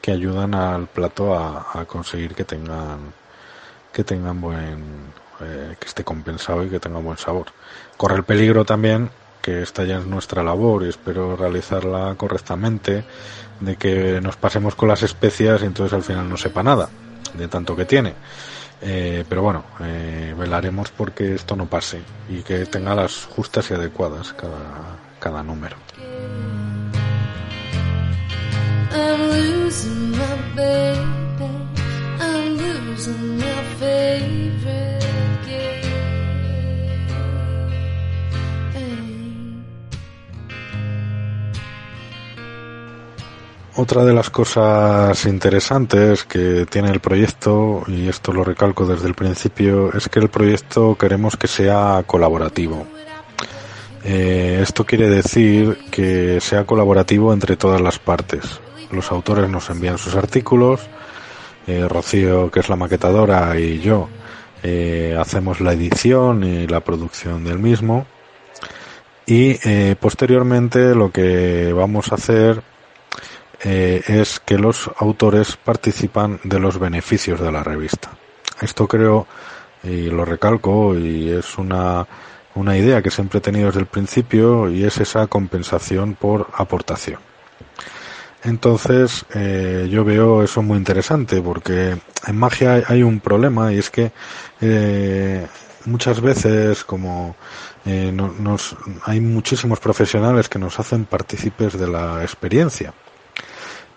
que 0.00 0.12
ayudan 0.12 0.54
al 0.54 0.88
plato 0.88 1.34
a, 1.36 1.84
conseguir 1.86 2.34
que 2.34 2.44
tengan 2.44 3.14
que 3.92 4.04
tengan 4.04 4.40
buen 4.40 5.14
que 5.40 5.86
esté 5.86 6.04
compensado 6.04 6.64
y 6.64 6.70
que 6.70 6.80
tenga 6.80 7.00
buen 7.00 7.18
sabor. 7.18 7.48
Corre 8.02 8.16
el 8.16 8.24
peligro 8.24 8.64
también 8.64 9.10
que 9.40 9.62
esta 9.62 9.84
ya 9.84 9.98
es 9.98 10.06
nuestra 10.06 10.42
labor 10.42 10.82
y 10.82 10.88
espero 10.88 11.36
realizarla 11.36 12.16
correctamente 12.16 13.04
de 13.60 13.76
que 13.76 14.20
nos 14.20 14.34
pasemos 14.34 14.74
con 14.74 14.88
las 14.88 15.04
especias 15.04 15.62
y 15.62 15.66
entonces 15.66 15.92
al 15.92 16.02
final 16.02 16.28
no 16.28 16.36
sepa 16.36 16.64
nada 16.64 16.88
de 17.32 17.46
tanto 17.46 17.76
que 17.76 17.84
tiene. 17.84 18.14
Eh, 18.80 19.24
pero 19.28 19.42
bueno, 19.42 19.62
eh, 19.84 20.34
velaremos 20.36 20.90
porque 20.90 21.36
esto 21.36 21.54
no 21.54 21.66
pase 21.66 22.00
y 22.28 22.42
que 22.42 22.66
tenga 22.66 22.96
las 22.96 23.26
justas 23.26 23.70
y 23.70 23.74
adecuadas 23.74 24.32
cada, 24.32 24.98
cada 25.20 25.44
número. 25.44 25.76
Otra 43.82 44.04
de 44.04 44.12
las 44.12 44.30
cosas 44.30 45.26
interesantes 45.26 46.22
que 46.22 46.66
tiene 46.70 46.88
el 46.90 47.00
proyecto, 47.00 47.82
y 47.88 48.06
esto 48.06 48.32
lo 48.32 48.44
recalco 48.44 48.86
desde 48.86 49.08
el 49.08 49.14
principio, 49.14 49.92
es 49.92 50.08
que 50.08 50.20
el 50.20 50.28
proyecto 50.28 50.94
queremos 50.94 51.36
que 51.36 51.48
sea 51.48 52.04
colaborativo. 52.06 52.86
Eh, 54.04 54.60
esto 54.62 54.86
quiere 54.86 55.10
decir 55.10 55.76
que 55.90 56.40
sea 56.40 56.64
colaborativo 56.64 57.32
entre 57.32 57.56
todas 57.56 57.80
las 57.80 57.98
partes. 57.98 58.60
los 58.92 59.10
autores 59.10 59.50
nos 59.50 59.68
envían 59.68 59.98
sus 59.98 60.14
artículos, 60.14 60.82
eh, 61.66 61.88
Rocío, 61.88 62.52
que 62.52 62.60
es 62.60 62.68
la 62.68 62.76
maquetadora, 62.76 63.58
y 63.58 63.80
yo 63.80 64.08
eh, 64.62 65.16
hacemos 65.18 65.60
la 65.60 65.72
edición 65.72 66.44
y 66.44 66.68
la 66.68 66.84
producción 66.84 67.42
del 67.42 67.58
mismo. 67.58 68.06
Y 69.26 69.54
posteriormente 69.96 70.94
lo 70.94 71.10
que 71.10 71.72
vamos 71.72 72.12
a 72.12 72.16
hacer 72.16 72.62
eh, 73.64 74.02
es 74.06 74.40
que 74.40 74.58
los 74.58 74.90
autores 74.98 75.56
participan 75.56 76.40
de 76.44 76.58
los 76.58 76.78
beneficios 76.78 77.40
de 77.40 77.52
la 77.52 77.62
revista. 77.62 78.10
Esto 78.60 78.86
creo, 78.88 79.26
y 79.84 80.10
lo 80.10 80.24
recalco, 80.24 80.96
y 80.96 81.30
es 81.30 81.58
una, 81.58 82.06
una 82.54 82.76
idea 82.76 83.02
que 83.02 83.10
siempre 83.10 83.38
he 83.38 83.42
tenido 83.42 83.66
desde 83.66 83.80
el 83.80 83.86
principio, 83.86 84.68
y 84.70 84.84
es 84.84 84.98
esa 84.98 85.26
compensación 85.26 86.14
por 86.14 86.48
aportación. 86.54 87.18
Entonces, 88.44 89.24
eh, 89.34 89.88
yo 89.90 90.04
veo 90.04 90.42
eso 90.42 90.62
muy 90.62 90.76
interesante 90.76 91.40
porque 91.40 91.96
en 92.26 92.36
magia 92.36 92.82
hay- 92.88 93.02
un 93.04 93.20
problema 93.20 93.72
y 93.72 93.78
es 93.78 93.88
que 93.90 94.10
eh, 94.60 95.46
muchas 95.84 96.20
veces, 96.20 96.82
como 96.84 97.36
eh, 97.86 98.10
no- 98.12 98.34
nos, 98.38 98.76
hay 99.04 99.20
muchísimos 99.20 99.78
profesionales 99.78 100.48
que 100.48 100.58
nos 100.58 100.78
hacen 100.80 101.04
partícipes 101.04 101.78
de 101.78 101.86
la 101.88 102.22
experiencia. 102.22 102.92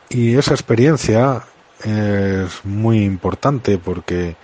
Y 0.10 0.36
esa 0.36 0.54
experiencia 0.54 1.44
es 1.84 2.64
muy 2.64 3.04
importante 3.04 3.78
porque 3.78 4.36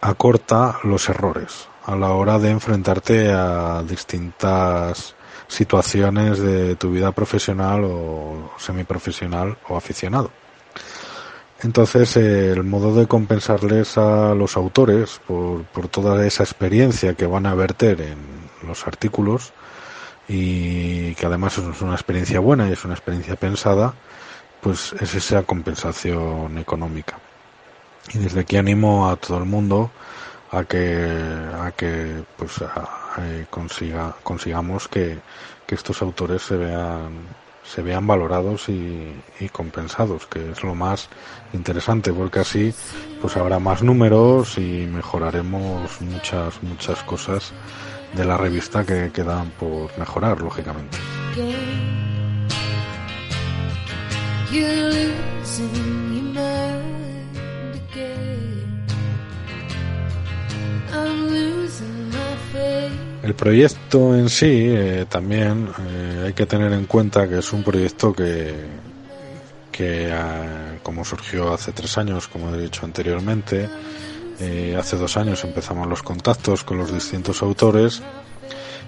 acorta 0.00 0.78
los 0.84 1.08
errores 1.08 1.68
a 1.86 1.96
la 1.96 2.10
hora 2.10 2.38
de 2.38 2.50
enfrentarte 2.50 3.30
a 3.30 3.82
distintas 3.82 5.14
situaciones 5.48 6.38
de 6.38 6.76
tu 6.76 6.90
vida 6.90 7.12
profesional 7.12 7.84
o 7.84 8.52
semiprofesional 8.58 9.58
o 9.68 9.76
aficionado. 9.76 10.30
Entonces, 11.62 12.16
eh, 12.16 12.52
el 12.52 12.64
modo 12.64 12.94
de 12.94 13.06
compensarles 13.06 13.96
a 13.96 14.34
los 14.34 14.56
autores 14.56 15.20
por, 15.26 15.64
por 15.64 15.88
toda 15.88 16.26
esa 16.26 16.42
experiencia 16.42 17.14
que 17.14 17.26
van 17.26 17.46
a 17.46 17.54
verter 17.54 18.00
en 18.00 18.18
los 18.66 18.86
artículos 18.86 19.52
y 20.28 21.14
que 21.14 21.26
además 21.26 21.58
es 21.58 21.80
una 21.82 21.94
experiencia 21.94 22.40
buena 22.40 22.68
y 22.68 22.72
es 22.72 22.84
una 22.84 22.94
experiencia 22.94 23.36
pensada, 23.36 23.94
pues 24.64 24.94
es 24.98 25.14
esa 25.14 25.42
compensación 25.42 26.56
económica. 26.58 27.18
Y 28.14 28.18
desde 28.18 28.40
aquí 28.40 28.56
animo 28.56 29.08
a 29.10 29.16
todo 29.16 29.38
el 29.38 29.44
mundo 29.44 29.90
a 30.50 30.64
que, 30.64 31.06
a 31.60 31.70
que 31.76 32.22
pues 32.38 32.62
a- 32.62 32.88
consiga, 33.50 34.16
consigamos 34.24 34.88
que, 34.88 35.18
que 35.66 35.74
estos 35.76 36.00
autores 36.02 36.42
se 36.42 36.56
vean 36.56 37.44
se 37.64 37.80
vean 37.80 38.06
valorados 38.06 38.68
y, 38.68 39.14
compensados, 39.52 40.26
que 40.26 40.50
es 40.50 40.62
lo 40.62 40.74
más 40.74 41.08
interesante, 41.54 42.12
porque 42.12 42.40
así 42.40 42.74
pues 43.22 43.36
habrá 43.38 43.58
más 43.58 43.82
números 43.82 44.58
y 44.58 44.86
mejoraremos 44.86 46.00
muchas, 46.02 46.62
muchas 46.62 47.02
cosas 47.04 47.52
de 48.14 48.24
la 48.26 48.36
revista 48.36 48.84
que 48.84 49.10
quedan 49.12 49.48
por 49.58 49.96
mejorar, 49.98 50.42
lógicamente. 50.42 50.98
El 63.22 63.34
proyecto 63.34 64.14
en 64.14 64.28
sí 64.28 64.66
eh, 64.68 65.06
también 65.08 65.68
eh, 65.88 66.24
hay 66.26 66.32
que 66.34 66.44
tener 66.44 66.72
en 66.72 66.84
cuenta 66.84 67.26
que 67.26 67.38
es 67.38 67.52
un 67.54 67.64
proyecto 67.64 68.12
que, 68.12 68.54
que 69.72 70.12
como 70.82 71.04
surgió 71.04 71.52
hace 71.52 71.72
tres 71.72 71.96
años, 71.96 72.28
como 72.28 72.54
he 72.54 72.60
dicho 72.60 72.84
anteriormente, 72.84 73.68
eh, 74.40 74.76
hace 74.78 74.96
dos 74.96 75.16
años 75.16 75.42
empezamos 75.44 75.88
los 75.88 76.02
contactos 76.02 76.64
con 76.64 76.76
los 76.76 76.92
distintos 76.92 77.42
autores 77.42 78.02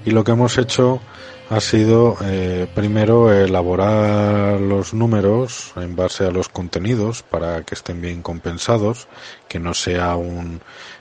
y 0.04 0.10
lo 0.10 0.22
que 0.22 0.32
hemos 0.32 0.58
hecho 0.58 1.00
ha 1.48 1.60
sido 1.60 2.16
eh, 2.24 2.66
primero 2.74 3.32
elaborar 3.32 4.60
los 4.60 4.94
números 4.94 5.72
en 5.76 5.94
base 5.94 6.24
a 6.26 6.30
los 6.30 6.48
contenidos 6.48 7.22
para 7.22 7.62
que 7.62 7.74
estén 7.74 8.00
bien 8.00 8.22
compensados, 8.22 9.06
que 9.48 9.58
no 9.60 9.72
sea 9.74 10.16
un, 10.16 10.60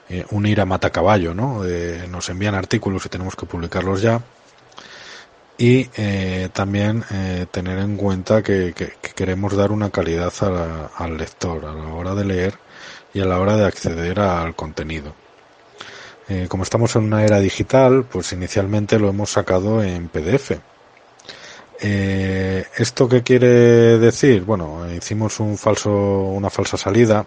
eh, 0.09 0.25
un 0.31 0.45
ir 0.45 0.61
a 0.61 0.65
matacaballo, 0.65 1.33
¿no? 1.33 1.65
Eh, 1.65 2.07
nos 2.09 2.29
envían 2.29 2.53
artículos 2.55 3.05
y 3.05 3.09
tenemos 3.09 3.35
que 3.35 3.45
publicarlos 3.47 4.01
ya. 4.01 4.21
Y 5.57 5.85
también 6.51 7.05
tener 7.51 7.79
en 7.79 7.95
cuenta 7.95 8.43
que, 8.43 8.73
que- 8.75 8.91
que 9.01 9.13
queremos 9.15 9.55
dar 9.55 9.71
una 9.71 9.89
calidad 9.89 10.33
al 10.97 11.17
lector 11.17 11.63
a 11.65 11.73
la 11.73 11.93
hora 11.93 12.13
de 12.13 12.25
leer 12.25 12.59
y 13.13 13.21
a 13.21 13.25
la 13.25 13.39
hora 13.39 13.55
de 13.55 13.65
acceder 13.65 14.19
al 14.19 14.53
contenido. 14.55 15.24
Eh, 16.27 16.47
como 16.49 16.63
estamos 16.63 16.95
en 16.95 17.03
una 17.03 17.23
era 17.23 17.39
digital, 17.39 18.05
pues 18.05 18.33
inicialmente 18.33 18.97
lo 18.99 19.09
hemos 19.09 19.31
sacado 19.31 19.83
en 19.83 20.07
PDF. 20.07 20.53
Eh, 21.81 22.65
¿Esto 22.77 23.07
qué 23.07 23.21
quiere 23.21 23.97
decir? 23.99 24.43
Bueno, 24.43 24.91
hicimos 24.91 25.39
un 25.39 25.57
falso, 25.57 25.91
una 25.91 26.49
falsa 26.49 26.77
salida 26.77 27.25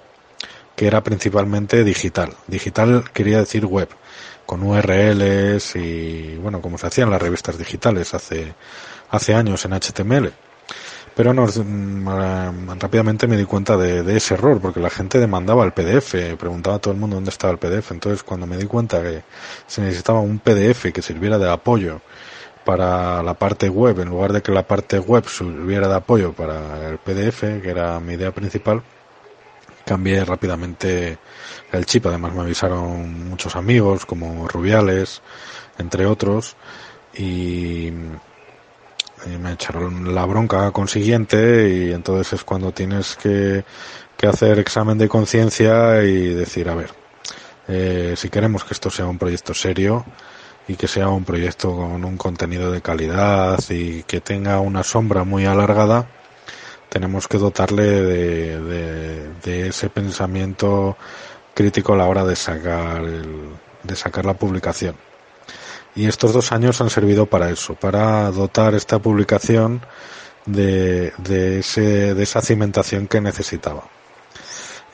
que 0.75 0.87
era 0.87 1.03
principalmente 1.03 1.85
digital. 1.85 2.35
Digital 2.47 3.11
quería 3.13 3.39
decir 3.39 3.67
web, 3.67 3.89
con 4.47 4.63
URLs 4.63 5.77
y, 5.77 6.37
bueno, 6.37 6.61
como 6.61 6.79
se 6.79 6.87
hacían 6.87 7.11
las 7.11 7.21
revistas 7.21 7.59
digitales 7.59 8.15
hace, 8.15 8.55
hace 9.11 9.35
años 9.35 9.65
en 9.65 9.73
HTML. 9.73 10.33
Pero 11.19 11.35
nos, 11.35 11.59
mm, 11.59 12.79
rápidamente 12.79 13.27
me 13.27 13.37
di 13.37 13.45
cuenta 13.45 13.77
de, 13.77 14.05
de 14.05 14.17
ese 14.19 14.35
error, 14.35 14.61
porque 14.61 14.79
la 14.79 14.89
gente 14.89 15.19
demandaba 15.19 15.65
el 15.65 15.73
PDF, 15.73 16.37
preguntaba 16.37 16.77
a 16.77 16.79
todo 16.79 16.95
el 16.95 17.01
mundo 17.01 17.17
dónde 17.17 17.31
estaba 17.31 17.53
el 17.53 17.59
PDF. 17.59 17.91
Entonces, 17.91 18.23
cuando 18.23 18.47
me 18.47 18.57
di 18.57 18.67
cuenta 18.67 19.03
que 19.03 19.25
se 19.67 19.81
necesitaba 19.81 20.21
un 20.21 20.39
PDF 20.39 20.93
que 20.93 21.03
sirviera 21.03 21.37
de 21.37 21.51
apoyo 21.51 22.03
para 22.65 23.21
la 23.25 23.35
parte 23.35 23.69
web, 23.69 23.99
en 23.99 24.11
lugar 24.11 24.33
de 24.33 24.43
que 24.43 24.53
la 24.53 24.63
parte 24.63 25.01
web 25.01 25.29
sirviera 25.29 25.89
de 25.89 25.97
apoyo 25.97 26.35
para 26.35 26.89
el 26.89 26.99
PDF, 26.99 27.41
que 27.63 27.69
era 27.69 27.99
mi 27.99 28.13
idea 28.13 28.31
principal, 28.31 28.85
cambié 29.85 30.25
rápidamente 30.25 31.19
el 31.73 31.85
chip. 31.85 32.07
Además, 32.07 32.33
me 32.33 32.43
avisaron 32.43 33.29
muchos 33.29 33.57
amigos, 33.57 34.07
como 34.07 34.47
Rubiales, 34.47 35.21
entre 35.79 36.07
otros, 36.07 36.55
y 37.13 37.91
y 39.27 39.37
me 39.39 39.53
echaron 39.53 40.15
la 40.15 40.25
bronca 40.25 40.71
consiguiente 40.71 41.69
y 41.69 41.93
entonces 41.93 42.33
es 42.35 42.45
cuando 42.45 42.73
tienes 42.73 43.17
que, 43.17 43.65
que 44.17 44.27
hacer 44.27 44.59
examen 44.59 44.99
de 44.99 45.09
conciencia 45.09 46.03
y 46.05 46.35
decir, 46.35 46.69
a 46.69 46.75
ver, 46.75 46.91
eh, 47.69 48.15
si 48.17 48.29
queremos 48.31 48.65
que 48.65 48.75
esto 48.75 48.91
sea 48.91 49.07
un 49.07 49.19
proyecto 49.19 49.55
serio 49.55 50.05
y 50.67 50.77
que 50.77 50.89
sea 50.89 51.09
un 51.09 51.25
proyecto 51.25 51.75
con 51.75 52.05
un 52.05 52.17
contenido 52.17 52.71
de 52.71 52.81
calidad 52.83 53.59
y 53.71 54.03
que 54.05 54.21
tenga 54.21 54.61
una 54.61 54.83
sombra 54.83 55.25
muy 55.25 55.47
alargada, 55.47 56.07
tenemos 56.89 57.29
que 57.29 57.39
dotarle 57.39 57.85
de, 57.85 58.61
de- 58.63 59.29
de 59.45 59.69
ese 59.69 59.91
pensamiento 59.91 60.97
crítico 61.55 61.93
a 61.95 61.97
la 61.97 62.07
hora 62.07 62.25
de 62.25 62.37
sacar 62.37 63.03
el- 63.05 63.51
de 63.83 63.97
sacar 63.97 64.25
la 64.25 64.35
publicación. 64.35 64.95
Y 65.99 66.07
estos 66.07 66.33
dos 66.33 66.53
años 66.53 66.81
han 66.81 66.91
servido 66.91 67.27
para 67.27 67.51
eso, 67.51 67.75
para 67.75 68.31
dotar 68.31 68.77
esta 68.77 69.01
publicación 69.01 69.81
de, 70.47 71.13
de, 71.19 71.59
ese, 71.59 72.15
de 72.15 72.23
esa 72.23 72.41
cimentación 72.41 73.09
que 73.09 73.21
necesitaba. 73.21 73.83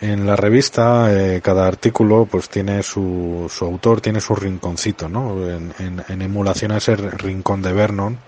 En 0.01 0.27
la 0.27 0.35
revista, 0.35 1.13
eh, 1.13 1.43
cada 1.43 1.67
artículo 1.67 2.25
pues 2.25 2.49
tiene 2.49 2.83
su, 2.83 3.53
su 3.55 3.67
autor, 3.67 4.01
tiene 4.01 4.23
su 4.23 4.35
rinconcito, 4.35 5.07
¿no? 5.11 5.47
En, 5.47 5.75
emulación 6.09 6.73
a 6.73 6.79
ese 6.79 6.97
rincón 6.97 7.61
de 7.61 7.75
Vernon, 7.75 8.19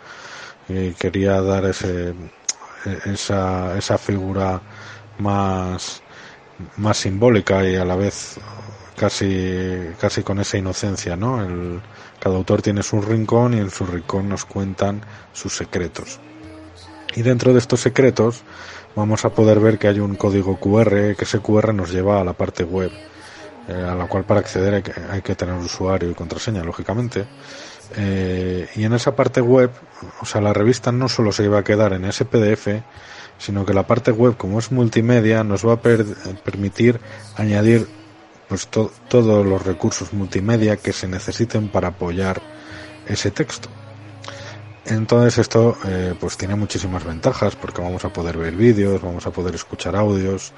eh, 0.68 0.94
quería 0.98 1.40
dar 1.40 1.64
ese, 1.64 2.12
esa, 3.06 3.74
esa 3.78 3.96
figura 3.96 4.60
más 5.16 6.02
simbólica 6.92 7.64
y 7.64 7.76
a 7.76 7.86
la 7.86 7.96
vez 7.96 8.38
casi, 8.96 9.88
casi 10.00 10.22
con 10.22 10.40
esa 10.40 10.56
inocencia, 10.58 11.16
¿no? 11.16 11.42
El, 11.42 11.80
cada 12.18 12.36
autor 12.36 12.62
tiene 12.62 12.82
su 12.82 13.00
rincón 13.00 13.54
y 13.54 13.58
en 13.58 13.70
su 13.70 13.86
rincón 13.86 14.28
nos 14.28 14.44
cuentan 14.44 15.02
sus 15.32 15.56
secretos. 15.56 16.18
Y 17.14 17.22
dentro 17.22 17.52
de 17.52 17.58
estos 17.58 17.80
secretos 17.80 18.42
vamos 18.94 19.24
a 19.24 19.30
poder 19.30 19.60
ver 19.60 19.78
que 19.78 19.88
hay 19.88 20.00
un 20.00 20.16
código 20.16 20.58
QR, 20.58 21.14
que 21.16 21.24
ese 21.24 21.40
QR 21.40 21.72
nos 21.74 21.90
lleva 21.92 22.20
a 22.20 22.24
la 22.24 22.32
parte 22.32 22.64
web, 22.64 22.90
eh, 23.68 23.72
a 23.74 23.94
la 23.94 24.06
cual 24.08 24.24
para 24.24 24.40
acceder 24.40 24.74
hay 24.74 24.82
que, 24.82 24.92
hay 25.10 25.22
que 25.22 25.34
tener 25.34 25.54
usuario 25.54 26.10
y 26.10 26.14
contraseña, 26.14 26.62
lógicamente. 26.64 27.26
Eh, 27.96 28.68
y 28.74 28.84
en 28.84 28.92
esa 28.94 29.14
parte 29.14 29.40
web, 29.40 29.70
o 30.20 30.26
sea, 30.26 30.40
la 30.40 30.52
revista 30.52 30.90
no 30.92 31.08
solo 31.08 31.30
se 31.32 31.44
iba 31.44 31.58
a 31.58 31.64
quedar 31.64 31.92
en 31.92 32.04
ese 32.04 32.24
PDF, 32.24 32.68
sino 33.38 33.64
que 33.64 33.74
la 33.74 33.86
parte 33.86 34.10
web, 34.10 34.36
como 34.36 34.58
es 34.58 34.72
multimedia, 34.72 35.44
nos 35.44 35.66
va 35.66 35.74
a 35.74 35.80
per- 35.80 36.04
permitir 36.44 37.00
añadir 37.36 37.86
pues 38.48 38.66
to- 38.68 38.92
todos 39.08 39.44
los 39.44 39.64
recursos 39.64 40.12
multimedia 40.12 40.76
que 40.76 40.92
se 40.92 41.08
necesiten 41.08 41.68
para 41.68 41.88
apoyar 41.88 42.40
ese 43.06 43.30
texto. 43.30 43.68
Entonces 44.88 45.38
esto 45.38 45.76
eh, 45.84 46.14
pues 46.20 46.36
tiene 46.36 46.54
muchísimas 46.54 47.02
ventajas 47.02 47.56
porque 47.56 47.82
vamos 47.82 48.04
a 48.04 48.12
poder 48.12 48.36
ver 48.38 48.54
vídeos, 48.54 49.02
vamos 49.02 49.26
a 49.26 49.32
poder 49.32 49.56
escuchar 49.56 49.96
audios, 49.96 50.52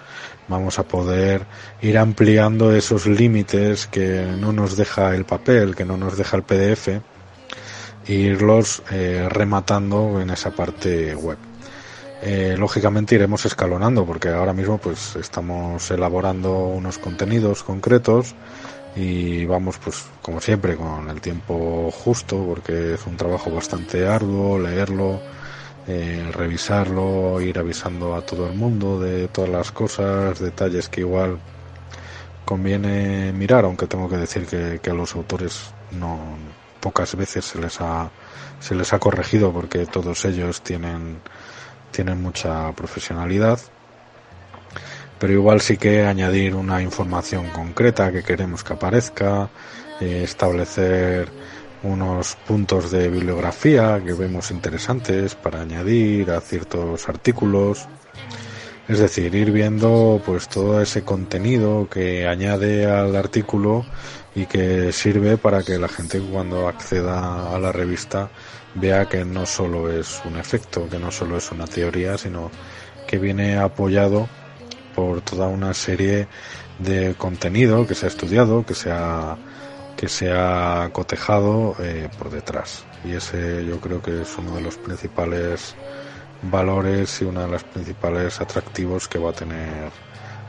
vamos 0.48 0.78
a 0.78 0.82
poder 0.82 1.46
ir 1.80 1.96
ampliando 1.96 2.74
esos 2.74 3.06
límites 3.06 3.86
que 3.86 4.26
no 4.38 4.52
nos 4.52 4.76
deja 4.76 5.14
el 5.14 5.24
papel, 5.24 5.74
que 5.74 5.86
no 5.86 5.96
nos 5.96 6.18
deja 6.18 6.36
el 6.36 6.42
PDF, 6.42 6.88
e 8.06 8.12
irlos 8.12 8.82
eh, 8.90 9.26
rematando 9.30 10.20
en 10.20 10.28
esa 10.28 10.50
parte 10.50 11.14
web. 11.14 11.38
Eh, 12.20 12.56
lógicamente 12.58 13.14
iremos 13.14 13.46
escalonando 13.46 14.04
porque 14.04 14.30
ahora 14.30 14.52
mismo 14.52 14.78
pues 14.78 15.14
estamos 15.14 15.88
elaborando 15.92 16.66
unos 16.66 16.98
contenidos 16.98 17.62
concretos 17.62 18.34
y 18.96 19.44
vamos 19.44 19.78
pues 19.78 20.04
como 20.20 20.40
siempre 20.40 20.74
con 20.74 21.08
el 21.08 21.20
tiempo 21.20 21.92
justo 21.92 22.44
porque 22.44 22.94
es 22.94 23.06
un 23.06 23.16
trabajo 23.16 23.52
bastante 23.52 24.08
arduo 24.08 24.58
leerlo 24.58 25.20
eh, 25.86 26.28
revisarlo 26.32 27.40
ir 27.40 27.56
avisando 27.56 28.16
a 28.16 28.22
todo 28.22 28.48
el 28.48 28.54
mundo 28.54 28.98
de 28.98 29.28
todas 29.28 29.50
las 29.50 29.70
cosas 29.70 30.40
detalles 30.40 30.88
que 30.88 31.02
igual 31.02 31.38
conviene 32.44 33.32
mirar 33.32 33.64
aunque 33.64 33.86
tengo 33.86 34.08
que 34.08 34.16
decir 34.16 34.44
que, 34.46 34.80
que 34.82 34.90
a 34.90 34.94
los 34.94 35.14
autores 35.14 35.70
no 35.92 36.18
pocas 36.80 37.14
veces 37.14 37.44
se 37.44 37.60
les 37.60 37.80
ha 37.80 38.10
se 38.58 38.74
les 38.74 38.92
ha 38.92 38.98
corregido 38.98 39.52
porque 39.52 39.86
todos 39.86 40.24
ellos 40.24 40.62
tienen 40.62 41.20
tienen 41.92 42.22
mucha 42.22 42.72
profesionalidad 42.72 43.60
pero 45.18 45.32
igual 45.32 45.60
sí 45.60 45.76
que 45.76 46.04
añadir 46.04 46.54
una 46.54 46.80
información 46.82 47.48
concreta 47.50 48.12
que 48.12 48.22
queremos 48.22 48.62
que 48.62 48.74
aparezca, 48.74 49.50
eh, 50.00 50.22
establecer 50.22 51.28
unos 51.82 52.36
puntos 52.46 52.90
de 52.90 53.08
bibliografía 53.08 54.00
que 54.04 54.12
vemos 54.12 54.50
interesantes 54.50 55.34
para 55.34 55.60
añadir 55.60 56.30
a 56.30 56.40
ciertos 56.40 57.08
artículos. 57.08 57.86
Es 58.88 59.00
decir, 59.00 59.34
ir 59.34 59.50
viendo 59.52 60.22
pues 60.24 60.48
todo 60.48 60.80
ese 60.80 61.02
contenido 61.02 61.88
que 61.90 62.26
añade 62.26 62.86
al 62.86 63.14
artículo 63.16 63.84
y 64.34 64.46
que 64.46 64.92
sirve 64.92 65.36
para 65.36 65.62
que 65.62 65.78
la 65.78 65.88
gente 65.88 66.20
cuando 66.20 66.68
acceda 66.68 67.54
a 67.54 67.58
la 67.58 67.70
revista 67.70 68.30
vea 68.80 69.06
que 69.06 69.24
no 69.24 69.46
solo 69.46 69.90
es 69.90 70.20
un 70.24 70.36
efecto, 70.36 70.88
que 70.88 70.98
no 70.98 71.10
solo 71.10 71.36
es 71.36 71.50
una 71.50 71.66
teoría, 71.66 72.16
sino 72.18 72.50
que 73.06 73.18
viene 73.18 73.58
apoyado 73.58 74.28
por 74.94 75.20
toda 75.22 75.48
una 75.48 75.74
serie 75.74 76.28
de 76.78 77.14
contenido 77.16 77.86
que 77.86 77.94
se 77.94 78.06
ha 78.06 78.08
estudiado, 78.08 78.64
que 78.64 78.74
se 78.74 78.90
ha, 78.90 79.36
que 79.96 80.08
se 80.08 80.30
ha 80.32 80.90
cotejado 80.92 81.74
eh, 81.80 82.08
por 82.18 82.30
detrás. 82.30 82.84
Y 83.04 83.12
ese 83.14 83.64
yo 83.64 83.80
creo 83.80 84.02
que 84.02 84.22
es 84.22 84.36
uno 84.38 84.56
de 84.56 84.60
los 84.60 84.76
principales 84.76 85.74
valores 86.42 87.20
y 87.22 87.24
uno 87.24 87.42
de 87.42 87.48
los 87.48 87.64
principales 87.64 88.40
atractivos 88.40 89.08
que 89.08 89.18
va 89.18 89.30
a 89.30 89.32
tener 89.32 89.90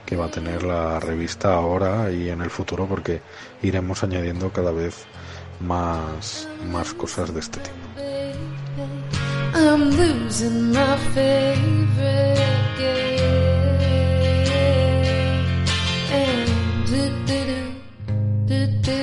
que 0.06 0.16
va 0.16 0.26
a 0.26 0.32
tener 0.32 0.64
la 0.64 1.00
revista 1.00 1.54
ahora 1.54 2.12
y 2.12 2.30
en 2.30 2.42
el 2.42 2.50
futuro 2.50 2.88
porque 2.88 3.22
iremos 3.62 4.04
añadiendo 4.04 4.52
cada 4.52 4.72
vez 4.72 5.06
más, 5.60 6.48
más 6.72 6.96
cosas 6.96 7.32
de 7.32 7.42
este 7.42 7.60
tipo. 7.60 8.09
I'm 9.54 9.90
losing 9.92 10.74
my 10.74 10.98
favorite 11.14 12.78
game. 12.78 13.20
And 16.12 16.50
do 16.88 17.02
do 17.28 17.40
do 18.46 18.60
do 18.60 18.60
do 18.82 18.98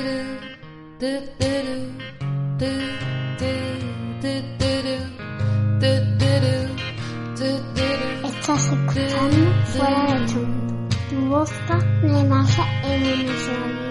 do 0.99 1.15
do 1.39 1.81
do 2.59 2.71
do 2.71 2.97
Estás 8.47 8.63
escuchando 8.67 9.43
fuera 9.67 10.19
de 10.21 10.27
tu 11.11 11.19
en 12.85 13.03
emisión. 13.05 13.87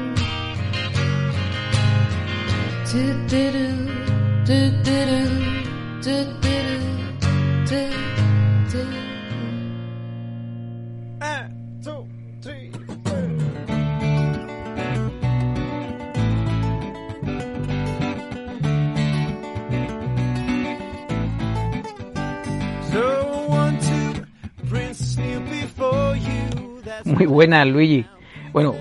Muy 27.06 27.26
buena, 27.26 27.65
Luigi. 27.65 28.06
Bueno, 28.53 28.76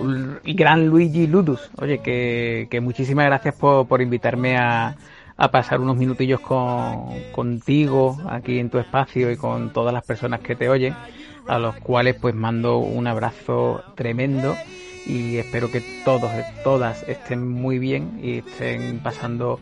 gran 0.44 0.86
Luigi 0.88 1.26
Ludus. 1.26 1.70
Oye, 1.78 2.00
que, 2.00 2.68
que 2.70 2.82
muchísimas 2.82 3.24
gracias 3.24 3.54
por, 3.54 3.88
por 3.88 4.02
invitarme 4.02 4.58
a, 4.58 4.94
a 5.36 5.50
pasar 5.50 5.80
unos 5.80 5.96
minutillos 5.96 6.40
con, 6.40 7.08
contigo 7.32 8.18
aquí 8.28 8.58
en 8.58 8.70
tu 8.70 8.78
espacio 8.78 9.30
y 9.30 9.36
con 9.36 9.72
todas 9.72 9.92
las 9.92 10.04
personas 10.04 10.40
que 10.40 10.54
te 10.54 10.68
oyen, 10.68 10.94
a 11.46 11.58
los 11.58 11.76
cuales 11.76 12.16
pues 12.20 12.34
mando 12.34 12.78
un 12.78 13.06
abrazo 13.06 13.82
tremendo 13.94 14.54
y 15.06 15.36
espero 15.36 15.70
que 15.70 15.82
todos, 16.04 16.30
todas 16.62 17.02
estén 17.08 17.46
muy 17.46 17.78
bien 17.78 18.20
y 18.22 18.38
estén 18.38 19.00
pasando 19.00 19.60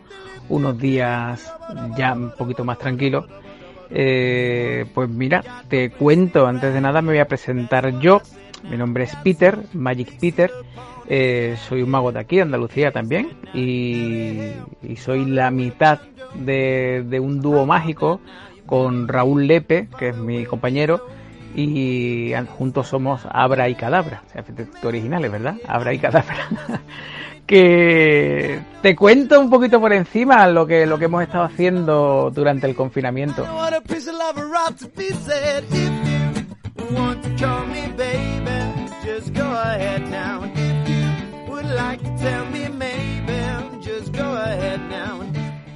unos 0.49 0.77
días 0.77 1.53
ya 1.97 2.13
un 2.13 2.31
poquito 2.31 2.63
más 2.63 2.77
tranquilos. 2.77 3.25
Eh, 3.89 4.85
pues 4.93 5.09
mira, 5.09 5.43
te 5.67 5.91
cuento, 5.91 6.47
antes 6.47 6.73
de 6.73 6.81
nada 6.81 7.01
me 7.01 7.09
voy 7.09 7.19
a 7.19 7.27
presentar 7.27 7.99
yo. 7.99 8.21
Mi 8.69 8.77
nombre 8.77 9.03
es 9.03 9.15
Peter, 9.17 9.59
Magic 9.73 10.17
Peter. 10.19 10.51
Eh, 11.07 11.57
soy 11.67 11.81
un 11.81 11.89
mago 11.89 12.11
de 12.11 12.19
aquí, 12.19 12.39
Andalucía 12.39 12.91
también. 12.91 13.29
Y, 13.53 14.53
soy 14.97 15.25
la 15.25 15.51
mitad 15.51 15.99
de, 16.35 17.19
un 17.21 17.41
dúo 17.41 17.65
mágico 17.65 18.21
con 18.65 19.07
Raúl 19.07 19.47
Lepe, 19.47 19.87
que 19.97 20.09
es 20.09 20.17
mi 20.17 20.45
compañero. 20.45 21.05
Y 21.55 22.31
juntos 22.57 22.87
somos 22.87 23.21
Abra 23.29 23.69
y 23.69 23.75
Cadabra. 23.75 24.23
O 24.83 24.87
originales, 24.87 25.31
¿verdad? 25.31 25.55
Abra 25.67 25.93
y 25.93 25.99
Cadabra. 25.99 26.47
que 27.45 28.61
te 28.81 28.95
cuento 28.95 29.39
un 29.39 29.49
poquito 29.49 29.79
por 29.79 29.93
encima 29.93 30.47
lo 30.47 30.65
que, 30.65 30.85
lo 30.85 30.97
que 30.97 31.05
hemos 31.05 31.21
estado 31.23 31.43
haciendo 31.43 32.31
durante 32.33 32.67
el 32.67 32.75
confinamiento. 32.75 33.45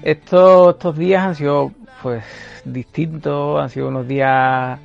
Estos, 0.07 0.76
estos 0.76 0.98
días 0.98 1.22
han 1.22 1.36
sido 1.36 1.74
pues 2.02 2.24
distintos, 2.64 3.61
han 3.61 3.69
sido 3.69 3.90
unos 3.90 4.07
días, 4.07 4.80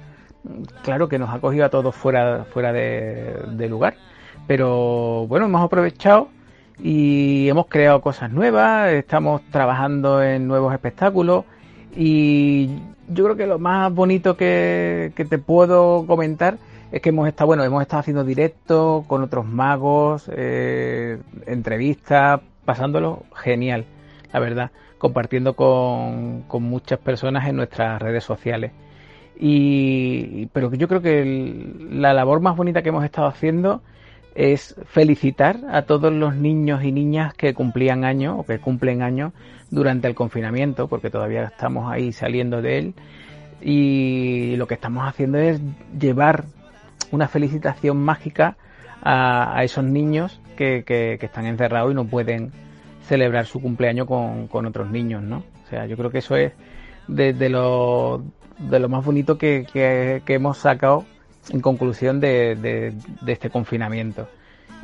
claro 0.83 1.09
que 1.09 1.17
nos 1.17 1.31
ha 1.31 1.39
cogido 1.39 1.65
a 1.65 1.69
todos 1.69 1.95
fuera, 1.95 2.45
fuera 2.53 2.73
de, 2.73 3.69
lugar, 3.69 3.95
pero 4.49 5.27
bueno, 5.29 5.47
hemos 5.47 5.63
aprovechado 5.63 6.29
y 6.83 7.49
hemos 7.49 7.67
creado 7.69 8.01
cosas 8.01 8.33
nuevas, 8.33 8.91
estamos 8.91 9.43
trabajando 9.53 10.21
en 10.23 10.49
nuevos 10.49 10.73
espectáculos 10.73 11.45
y 11.97 12.71
yo 13.09 13.23
creo 13.23 13.37
que 13.37 13.47
lo 13.47 13.61
más 13.61 13.95
bonito 13.95 14.37
que, 14.37 15.13
que 15.15 15.25
te 15.25 15.39
puedo 15.39 16.05
comentar 16.07 16.59
es 16.93 17.01
que 17.01 17.09
hemos 17.09 17.27
estado, 17.27 17.47
bueno, 17.47 17.65
hemos 17.65 17.81
estado 17.81 18.01
haciendo 18.01 18.23
directos 18.23 19.07
con 19.07 19.23
otros 19.23 19.47
magos, 19.47 20.31
eh, 20.31 21.19
entrevistas, 21.47 22.41
pasándolo 22.67 23.25
genial, 23.35 23.87
la 24.31 24.41
verdad, 24.41 24.71
compartiendo 24.99 25.55
con, 25.55 26.43
con 26.43 26.63
muchas 26.63 26.99
personas 26.99 27.49
en 27.49 27.57
nuestras 27.57 28.01
redes 28.01 28.25
sociales. 28.25 28.73
Y, 29.39 30.47
pero 30.53 30.73
yo 30.75 30.87
creo 30.87 31.01
que 31.01 31.67
la 31.91 32.13
labor 32.13 32.41
más 32.41 32.57
bonita 32.57 32.83
que 32.83 32.91
hemos 32.91 33.05
estado 33.05 33.27
haciendo 33.27 33.83
es 34.35 34.77
felicitar 34.87 35.61
a 35.71 35.83
todos 35.83 36.13
los 36.13 36.37
niños 36.37 36.85
y 36.85 36.93
niñas 36.93 37.33
que 37.35 37.55
cumplían 37.55 38.05
años 38.05 38.37
o 38.39 38.45
que 38.45 38.59
cumplen 38.59 39.03
años 39.03 39.33
durante 39.71 40.09
el 40.09 40.15
confinamiento, 40.15 40.89
porque 40.89 41.09
todavía 41.09 41.45
estamos 41.45 41.91
ahí 41.91 42.13
saliendo 42.13 42.61
de 42.61 42.79
él. 42.79 42.95
Y 43.63 44.57
lo 44.57 44.67
que 44.67 44.75
estamos 44.75 45.09
haciendo 45.09 45.39
es 45.39 45.61
llevar 45.99 46.45
una 47.13 47.29
felicitación 47.29 47.99
mágica 47.99 48.57
a, 49.03 49.63
esos 49.65 49.85
niños 49.85 50.41
que, 50.57 50.83
que- 50.85 51.19
están 51.21 51.47
encerrados 51.47 51.93
y 51.93 51.95
no 51.95 52.05
pueden 52.07 52.51
celebrar 53.07 53.47
su 53.47 53.61
cumpleaños 53.61 54.07
con, 54.07 54.49
con 54.49 54.67
otros 54.67 54.91
niños, 54.91 55.23
¿no? 55.23 55.39
O 55.65 55.69
sea, 55.71 55.87
yo 55.87 55.97
creo 55.97 56.11
que 56.11 56.19
eso 56.19 56.37
es 56.37 56.53
de, 57.09 57.33
de 57.33 57.49
lo, 57.49 58.23
de 58.59 58.79
lo 58.79 58.89
más 58.89 59.05
bonito 59.05 59.39
que, 59.39 59.67
que- 59.73 60.23
hemos 60.35 60.59
sacado 60.59 61.05
en 61.51 61.61
conclusión 61.61 62.21
de, 62.21 62.55
de- 62.57 63.33
este 63.33 63.51
confinamiento. 63.51 64.29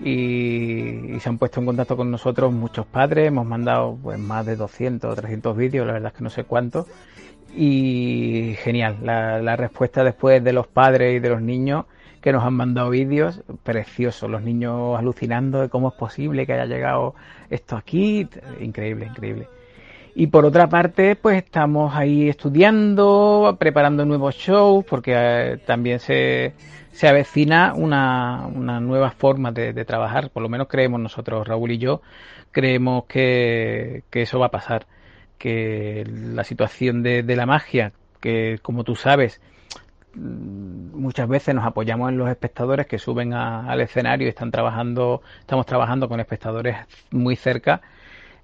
y, 0.05 1.15
y 1.17 1.21
se 1.21 1.29
han 1.29 1.39
puesto 1.39 1.61
en 1.61 1.67
contacto 1.67 1.97
con 1.97 2.11
nosotros 2.11 2.53
muchos 2.53 2.87
padres, 2.87 3.29
hemos 3.29 3.47
mandado 3.47 3.97
pues 4.03 4.19
más 4.19 4.45
de 4.47 4.57
200 4.57 5.13
o 5.13 5.17
300 5.17 5.57
vídeos, 5.57 5.87
la 5.87 5.95
verdad 5.95 6.13
es 6.13 6.19
que 6.19 6.25
no 6.25 6.31
sé 6.31 6.45
cuántos, 6.45 6.87
y 7.55 8.55
genial, 8.63 8.99
la 9.03 9.57
respuesta 9.57 10.05
después 10.05 10.43
de 10.45 10.53
los 10.53 10.67
padres 10.67 11.17
y 11.17 11.19
de 11.21 11.29
los 11.31 11.41
niños 11.43 11.87
que 12.21 12.33
nos 12.33 12.45
han 12.45 12.55
mandado 12.55 12.91
vídeos 12.91 13.43
preciosos, 13.63 14.31
los 14.31 14.43
niños 14.43 14.99
alucinando 14.99 15.61
de 15.61 15.69
cómo 15.69 15.89
es 15.89 15.95
posible 15.95 16.47
que 16.47 16.53
haya 16.55 16.67
llegado 16.67 17.15
esto 17.51 17.77
aquí, 17.77 18.29
increíble, 18.61 19.07
increíble. 19.07 19.49
Y 20.15 20.27
por 20.27 20.45
otra 20.45 20.69
parte, 20.69 21.15
pues 21.15 21.37
estamos 21.45 21.95
ahí 21.95 22.29
estudiando, 22.29 23.57
preparando 23.59 24.05
nuevos 24.05 24.35
shows, 24.35 24.85
porque 24.85 25.13
eh, 25.15 25.59
también 25.65 26.01
se, 26.01 26.55
se 26.91 27.07
avecina 27.07 27.73
una, 27.75 28.49
nueva 28.81 29.13
forma 29.13 29.53
de, 29.53 29.73
de 29.73 29.85
trabajar, 29.85 30.31
por 30.31 30.43
lo 30.43 30.49
menos 30.49 30.67
creemos 30.67 31.01
nosotros, 31.01 31.47
Raúl 31.47 31.71
y 31.71 31.79
yo, 31.79 32.03
creemos 32.51 33.05
que, 33.05 34.03
que 34.11 34.23
eso 34.23 34.41
va 34.41 34.47
a 34.47 34.51
pasar, 34.51 34.87
que 35.39 36.05
la 36.11 36.43
situación 36.43 37.05
de, 37.05 37.23
de 37.23 37.37
la 37.37 37.47
magia, 37.47 37.93
que 38.21 38.59
como 38.61 38.83
tú 38.83 38.97
sabes, 38.97 39.41
muchas 40.15 41.29
veces 41.29 41.55
nos 41.55 41.65
apoyamos 41.67 42.11
en 42.11 42.19
los 42.19 42.29
espectadores 42.31 42.87
que 42.87 42.99
suben 42.99 43.33
a- 43.35 43.71
al 43.71 43.81
escenario 43.81 44.27
y 44.27 44.31
están 44.31 44.51
trabajando, 44.51 45.23
estamos 45.41 45.67
trabajando 45.67 46.09
con 46.09 46.21
espectadores 46.21 46.77
muy 47.11 47.37
cerca. 47.37 47.81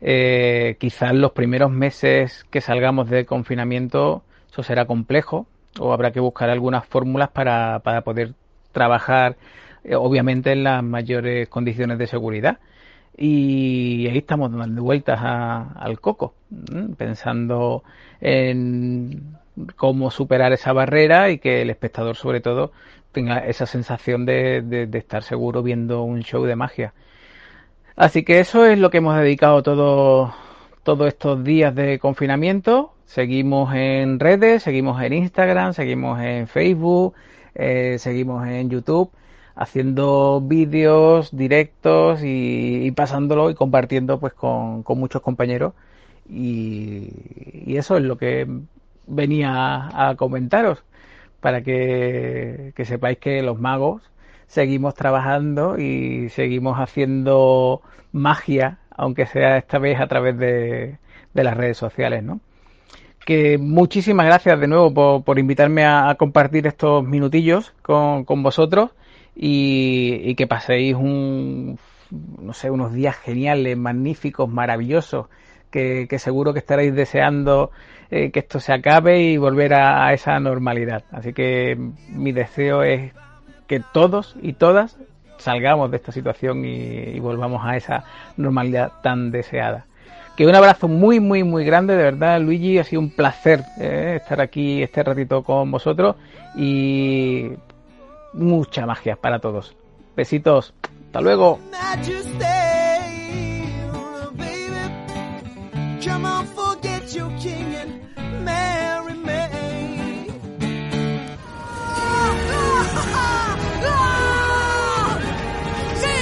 Eh, 0.00 0.76
quizás 0.78 1.14
los 1.14 1.32
primeros 1.32 1.70
meses 1.70 2.44
que 2.50 2.60
salgamos 2.60 3.08
de 3.08 3.24
confinamiento 3.24 4.22
eso 4.50 4.62
será 4.62 4.84
complejo 4.86 5.46
o 5.80 5.92
habrá 5.92 6.12
que 6.12 6.20
buscar 6.20 6.50
algunas 6.50 6.86
fórmulas 6.86 7.30
para, 7.30 7.80
para 7.82 8.02
poder 8.02 8.34
trabajar 8.72 9.36
eh, 9.84 9.94
obviamente 9.96 10.52
en 10.52 10.64
las 10.64 10.82
mayores 10.82 11.48
condiciones 11.48 11.98
de 11.98 12.06
seguridad 12.06 12.58
y 13.16 14.06
ahí 14.08 14.18
estamos 14.18 14.52
dando 14.52 14.82
vueltas 14.82 15.20
a- 15.22 15.72
al 15.78 16.00
coco, 16.00 16.34
pensando 16.96 17.82
en 18.20 19.36
cómo 19.76 20.10
superar 20.10 20.52
esa 20.52 20.72
barrera 20.72 21.30
y 21.30 21.38
que 21.38 21.62
el 21.62 21.70
espectador 21.70 22.16
sobre 22.16 22.40
todo 22.40 22.72
tenga 23.12 23.38
esa 23.46 23.66
sensación 23.66 24.26
de, 24.26 24.62
de- 24.62 24.98
estar 24.98 25.22
seguro 25.22 25.62
viendo 25.62 26.02
un 26.02 26.22
show 26.22 26.44
de 26.44 26.56
magia. 26.56 26.94
Así 27.96 28.24
que 28.24 28.40
eso 28.40 28.66
es 28.66 28.78
lo 28.78 28.90
que 28.90 28.98
hemos 28.98 29.16
dedicado 29.16 29.62
todo, 29.62 30.34
todos 30.82 31.06
estos 31.08 31.44
días 31.44 31.74
de 31.74 31.98
confinamiento. 31.98 32.92
Seguimos 33.06 33.72
en 33.74 34.18
redes, 34.18 34.62
seguimos 34.64 35.00
en 35.02 35.12
Instagram, 35.12 35.74
seguimos 35.74 36.20
en 36.20 36.48
Facebook, 36.48 37.14
eh, 37.54 37.96
seguimos 37.98 38.46
en 38.48 38.68
YouTube, 38.70 39.10
haciendo 39.54 40.40
vídeos 40.40 41.36
directos 41.36 42.20
y, 42.24 42.90
pasándolo 42.92 43.50
y 43.50 43.54
compartiendo 43.54 44.18
pues 44.18 44.32
con, 44.34 44.82
con 44.82 44.98
muchos 44.98 45.22
compañeros. 45.22 45.74
Y 46.28 47.76
eso 47.76 47.96
es 47.96 48.02
lo 48.02 48.16
que 48.18 48.48
venía 49.06 49.88
a, 49.92 50.14
comentaros 50.16 50.82
para 51.40 51.62
que, 51.62 52.72
que 52.74 52.84
sepáis 52.84 53.18
que 53.18 53.42
los 53.42 53.58
magos 53.58 54.02
seguimos 54.46 54.94
trabajando 54.94 55.78
y 55.78 56.28
seguimos 56.30 56.78
haciendo 56.78 57.82
magia, 58.12 58.78
aunque 58.90 59.26
sea 59.26 59.58
esta 59.58 59.78
vez 59.78 60.00
a 60.00 60.06
través 60.06 60.38
de, 60.38 60.98
de 61.34 61.44
las 61.44 61.56
redes 61.56 61.76
sociales, 61.76 62.22
¿no? 62.22 62.40
Que 63.26 63.58
muchísimas 63.58 64.26
gracias 64.26 64.60
de 64.60 64.68
nuevo 64.68 64.92
por, 64.92 65.24
por 65.24 65.38
invitarme 65.38 65.84
a, 65.84 66.14
compartir 66.18 66.66
estos 66.66 67.04
minutillos 67.04 67.74
con, 67.82 68.24
con 68.24 68.42
vosotros 68.42 68.90
y, 69.34 70.20
y 70.22 70.34
que 70.34 70.46
paséis 70.46 70.94
un, 70.94 71.78
no 72.10 72.52
sé, 72.52 72.70
unos 72.70 72.92
días 72.92 73.16
geniales, 73.16 73.76
magníficos, 73.76 74.48
maravillosos, 74.48 75.26
que, 75.70 76.06
que 76.08 76.18
seguro 76.18 76.52
que 76.52 76.60
estaréis 76.60 76.94
deseando 76.94 77.70
eh, 78.16 78.30
que 78.30 78.38
esto 78.38 78.60
se 78.60 78.72
acabe 78.72 79.20
y 79.20 79.36
volver 79.38 79.74
a, 79.74 80.12
esa 80.12 80.38
normalidad. 80.38 81.02
Así 81.10 81.32
que 81.32 81.76
mi 82.10 82.30
deseo 82.30 82.84
es 82.84 83.12
que 83.66 83.80
todos 83.80 84.36
y 84.40 84.52
todas 84.52 84.96
salgamos 85.38 85.90
de 85.90 85.96
esta 85.96 86.12
situación 86.12 86.64
y, 86.64 86.68
y 86.68 87.18
volvamos 87.18 87.62
a 87.64 87.76
esa 87.76 88.04
normalidad 88.36 88.92
tan 89.02 89.32
deseada. 89.32 89.86
Que 90.36 90.46
un 90.46 90.54
abrazo 90.54 90.86
muy, 90.86 91.18
muy, 91.18 91.42
muy 91.42 91.64
grande, 91.64 91.96
de 91.96 92.04
verdad, 92.04 92.40
Luigi, 92.40 92.78
ha 92.78 92.84
sido 92.84 93.02
un 93.02 93.10
placer 93.10 93.64
eh, 93.80 94.20
estar 94.22 94.40
aquí 94.40 94.80
este 94.80 95.02
ratito 95.02 95.42
con 95.42 95.72
vosotros 95.72 96.14
y 96.54 97.50
mucha 98.32 98.86
magia 98.86 99.16
para 99.16 99.40
todos. 99.40 99.74
Besitos, 100.14 100.72
hasta 101.06 101.20
luego. 101.20 101.58
Marry 108.44 109.14
me. 109.14 109.48
¡Sí! 116.00 116.16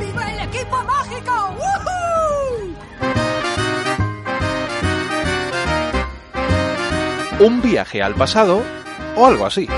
¡Viva 0.00 0.30
el 0.32 0.40
equipo 0.48 0.76
mágico! 0.84 1.34
¡Woohoo! 1.60 2.76
Un 7.40 7.62
viaje 7.62 8.02
al 8.02 8.14
pasado 8.14 8.62
o 9.16 9.26
algo 9.26 9.46
así. 9.46 9.68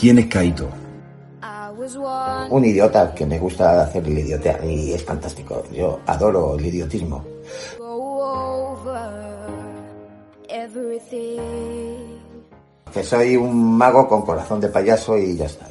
¿Quién 0.00 0.18
es 0.18 0.28
Kaito? 0.28 0.66
Un 2.50 2.64
idiota 2.64 3.14
que 3.14 3.26
me 3.26 3.38
gusta 3.38 3.82
hacer 3.82 4.02
el 4.06 4.18
idiota 4.18 4.58
y 4.64 4.94
es 4.94 5.04
fantástico. 5.04 5.62
Yo 5.70 6.00
adoro 6.06 6.56
el 6.56 6.64
idiotismo. 6.64 7.22
Que 12.94 13.04
soy 13.04 13.36
un 13.36 13.76
mago 13.76 14.08
con 14.08 14.22
corazón 14.22 14.58
de 14.62 14.68
payaso 14.68 15.18
y 15.18 15.36
ya 15.36 15.44
está. 15.44 15.68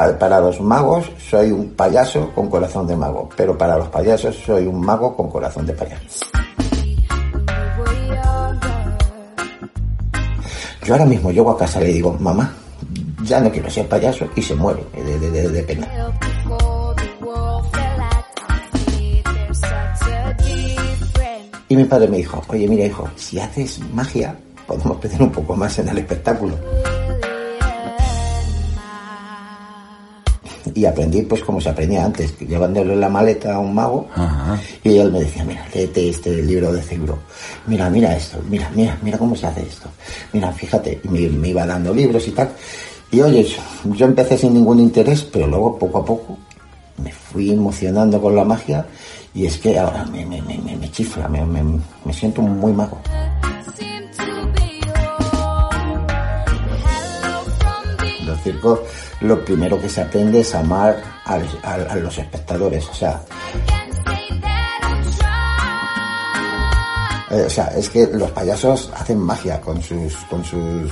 Para 0.00 0.40
los 0.40 0.58
magos 0.62 1.10
soy 1.28 1.50
un 1.52 1.72
payaso 1.74 2.30
con 2.34 2.48
corazón 2.48 2.86
de 2.86 2.96
mago, 2.96 3.28
pero 3.36 3.56
para 3.58 3.76
los 3.76 3.88
payasos 3.88 4.34
soy 4.34 4.66
un 4.66 4.80
mago 4.80 5.14
con 5.14 5.28
corazón 5.28 5.66
de 5.66 5.74
payaso. 5.74 6.24
Yo 10.86 10.94
ahora 10.94 11.04
mismo 11.04 11.30
llego 11.30 11.50
a 11.50 11.58
casa 11.58 11.82
y 11.82 11.86
le 11.88 11.92
digo, 11.92 12.16
mamá, 12.18 12.50
ya 13.24 13.40
no 13.40 13.50
quiero 13.52 13.68
ser 13.68 13.86
payaso 13.88 14.26
y 14.34 14.40
se 14.40 14.54
muere 14.54 14.82
de, 14.94 15.30
de- 15.50 15.62
pena. 15.64 15.86
Y 21.68 21.76
mi 21.76 21.84
padre 21.84 22.08
me 22.08 22.16
dijo, 22.16 22.42
oye 22.48 22.66
mira 22.66 22.86
hijo, 22.86 23.06
si 23.16 23.38
haces 23.38 23.78
magia, 23.92 24.34
podemos 24.66 24.96
pedir 24.96 25.22
un 25.22 25.30
poco 25.30 25.54
más 25.54 25.78
en 25.78 25.88
el 25.88 25.98
espectáculo. 25.98 26.56
Y 30.74 30.84
aprendí 30.84 31.22
pues 31.22 31.42
como 31.42 31.60
se 31.60 31.68
aprendía 31.68 32.04
antes, 32.04 32.38
llevándole 32.38 32.94
la 32.96 33.08
maleta 33.08 33.54
a 33.54 33.58
un 33.58 33.74
mago 33.74 34.06
y 34.84 34.96
él 34.98 35.10
me 35.12 35.20
decía, 35.20 35.44
mira, 35.44 35.66
léete 35.74 36.08
este 36.08 36.42
libro 36.42 36.72
de 36.72 36.82
Cibro, 36.82 37.18
mira, 37.66 37.88
mira 37.90 38.16
esto, 38.16 38.38
mira, 38.48 38.70
mira, 38.74 38.96
mira 39.02 39.18
cómo 39.18 39.34
se 39.36 39.46
hace 39.46 39.62
esto, 39.62 39.88
mira, 40.32 40.52
fíjate, 40.52 41.00
y 41.04 41.08
me, 41.08 41.28
me 41.28 41.48
iba 41.48 41.66
dando 41.66 41.92
libros 41.94 42.26
y 42.28 42.32
tal. 42.32 42.50
Y 43.10 43.20
oye, 43.20 43.42
yo, 43.44 43.94
yo 43.94 44.06
empecé 44.06 44.38
sin 44.38 44.54
ningún 44.54 44.78
interés, 44.80 45.22
pero 45.24 45.46
luego 45.46 45.76
poco 45.78 45.98
a 45.98 46.04
poco 46.04 46.38
me 47.02 47.10
fui 47.12 47.50
emocionando 47.50 48.20
con 48.20 48.36
la 48.36 48.44
magia 48.44 48.86
y 49.34 49.46
es 49.46 49.56
que 49.58 49.78
ahora 49.78 50.04
me, 50.06 50.24
me, 50.26 50.40
me, 50.42 50.58
me- 50.58 50.76
me 50.76 50.90
chifla, 50.90 51.28
me, 51.28 51.44
me- 51.44 51.80
me 52.04 52.12
siento 52.12 52.42
muy 52.42 52.72
mago. 52.72 52.98
Los 58.40 58.42
circos 58.42 58.80
lo 59.20 59.44
primero 59.44 59.80
que 59.80 59.88
se 59.88 60.00
aprende 60.00 60.40
es 60.40 60.54
amar 60.54 60.96
al- 61.24 61.46
al- 61.62 61.88
a, 61.90 61.94
los 61.96 62.16
espectadores, 62.18 62.88
o 62.88 62.94
sea... 62.94 63.20
eh, 67.30 67.42
o 67.46 67.50
sea, 67.50 67.66
es 67.76 67.88
que 67.90 68.06
los 68.06 68.30
payasos 68.30 68.90
hacen 68.96 69.18
magia 69.18 69.60
con 69.60 69.82
sus... 69.82 70.14
Con 70.28 70.44
sus 70.44 70.90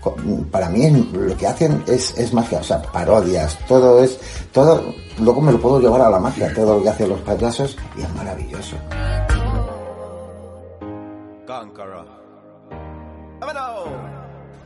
con- 0.00 0.44
para 0.50 0.68
mí 0.68 0.90
lo 1.12 1.36
que 1.36 1.46
hacen 1.46 1.82
es, 1.86 2.16
es 2.18 2.32
magia, 2.34 2.58
o 2.58 2.64
sea, 2.64 2.82
parodias, 2.82 3.58
todo 3.66 4.02
es... 4.02 4.18
todo 4.52 4.94
Luego 5.20 5.40
me 5.42 5.52
lo 5.52 5.60
puedo 5.60 5.78
llevar 5.80 6.00
a 6.02 6.10
la 6.10 6.18
magia, 6.18 6.52
todo 6.54 6.78
lo 6.78 6.82
que 6.82 6.88
hacen 6.88 7.08
los 7.10 7.20
payasos 7.20 7.76
y 7.96 8.02
es 8.02 8.14
maravilloso. 8.14 8.76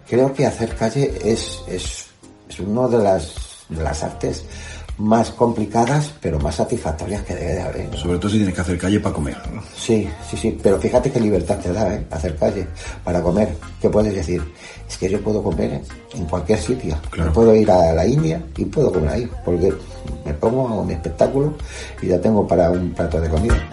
Creo 0.09 0.33
que 0.33 0.47
hacer 0.47 0.77
calle 0.77 1.19
es, 1.25 1.63
es, 1.67 2.11
es 2.49 2.61
una 2.61 2.89
de 2.89 2.99
las, 2.99 3.35
de 3.69 3.83
las 3.83 4.03
artes 4.03 4.45
más 4.99 5.31
complicadas, 5.31 6.13
pero 6.21 6.39
más 6.41 6.55
satisfactorias 6.55 7.23
que 7.23 7.35
debe 7.35 7.55
de 7.55 7.63
haber. 7.63 7.91
¿no? 7.91 7.97
Sobre 7.97 8.19
todo 8.19 8.31
si 8.31 8.39
tienes 8.39 8.55
que 8.55 8.61
hacer 8.61 8.79
calle 8.79 9.01
para 9.01 9.15
comer. 9.15 9.37
¿no? 9.53 9.63
Sí, 9.77 10.09
sí, 10.29 10.37
sí, 10.37 10.59
pero 10.63 10.79
fíjate 10.79 11.11
qué 11.11 11.21
libertad 11.21 11.59
te 11.59 11.73
da, 11.73 11.95
¿eh? 11.95 12.07
Hacer 12.11 12.37
calle 12.37 12.67
para 13.05 13.21
comer. 13.21 13.55
¿Qué 13.81 13.91
puedes 13.91 14.15
decir? 14.15 14.43
Es 14.89 14.97
que 14.97 15.11
yo 15.11 15.21
puedo 15.21 15.43
comer 15.43 15.83
en 16.15 16.25
cualquier 16.25 16.59
sitio. 16.59 16.97
Yo 17.17 17.33
puedo 17.33 17.55
ir 17.55 17.71
a 17.71 17.93
la 17.93 18.07
India 18.07 18.43
y 18.57 18.65
puedo 18.65 18.93
comer 18.93 19.11
ahí, 19.11 19.31
porque 19.45 19.73
me 20.25 20.33
pongo, 20.35 20.69
hago 20.69 20.85
mi 20.85 20.95
espectáculo 20.95 21.55
y 22.01 22.07
ya 22.07 22.21
tengo 22.21 22.47
para 22.47 22.71
un 22.71 22.91
plato 22.95 23.21
de 23.21 23.29
comida. 23.29 23.69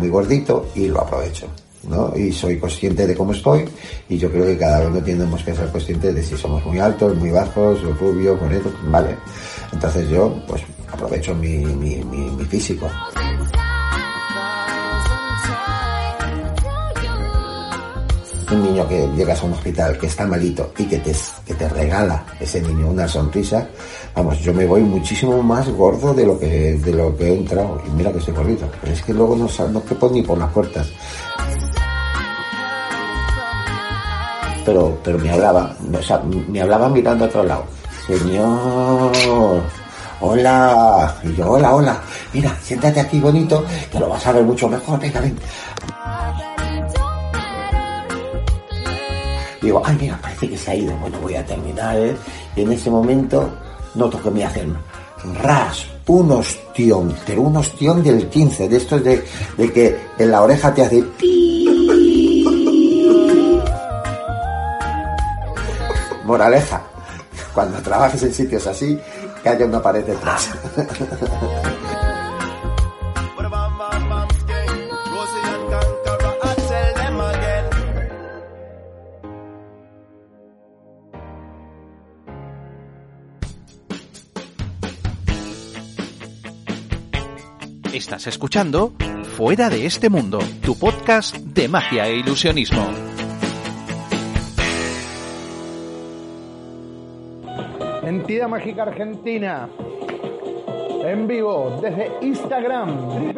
Muy 0.00 0.08
gordito 0.08 0.66
y 0.74 0.88
lo 0.88 1.00
aprovecho. 1.02 1.46
¿no? 1.88 2.12
Y 2.16 2.32
soy 2.32 2.58
consciente 2.58 3.06
de 3.06 3.14
cómo 3.14 3.32
estoy 3.32 3.64
y 4.08 4.18
yo 4.18 4.30
creo 4.30 4.44
que 4.44 4.58
cada 4.58 4.86
uno 4.86 5.02
tenemos 5.02 5.42
que 5.42 5.54
ser 5.54 5.68
conscientes 5.70 6.14
de 6.14 6.22
si 6.22 6.36
somos 6.36 6.64
muy 6.66 6.78
altos, 6.78 7.16
muy 7.16 7.30
bajos, 7.30 7.82
rubios, 7.98 8.40
morenos, 8.40 8.72
vale. 8.84 9.16
Entonces 9.72 10.08
yo 10.08 10.42
pues 10.46 10.62
aprovecho 10.92 11.34
mi, 11.34 11.58
mi, 11.58 11.96
mi, 12.04 12.30
mi 12.30 12.44
físico. 12.44 12.90
Un 18.52 18.62
niño 18.64 18.88
que 18.88 19.06
llegas 19.16 19.40
a 19.42 19.46
un 19.46 19.52
hospital 19.52 19.96
que 19.96 20.06
está 20.06 20.26
malito 20.26 20.72
y 20.76 20.84
que 20.84 20.98
te, 20.98 21.14
que 21.46 21.54
te 21.54 21.68
regala 21.68 22.24
ese 22.40 22.60
niño 22.60 22.88
una 22.88 23.06
sonrisa, 23.06 23.68
vamos, 24.14 24.40
yo 24.40 24.52
me 24.52 24.66
voy 24.66 24.80
muchísimo 24.80 25.40
más 25.42 25.68
gordo 25.68 26.12
de 26.12 26.26
lo 26.26 26.38
que, 26.38 26.74
de 26.74 26.92
lo 26.92 27.16
que 27.16 27.28
he 27.28 27.34
entrado. 27.34 27.80
Y 27.86 27.90
mira 27.90 28.10
que 28.10 28.18
estoy 28.18 28.34
gordito. 28.34 28.68
Pero 28.80 28.92
es 28.92 29.02
que 29.02 29.14
luego 29.14 29.36
no, 29.36 29.48
no 29.68 29.84
quepo 29.84 30.10
ni 30.10 30.22
por 30.22 30.36
las 30.36 30.50
puertas. 30.50 30.88
pero, 34.64 34.98
pero 35.02 35.18
me 35.18 35.30
hablaba, 35.30 35.74
o 35.92 36.02
sea, 36.02 36.18
me 36.18 36.60
hablaba 36.60 36.88
mirando 36.88 37.24
a 37.24 37.28
otro 37.28 37.42
lado. 37.42 37.64
Señor, 38.06 39.12
hola. 40.20 41.16
Y 41.24 41.34
yo, 41.34 41.50
hola, 41.50 41.74
hola. 41.74 42.00
Mira, 42.32 42.56
siéntate 42.62 43.00
aquí 43.00 43.18
bonito, 43.18 43.64
que 43.90 43.98
lo 43.98 44.08
vas 44.08 44.26
a 44.26 44.32
ver 44.32 44.44
mucho 44.44 44.68
mejor. 44.68 45.00
Venga, 45.00 45.20
ven. 45.20 45.36
Digo, 49.60 49.82
ay, 49.84 49.96
mira, 50.00 50.18
parece 50.20 50.48
que 50.48 50.56
se 50.56 50.70
ha 50.70 50.74
ido. 50.74 50.96
Bueno, 50.96 51.18
voy 51.20 51.34
a 51.34 51.44
terminar, 51.44 51.96
¿eh? 51.98 52.16
Y 52.56 52.62
en 52.62 52.72
ese 52.72 52.90
momento 52.90 53.50
noto 53.94 54.22
que 54.22 54.30
me 54.30 54.44
hacen 54.44 54.76
ras, 55.42 55.86
un 56.06 56.30
ostión, 56.32 57.14
pero 57.26 57.42
un 57.42 57.56
ostión 57.56 58.02
del 58.02 58.28
15, 58.28 58.68
de 58.68 58.76
estos 58.76 59.04
de, 59.04 59.24
de 59.56 59.72
que 59.72 59.96
en 60.18 60.30
la 60.30 60.42
oreja 60.42 60.72
te 60.72 60.82
hace 60.82 61.04
Moraleja, 66.24 66.82
cuando 67.52 67.82
trabajes 67.82 68.22
en 68.22 68.32
sitios 68.32 68.66
así, 68.66 68.98
que 69.42 69.48
haya 69.48 69.66
una 69.66 69.82
pared 69.82 70.04
detrás. 70.04 70.50
Estás 88.00 88.26
escuchando 88.28 88.92
Fuera 89.36 89.68
de 89.68 89.84
este 89.84 90.08
mundo, 90.08 90.38
tu 90.64 90.78
podcast 90.78 91.36
de 91.36 91.68
magia 91.68 92.08
e 92.08 92.16
ilusionismo. 92.16 92.82
Entidad 98.02 98.48
Mágica 98.48 98.84
Argentina. 98.84 99.68
En 101.04 101.28
vivo 101.28 101.78
desde 101.82 102.10
Instagram. 102.22 103.34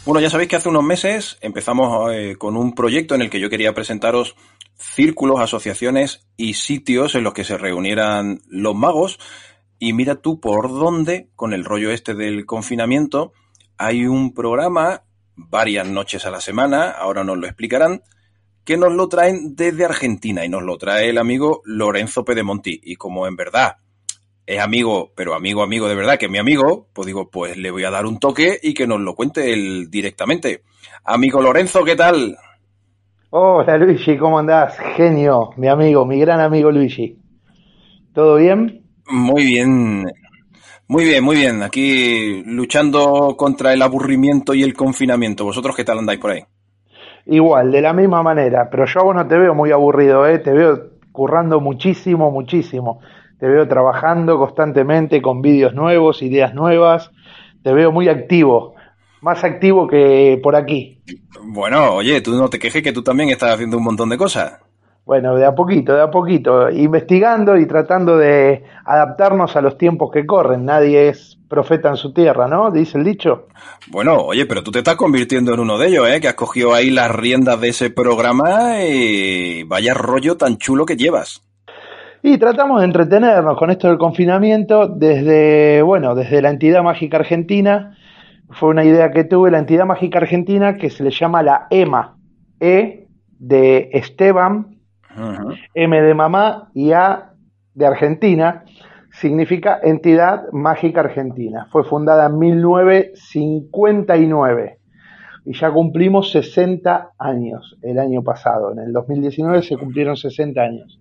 Bueno, 0.05 0.21
ya 0.21 0.31
sabéis 0.31 0.49
que 0.49 0.57
hace 0.57 0.69
unos 0.69 0.83
meses 0.83 1.39
empezamos 1.41 2.13
eh, 2.13 2.35
con 2.37 2.57
un 2.57 2.75
proyecto 2.75 3.15
en 3.15 3.23
el 3.23 3.31
que 3.31 3.39
yo 3.39 3.49
quería 3.49 3.75
presentaros 3.75 4.35
círculos, 4.75 5.39
asociaciones 5.41 6.27
y 6.37 6.55
sitios 6.55 7.15
en 7.15 7.23
los 7.23 7.33
que 7.33 7.45
se 7.45 7.57
reunieran 7.57 8.41
los 8.49 8.75
magos. 8.75 9.21
Y 9.79 9.93
mira 9.93 10.17
tú 10.17 10.41
por 10.41 10.69
dónde, 10.69 11.29
con 11.37 11.53
el 11.53 11.65
rollo 11.65 11.91
este 11.91 12.15
del 12.15 12.45
confinamiento, 12.45 13.33
hay 13.79 14.07
un 14.07 14.35
programa 14.35 15.03
varias 15.37 15.87
noches 15.87 16.27
a 16.27 16.31
la 16.31 16.41
semana, 16.41 16.91
ahora 16.91 17.23
nos 17.23 17.39
lo 17.39 17.47
explicarán, 17.47 18.03
que 18.65 18.77
nos 18.77 18.93
lo 18.93 19.09
traen 19.09 19.55
desde 19.55 19.85
Argentina 19.85 20.45
y 20.45 20.49
nos 20.49 20.63
lo 20.63 20.77
trae 20.77 21.11
el 21.11 21.19
amigo 21.19 21.63
Lorenzo 21.65 22.25
Pedemonti. 22.25 22.81
Y 22.83 22.97
como 22.97 23.27
en 23.27 23.37
verdad 23.37 23.77
es 24.47 24.61
amigo, 24.61 25.13
pero 25.15 25.35
amigo, 25.35 25.63
amigo 25.63 25.89
de 25.89 25.95
verdad, 25.95 26.19
que 26.19 26.27
es 26.27 26.33
mi 26.33 26.39
amigo, 26.39 26.89
pues 26.93 27.07
digo, 27.07 27.31
pues 27.31 27.57
le 27.57 27.71
voy 27.71 27.85
a 27.85 27.91
dar 27.91 28.07
un 28.07 28.19
toque 28.19 28.59
y 28.63 28.75
que 28.75 28.87
nos 28.87 29.01
lo 29.01 29.15
cuente 29.15 29.53
él 29.53 29.89
directamente. 29.91 30.63
Amigo 31.05 31.41
Lorenzo, 31.41 31.85
¿qué 31.85 31.97
tal? 31.97 32.37
Hola 33.31 33.77
Luigi, 33.77 34.17
¿cómo 34.17 34.39
andás? 34.39 34.79
Genio, 34.97 35.51
mi 35.57 35.69
amigo, 35.69 36.07
mi 36.07 36.19
gran 36.19 36.41
amigo 36.41 36.71
Luigi. 36.71 37.19
¿Todo 38.15 38.37
bien? 38.37 38.83
Muy 39.09 39.45
bien, 39.45 40.07
muy 40.89 41.05
bien, 41.05 41.25
muy 41.25 41.37
bien. 41.37 41.63
Aquí 41.63 42.43
luchando 42.45 43.35
contra 43.37 43.73
el 43.73 43.83
aburrimiento 43.83 44.55
y 44.55 44.63
el 44.63 44.75
confinamiento. 44.75 45.45
¿Vosotros 45.45 45.75
qué 45.75 45.85
tal 45.85 45.99
andáis 45.99 46.21
por 46.21 46.31
ahí? 46.31 46.43
Igual, 47.27 47.73
de 47.73 47.81
la 47.83 47.93
misma 47.93 48.23
manera, 48.23 48.69
pero 48.71 48.87
yo 48.87 49.01
a 49.01 49.05
vos 49.05 49.15
no 49.17 49.27
te 49.27 49.37
veo 49.37 49.53
muy 49.53 49.73
aburrido, 49.73 50.27
¿eh? 50.27 50.39
Te 50.39 50.53
veo 50.53 50.91
currando 51.11 51.61
muchísimo, 51.61 52.31
muchísimo. 52.31 53.01
Te 53.41 53.49
veo 53.49 53.67
trabajando 53.67 54.39
constantemente 54.39 55.21
con 55.21 55.43
vídeos 55.43 55.75
nuevos, 55.75 56.23
ideas 56.23 56.55
nuevas. 56.55 57.11
Te 57.65 57.73
veo 57.73 57.91
muy 57.91 58.09
activo, 58.09 58.75
más 59.23 59.43
activo 59.43 59.89
que 59.89 60.39
por 60.41 60.55
aquí. 60.55 61.03
Bueno, 61.43 61.95
oye, 61.95 62.21
tú 62.21 62.33
no 62.37 62.49
te 62.49 62.61
quejes 62.61 62.83
que 62.83 62.93
tú 62.93 63.03
también 63.03 63.29
estás 63.31 63.55
haciendo 63.55 63.77
un 63.77 63.85
montón 63.85 64.09
de 64.09 64.17
cosas. 64.17 64.61
Bueno, 65.07 65.37
de 65.37 65.45
a 65.47 65.55
poquito, 65.55 65.95
de 65.95 66.03
a 66.03 66.11
poquito, 66.11 66.69
investigando 66.69 67.57
y 67.57 67.65
tratando 67.67 68.19
de 68.19 68.65
adaptarnos 68.85 69.55
a 69.55 69.61
los 69.61 69.79
tiempos 69.79 70.11
que 70.11 70.27
corren. 70.27 70.65
Nadie 70.65 71.09
es 71.09 71.39
profeta 71.49 71.89
en 71.89 71.95
su 71.95 72.13
tierra, 72.13 72.49
¿no? 72.49 72.73
Dice 72.73 72.99
el 72.99 73.05
dicho. 73.05 73.47
Bueno, 73.87 74.17
oye, 74.17 74.47
pero 74.47 74.65
tú 74.65 74.73
te 74.73 74.79
estás 74.79 74.97
convirtiendo 74.97 75.55
en 75.55 75.61
uno 75.61 75.79
de 75.79 75.87
ellos, 75.87 76.09
¿eh? 76.09 76.21
Que 76.21 76.27
has 76.27 76.35
cogido 76.35 76.75
ahí 76.75 76.91
las 76.91 77.15
riendas 77.15 77.61
de 77.61 77.69
ese 77.69 77.91
programa 77.91 78.83
y 78.83 79.63
vaya 79.63 79.95
rollo 79.95 80.37
tan 80.37 80.57
chulo 80.57 80.85
que 80.85 80.97
llevas. 80.97 81.41
Y 82.25 82.37
tratamos 82.39 82.81
de 82.81 82.87
entretenernos 82.87 83.57
con 83.57 83.71
esto 83.71 83.87
del 83.87 83.99
confinamiento 83.99 84.89
desde, 84.89 85.83
bueno, 85.83 86.17
desde 86.17 86.43
la 86.43 86.51
entidad 86.51 86.83
mágica 86.83 87.19
argentina. 87.19 87.97
Fue 88.51 88.71
una 88.71 88.85
idea 88.85 89.13
que 89.13 89.23
tuve, 89.23 89.53
la 89.53 89.61
entidad 89.61 89.87
mágica 89.87 90.19
argentina 90.19 90.75
que 90.75 90.91
se 90.91 91.05
le 91.05 91.13
llama 91.13 91.45
la 91.45 91.69
EMA. 91.71 92.17
E 92.59 93.07
de 93.39 93.91
Esteban, 93.93 94.76
M 95.75 96.03
de 96.03 96.15
mamá 96.15 96.71
y 96.75 96.93
A 96.93 97.33
de 97.75 97.87
Argentina. 97.87 98.65
Significa 99.11 99.81
Entidad 99.83 100.53
Mágica 100.53 101.01
Argentina. 101.01 101.67
Fue 101.71 101.85
fundada 101.85 102.27
en 102.27 102.39
1959 102.39 104.79
y 105.47 105.55
ya 105.55 105.71
cumplimos 105.71 106.33
60 106.33 107.13
años 107.19 107.79
el 107.83 107.99
año 107.99 108.23
pasado. 108.23 108.73
En 108.73 108.81
el 108.81 108.93
2019 108.93 109.63
se 109.63 109.77
cumplieron 109.77 110.17
60 110.17 110.61
años. 110.61 111.01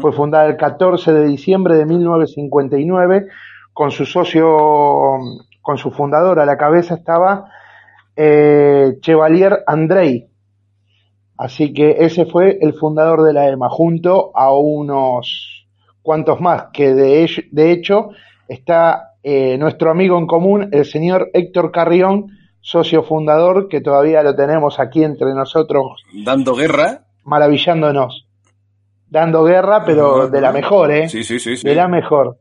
Fue 0.00 0.12
fundada 0.12 0.46
el 0.46 0.56
14 0.56 1.12
de 1.12 1.26
diciembre 1.26 1.76
de 1.76 1.86
1959 1.86 3.26
con 3.72 3.90
su 3.90 4.06
socio, 4.06 5.18
con 5.62 5.78
su 5.78 5.90
fundador 5.90 6.38
a 6.38 6.46
la 6.46 6.56
cabeza 6.56 6.94
estaba 6.94 7.46
eh, 8.14 8.98
Chevalier 9.00 9.64
Andrei. 9.66 10.28
Así 11.36 11.72
que 11.72 11.96
ese 12.00 12.26
fue 12.26 12.58
el 12.60 12.74
fundador 12.74 13.22
de 13.22 13.32
la 13.32 13.48
EMA, 13.48 13.68
junto 13.68 14.30
a 14.36 14.56
unos 14.56 15.66
cuantos 16.02 16.40
más, 16.40 16.66
que 16.72 16.94
de, 16.94 17.24
hecho- 17.24 17.42
de 17.50 17.70
hecho 17.72 18.10
está 18.48 19.14
eh, 19.22 19.56
nuestro 19.58 19.90
amigo 19.90 20.18
en 20.18 20.26
común, 20.26 20.68
el 20.72 20.84
señor 20.84 21.30
Héctor 21.32 21.72
Carrión, 21.72 22.26
socio 22.60 23.02
fundador, 23.02 23.68
que 23.68 23.80
todavía 23.80 24.22
lo 24.22 24.34
tenemos 24.36 24.78
aquí 24.78 25.02
entre 25.02 25.34
nosotros 25.34 26.02
Dando 26.24 26.54
guerra. 26.54 27.04
maravillándonos, 27.24 28.26
dando 29.08 29.44
guerra, 29.44 29.84
pero 29.84 30.28
de 30.28 30.40
la 30.40 30.52
mejor, 30.52 30.92
¿eh? 30.92 31.08
Sí, 31.08 31.24
sí, 31.24 31.38
sí, 31.38 31.56
sí. 31.56 31.66
De 31.66 31.74
la 31.74 31.88
mejor. 31.88 32.38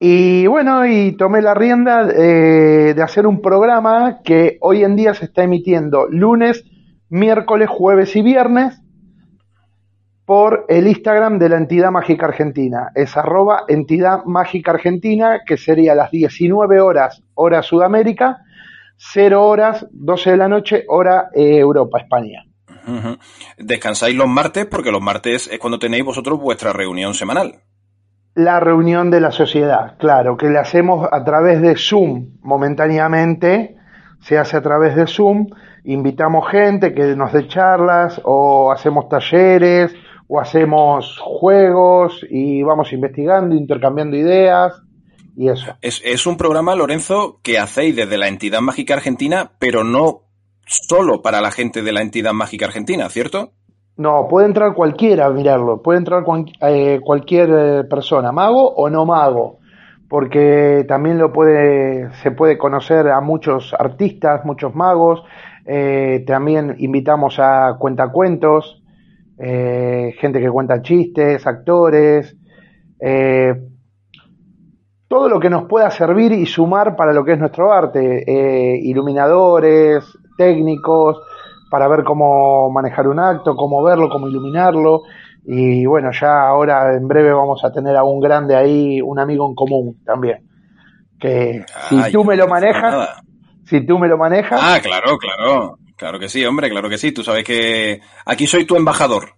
Y 0.00 0.46
bueno, 0.46 0.86
y 0.86 1.12
tomé 1.16 1.42
la 1.42 1.54
rienda 1.54 2.08
eh, 2.14 2.94
de 2.94 3.02
hacer 3.02 3.26
un 3.26 3.40
programa 3.40 4.20
que 4.22 4.58
hoy 4.60 4.84
en 4.84 4.94
día 4.94 5.12
se 5.14 5.24
está 5.24 5.42
emitiendo 5.42 6.06
lunes, 6.08 6.64
miércoles, 7.08 7.68
jueves 7.68 8.14
y 8.16 8.22
viernes 8.22 8.80
por 10.28 10.66
el 10.68 10.86
Instagram 10.86 11.38
de 11.38 11.48
la 11.48 11.56
Entidad 11.56 11.90
Mágica 11.90 12.26
Argentina. 12.26 12.90
Es 12.94 13.16
arroba 13.16 13.64
Entidad 13.66 14.24
Mágica 14.26 14.72
Argentina, 14.72 15.40
que 15.46 15.56
sería 15.56 15.94
las 15.94 16.10
19 16.10 16.80
horas, 16.80 17.22
hora 17.32 17.62
Sudamérica, 17.62 18.42
0 18.98 19.42
horas, 19.42 19.86
12 19.90 20.32
de 20.32 20.36
la 20.36 20.48
noche, 20.48 20.84
hora 20.86 21.30
eh, 21.34 21.56
Europa, 21.56 21.98
España. 22.00 22.44
Descansáis 23.56 24.14
los 24.14 24.28
martes 24.28 24.66
porque 24.66 24.90
los 24.90 25.00
martes 25.00 25.48
es 25.50 25.58
cuando 25.58 25.78
tenéis 25.78 26.04
vosotros 26.04 26.38
vuestra 26.38 26.74
reunión 26.74 27.14
semanal. 27.14 27.62
La 28.34 28.60
reunión 28.60 29.10
de 29.10 29.20
la 29.20 29.30
sociedad, 29.30 29.96
claro, 29.98 30.36
que 30.36 30.50
la 30.50 30.60
hacemos 30.60 31.08
a 31.10 31.24
través 31.24 31.62
de 31.62 31.74
Zoom 31.76 32.38
momentáneamente, 32.42 33.77
se 34.20 34.38
hace 34.38 34.56
a 34.56 34.62
través 34.62 34.94
de 34.96 35.06
Zoom, 35.06 35.46
invitamos 35.84 36.48
gente 36.50 36.92
que 36.94 37.16
nos 37.16 37.32
dé 37.32 37.46
charlas 37.48 38.20
o 38.24 38.70
hacemos 38.72 39.08
talleres 39.08 39.94
o 40.26 40.40
hacemos 40.40 41.18
juegos 41.22 42.24
y 42.28 42.62
vamos 42.62 42.92
investigando, 42.92 43.54
intercambiando 43.54 44.16
ideas 44.16 44.82
y 45.36 45.48
eso. 45.48 45.72
Es, 45.80 46.02
es 46.04 46.26
un 46.26 46.36
programa, 46.36 46.74
Lorenzo, 46.74 47.38
que 47.42 47.58
hacéis 47.58 47.96
desde 47.96 48.18
la 48.18 48.28
entidad 48.28 48.60
mágica 48.60 48.94
argentina, 48.94 49.52
pero 49.58 49.84
no 49.84 50.22
solo 50.66 51.22
para 51.22 51.40
la 51.40 51.50
gente 51.50 51.82
de 51.82 51.92
la 51.92 52.02
entidad 52.02 52.32
mágica 52.32 52.66
argentina, 52.66 53.08
¿cierto? 53.08 53.52
No, 53.96 54.28
puede 54.28 54.46
entrar 54.46 54.74
cualquiera 54.74 55.26
a 55.26 55.30
mirarlo, 55.30 55.80
puede 55.82 55.98
entrar 55.98 56.22
cuan- 56.24 56.46
eh, 56.60 57.00
cualquier 57.02 57.50
eh, 57.50 57.84
persona, 57.84 58.30
mago 58.32 58.68
o 58.74 58.90
no 58.90 59.04
mago, 59.06 59.57
porque 60.08 60.84
también 60.88 61.18
lo 61.18 61.32
puede, 61.32 62.12
se 62.22 62.30
puede 62.30 62.56
conocer 62.56 63.08
a 63.08 63.20
muchos 63.20 63.74
artistas, 63.78 64.44
muchos 64.44 64.74
magos, 64.74 65.22
eh, 65.66 66.24
también 66.26 66.76
invitamos 66.78 67.38
a 67.38 67.76
cuentacuentos, 67.78 68.82
eh, 69.38 70.14
gente 70.18 70.40
que 70.40 70.50
cuenta 70.50 70.80
chistes, 70.80 71.46
actores, 71.46 72.34
eh, 73.00 73.54
todo 75.08 75.28
lo 75.28 75.38
que 75.38 75.50
nos 75.50 75.64
pueda 75.64 75.90
servir 75.90 76.32
y 76.32 76.46
sumar 76.46 76.96
para 76.96 77.12
lo 77.12 77.22
que 77.24 77.32
es 77.32 77.38
nuestro 77.38 77.72
arte, 77.72 78.24
iluminadores, 78.82 80.04
técnicos, 80.36 81.18
para 81.70 81.88
ver 81.88 82.04
cómo 82.04 82.70
manejar 82.70 83.08
un 83.08 83.18
acto, 83.18 83.56
cómo 83.56 83.82
verlo, 83.82 84.08
cómo 84.10 84.28
iluminarlo. 84.28 85.02
Y 85.50 85.86
bueno, 85.86 86.10
ya 86.12 86.42
ahora 86.46 86.94
en 86.94 87.08
breve 87.08 87.32
vamos 87.32 87.64
a 87.64 87.72
tener 87.72 87.96
a 87.96 88.04
un 88.04 88.20
grande 88.20 88.54
ahí, 88.54 89.00
un 89.00 89.18
amigo 89.18 89.48
en 89.48 89.54
común 89.54 89.96
también. 90.04 90.46
Que 91.18 91.64
si 91.88 91.96
Ay, 91.96 92.12
tú 92.12 92.22
me 92.22 92.36
lo 92.36 92.46
manejas, 92.46 92.82
nada. 92.92 93.22
si 93.64 93.80
tú 93.86 93.98
me 93.98 94.08
lo 94.08 94.18
manejas, 94.18 94.60
Ah, 94.62 94.78
claro, 94.82 95.16
claro. 95.16 95.78
Claro 95.96 96.18
que 96.18 96.28
sí, 96.28 96.44
hombre, 96.44 96.68
claro 96.68 96.90
que 96.90 96.98
sí. 96.98 97.12
Tú 97.12 97.24
sabes 97.24 97.44
que 97.44 97.98
aquí 98.26 98.46
soy 98.46 98.66
tu 98.66 98.76
embajador. 98.76 99.30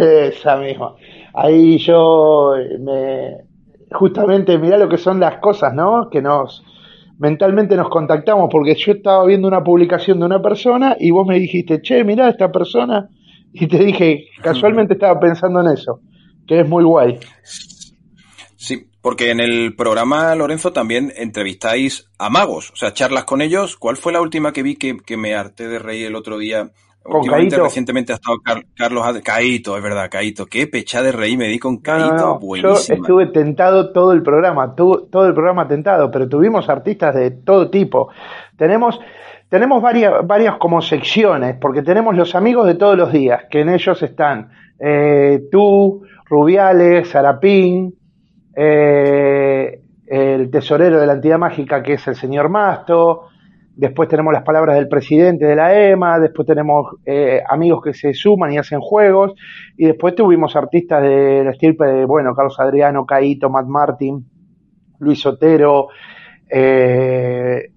Esa 0.00 0.56
misma. 0.56 0.94
Ahí 1.34 1.76
yo 1.78 2.56
eh, 2.56 2.78
me 2.80 3.36
justamente 3.94 4.56
mirá 4.58 4.78
lo 4.78 4.88
que 4.88 4.96
son 4.98 5.20
las 5.20 5.36
cosas, 5.38 5.74
¿no? 5.74 6.08
Que 6.10 6.22
nos 6.22 6.64
mentalmente 7.18 7.76
nos 7.76 7.90
contactamos 7.90 8.48
porque 8.50 8.74
yo 8.74 8.92
estaba 8.92 9.24
viendo 9.26 9.46
una 9.48 9.62
publicación 9.62 10.18
de 10.18 10.26
una 10.26 10.40
persona 10.40 10.96
y 10.98 11.10
vos 11.10 11.26
me 11.26 11.38
dijiste, 11.38 11.82
"Che, 11.82 12.04
mirá 12.04 12.28
esta 12.30 12.50
persona" 12.50 13.08
y 13.52 13.66
te 13.66 13.78
dije, 13.84 14.26
casualmente 14.42 14.94
estaba 14.94 15.18
pensando 15.20 15.60
en 15.60 15.68
eso, 15.68 16.00
que 16.46 16.60
es 16.60 16.68
muy 16.68 16.84
guay. 16.84 17.18
Sí, 18.56 18.88
porque 19.00 19.30
en 19.30 19.40
el 19.40 19.74
programa, 19.76 20.34
Lorenzo, 20.34 20.72
también 20.72 21.12
entrevistáis 21.16 22.10
a 22.18 22.28
magos, 22.28 22.70
o 22.72 22.76
sea, 22.76 22.92
charlas 22.92 23.24
con 23.24 23.40
ellos. 23.40 23.76
¿Cuál 23.76 23.96
fue 23.96 24.12
la 24.12 24.20
última 24.20 24.52
que 24.52 24.62
vi 24.62 24.76
que, 24.76 24.96
que 24.98 25.16
me 25.16 25.34
harté 25.34 25.68
de 25.68 25.78
reír 25.78 26.06
el 26.06 26.16
otro 26.16 26.38
día? 26.38 26.70
Con 27.02 27.18
Últimamente, 27.18 27.52
Caíto. 27.52 27.64
recientemente 27.64 28.12
ha 28.12 28.16
estado 28.16 28.36
Car- 28.44 28.66
Carlos 28.74 29.06
Caíto, 29.24 29.76
es 29.76 29.82
verdad, 29.82 30.10
Caíto. 30.10 30.44
Qué 30.44 30.66
pecha 30.66 31.02
de 31.02 31.12
reír 31.12 31.38
me 31.38 31.46
di 31.46 31.58
con 31.58 31.78
Caíto, 31.78 32.14
No, 32.16 32.38
no, 32.40 32.40
no, 32.40 32.56
Yo 32.56 32.72
estuve 32.74 33.26
tentado 33.28 33.92
todo 33.92 34.12
el 34.12 34.22
programa, 34.22 34.74
tu- 34.74 35.08
todo 35.10 35.26
el 35.26 35.32
programa 35.32 35.66
tentado, 35.68 36.10
pero 36.10 36.28
tuvimos 36.28 36.68
artistas 36.68 37.14
de 37.14 37.30
todo 37.30 37.70
tipo. 37.70 38.10
Tenemos, 38.58 38.98
tenemos 39.48 39.82
varias, 39.82 40.26
varias 40.26 40.56
como 40.56 40.82
secciones, 40.82 41.56
porque 41.60 41.82
tenemos 41.82 42.16
los 42.16 42.34
amigos 42.34 42.66
de 42.66 42.74
todos 42.74 42.96
los 42.96 43.12
días, 43.12 43.44
que 43.50 43.60
en 43.60 43.70
ellos 43.70 44.02
están 44.02 44.50
eh, 44.78 45.48
tú, 45.50 46.02
Rubiales, 46.26 47.08
Sarapín, 47.08 47.94
eh, 48.54 49.80
el 50.06 50.50
tesorero 50.50 51.00
de 51.00 51.06
la 51.06 51.14
entidad 51.14 51.38
mágica 51.38 51.82
que 51.82 51.94
es 51.94 52.06
el 52.08 52.16
señor 52.16 52.48
Masto, 52.48 53.28
después 53.74 54.08
tenemos 54.08 54.32
las 54.32 54.42
palabras 54.42 54.76
del 54.76 54.88
presidente 54.88 55.46
de 55.46 55.56
la 55.56 55.90
EMA, 55.90 56.18
después 56.18 56.46
tenemos 56.46 56.96
eh, 57.06 57.40
amigos 57.48 57.80
que 57.82 57.94
se 57.94 58.12
suman 58.12 58.52
y 58.52 58.58
hacen 58.58 58.80
juegos, 58.80 59.34
y 59.76 59.86
después 59.86 60.14
tuvimos 60.14 60.56
artistas 60.56 61.02
de 61.02 61.44
la 61.44 61.52
estirpe 61.52 61.86
de, 61.86 62.04
bueno, 62.04 62.34
Carlos 62.34 62.58
Adriano, 62.58 63.06
Caíto, 63.06 63.48
Matt 63.48 63.66
Martin, 63.66 64.26
Luis 64.98 65.24
Otero, 65.24 65.88
eh, 66.50 67.70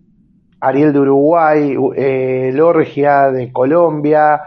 Ariel 0.62 0.94
de 0.94 1.00
Uruguay, 1.00 1.76
eh, 1.96 2.52
Lorgia 2.54 3.32
de 3.32 3.52
Colombia, 3.52 4.42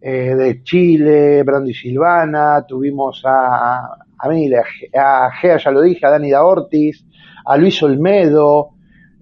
eh, 0.00 0.34
de 0.34 0.62
Chile, 0.62 1.42
Brando 1.44 1.70
y 1.70 1.74
Silvana, 1.74 2.64
tuvimos 2.66 3.22
a, 3.24 3.96
a 4.18 4.28
mí, 4.28 4.50
a 4.94 5.30
Gea, 5.30 5.56
ya 5.58 5.70
lo 5.70 5.82
dije, 5.82 6.04
a 6.04 6.10
Dani 6.10 6.30
da 6.30 6.44
Ortiz, 6.44 7.04
a 7.44 7.56
Luis 7.56 7.80
Olmedo, 7.82 8.70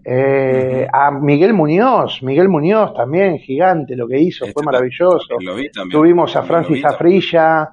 eh, 0.02 0.86
a 0.92 1.10
Miguel 1.10 1.52
Muñoz, 1.52 2.22
Miguel 2.22 2.48
Muñoz 2.48 2.94
también, 2.94 3.38
gigante 3.38 3.94
lo 3.96 4.08
que 4.08 4.18
hizo, 4.18 4.46
fue 4.52 4.62
maravilloso. 4.62 5.38
Lo 5.40 5.54
vi 5.54 5.70
también. 5.70 6.00
Tuvimos 6.00 6.34
a 6.36 6.42
Francis. 6.42 6.84
Afrilla, 6.84 7.70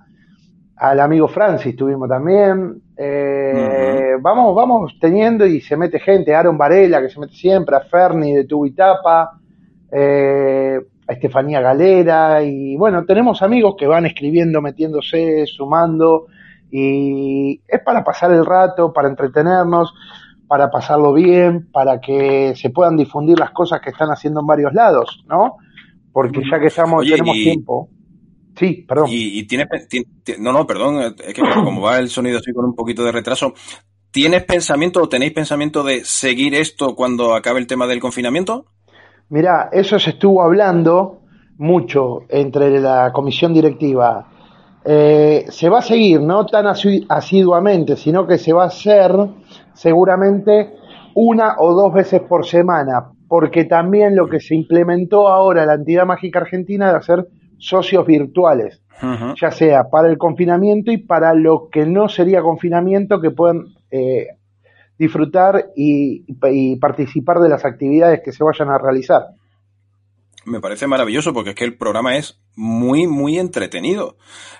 al 0.83 0.99
amigo 0.99 1.27
Francis 1.27 1.75
tuvimos 1.75 2.09
también. 2.09 2.81
Eh, 2.97 4.15
Vamos, 4.19 4.55
vamos 4.55 4.97
teniendo 4.99 5.45
y 5.47 5.61
se 5.61 5.75
mete 5.77 5.99
gente, 5.99 6.33
Aaron 6.35 6.57
Varela 6.57 7.01
que 7.01 7.09
se 7.09 7.19
mete 7.19 7.33
siempre, 7.33 7.75
a 7.75 7.81
Ferni 7.81 8.33
de 8.33 8.45
Tubitapa, 8.45 9.39
eh, 9.91 10.79
a 11.07 11.13
Estefanía 11.13 11.59
Galera 11.61 12.43
y 12.43 12.75
bueno, 12.77 13.03
tenemos 13.05 13.41
amigos 13.41 13.75
que 13.77 13.87
van 13.87 14.05
escribiendo, 14.05 14.61
metiéndose, 14.61 15.45
sumando 15.47 16.27
y 16.69 17.61
es 17.67 17.79
para 17.83 18.03
pasar 18.03 18.31
el 18.31 18.45
rato, 18.45 18.93
para 18.93 19.07
entretenernos, 19.07 19.93
para 20.47 20.69
pasarlo 20.69 21.13
bien, 21.13 21.69
para 21.71 21.99
que 21.99 22.53
se 22.55 22.69
puedan 22.69 22.95
difundir 22.97 23.39
las 23.39 23.51
cosas 23.51 23.81
que 23.81 23.89
están 23.89 24.09
haciendo 24.09 24.41
en 24.41 24.47
varios 24.47 24.73
lados, 24.73 25.23
¿no? 25.27 25.57
Porque 26.11 26.41
ya 26.49 26.59
que 26.59 26.67
estamos, 26.67 27.01
Oye, 27.01 27.11
tenemos 27.11 27.35
y- 27.37 27.43
tiempo. 27.43 27.89
Sí, 28.55 28.85
perdón. 28.87 29.07
Y, 29.09 29.39
y 29.39 29.47
tienes, 29.47 29.67
pe- 29.67 29.85
ti- 29.87 30.03
ti- 30.23 30.35
no, 30.39 30.51
no, 30.51 30.67
perdón, 30.67 31.15
es 31.25 31.33
que 31.33 31.41
como 31.41 31.81
va 31.81 31.99
el 31.99 32.09
sonido 32.09 32.39
así 32.39 32.51
con 32.53 32.65
un 32.65 32.75
poquito 32.75 33.03
de 33.03 33.11
retraso, 33.11 33.53
¿tienes 34.11 34.43
pensamiento 34.43 35.01
o 35.01 35.09
tenéis 35.09 35.31
pensamiento 35.33 35.83
de 35.83 36.03
seguir 36.03 36.53
esto 36.55 36.95
cuando 36.95 37.33
acabe 37.33 37.59
el 37.59 37.67
tema 37.67 37.87
del 37.87 37.99
confinamiento? 37.99 38.65
Mira, 39.29 39.69
eso 39.71 39.97
se 39.99 40.11
estuvo 40.11 40.41
hablando 40.43 41.21
mucho 41.57 42.21
entre 42.29 42.79
la 42.79 43.11
comisión 43.13 43.53
directiva. 43.53 44.27
Eh, 44.83 45.45
se 45.49 45.69
va 45.69 45.79
a 45.79 45.83
seguir, 45.83 46.19
no 46.21 46.45
tan 46.45 46.67
asi- 46.67 47.05
asiduamente, 47.07 47.95
sino 47.95 48.27
que 48.27 48.37
se 48.37 48.51
va 48.51 48.63
a 48.63 48.67
hacer 48.67 49.11
seguramente 49.73 50.73
una 51.15 51.55
o 51.59 51.73
dos 51.73 51.93
veces 51.93 52.21
por 52.21 52.45
semana, 52.45 53.11
porque 53.27 53.65
también 53.65 54.15
lo 54.15 54.27
que 54.27 54.39
se 54.39 54.55
implementó 54.55 55.27
ahora 55.29 55.65
la 55.65 55.75
entidad 55.75 56.05
mágica 56.05 56.39
argentina 56.39 56.91
de 56.91 56.97
hacer 56.97 57.27
socios 57.61 58.05
virtuales, 58.05 58.81
ya 59.39 59.51
sea 59.51 59.89
para 59.89 60.09
el 60.09 60.17
confinamiento 60.17 60.91
y 60.91 60.97
para 60.97 61.33
lo 61.33 61.69
que 61.71 61.85
no 61.85 62.09
sería 62.09 62.41
confinamiento, 62.41 63.21
que 63.21 63.31
puedan 63.31 63.67
eh, 63.89 64.27
disfrutar 64.97 65.71
y, 65.75 66.25
y 66.27 66.75
participar 66.75 67.39
de 67.39 67.49
las 67.49 67.65
actividades 67.65 68.21
que 68.23 68.31
se 68.31 68.43
vayan 68.43 68.69
a 68.69 68.77
realizar. 68.77 69.23
Me 70.43 70.59
parece 70.59 70.87
maravilloso 70.87 71.33
porque 71.33 71.51
es 71.51 71.55
que 71.55 71.65
el 71.65 71.77
programa 71.77 72.17
es 72.17 72.41
muy, 72.55 73.05
muy 73.05 73.37
entretenido. 73.37 74.17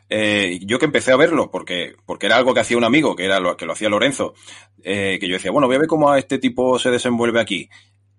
Eh, 0.10 0.60
yo 0.64 0.78
que 0.78 0.86
empecé 0.86 1.12
a 1.12 1.18
verlo 1.18 1.50
porque, 1.50 1.96
porque 2.06 2.28
era 2.28 2.38
algo 2.38 2.54
que 2.54 2.60
hacía 2.60 2.78
un 2.78 2.84
amigo, 2.84 3.16
que 3.16 3.26
era 3.26 3.40
lo 3.40 3.58
que 3.58 3.66
lo 3.66 3.74
hacía 3.74 3.90
Lorenzo, 3.90 4.34
eh, 4.84 5.18
que 5.20 5.28
yo 5.28 5.34
decía, 5.34 5.52
bueno, 5.52 5.68
voy 5.68 5.78
a 5.78 5.80
ver 5.80 5.88
cómo 5.88 6.14
este 6.14 6.38
tipo 6.38 6.78
se 6.78 6.92
desenvuelve 6.92 7.42
aquí. 7.42 7.70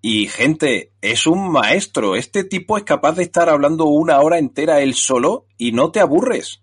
Y 0.05 0.27
gente, 0.27 0.91
es 1.01 1.29
un 1.29 1.53
maestro. 1.53 2.17
Este 2.17 2.43
tipo 2.43 2.77
es 2.77 2.83
capaz 2.83 3.13
de 3.13 3.23
estar 3.23 3.49
hablando 3.49 3.85
una 3.85 4.21
hora 4.21 4.39
entera 4.39 4.81
él 4.81 4.95
solo 4.95 5.47
y 5.57 5.71
no 5.71 5.93
te 5.93 6.01
aburres. 6.01 6.61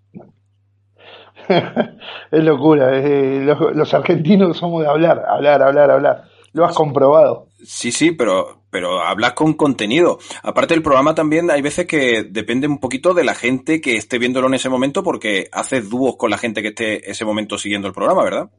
es 1.48 2.44
locura, 2.44 2.96
eh, 2.98 3.40
los, 3.42 3.74
los 3.74 3.94
argentinos 3.94 4.58
somos 4.58 4.82
de 4.82 4.88
hablar, 4.88 5.24
hablar, 5.26 5.62
hablar, 5.62 5.90
hablar. 5.90 6.24
Lo 6.52 6.66
has 6.66 6.74
comprobado. 6.74 7.46
Sí, 7.62 7.92
sí, 7.92 8.12
pero, 8.12 8.62
pero 8.70 9.00
hablas 9.00 9.32
con 9.32 9.54
contenido. 9.54 10.18
Aparte 10.42 10.74
del 10.74 10.82
programa 10.82 11.14
también 11.14 11.50
hay 11.50 11.62
veces 11.62 11.86
que 11.86 12.24
depende 12.24 12.66
un 12.66 12.78
poquito 12.78 13.14
de 13.14 13.24
la 13.24 13.34
gente 13.34 13.80
que 13.80 13.96
esté 13.96 14.18
viéndolo 14.18 14.48
en 14.48 14.54
ese 14.54 14.68
momento 14.68 15.02
porque 15.02 15.48
haces 15.52 15.88
dúos 15.88 16.16
con 16.16 16.30
la 16.30 16.38
gente 16.38 16.60
que 16.60 16.68
esté 16.68 17.10
ese 17.10 17.24
momento 17.24 17.56
siguiendo 17.56 17.88
el 17.88 17.94
programa, 17.94 18.22
¿verdad? 18.22 18.50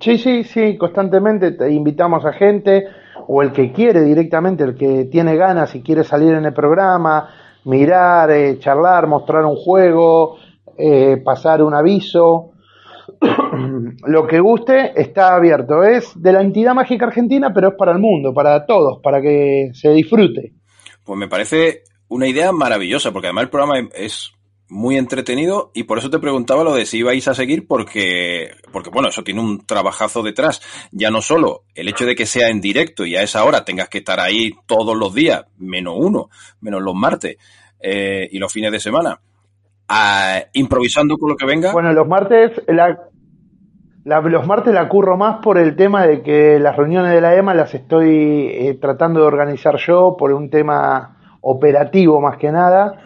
Sí, 0.00 0.18
sí, 0.18 0.44
sí, 0.44 0.76
constantemente 0.78 1.52
te 1.52 1.70
invitamos 1.70 2.24
a 2.24 2.32
gente 2.32 2.84
o 3.26 3.42
el 3.42 3.52
que 3.52 3.72
quiere 3.72 4.02
directamente, 4.02 4.64
el 4.64 4.74
que 4.74 5.04
tiene 5.06 5.36
ganas 5.36 5.74
y 5.74 5.82
quiere 5.82 6.04
salir 6.04 6.34
en 6.34 6.44
el 6.44 6.52
programa, 6.52 7.28
mirar, 7.64 8.30
eh, 8.30 8.58
charlar, 8.58 9.06
mostrar 9.06 9.44
un 9.44 9.56
juego, 9.56 10.38
eh, 10.76 11.18
pasar 11.24 11.62
un 11.62 11.74
aviso. 11.74 12.52
Lo 14.06 14.26
que 14.26 14.40
guste 14.40 14.92
está 15.00 15.34
abierto. 15.34 15.82
Es 15.82 16.12
de 16.20 16.32
la 16.32 16.42
entidad 16.42 16.74
mágica 16.74 17.06
argentina, 17.06 17.52
pero 17.54 17.68
es 17.68 17.74
para 17.74 17.92
el 17.92 17.98
mundo, 17.98 18.32
para 18.32 18.64
todos, 18.66 19.00
para 19.02 19.20
que 19.20 19.70
se 19.74 19.90
disfrute. 19.90 20.54
Pues 21.04 21.18
me 21.18 21.28
parece 21.28 21.82
una 22.08 22.26
idea 22.26 22.52
maravillosa, 22.52 23.12
porque 23.12 23.28
además 23.28 23.44
el 23.44 23.50
programa 23.50 23.88
es 23.94 24.32
muy 24.70 24.96
entretenido 24.96 25.70
y 25.74 25.82
por 25.84 25.98
eso 25.98 26.08
te 26.10 26.18
preguntaba 26.20 26.64
lo 26.64 26.74
de 26.74 26.86
si 26.86 26.98
ibais 26.98 27.26
a 27.28 27.34
seguir 27.34 27.66
porque, 27.66 28.50
porque 28.72 28.88
bueno, 28.90 29.08
eso 29.08 29.22
tiene 29.24 29.40
un 29.40 29.66
trabajazo 29.66 30.22
detrás. 30.22 30.62
Ya 30.92 31.10
no 31.10 31.20
solo 31.22 31.64
el 31.74 31.88
hecho 31.88 32.06
de 32.06 32.14
que 32.14 32.24
sea 32.26 32.48
en 32.48 32.60
directo 32.60 33.04
y 33.04 33.16
a 33.16 33.22
esa 33.22 33.44
hora 33.44 33.64
tengas 33.64 33.88
que 33.88 33.98
estar 33.98 34.20
ahí 34.20 34.52
todos 34.66 34.96
los 34.96 35.12
días, 35.14 35.44
menos 35.58 35.94
uno, 35.98 36.30
menos 36.60 36.80
los 36.82 36.94
martes 36.94 37.36
eh, 37.80 38.28
y 38.30 38.38
los 38.38 38.52
fines 38.52 38.70
de 38.72 38.80
semana, 38.80 39.20
ah, 39.88 40.40
improvisando 40.52 41.16
con 41.18 41.30
lo 41.30 41.36
que 41.36 41.46
venga. 41.46 41.72
Bueno, 41.72 41.92
los 41.92 42.06
martes, 42.06 42.52
la, 42.68 42.98
la- 44.04 44.20
los 44.20 44.46
martes 44.46 44.72
la 44.72 44.88
curro 44.88 45.16
más 45.16 45.38
por 45.42 45.58
el 45.58 45.76
tema 45.76 46.06
de 46.06 46.22
que 46.22 46.58
las 46.60 46.76
reuniones 46.76 47.12
de 47.12 47.20
la 47.20 47.34
EMA 47.34 47.54
las 47.54 47.74
estoy 47.74 48.48
eh, 48.52 48.78
tratando 48.80 49.20
de 49.20 49.26
organizar 49.26 49.76
yo 49.78 50.16
por 50.18 50.32
un 50.32 50.48
tema 50.50 51.16
operativo 51.40 52.20
más 52.20 52.36
que 52.36 52.52
nada 52.52 53.00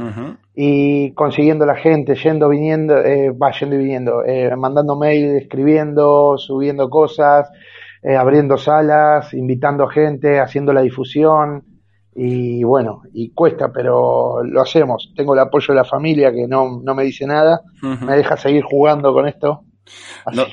y 0.54 1.12
consiguiendo 1.14 1.66
la 1.66 1.74
gente, 1.74 2.14
yendo, 2.14 2.48
viniendo, 2.48 2.98
eh, 2.98 3.30
va 3.30 3.50
yendo 3.50 3.74
y 3.74 3.78
viniendo, 3.78 4.24
eh, 4.24 4.54
mandando 4.56 4.96
mail, 4.96 5.36
escribiendo, 5.36 6.38
subiendo 6.38 6.88
cosas, 6.88 7.50
eh, 8.02 8.14
abriendo 8.16 8.56
salas, 8.56 9.34
invitando 9.34 9.88
gente, 9.88 10.38
haciendo 10.38 10.72
la 10.72 10.82
difusión 10.82 11.64
y 12.14 12.62
bueno, 12.62 13.02
y 13.12 13.32
cuesta, 13.32 13.72
pero 13.72 14.44
lo 14.44 14.60
hacemos. 14.60 15.12
Tengo 15.16 15.34
el 15.34 15.40
apoyo 15.40 15.74
de 15.74 15.80
la 15.80 15.84
familia 15.84 16.32
que 16.32 16.46
no, 16.46 16.80
no 16.80 16.94
me 16.94 17.02
dice 17.02 17.26
nada, 17.26 17.60
me 17.82 18.16
deja 18.16 18.36
seguir 18.36 18.62
jugando 18.62 19.12
con 19.12 19.26
esto. 19.26 19.64
¿No, 20.32 20.44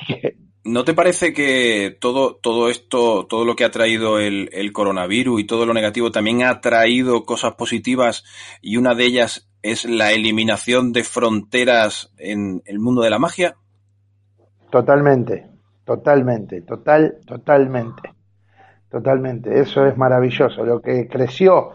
¿No 0.64 0.84
te 0.84 0.94
parece 0.94 1.32
que 1.32 1.96
todo, 2.00 2.36
todo 2.36 2.68
esto, 2.68 3.26
todo 3.26 3.44
lo 3.44 3.56
que 3.56 3.64
ha 3.64 3.70
traído 3.70 4.20
el, 4.20 4.48
el 4.52 4.72
coronavirus 4.72 5.40
y 5.40 5.46
todo 5.46 5.66
lo 5.66 5.74
negativo 5.74 6.12
también 6.12 6.44
ha 6.44 6.60
traído 6.60 7.24
cosas 7.24 7.54
positivas 7.54 8.24
y 8.60 8.76
una 8.76 8.94
de 8.94 9.04
ellas 9.04 9.50
es 9.62 9.84
la 9.84 10.12
eliminación 10.12 10.92
de 10.92 11.04
fronteras 11.04 12.12
en 12.18 12.62
el 12.64 12.78
mundo 12.78 13.02
de 13.02 13.10
la 13.10 13.18
magia? 13.18 13.56
Totalmente, 14.70 15.48
totalmente, 15.84 16.62
total, 16.62 17.18
totalmente, 17.26 18.14
totalmente. 18.88 19.60
Eso 19.60 19.86
es 19.86 19.96
maravilloso. 19.96 20.64
Lo 20.64 20.80
que 20.80 21.08
creció 21.08 21.72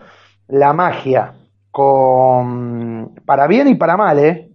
la 0.48 0.74
magia 0.74 1.34
con 1.72 3.16
para 3.26 3.48
bien 3.48 3.68
y 3.68 3.76
para 3.76 3.98
mal, 3.98 4.20
¿eh? 4.20 4.52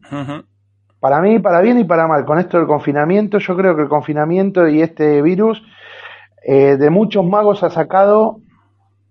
Para 1.03 1.21
mí, 1.21 1.41
para 1.41 1.61
bien 1.61 1.81
y 1.81 1.85
para 1.85 2.07
mal. 2.07 2.25
Con 2.25 2.39
esto 2.39 2.59
del 2.59 2.69
confinamiento, 2.69 3.39
yo 3.39 3.57
creo 3.57 3.75
que 3.75 3.83
el 3.83 3.89
confinamiento 3.89 4.69
y 4.69 4.83
este 4.83 5.21
virus 5.21 5.61
eh, 6.45 6.77
de 6.77 6.91
muchos 6.91 7.27
magos 7.27 7.65
ha 7.65 7.71
sacado 7.71 8.37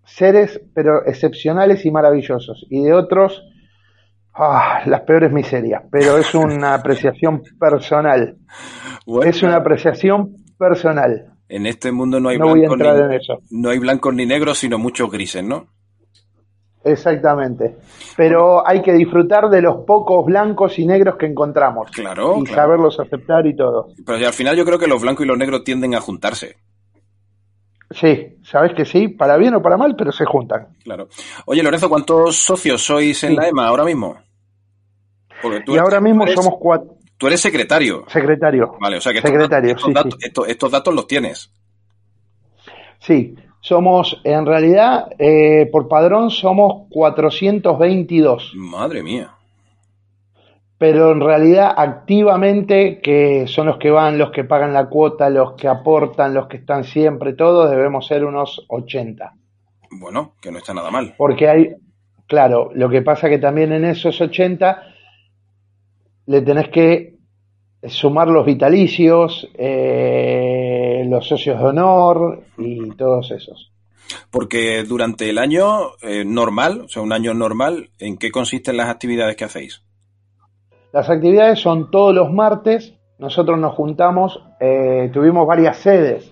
seres, 0.06 0.62
pero 0.74 1.06
excepcionales 1.06 1.86
y 1.86 1.92
maravillosos. 1.92 2.66
Y 2.70 2.82
de 2.82 2.94
otros, 2.94 3.44
ah, 4.34 4.84
las 4.86 5.02
peores 5.02 5.34
miserias. 5.34 5.84
Pero 5.92 6.18
es 6.18 6.34
una 6.34 6.74
apreciación 6.76 7.42
personal. 7.60 8.38
Es 9.26 9.44
una 9.44 9.58
apreciación 9.58 10.38
personal. 10.58 11.34
En 11.50 11.66
este 11.66 11.92
mundo 11.92 12.22
no 12.22 12.30
hay 12.30 12.38
No 12.38 12.56
ni, 12.56 12.64
en 12.64 12.72
no 13.50 13.70
hay 13.70 13.80
blancos 13.80 14.14
ni 14.14 14.26
negros, 14.26 14.60
sino 14.60 14.80
muchos 14.80 15.12
grises, 15.12 15.44
¿no? 15.44 15.68
Exactamente. 16.84 17.78
Pero 18.18 18.68
hay 18.68 18.82
que 18.82 18.94
disfrutar 18.94 19.50
de 19.50 19.62
los 19.62 19.86
pocos 19.86 20.26
blancos 20.26 20.80
y 20.80 20.86
negros 20.88 21.16
que 21.18 21.28
encontramos. 21.28 21.92
Claro, 21.92 22.38
Y 22.40 22.44
claro. 22.44 22.56
saberlos 22.64 23.00
aceptar 23.00 23.46
y 23.46 23.56
todo. 23.56 23.90
Pero 24.06 24.26
al 24.26 24.34
final 24.34 24.56
yo 24.58 24.66
creo 24.66 24.80
que 24.80 24.88
los 24.88 25.02
blancos 25.02 25.24
y 25.26 25.28
los 25.28 25.38
negros 25.38 25.64
tienden 25.64 25.94
a 25.96 26.02
juntarse. 26.02 26.58
Sí, 27.92 28.38
sabes 28.44 28.74
que 28.74 28.86
sí, 28.86 29.10
para 29.10 29.38
bien 29.38 29.54
o 29.54 29.62
para 29.62 29.76
mal, 29.78 29.96
pero 29.98 30.12
se 30.12 30.26
juntan. 30.26 30.70
Claro. 30.84 31.10
Oye, 31.46 31.62
Lorenzo, 31.62 31.90
¿cuántos 31.90 32.38
socios 32.38 32.82
sois 32.84 33.22
en 33.26 33.32
Sí. 33.32 33.36
la 33.36 33.48
EMA 33.50 33.68
ahora 33.68 33.84
mismo? 33.84 34.18
Porque 35.42 35.60
tú 35.62 35.74
Y 35.74 35.76
eres- 35.76 35.84
ahora 35.84 36.00
mismo 36.00 36.24
eres- 36.24 36.36
somos 36.36 36.56
cuatro. 36.60 36.96
Tú 37.18 37.28
eres 37.28 37.42
secretario. 37.42 38.06
Secretario. 38.08 38.74
Vale, 38.80 38.98
o 38.98 39.02
sea 39.02 39.12
que 39.12 39.20
estos, 39.20 39.30
Secretario, 39.32 39.70
datos, 39.76 39.82
estos 39.82 39.88
sí. 39.88 39.94
datos- 39.94 40.24
estos- 40.24 40.48
estos 40.48 40.72
datos 40.72 40.96
los 40.96 41.06
tienes. 41.08 41.52
Sí, 43.00 43.36
somos, 43.62 44.20
en 44.24 44.46
realidad, 44.46 45.08
eh, 45.20 45.70
por 45.72 45.88
padrón 45.88 46.32
somos 46.32 46.88
422. 46.90 48.54
Madre 48.56 49.04
mía. 49.04 49.32
Pero 50.80 51.12
en 51.12 51.22
realidad, 51.22 51.72
activamente, 51.78 53.00
que 53.02 53.46
son 53.46 53.68
los 53.68 53.78
que 53.78 53.92
van, 53.92 54.18
los 54.18 54.32
que 54.32 54.44
pagan 54.44 54.74
la 54.74 54.90
cuota, 54.90 55.30
los 55.30 55.54
que 55.54 55.68
aportan, 55.68 56.34
los 56.34 56.48
que 56.48 56.58
están 56.58 56.84
siempre, 56.84 57.34
todos, 57.34 57.70
debemos 57.70 58.08
ser 58.08 58.26
unos 58.26 58.66
80. 58.68 59.36
Bueno, 59.92 60.34
que 60.42 60.52
no 60.52 60.58
está 60.58 60.74
nada 60.74 60.90
mal. 60.90 61.14
Porque 61.16 61.48
hay, 61.48 61.76
claro, 62.26 62.72
lo 62.74 62.90
que 62.90 63.04
pasa 63.04 63.30
que 63.30 63.38
también 63.38 63.72
en 63.74 63.86
esos 63.86 64.20
80 64.20 64.82
le 66.26 66.42
tenés 66.42 66.70
que 66.70 67.18
sumar 67.84 68.28
los 68.28 68.46
vitalicios, 68.46 69.48
eh, 69.56 70.81
los 71.10 71.28
socios 71.28 71.60
de 71.60 71.66
honor 71.66 72.44
y 72.58 72.92
todos 72.92 73.32
esos. 73.32 73.72
Porque 74.30 74.84
durante 74.84 75.30
el 75.30 75.38
año 75.38 75.92
eh, 76.02 76.24
normal, 76.26 76.82
o 76.86 76.88
sea, 76.88 77.02
un 77.02 77.14
año 77.14 77.34
normal, 77.34 77.90
¿en 78.00 78.18
qué 78.18 78.32
consisten 78.32 78.78
las 78.78 78.90
actividades 78.90 79.36
que 79.36 79.46
hacéis? 79.46 79.84
Las 80.94 81.10
actividades 81.10 81.60
son 81.60 81.90
todos 81.90 82.14
los 82.14 82.32
martes, 82.32 82.94
nosotros 83.18 83.58
nos 83.58 83.74
juntamos, 83.76 84.44
eh, 84.60 85.10
tuvimos 85.14 85.48
varias 85.48 85.78
sedes. 85.78 86.32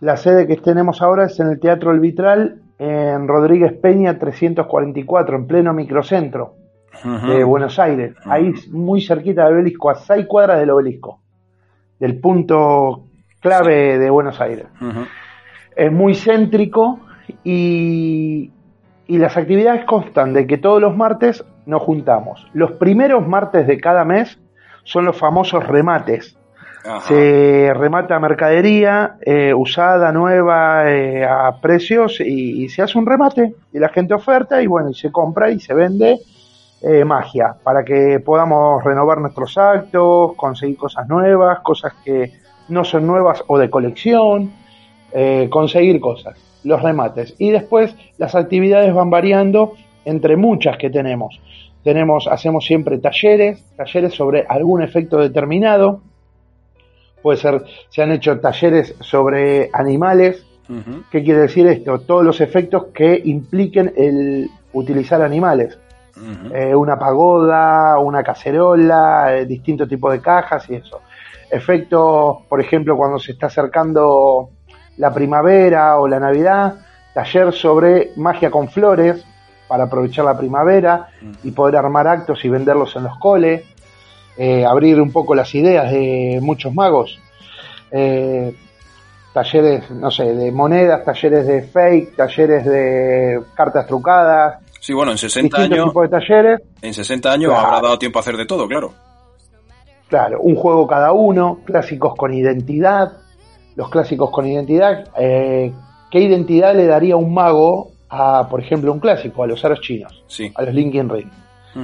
La 0.00 0.16
sede 0.16 0.46
que 0.46 0.56
tenemos 0.56 1.00
ahora 1.00 1.26
es 1.26 1.40
en 1.40 1.48
el 1.48 1.60
Teatro 1.60 1.90
El 1.92 2.00
Vitral, 2.00 2.62
en 2.78 3.26
Rodríguez 3.26 3.72
Peña 3.72 4.18
344, 4.18 5.36
en 5.36 5.46
pleno 5.46 5.72
microcentro 5.72 6.56
de 7.02 7.42
Buenos 7.42 7.78
Aires, 7.80 8.14
ahí 8.24 8.52
muy 8.70 9.00
cerquita 9.00 9.44
del 9.44 9.54
obelisco, 9.54 9.90
a 9.90 9.96
seis 9.96 10.26
cuadras 10.26 10.60
del 10.60 10.70
obelisco, 10.70 11.20
del 11.98 12.20
punto 12.20 13.06
clave 13.44 13.98
de 13.98 14.08
Buenos 14.08 14.40
Aires. 14.40 14.66
Es 15.76 15.92
muy 15.92 16.14
céntrico 16.14 17.00
y, 17.44 18.50
y 19.06 19.18
las 19.18 19.36
actividades 19.36 19.84
constan 19.84 20.32
de 20.32 20.46
que 20.46 20.56
todos 20.56 20.80
los 20.80 20.96
martes 20.96 21.44
nos 21.66 21.82
juntamos. 21.82 22.46
Los 22.54 22.72
primeros 22.72 23.28
martes 23.28 23.66
de 23.66 23.78
cada 23.78 24.04
mes 24.06 24.38
son 24.84 25.04
los 25.04 25.18
famosos 25.18 25.66
remates. 25.66 26.38
Se 27.08 27.72
remata 27.74 28.18
mercadería 28.18 29.16
eh, 29.20 29.54
usada, 29.54 30.12
nueva, 30.12 30.90
eh, 30.90 31.24
a 31.24 31.58
precios 31.60 32.20
y, 32.20 32.64
y 32.64 32.68
se 32.68 32.82
hace 32.82 32.98
un 32.98 33.06
remate 33.06 33.54
y 33.72 33.78
la 33.78 33.88
gente 33.88 34.12
oferta 34.12 34.60
y 34.60 34.66
bueno, 34.66 34.90
y 34.90 34.94
se 34.94 35.10
compra 35.10 35.50
y 35.50 35.60
se 35.60 35.72
vende 35.72 36.18
eh, 36.82 37.04
magia 37.04 37.56
para 37.62 37.82
que 37.84 38.20
podamos 38.20 38.84
renovar 38.84 39.18
nuestros 39.18 39.56
actos, 39.56 40.32
conseguir 40.36 40.76
cosas 40.76 41.08
nuevas, 41.08 41.60
cosas 41.60 41.94
que 42.04 42.43
no 42.68 42.84
son 42.84 43.06
nuevas 43.06 43.42
o 43.46 43.58
de 43.58 43.70
colección, 43.70 44.52
eh, 45.12 45.48
conseguir 45.50 46.00
cosas, 46.00 46.38
los 46.64 46.82
remates. 46.82 47.34
Y 47.38 47.50
después 47.50 47.94
las 48.18 48.34
actividades 48.34 48.92
van 48.92 49.10
variando 49.10 49.74
entre 50.04 50.36
muchas 50.36 50.76
que 50.76 50.90
tenemos. 50.90 51.40
Tenemos, 51.82 52.26
hacemos 52.26 52.64
siempre 52.64 52.98
talleres, 52.98 53.62
talleres 53.76 54.14
sobre 54.14 54.46
algún 54.48 54.82
efecto 54.82 55.18
determinado. 55.18 56.00
Puede 57.22 57.38
ser, 57.38 57.62
se 57.90 58.02
han 58.02 58.12
hecho 58.12 58.40
talleres 58.40 58.94
sobre 59.00 59.70
animales. 59.72 60.46
¿Qué 61.10 61.22
quiere 61.22 61.40
decir 61.40 61.66
esto? 61.66 61.98
Todos 62.00 62.24
los 62.24 62.40
efectos 62.40 62.86
que 62.86 63.20
impliquen 63.22 63.92
el 63.96 64.48
utilizar 64.72 65.20
animales. 65.20 65.78
Eh, 66.54 66.74
una 66.74 66.98
pagoda, 66.98 67.98
una 67.98 68.22
cacerola, 68.22 69.36
eh, 69.36 69.46
distintos 69.46 69.88
tipos 69.88 70.12
de 70.12 70.20
cajas 70.20 70.68
y 70.70 70.76
eso. 70.76 71.00
Efectos, 71.50 72.38
por 72.48 72.60
ejemplo, 72.60 72.96
cuando 72.96 73.18
se 73.18 73.32
está 73.32 73.46
acercando 73.46 74.50
la 74.96 75.12
primavera 75.12 75.98
o 75.98 76.08
la 76.08 76.20
Navidad, 76.20 76.74
taller 77.12 77.52
sobre 77.52 78.10
magia 78.16 78.50
con 78.50 78.68
flores 78.68 79.24
para 79.68 79.84
aprovechar 79.84 80.24
la 80.24 80.36
primavera 80.36 81.08
y 81.42 81.50
poder 81.52 81.76
armar 81.76 82.06
actos 82.06 82.44
y 82.44 82.48
venderlos 82.48 82.94
en 82.96 83.04
los 83.04 83.18
coles, 83.18 83.64
eh, 84.36 84.64
abrir 84.64 85.00
un 85.00 85.10
poco 85.12 85.34
las 85.34 85.54
ideas 85.54 85.90
de 85.90 86.38
muchos 86.42 86.74
magos. 86.74 87.18
Eh, 87.90 88.54
talleres, 89.32 89.90
no 89.90 90.10
sé, 90.10 90.24
de 90.34 90.50
monedas, 90.52 91.04
talleres 91.04 91.46
de 91.46 91.62
fake, 91.62 92.16
talleres 92.16 92.64
de 92.64 93.40
cartas 93.54 93.86
trucadas, 93.86 94.58
Sí, 94.80 94.92
bueno, 94.92 95.12
en 95.12 95.18
60 95.18 95.44
distintos 95.62 95.78
años, 95.78 95.88
tipos 95.88 96.02
de 96.02 96.08
talleres. 96.10 96.60
en 96.82 96.92
60 96.92 97.32
años 97.32 97.50
Claro. 97.52 97.66
habrá 97.68 97.80
dado 97.80 97.98
tiempo 97.98 98.18
a 98.18 98.20
hacer 98.20 98.36
de 98.36 98.44
todo, 98.44 98.68
claro. 98.68 98.92
Claro, 100.14 100.38
un 100.42 100.54
juego 100.54 100.86
cada 100.86 101.10
uno, 101.10 101.58
clásicos 101.64 102.14
con 102.14 102.32
identidad. 102.32 103.14
Los 103.74 103.90
clásicos 103.90 104.30
con 104.30 104.46
identidad, 104.46 105.08
eh, 105.18 105.72
¿qué 106.08 106.20
identidad 106.20 106.72
le 106.76 106.86
daría 106.86 107.16
un 107.16 107.34
mago 107.34 107.88
a, 108.08 108.46
por 108.48 108.60
ejemplo, 108.60 108.92
un 108.92 109.00
clásico, 109.00 109.42
a 109.42 109.48
los 109.48 109.64
aros 109.64 109.80
chinos, 109.80 110.22
Sí. 110.28 110.52
a 110.54 110.62
los 110.62 110.72
Linkin 110.72 111.08
Ring? 111.08 111.28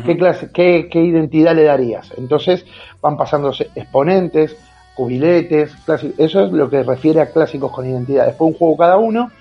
¿Qué, 0.06 0.16
clase, 0.16 0.50
qué, 0.54 0.88
qué 0.88 1.00
identidad 1.00 1.56
le 1.56 1.64
darías? 1.64 2.12
Entonces 2.16 2.64
van 3.02 3.16
pasándose 3.16 3.68
exponentes, 3.74 4.56
cubiletes, 4.94 5.74
eso 6.16 6.44
es 6.44 6.52
lo 6.52 6.70
que 6.70 6.84
refiere 6.84 7.20
a 7.20 7.32
clásicos 7.32 7.72
con 7.72 7.84
identidad. 7.84 8.26
Después 8.26 8.52
un 8.52 8.56
juego 8.56 8.76
cada 8.76 8.96
uno, 8.96 9.32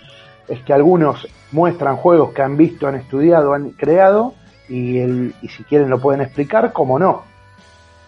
es 0.47 0.61
que 0.63 0.73
algunos 0.73 1.27
muestran 1.51 1.97
juegos 1.97 2.31
que 2.33 2.41
han 2.41 2.57
visto, 2.57 2.87
han 2.87 2.95
estudiado, 2.95 3.53
han 3.53 3.69
creado, 3.69 4.33
y, 4.67 4.97
el, 4.97 5.35
y 5.43 5.47
si 5.49 5.63
quieren 5.63 5.91
lo 5.91 5.99
pueden 5.99 6.21
explicar, 6.21 6.73
como 6.73 6.97
no. 6.97 7.28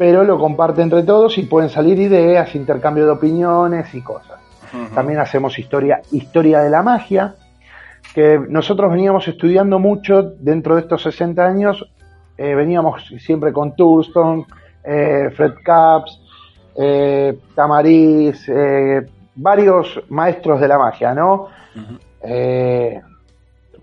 Pero 0.02 0.24
lo 0.24 0.40
comparten 0.40 0.86
entre 0.86 1.04
todos 1.04 1.38
y 1.38 1.44
pueden 1.44 1.70
salir 1.70 2.00
ideas, 2.00 2.56
intercambio 2.56 3.06
de 3.06 3.12
opiniones 3.12 3.94
y 3.94 4.02
cosas. 4.02 4.40
También 4.96 5.20
hacemos 5.20 5.60
historia, 5.60 6.02
historia 6.12 6.62
de 6.62 6.72
la 6.72 6.82
magia, 6.82 7.36
que 8.16 8.40
nosotros 8.50 8.90
veníamos 8.90 9.28
estudiando 9.28 9.78
mucho 9.78 10.24
dentro 10.24 10.74
de 10.74 10.82
estos 10.82 11.04
60 11.04 11.46
años, 11.46 11.88
eh, 12.36 12.56
veníamos 12.56 13.14
siempre 13.20 13.54
con 13.54 13.76
Thurston, 13.76 14.44
eh, 14.84 15.30
Fred 15.36 15.54
Capps, 15.64 16.20
eh, 16.76 17.38
Tamariz, 17.54 18.50
eh, 18.50 19.06
varios 19.36 20.02
maestros 20.10 20.60
de 20.60 20.68
la 20.68 20.80
magia, 20.80 21.14
¿no? 21.14 21.50
Eh, 22.24 23.00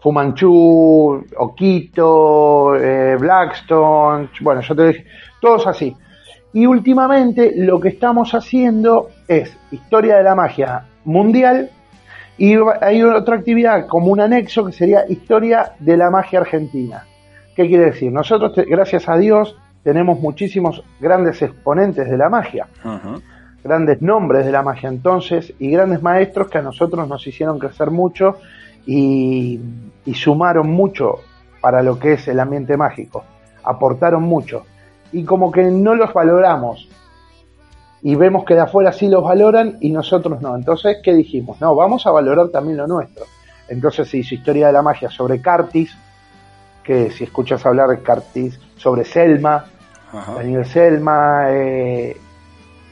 Fu 0.01 0.11
Manchu, 0.11 1.25
Oquito, 1.37 2.73
Blackstone, 3.21 4.31
bueno, 4.41 4.63
yo 4.63 4.75
te 4.75 4.89
dije, 4.89 5.05
todos 5.41 5.65
así. 5.69 5.97
Y 6.53 6.67
últimamente 6.67 7.53
lo 7.57 7.79
que 7.81 7.89
estamos 7.89 8.35
haciendo 8.35 9.11
es 9.27 9.55
historia 9.71 10.17
de 10.17 10.23
la 10.23 10.35
magia 10.35 10.87
mundial 11.05 11.71
y 12.39 12.55
hay 12.81 13.03
otra 13.03 13.37
actividad 13.37 13.87
como 13.87 14.07
un 14.13 14.21
anexo 14.21 14.65
que 14.65 14.73
sería 14.73 15.05
historia 15.09 15.73
de 15.79 15.97
la 15.97 16.11
magia 16.11 16.41
argentina. 16.41 17.05
¿Qué 17.55 17.67
quiere 17.67 17.87
decir? 17.87 18.13
Nosotros, 18.13 18.53
gracias 18.69 19.09
a 19.09 19.19
Dios, 19.19 19.57
tenemos 19.83 20.21
muchísimos 20.21 20.85
grandes 21.01 21.43
exponentes 21.43 22.09
de 22.09 22.17
la 22.17 22.29
magia, 22.29 22.69
grandes 23.65 24.01
nombres 24.01 24.47
de 24.47 24.53
la 24.53 24.63
magia 24.63 24.89
entonces 24.89 25.53
y 25.59 25.71
grandes 25.71 26.01
maestros 26.01 26.49
que 26.49 26.59
a 26.59 26.63
nosotros 26.63 27.09
nos 27.09 27.27
hicieron 27.27 27.59
crecer 27.59 27.91
mucho 27.91 28.37
y, 28.87 29.61
y 30.05 30.15
sumaron 30.15 30.71
mucho 30.71 31.17
para 31.61 31.83
lo 31.83 31.99
que 31.99 32.13
es 32.13 32.29
el 32.29 32.39
ambiente 32.39 32.77
mágico, 32.77 33.25
aportaron 33.65 34.23
mucho 34.23 34.65
y 35.13 35.25
como 35.25 35.51
que 35.51 35.65
no 35.65 35.95
los 35.95 36.13
valoramos 36.13 36.89
y 38.03 38.15
vemos 38.15 38.45
que 38.45 38.55
de 38.55 38.61
afuera 38.61 38.93
sí 38.93 39.09
los 39.09 39.25
valoran 39.25 39.77
y 39.81 39.91
nosotros 39.91 40.41
no. 40.41 40.55
Entonces, 40.55 40.99
¿qué 41.03 41.15
dijimos? 41.15 41.61
No, 41.61 41.75
vamos 41.75 42.07
a 42.07 42.11
valorar 42.11 42.49
también 42.49 42.77
lo 42.77 42.87
nuestro. 42.87 43.25
Entonces 43.69 44.09
se 44.09 44.19
hizo 44.19 44.35
historia 44.35 44.69
de 44.69 44.73
la 44.73 44.83
magia 44.83 45.11
sobre 45.11 45.41
Cartis, 45.41 45.95
que 46.83 47.11
si 47.11 47.25
escuchas 47.25 47.67
hablar 47.67 47.89
de 47.89 48.03
Cartis, 48.03 48.59
sobre 48.77 49.05
Selma, 49.05 49.67
Daniel 50.37 50.65
Selma, 50.65 51.47
eh, 51.49 52.17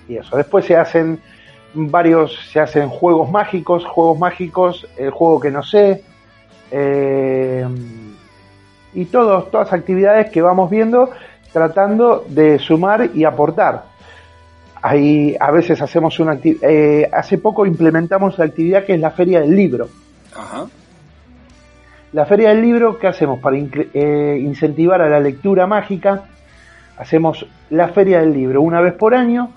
y 0.09 0.17
eso. 0.17 0.37
Después 0.37 0.67
se 0.67 0.77
hacen 0.77 1.21
varios, 1.73 2.37
se 2.51 2.61
hacen 2.61 2.89
juegos 2.89 3.31
mágicos, 3.31 3.85
juegos 3.85 4.19
mágicos, 4.19 4.87
el 4.99 5.11
juego 5.11 5.41
que 5.41 5.51
no 5.51 5.63
sé, 5.63 6.05
eh, 6.71 7.67
y 8.93 9.05
todos, 9.07 9.51
todas 9.51 9.73
actividades 9.73 10.31
que 10.31 10.43
vamos 10.43 10.69
viendo 10.69 11.11
tratando 11.61 12.23
de 12.29 12.59
sumar 12.59 13.09
y 13.15 13.25
aportar. 13.25 13.85
Ahí 14.83 15.35
a 15.41 15.51
veces 15.51 15.81
hacemos 15.81 16.21
una 16.21 16.35
acti- 16.35 16.59
eh, 16.61 17.09
hace 17.11 17.39
poco 17.39 17.65
implementamos 17.65 18.39
la 18.39 18.45
actividad 18.45 18.85
que 18.85 18.93
es 18.93 19.01
la 19.01 19.11
feria 19.11 19.41
del 19.41 19.57
libro. 19.57 19.89
Ajá. 20.37 20.67
La 22.13 22.27
feria 22.27 22.51
del 22.51 22.61
libro, 22.61 22.99
¿qué 22.99 23.07
hacemos? 23.07 23.39
Para 23.41 23.57
eh, 23.57 24.39
incentivar 24.39 25.01
a 25.01 25.09
la 25.09 25.19
lectura 25.19 25.67
mágica, 25.67 26.25
hacemos 26.99 27.47
la 27.71 27.89
feria 27.89 28.21
del 28.21 28.35
libro 28.35 28.61
una 28.61 28.83
vez 28.83 28.93
por 28.93 29.15
año, 29.15 29.49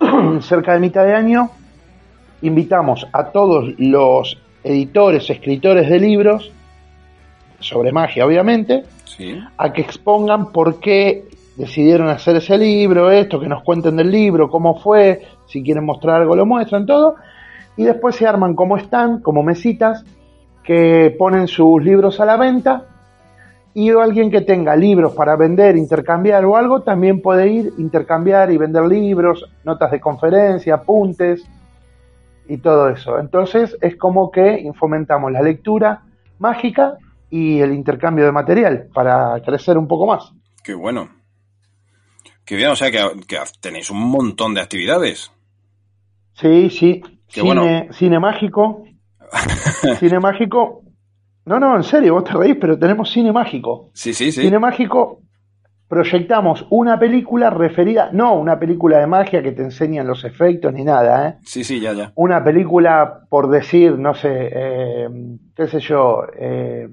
cerca 0.40 0.72
de 0.74 0.80
mitad 0.80 1.04
de 1.04 1.14
año, 1.14 1.50
invitamos 2.42 3.06
a 3.12 3.26
todos 3.26 3.74
los 3.78 4.36
editores, 4.64 5.30
escritores 5.30 5.88
de 5.88 6.00
libros, 6.00 6.50
sobre 7.60 7.92
magia 7.92 8.26
obviamente, 8.26 8.82
Sí. 9.04 9.36
a 9.56 9.72
que 9.72 9.80
expongan 9.80 10.52
por 10.52 10.78
qué 10.78 11.24
decidieron 11.58 12.08
hacer 12.08 12.36
ese 12.36 12.56
libro, 12.56 13.10
esto, 13.10 13.40
que 13.40 13.48
nos 13.48 13.62
cuenten 13.64 13.96
del 13.96 14.10
libro, 14.10 14.48
cómo 14.48 14.78
fue, 14.78 15.22
si 15.46 15.62
quieren 15.62 15.84
mostrar 15.84 16.22
algo 16.22 16.36
lo 16.36 16.46
muestran, 16.46 16.86
todo, 16.86 17.16
y 17.76 17.84
después 17.84 18.14
se 18.16 18.26
arman 18.26 18.54
como 18.54 18.76
están, 18.76 19.20
como 19.20 19.42
mesitas, 19.42 20.04
que 20.62 21.14
ponen 21.18 21.48
sus 21.48 21.82
libros 21.82 22.20
a 22.20 22.24
la 22.24 22.36
venta, 22.36 22.84
y 23.74 23.90
alguien 23.90 24.30
que 24.30 24.40
tenga 24.40 24.74
libros 24.76 25.14
para 25.14 25.36
vender, 25.36 25.76
intercambiar 25.76 26.44
o 26.44 26.56
algo, 26.56 26.82
también 26.82 27.20
puede 27.20 27.48
ir, 27.48 27.72
intercambiar 27.78 28.50
y 28.50 28.56
vender 28.56 28.84
libros, 28.84 29.44
notas 29.64 29.90
de 29.90 30.00
conferencia, 30.00 30.74
apuntes 30.74 31.44
y 32.48 32.58
todo 32.58 32.88
eso. 32.88 33.18
Entonces 33.20 33.76
es 33.80 33.94
como 33.96 34.30
que 34.30 34.68
fomentamos 34.76 35.30
la 35.30 35.42
lectura 35.42 36.02
mágica 36.38 36.96
y 37.30 37.60
el 37.60 37.72
intercambio 37.72 38.24
de 38.24 38.32
material 38.32 38.88
para 38.92 39.40
crecer 39.44 39.78
un 39.78 39.86
poco 39.86 40.06
más. 40.06 40.32
Qué 40.64 40.74
bueno. 40.74 41.17
Qué 42.48 42.56
bien, 42.56 42.70
o 42.70 42.76
sea 42.76 42.90
que, 42.90 42.98
que 43.26 43.36
tenéis 43.60 43.90
un 43.90 44.00
montón 44.00 44.54
de 44.54 44.62
actividades. 44.62 45.30
Sí, 46.32 46.70
sí. 46.70 47.02
Qué 47.28 47.42
cine, 47.42 47.44
bueno. 47.44 47.92
cine 47.92 48.18
mágico. 48.18 48.84
cine 49.98 50.18
mágico. 50.18 50.82
No, 51.44 51.60
no, 51.60 51.76
en 51.76 51.82
serio, 51.82 52.14
vos 52.14 52.24
te 52.24 52.32
reís, 52.32 52.56
pero 52.60 52.78
tenemos 52.78 53.10
cine 53.10 53.32
mágico. 53.32 53.90
Sí, 53.92 54.14
sí, 54.14 54.32
sí. 54.32 54.42
Cine 54.42 54.58
mágico, 54.58 55.20
proyectamos 55.88 56.66
una 56.70 56.98
película 56.98 57.50
referida, 57.50 58.10
no 58.12 58.34
una 58.34 58.58
película 58.58 58.98
de 58.98 59.06
magia 59.06 59.42
que 59.42 59.52
te 59.52 59.62
enseñan 59.62 60.06
los 60.06 60.24
efectos 60.24 60.72
ni 60.72 60.84
nada, 60.84 61.28
¿eh? 61.28 61.34
Sí, 61.44 61.64
sí, 61.64 61.80
ya, 61.80 61.92
ya. 61.94 62.12
Una 62.14 62.42
película, 62.44 63.20
por 63.28 63.48
decir, 63.50 63.98
no 63.98 64.14
sé, 64.14 64.28
eh, 64.52 65.08
qué 65.56 65.68
sé 65.68 65.80
yo, 65.80 66.22
eh, 66.38 66.88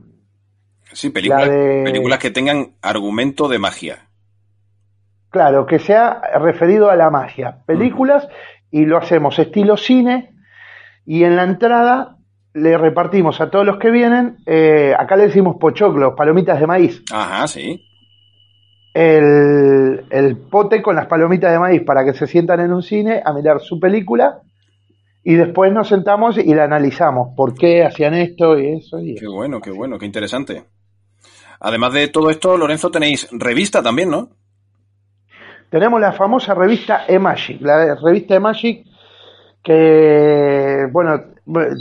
Sí, 0.94 1.10
películas, 1.10 1.48
La 1.48 1.54
de- 1.54 1.84
películas 1.84 2.20
que 2.20 2.32
tengan 2.32 2.76
argumento 2.82 3.48
de 3.50 3.60
magia. 3.60 4.08
Claro, 5.36 5.66
que 5.66 5.80
sea 5.80 6.22
referido 6.40 6.90
a 6.90 6.96
la 6.96 7.10
magia. 7.10 7.58
Películas 7.66 8.26
y 8.72 8.86
lo 8.86 8.98
hacemos 8.98 9.38
estilo 9.38 9.76
cine 9.76 10.34
y 11.06 11.26
en 11.26 11.36
la 11.36 11.44
entrada 11.44 12.20
le 12.54 12.78
repartimos 12.78 13.42
a 13.42 13.50
todos 13.50 13.66
los 13.66 13.78
que 13.78 13.92
vienen, 13.92 14.38
eh, 14.46 14.94
acá 14.98 15.18
le 15.18 15.24
decimos 15.24 15.58
pochoclos, 15.60 16.14
palomitas 16.16 16.58
de 16.58 16.68
maíz. 16.68 17.04
Ajá, 17.12 17.50
sí. 17.50 17.86
el, 18.94 20.06
el 20.10 20.38
pote 20.38 20.82
con 20.82 20.96
las 20.96 21.08
palomitas 21.08 21.52
de 21.52 21.60
maíz 21.60 21.84
para 21.84 22.06
que 22.06 22.14
se 22.14 22.28
sientan 22.28 22.62
en 22.62 22.72
un 22.72 22.82
cine 22.82 23.22
a 23.26 23.34
mirar 23.34 23.60
su 23.60 23.78
película 23.78 24.40
y 25.22 25.34
después 25.34 25.74
nos 25.74 25.90
sentamos 25.90 26.38
y 26.38 26.56
la 26.56 26.64
analizamos. 26.64 27.36
¿Por 27.36 27.56
qué 27.56 27.84
hacían 27.84 28.14
esto 28.14 28.58
y 28.58 28.78
eso? 28.78 29.02
Y 29.02 29.16
Qué 29.16 29.28
bueno, 29.28 29.60
qué 29.60 29.72
bueno, 29.72 30.00
qué 30.00 30.06
interesante. 30.06 30.64
Además 31.60 31.92
de 31.92 32.08
todo 32.08 32.30
esto, 32.30 32.58
Lorenzo, 32.58 32.90
tenéis 32.90 33.28
revista 33.34 33.84
también, 33.84 34.10
¿no? 34.10 34.30
Tenemos 35.70 36.00
la 36.00 36.14
famosa 36.14 36.54
revista 36.54 37.04
E-Magic, 37.08 37.62
la 37.62 37.96
revista 37.96 38.36
E-Magic 38.36 38.86
que, 39.64 40.88
bueno, 40.92 41.20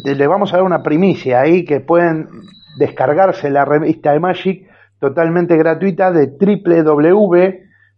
le 0.05 0.27
vamos 0.27 0.53
a 0.53 0.57
dar 0.57 0.65
una 0.65 0.83
primicia 0.83 1.43
ahí, 1.43 1.65
que 1.65 1.81
pueden 1.81 2.29
descargarse 2.79 3.51
la 3.51 3.65
revista 3.65 4.15
E-Magic 4.15 4.69
totalmente 4.99 5.57
gratuita 5.57 6.11
de 6.11 6.29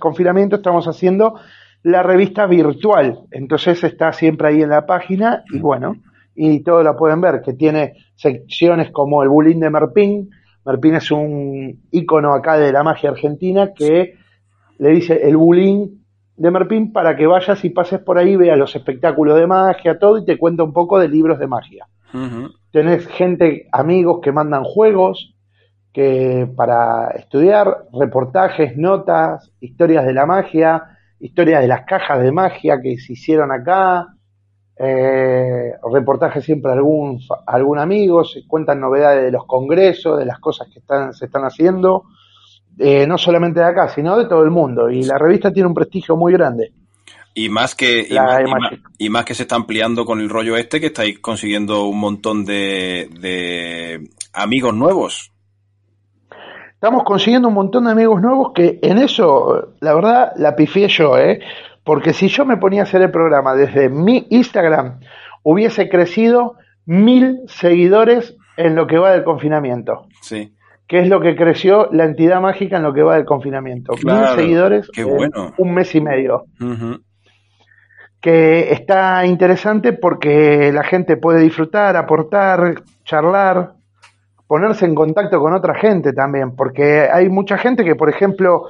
confinamiento 0.00 0.56
estamos 0.56 0.86
haciendo 0.86 1.38
la 1.84 2.02
revista 2.02 2.46
virtual. 2.46 3.20
Entonces 3.30 3.82
está 3.84 4.12
siempre 4.12 4.48
ahí 4.48 4.60
en 4.60 4.70
la 4.70 4.84
página 4.84 5.44
y 5.52 5.60
bueno, 5.60 5.94
y 6.34 6.64
todos 6.64 6.84
la 6.84 6.96
pueden 6.96 7.20
ver, 7.20 7.42
que 7.42 7.52
tiene 7.52 7.94
secciones 8.16 8.90
como 8.90 9.22
el 9.22 9.28
bullying 9.28 9.60
de 9.60 9.70
Merpín. 9.70 10.30
Merpín 10.66 10.96
es 10.96 11.12
un 11.12 11.80
ícono 11.92 12.34
acá 12.34 12.58
de 12.58 12.72
la 12.72 12.82
magia 12.82 13.10
argentina 13.10 13.72
que 13.72 14.14
le 14.78 14.90
dice 14.90 15.20
el 15.22 15.36
bullying 15.36 15.86
de 16.36 16.50
Merpín 16.50 16.92
para 16.92 17.14
que 17.14 17.28
vayas 17.28 17.64
y 17.64 17.70
pases 17.70 18.00
por 18.00 18.18
ahí, 18.18 18.34
veas 18.34 18.58
los 18.58 18.74
espectáculos 18.74 19.38
de 19.38 19.46
magia, 19.46 19.96
todo, 20.00 20.18
y 20.18 20.24
te 20.24 20.38
cuenta 20.38 20.64
un 20.64 20.72
poco 20.72 20.98
de 20.98 21.08
libros 21.08 21.38
de 21.38 21.46
magia. 21.46 21.86
Tenés 22.72 23.06
gente, 23.06 23.68
amigos 23.70 24.18
que 24.22 24.32
mandan 24.32 24.64
juegos 24.64 25.33
que 25.94 26.48
para 26.56 27.10
estudiar, 27.12 27.84
reportajes, 27.92 28.76
notas, 28.76 29.52
historias 29.60 30.04
de 30.04 30.12
la 30.12 30.26
magia, 30.26 30.82
historias 31.20 31.62
de 31.62 31.68
las 31.68 31.84
cajas 31.86 32.20
de 32.20 32.32
magia 32.32 32.80
que 32.82 32.98
se 32.98 33.12
hicieron 33.12 33.52
acá, 33.52 34.08
eh, 34.76 35.72
reportajes 35.92 36.44
siempre 36.44 36.72
a 36.72 36.74
algún, 36.74 37.20
a 37.46 37.52
algún 37.52 37.78
amigo, 37.78 38.24
se 38.24 38.44
cuentan 38.46 38.80
novedades 38.80 39.22
de 39.24 39.30
los 39.30 39.46
congresos, 39.46 40.18
de 40.18 40.24
las 40.26 40.40
cosas 40.40 40.68
que 40.72 40.80
están, 40.80 41.14
se 41.14 41.26
están 41.26 41.44
haciendo, 41.44 42.06
eh, 42.76 43.06
no 43.06 43.16
solamente 43.16 43.60
de 43.60 43.66
acá, 43.66 43.88
sino 43.88 44.18
de 44.18 44.26
todo 44.26 44.42
el 44.42 44.50
mundo. 44.50 44.90
Y 44.90 45.04
la 45.04 45.16
revista 45.16 45.52
tiene 45.52 45.68
un 45.68 45.74
prestigio 45.74 46.16
muy 46.16 46.32
grande. 46.32 46.72
Y 47.34 47.48
más 47.48 47.76
que 47.76 48.00
y 48.00 48.14
más- 48.14 48.72
y 48.98 49.10
más 49.10 49.24
que 49.24 49.34
se 49.34 49.42
está 49.42 49.54
ampliando 49.54 50.04
con 50.04 50.20
el 50.20 50.28
rollo 50.28 50.56
este, 50.56 50.80
que 50.80 50.86
estáis 50.86 51.20
consiguiendo 51.20 51.84
un 51.84 52.00
montón 52.00 52.44
de, 52.44 53.08
de 53.20 54.08
amigos 54.32 54.74
nuevos. 54.74 55.30
Estamos 56.84 57.04
consiguiendo 57.04 57.48
un 57.48 57.54
montón 57.54 57.84
de 57.84 57.92
amigos 57.92 58.20
nuevos 58.20 58.52
que 58.54 58.78
en 58.82 58.98
eso, 58.98 59.68
la 59.80 59.94
verdad, 59.94 60.32
la 60.36 60.54
pifié 60.54 60.86
yo, 60.88 61.16
¿eh? 61.16 61.40
Porque 61.82 62.12
si 62.12 62.28
yo 62.28 62.44
me 62.44 62.58
ponía 62.58 62.82
a 62.82 62.82
hacer 62.82 63.00
el 63.00 63.10
programa 63.10 63.54
desde 63.54 63.88
mi 63.88 64.26
Instagram, 64.28 65.00
hubiese 65.42 65.88
crecido 65.88 66.56
mil 66.84 67.40
seguidores 67.46 68.36
en 68.58 68.74
lo 68.74 68.86
que 68.86 68.98
va 68.98 69.12
del 69.12 69.24
confinamiento. 69.24 70.08
Sí. 70.20 70.52
Que 70.86 70.98
es 70.98 71.08
lo 71.08 71.22
que 71.22 71.34
creció 71.34 71.88
la 71.90 72.04
entidad 72.04 72.42
mágica 72.42 72.76
en 72.76 72.82
lo 72.82 72.92
que 72.92 73.02
va 73.02 73.14
del 73.14 73.24
confinamiento. 73.24 73.94
Claro, 73.94 74.36
mil 74.36 74.44
seguidores 74.44 74.90
qué 74.92 75.00
en 75.00 75.16
bueno. 75.16 75.54
un 75.56 75.72
mes 75.72 75.94
y 75.94 76.02
medio. 76.02 76.44
Que 78.20 78.72
está 78.74 79.24
interesante 79.24 79.94
porque 79.94 80.70
la 80.70 80.84
gente 80.84 81.16
puede 81.16 81.40
disfrutar, 81.40 81.96
aportar, 81.96 82.82
charlar, 83.04 83.72
ponerse 84.46 84.84
en 84.84 84.94
contacto 84.94 85.40
con 85.40 85.54
otra 85.54 85.74
gente 85.74 86.12
también, 86.12 86.54
porque 86.54 87.08
hay 87.10 87.28
mucha 87.28 87.58
gente 87.58 87.84
que, 87.84 87.96
por 87.96 88.10
ejemplo, 88.10 88.68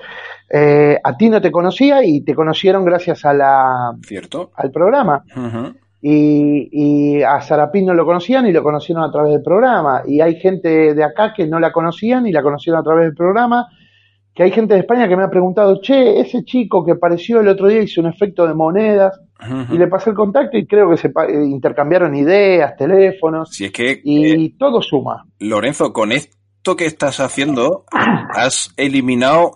eh, 0.51 0.99
a 1.03 1.17
ti 1.17 1.29
no 1.29 1.41
te 1.41 1.51
conocía 1.51 2.05
y 2.05 2.21
te 2.23 2.35
conocieron 2.35 2.85
gracias 2.85 3.25
a 3.25 3.35
la, 3.35 3.95
¿Cierto? 4.03 4.51
al 4.55 4.71
programa. 4.71 5.25
Y, 6.01 6.69
y 6.71 7.23
a 7.23 7.41
Sarapín 7.41 7.87
no 7.87 7.95
lo 7.95 8.05
conocían 8.05 8.47
y 8.47 8.53
lo 8.53 8.63
conocieron 8.63 9.03
a 9.05 9.11
través 9.11 9.33
del 9.33 9.43
programa. 9.43 10.03
Y 10.07 10.21
hay 10.21 10.39
gente 10.39 10.95
de 10.95 11.03
acá 11.03 11.33
que 11.35 11.47
no 11.47 11.59
la 11.59 11.73
conocían 11.73 12.27
y 12.27 12.33
la 12.33 12.43
conocieron 12.43 12.81
a 12.81 12.85
través 12.85 13.07
del 13.07 13.15
programa. 13.15 13.67
Que 14.35 14.43
hay 14.43 14.51
gente 14.51 14.75
de 14.75 14.81
España 14.81 15.09
que 15.09 15.17
me 15.17 15.23
ha 15.23 15.31
preguntado, 15.31 15.81
che, 15.81 16.21
ese 16.21 16.45
chico 16.45 16.85
que 16.85 16.93
apareció 16.93 17.41
el 17.41 17.49
otro 17.49 17.69
día 17.69 17.81
hizo 17.81 18.01
un 18.01 18.09
efecto 18.09 18.47
de 18.47 18.53
monedas. 18.53 19.19
Y 19.71 19.79
le 19.79 19.87
pasé 19.89 20.11
el 20.11 20.16
contacto 20.16 20.57
y 20.57 20.66
creo 20.66 20.91
que 20.91 20.97
se 20.97 21.09
eh, 21.09 21.45
intercambiaron 21.45 22.15
ideas, 22.15 22.77
teléfonos. 22.77 23.51
Si 23.51 23.66
es 23.66 23.73
que, 23.73 24.01
y 24.03 24.47
eh, 24.47 24.55
todo 24.59 24.81
suma. 24.83 25.25
Lorenzo, 25.39 25.93
con 25.93 26.12
esto 26.12 26.77
que 26.77 26.87
estás 26.87 27.21
haciendo, 27.21 27.85
has 28.35 28.73
eliminado 28.77 29.53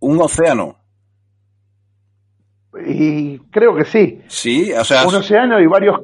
un 0.00 0.20
océano. 0.20 0.76
Y 2.86 3.38
creo 3.50 3.74
que 3.74 3.84
sí. 3.84 4.22
Sí, 4.28 4.72
o 4.72 4.84
sea, 4.84 5.06
un 5.06 5.14
océano 5.14 5.60
y 5.60 5.66
varios 5.66 6.00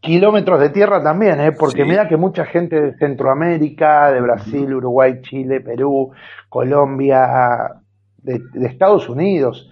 kilómetros 0.00 0.60
de 0.60 0.68
tierra 0.70 1.02
también, 1.02 1.40
¿eh? 1.40 1.52
porque 1.52 1.82
Sí. 1.82 1.88
mira 1.88 2.08
que 2.08 2.16
mucha 2.16 2.44
gente 2.44 2.80
de 2.80 2.96
Centroamérica, 2.98 4.12
de 4.12 4.20
Brasil, 4.20 4.74
Uruguay, 4.74 5.20
Chile, 5.22 5.60
Perú, 5.60 6.12
Colombia, 6.48 7.80
de, 8.18 8.40
de 8.52 8.66
Estados 8.66 9.08
Unidos, 9.08 9.68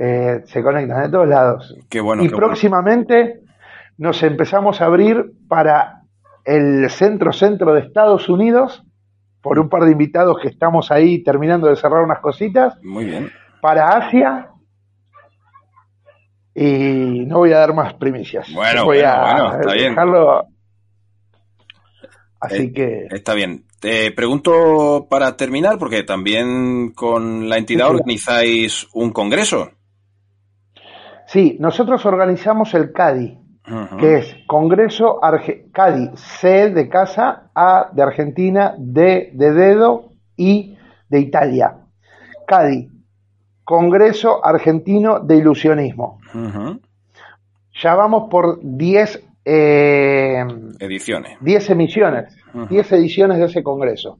eh, 0.00 0.42
se 0.44 0.62
conectan 0.62 1.02
de 1.02 1.08
todos 1.10 1.28
lados. 1.28 1.74
qué 1.90 2.00
bueno. 2.00 2.22
y 2.22 2.28
qué 2.28 2.34
bueno. 2.34 2.46
próximamente 2.48 3.40
nos 3.98 4.22
empezamos 4.22 4.80
a 4.80 4.84
abrir 4.86 5.32
para 5.48 6.02
el 6.44 6.88
centro-centro 6.90 7.74
de 7.74 7.80
Estados 7.80 8.28
Unidos, 8.28 8.82
por 9.42 9.58
un 9.58 9.68
par 9.68 9.82
de 9.84 9.92
invitados 9.92 10.38
que 10.40 10.48
estamos 10.48 10.90
ahí 10.90 11.22
terminando 11.22 11.68
de 11.68 11.76
cerrar 11.76 12.02
unas 12.02 12.20
cositas, 12.20 12.74
Muy 12.82 13.04
bien. 13.06 13.30
para 13.60 13.88
Asia. 13.88 14.48
Y 16.54 17.24
no 17.26 17.38
voy 17.38 17.52
a 17.52 17.58
dar 17.58 17.72
más 17.74 17.94
primicias. 17.94 18.52
Bueno, 18.52 18.84
voy 18.84 18.98
bueno, 18.98 19.12
a 19.12 19.32
bueno, 19.32 19.60
está 19.60 19.72
bien. 19.74 19.88
dejarlo. 19.90 20.44
Así 22.40 22.62
Eh, 22.64 22.72
que 22.72 23.06
Está 23.10 23.34
bien. 23.34 23.64
Te 23.80 24.10
pregunto 24.10 25.06
para 25.08 25.36
terminar, 25.36 25.78
porque 25.78 26.02
también 26.02 26.90
con 26.94 27.48
la 27.48 27.58
entidad 27.58 27.88
organizáis 27.90 28.88
un 28.92 29.12
congreso. 29.12 29.70
Sí, 31.28 31.56
nosotros 31.60 32.04
organizamos 32.04 32.74
el 32.74 32.92
CADI, 32.92 33.38
que 34.00 34.16
es 34.18 34.36
Congreso 34.46 35.20
Arge- 35.20 35.70
CADI, 35.72 36.10
C 36.16 36.70
de 36.70 36.88
casa, 36.88 37.50
A 37.54 37.90
de 37.92 38.02
Argentina, 38.02 38.74
D 38.78 39.30
de 39.34 39.52
dedo 39.52 40.12
y 40.36 40.76
de 41.08 41.20
Italia. 41.20 41.76
CADI, 42.46 42.90
Congreso 43.64 44.44
Argentino 44.44 45.20
de 45.20 45.36
Ilusionismo. 45.36 46.18
Ya 47.82 47.94
vamos 47.94 48.28
por 48.30 48.58
10 48.62 49.22
eh, 49.44 50.44
Ediciones. 50.80 51.36
10 51.40 51.70
emisiones, 51.70 52.36
Ujú. 52.54 52.66
10 52.66 52.92
ediciones 52.92 53.38
de 53.38 53.44
ese 53.44 53.62
congreso. 53.62 54.18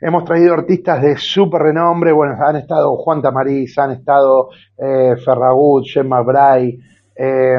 Hemos 0.00 0.24
traído 0.24 0.54
artistas 0.54 1.02
de 1.02 1.16
súper 1.16 1.60
renombre, 1.62 2.12
bueno, 2.12 2.34
han 2.42 2.56
estado 2.56 2.96
Juan 2.96 3.20
Tamariz, 3.20 3.76
han 3.78 3.90
estado 3.92 4.48
eh, 4.78 5.14
Ferragut, 5.24 5.84
Gemma 5.86 6.22
Bray, 6.22 6.78
eh, 7.14 7.58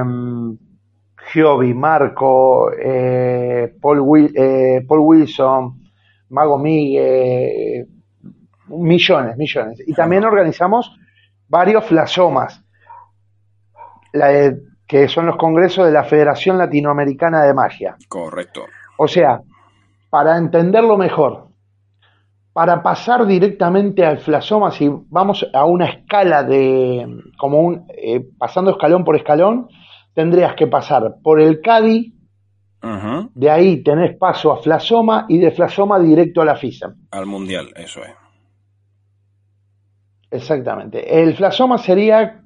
Giovi, 1.31 1.73
Marco, 1.73 2.71
eh, 2.73 3.73
Paul, 3.79 3.99
Wil- 3.99 4.33
eh, 4.35 4.83
Paul 4.87 4.99
Wilson, 5.01 5.81
Mago 6.29 6.57
Migue, 6.57 7.85
millones, 8.69 9.37
millones. 9.37 9.83
Y 9.85 9.93
también 9.93 10.23
organizamos 10.25 10.97
varios 11.47 11.85
flasomas, 11.85 12.63
la 14.13 14.27
de- 14.29 14.57
que 14.87 15.07
son 15.07 15.25
los 15.27 15.37
congresos 15.37 15.85
de 15.85 15.91
la 15.91 16.03
Federación 16.03 16.57
Latinoamericana 16.57 17.43
de 17.43 17.53
Magia. 17.53 17.95
Correcto. 18.09 18.63
O 18.97 19.07
sea, 19.07 19.41
para 20.09 20.37
entenderlo 20.37 20.97
mejor, 20.97 21.47
para 22.53 22.83
pasar 22.83 23.25
directamente 23.25 24.05
al 24.05 24.19
flasoma, 24.19 24.71
si 24.71 24.89
vamos 25.09 25.47
a 25.53 25.65
una 25.65 25.85
escala 25.85 26.43
de, 26.43 27.07
como 27.37 27.59
un, 27.59 27.87
eh, 27.89 28.21
pasando 28.37 28.71
escalón 28.71 29.03
por 29.03 29.15
escalón, 29.15 29.69
tendrías 30.13 30.55
que 30.55 30.67
pasar 30.67 31.15
por 31.23 31.39
el 31.39 31.61
CADI, 31.61 32.15
de 33.35 33.49
ahí 33.49 33.83
tenés 33.83 34.17
paso 34.17 34.51
a 34.51 34.57
flasoma 34.61 35.27
y 35.29 35.37
de 35.37 35.51
flasoma 35.51 35.99
directo 35.99 36.41
a 36.41 36.45
la 36.45 36.55
FISA. 36.55 36.95
Al 37.11 37.27
mundial, 37.27 37.69
eso 37.75 38.03
es. 38.03 38.11
Exactamente. 40.31 41.21
El 41.21 41.35
flasoma 41.35 41.77
sería 41.77 42.41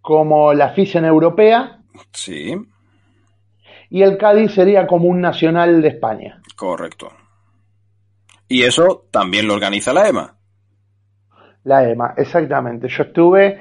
como 0.00 0.52
la 0.52 0.70
FISA 0.70 0.98
europea 1.06 1.76
Sí, 2.12 2.54
y 3.90 4.02
el 4.02 4.18
CADI 4.18 4.48
sería 4.48 4.86
como 4.86 5.08
un 5.08 5.20
nacional 5.20 5.80
de 5.82 5.88
España. 5.88 6.42
correcto. 6.56 7.08
Y 8.48 8.62
eso 8.62 9.06
también 9.10 9.48
lo 9.48 9.54
organiza 9.54 9.92
la 9.92 10.08
EMA. 10.08 10.36
La 11.64 11.88
EMA, 11.88 12.14
exactamente. 12.16 12.88
Yo 12.88 13.04
estuve, 13.04 13.60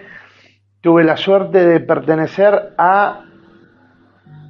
tuve 0.82 1.04
la 1.04 1.18
suerte 1.18 1.66
de 1.66 1.80
pertenecer 1.80 2.74
a 2.78 3.26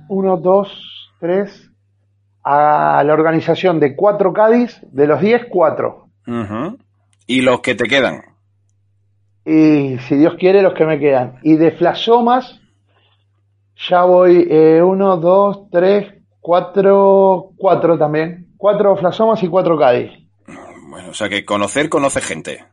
uno, 0.10 0.38
dos, 0.38 1.12
tres, 1.20 1.72
a 2.44 3.03
la 3.03 3.14
organización 3.14 3.80
de 3.80 3.95
cuatro 3.95 4.34
Cádiz, 4.34 4.80
de 4.91 5.07
los 5.07 5.22
10, 5.22 5.45
cuatro. 5.49 6.10
Y 7.28 7.41
los 7.41 7.62
que 7.62 7.76
te 7.76 7.86
quedan. 7.86 8.22
Y 9.45 9.98
si 9.99 10.16
Dios 10.18 10.36
quiere, 10.40 10.62
los 10.62 10.74
que 10.74 10.86
me 10.86 10.99
quedan. 10.99 11.40
Y 11.44 11.56
de 11.56 11.72
Flasomas, 11.72 12.60
ya 13.90 14.03
voy 14.03 14.48
eh, 14.49 14.82
uno, 14.82 15.18
dos, 15.18 15.70
tres, 15.72 16.14
cuatro, 16.40 17.52
cuatro 17.57 17.98
también. 17.98 18.53
Cuatro 18.57 18.95
Flasomas 18.95 19.41
y 19.44 19.48
cuatro 19.48 19.78
Cádiz. 19.78 20.12
Bueno, 20.95 21.09
o 21.09 21.13
sea 21.13 21.27
que 21.27 21.43
conocer, 21.43 21.89
conoce 21.89 22.22
gente. 22.22 22.63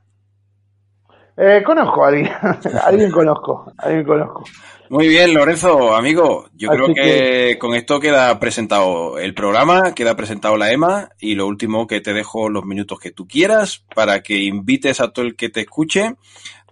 Eh, 1.37 1.61
conozco 1.67 2.05
a 2.05 2.09
alguien, 2.09 2.31
alguien 2.85 3.11
conozco, 3.11 3.73
alguien 3.79 4.05
conozco. 4.05 4.45
Muy 4.91 5.09
bien, 5.09 5.35
Lorenzo, 5.35 5.93
amigo. 5.93 6.45
Yo 6.55 6.71
Así 6.71 6.79
creo 6.79 6.95
que, 6.95 7.59
con 7.59 7.75
esto 7.75 7.99
queda 7.99 8.39
presentado 8.39 9.19
el 9.19 9.35
programa, 9.35 9.93
queda 9.93 10.15
presentado 10.15 10.57
la 10.57 10.71
EMA 10.71 11.09
y 11.19 11.35
lo 11.35 11.49
último 11.49 11.89
que 11.89 12.01
te 12.01 12.13
dejo 12.13 12.49
los 12.49 12.65
minutos 12.65 13.01
que 13.01 13.11
tú 13.11 13.27
quieras 13.27 13.85
para 13.93 14.23
que 14.23 14.39
invites 14.39 15.01
a 15.01 15.13
todo 15.13 15.25
el 15.25 15.35
que 15.35 15.49
te 15.49 15.63
escuche 15.63 16.15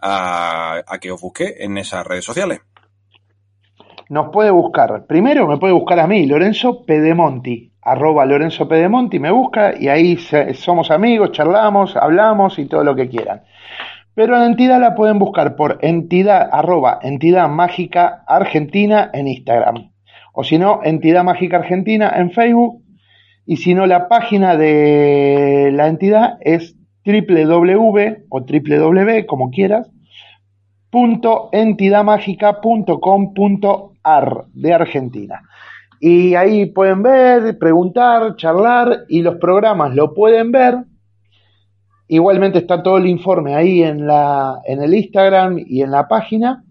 a, 0.00 0.84
a 0.86 0.98
que 1.00 1.10
os 1.10 1.20
busque 1.20 1.56
en 1.58 1.78
esas 1.78 2.06
redes 2.06 2.24
sociales. 2.24 2.60
Nos 4.08 4.30
puede 4.32 4.52
buscar, 4.52 5.04
primero 5.08 5.48
me 5.48 5.58
puede 5.58 5.72
buscar 5.72 5.98
a 5.98 6.06
mí, 6.06 6.26
Lorenzo 6.26 6.84
Pedemonti, 6.84 7.69
arroba 7.82 8.26
Lorenzo 8.26 8.68
Pedemonti, 8.68 9.18
me 9.18 9.30
busca 9.30 9.72
y 9.78 9.88
ahí 9.88 10.16
se- 10.16 10.54
somos 10.54 10.90
amigos, 10.90 11.32
charlamos, 11.32 11.96
hablamos 11.96 12.58
y 12.58 12.66
todo 12.66 12.84
lo 12.84 12.94
que 12.94 13.08
quieran. 13.08 13.42
Pero 14.14 14.36
la 14.36 14.46
entidad 14.46 14.80
la 14.80 14.94
pueden 14.94 15.18
buscar 15.18 15.56
por 15.56 15.78
entidad, 15.82 16.48
arroba 16.52 16.98
entidad 17.02 17.48
mágica 17.48 18.22
argentina 18.26 19.10
en 19.14 19.28
Instagram. 19.28 19.90
O 20.32 20.44
si 20.44 20.58
no, 20.58 20.80
entidad 20.84 21.24
mágica 21.24 21.56
argentina 21.58 22.12
en 22.16 22.30
Facebook. 22.32 22.82
Y 23.46 23.56
si 23.56 23.74
no, 23.74 23.86
la 23.86 24.08
página 24.08 24.56
de 24.56 25.70
la 25.72 25.88
entidad 25.88 26.34
es 26.40 26.76
www 27.04 28.24
o 28.28 28.40
www, 28.40 29.26
como 29.26 29.50
quieras, 29.50 29.90
punto 30.90 31.48
entidadmágica.com.ar 31.52 34.44
de 34.52 34.74
Argentina. 34.74 35.42
Y 36.00 36.34
ahí 36.34 36.66
pueden 36.66 37.02
ver, 37.02 37.58
preguntar, 37.58 38.34
charlar 38.36 39.04
y 39.08 39.22
los 39.22 39.36
programas 39.36 39.94
lo 39.94 40.14
pueden 40.14 40.50
ver. 40.50 40.78
Igualmente 42.08 42.58
está 42.58 42.82
todo 42.82 42.96
el 42.96 43.06
informe 43.06 43.54
ahí 43.54 43.82
en, 43.82 44.06
la, 44.06 44.60
en 44.64 44.82
el 44.82 44.94
Instagram 44.94 45.58
y 45.58 45.82
en 45.82 45.90
la 45.90 46.08
página 46.08 46.64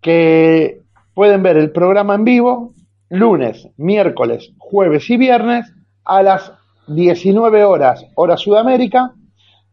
que 0.00 0.80
pueden 1.14 1.42
ver 1.42 1.58
el 1.58 1.70
programa 1.70 2.14
en 2.14 2.24
vivo 2.24 2.74
lunes, 3.10 3.68
miércoles, 3.76 4.52
jueves 4.56 5.10
y 5.10 5.16
viernes 5.16 5.70
a 6.04 6.22
las 6.22 6.52
19 6.86 7.64
horas 7.64 8.06
hora 8.14 8.36
Sudamérica 8.36 9.12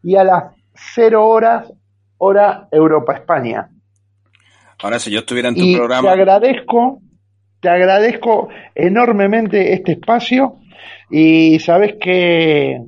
y 0.02 0.16
a 0.16 0.24
las 0.24 0.44
0 0.94 1.26
horas 1.26 1.72
hora 2.18 2.68
Europa 2.70 3.14
España. 3.14 3.70
Ahora, 4.80 4.98
si 4.98 5.10
yo 5.10 5.20
estuviera 5.20 5.48
en 5.48 5.54
tu 5.54 5.62
Y 5.62 5.72
te 5.72 5.78
programa, 5.78 6.12
agradezco, 6.12 7.00
te 7.60 7.68
agradezco 7.68 8.48
enormemente 8.74 9.72
este 9.72 9.92
espacio 9.92 10.56
y 11.10 11.58
sabes 11.60 11.96
que, 12.00 12.82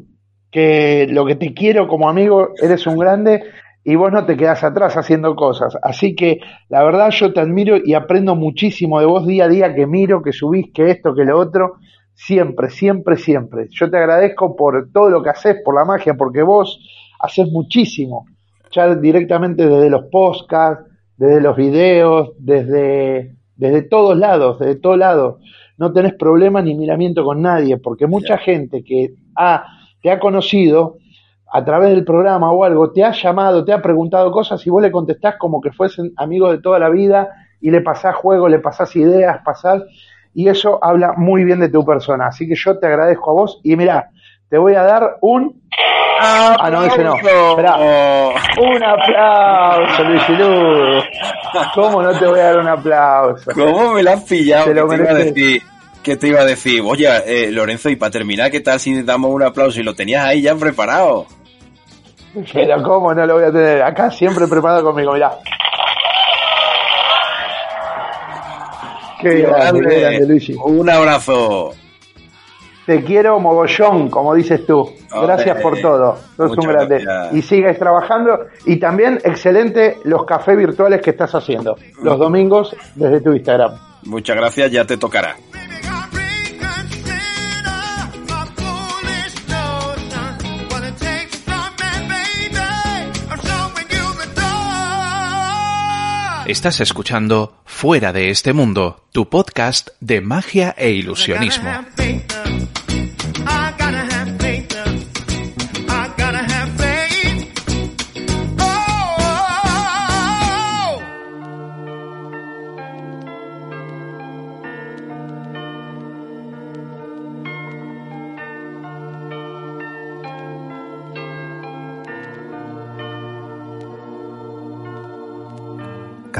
que 0.50 1.06
lo 1.10 1.26
que 1.26 1.36
te 1.36 1.54
quiero 1.54 1.88
como 1.88 2.08
amigo, 2.08 2.50
eres 2.62 2.86
un 2.86 2.98
grande 2.98 3.42
y 3.84 3.96
vos 3.96 4.12
no 4.12 4.26
te 4.26 4.36
quedás 4.36 4.62
atrás 4.62 4.96
haciendo 4.96 5.34
cosas. 5.34 5.76
Así 5.82 6.14
que 6.14 6.40
la 6.68 6.84
verdad 6.84 7.10
yo 7.10 7.32
te 7.32 7.40
admiro 7.40 7.76
y 7.82 7.94
aprendo 7.94 8.34
muchísimo 8.34 9.00
de 9.00 9.06
vos 9.06 9.26
día 9.26 9.44
a 9.44 9.48
día 9.48 9.74
que 9.74 9.86
miro, 9.86 10.22
que 10.22 10.32
subís, 10.32 10.72
que 10.72 10.90
esto, 10.90 11.14
que 11.14 11.24
lo 11.24 11.38
otro. 11.38 11.76
Siempre, 12.14 12.68
siempre, 12.68 13.16
siempre. 13.16 13.68
Yo 13.70 13.90
te 13.90 13.96
agradezco 13.96 14.54
por 14.54 14.90
todo 14.92 15.08
lo 15.08 15.22
que 15.22 15.30
haces, 15.30 15.56
por 15.64 15.74
la 15.74 15.86
magia, 15.86 16.14
porque 16.14 16.42
vos 16.42 16.78
haces 17.18 17.48
muchísimo. 17.50 18.26
Ya 18.72 18.94
directamente 18.94 19.66
desde 19.66 19.88
los 19.88 20.04
podcasts, 20.10 20.84
desde 21.16 21.40
los 21.40 21.56
videos, 21.56 22.32
desde, 22.38 23.36
desde 23.60 23.82
todos 23.82 24.16
lados, 24.16 24.58
desde 24.58 24.76
todos 24.76 24.98
lados. 24.98 25.36
No 25.76 25.92
tenés 25.92 26.14
problema 26.14 26.62
ni 26.62 26.74
miramiento 26.74 27.24
con 27.24 27.42
nadie, 27.42 27.76
porque 27.76 28.06
mucha 28.06 28.38
gente 28.38 28.82
que 28.82 29.14
ha, 29.36 29.64
te 30.02 30.10
ha 30.10 30.18
conocido 30.18 30.96
a 31.52 31.64
través 31.64 31.90
del 31.90 32.04
programa 32.04 32.50
o 32.52 32.64
algo, 32.64 32.90
te 32.90 33.04
ha 33.04 33.12
llamado, 33.12 33.64
te 33.64 33.72
ha 33.72 33.82
preguntado 33.82 34.30
cosas 34.32 34.66
y 34.66 34.70
vos 34.70 34.82
le 34.82 34.90
contestás 34.90 35.36
como 35.36 35.60
que 35.60 35.72
fuesen 35.72 36.12
amigos 36.16 36.52
de 36.52 36.62
toda 36.62 36.78
la 36.78 36.88
vida 36.88 37.28
y 37.60 37.70
le 37.70 37.82
pasás 37.82 38.14
juego, 38.14 38.48
le 38.48 38.60
pasás 38.60 38.94
ideas, 38.96 39.40
pasás, 39.44 39.82
y 40.32 40.48
eso 40.48 40.78
habla 40.82 41.12
muy 41.16 41.44
bien 41.44 41.60
de 41.60 41.68
tu 41.68 41.84
persona. 41.84 42.28
Así 42.28 42.48
que 42.48 42.54
yo 42.54 42.78
te 42.78 42.86
agradezco 42.86 43.30
a 43.30 43.34
vos 43.34 43.60
y 43.62 43.76
mirá, 43.76 44.10
te 44.50 44.58
voy 44.58 44.74
a 44.74 44.82
dar 44.82 45.16
un... 45.20 45.62
Ah, 46.22 46.68
no, 46.70 46.84
ese 46.84 47.02
no. 47.02 47.14
Esperá. 47.14 47.76
Un 48.58 48.84
aplauso. 48.84 50.02
¿Cómo 51.74 52.02
no 52.02 52.18
te 52.18 52.26
voy 52.26 52.40
a 52.40 52.44
dar 52.44 52.58
un 52.58 52.68
aplauso? 52.68 53.50
¿cómo 53.54 53.94
me 53.94 54.02
la 54.02 54.14
has 54.14 54.24
pillado? 54.24 54.66
Te 54.66 54.74
lo 54.74 54.88
¿Qué 54.88 54.96
te 54.96 55.02
iba 55.02 55.10
a 55.10 55.14
decir? 55.14 55.62
¿Qué 56.02 56.16
te 56.16 56.28
iba 56.28 56.40
a 56.40 56.44
decir? 56.44 56.82
Oye, 56.84 57.08
eh, 57.26 57.50
Lorenzo, 57.50 57.88
y 57.88 57.96
para 57.96 58.10
terminar, 58.10 58.50
¿qué 58.50 58.60
tal 58.60 58.80
si 58.80 59.02
damos 59.02 59.30
un 59.30 59.42
aplauso 59.42 59.80
y 59.80 59.84
lo 59.84 59.94
tenías 59.94 60.24
ahí 60.24 60.42
ya 60.42 60.54
preparado? 60.56 61.26
Pero 62.52 62.82
cómo 62.82 63.14
no 63.14 63.24
lo 63.26 63.34
voy 63.34 63.44
a 63.44 63.52
tener 63.52 63.82
acá 63.82 64.10
siempre 64.10 64.46
preparado 64.46 64.82
conmigo, 64.82 65.12
mirá. 65.12 65.32
Qué 69.20 69.42
grande, 69.42 69.88
qué 69.88 70.00
grande, 70.00 70.26
Luigi. 70.26 70.54
Un 70.54 70.90
abrazo. 70.90 71.74
Te 72.86 73.04
quiero 73.04 73.38
mogollón, 73.38 74.10
como 74.10 74.34
dices 74.34 74.66
tú. 74.66 74.90
Gracias 75.10 75.60
por 75.60 75.80
todo. 75.80 76.16
Sos 76.36 76.50
un 76.50 76.56
muchas 76.56 76.72
grande. 76.72 76.98
gracias. 77.04 77.34
Y 77.34 77.42
sigues 77.42 77.78
trabajando. 77.78 78.46
Y 78.66 78.78
también 78.78 79.18
excelente 79.24 79.98
los 80.04 80.24
cafés 80.24 80.56
virtuales 80.56 81.00
que 81.00 81.10
estás 81.10 81.34
haciendo. 81.34 81.76
Los 82.02 82.18
domingos 82.18 82.74
desde 82.94 83.20
tu 83.20 83.32
Instagram. 83.32 83.72
Muchas 84.04 84.36
gracias, 84.36 84.70
ya 84.70 84.84
te 84.84 84.96
tocará. 84.96 85.36
Estás 96.46 96.80
escuchando 96.80 97.60
Fuera 97.64 98.12
de 98.12 98.30
este 98.30 98.52
mundo, 98.52 99.04
tu 99.12 99.28
podcast 99.28 99.90
de 100.00 100.20
magia 100.20 100.74
e 100.76 100.90
ilusionismo. 100.90 101.70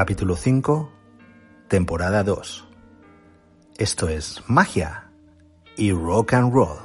Capítulo 0.01 0.35
5, 0.35 0.91
temporada 1.67 2.23
2. 2.23 2.67
Esto 3.77 4.09
es 4.09 4.41
magia 4.47 5.11
y 5.77 5.91
rock 5.91 6.33
and 6.33 6.51
roll. 6.51 6.79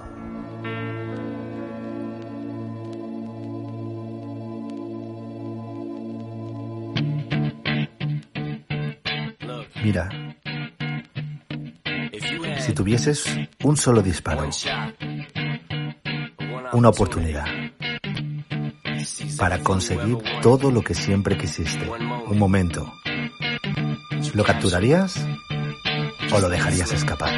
Mira, 9.83 10.11
si 12.59 12.75
tuvieses 12.75 13.25
un 13.65 13.79
solo 13.79 14.03
disparo, 14.03 14.51
una 16.75 16.91
oportunidad 16.91 17.47
para 19.39 19.63
conseguir 19.63 20.19
todo 20.43 20.71
lo 20.71 20.83
que 20.83 20.95
siempre 20.95 21.37
quisiste, 21.37 21.91
un 22.29 22.39
momento, 22.39 22.93
¿lo 24.35 24.45
capturarías 24.45 25.17
o 26.33 26.41
lo 26.41 26.49
dejarías 26.49 26.93
escapar? 26.93 27.33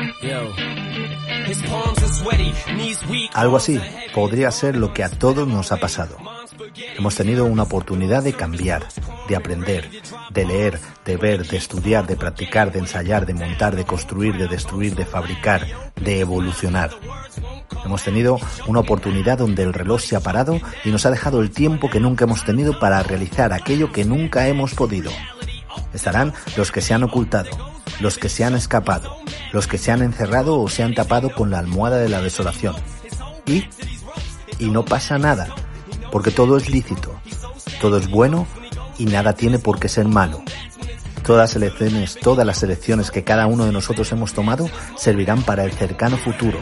Algo 3.35 3.57
así 3.57 3.81
podría 4.15 4.51
ser 4.51 4.77
lo 4.77 4.93
que 4.93 5.05
a 5.05 5.09
todos 5.09 5.47
nos 5.47 5.73
ha 5.73 5.79
pasado. 5.79 6.17
Hemos 6.97 7.15
tenido 7.15 7.45
una 7.45 7.63
oportunidad 7.63 8.23
de 8.23 8.33
cambiar, 8.33 8.87
de 9.29 9.37
aprender, 9.37 9.89
de 10.31 10.45
leer, 10.45 10.81
de 11.05 11.17
ver, 11.17 11.47
de 11.47 11.57
estudiar, 11.57 12.07
de 12.07 12.17
practicar, 12.17 12.73
de 12.73 12.81
ensayar, 12.81 13.27
de 13.27 13.35
montar, 13.35 13.77
de 13.77 13.85
construir, 13.85 14.37
de 14.37 14.49
destruir, 14.49 14.95
de 14.95 15.07
fabricar, 15.07 15.67
de 15.97 16.21
evolucionar. 16.21 16.91
Hemos 17.85 18.03
tenido 18.03 18.39
una 18.67 18.81
oportunidad 18.81 19.39
donde 19.39 19.63
el 19.63 19.73
reloj 19.73 20.01
se 20.01 20.17
ha 20.17 20.21
parado 20.21 20.61
y 20.85 20.91
nos 20.91 21.07
ha 21.07 21.11
dejado 21.11 21.41
el 21.41 21.51
tiempo 21.51 21.89
que 21.89 22.01
nunca 22.01 22.25
hemos 22.25 22.45
tenido 22.45 22.79
para 22.79 23.03
realizar 23.03 23.53
aquello 23.53 23.93
que 23.93 24.05
nunca 24.05 24.49
hemos 24.49 24.75
podido. 24.75 25.11
Estarán 25.93 26.33
los 26.57 26.73
que 26.73 26.81
se 26.81 26.95
han 26.95 27.03
ocultado, 27.03 27.51
los 28.01 28.19
que 28.19 28.29
se 28.29 28.45
han 28.45 28.55
escapado, 28.55 29.17
los 29.53 29.67
que 29.67 29.79
se 29.79 29.91
han 29.91 30.03
encerrado 30.03 30.61
o 30.61 30.69
se 30.69 30.83
han 30.83 30.95
tapado 30.95 31.31
con 31.35 31.51
la 31.51 31.59
almohada 31.59 31.99
de 31.99 32.09
la 32.09 32.21
desolación. 32.21 32.77
Y, 33.47 33.65
y 34.59 34.71
no 34.71 34.85
pasa 34.85 35.19
nada, 35.19 35.49
porque 36.13 36.31
todo 36.31 36.57
es 36.57 36.69
lícito, 36.69 37.21
todo 37.81 37.99
es 37.99 38.09
bueno 38.11 38.47
y 38.99 39.07
nada 39.07 39.33
tiene 39.33 39.59
por 39.59 39.79
qué 39.79 39.89
ser 39.89 40.07
malo. 40.07 40.43
Todas 41.25 41.57
elecciones, 41.57 42.17
todas 42.21 42.47
las 42.47 42.63
elecciones 42.63 43.11
que 43.11 43.25
cada 43.25 43.47
uno 43.47 43.67
de 43.67 43.73
nosotros 43.73 44.11
hemos 44.13 44.33
tomado 44.33 44.69
servirán 44.97 45.43
para 45.43 45.65
el 45.65 45.73
cercano 45.73 46.17
futuro, 46.17 46.59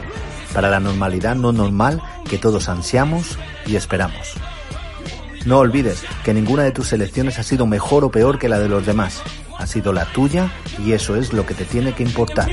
para 0.53 0.69
la 0.69 0.79
normalidad 0.79 1.35
no 1.35 1.53
normal 1.53 2.01
que 2.29 2.37
todos 2.37 2.67
ansiamos 2.67 3.37
y 3.65 3.75
esperamos. 3.75 4.33
No 5.45 5.59
olvides 5.59 6.03
que 6.23 6.33
ninguna 6.33 6.63
de 6.63 6.71
tus 6.71 6.91
elecciones 6.93 7.39
ha 7.39 7.43
sido 7.43 7.65
mejor 7.65 8.03
o 8.03 8.11
peor 8.11 8.39
que 8.39 8.49
la 8.49 8.59
de 8.59 8.69
los 8.69 8.85
demás. 8.85 9.21
Ha 9.57 9.65
sido 9.65 9.93
la 9.93 10.05
tuya 10.05 10.51
y 10.85 10.91
eso 10.91 11.15
es 11.15 11.33
lo 11.33 11.45
que 11.45 11.53
te 11.53 11.65
tiene 11.65 11.93
que 11.93 12.03
importar. 12.03 12.49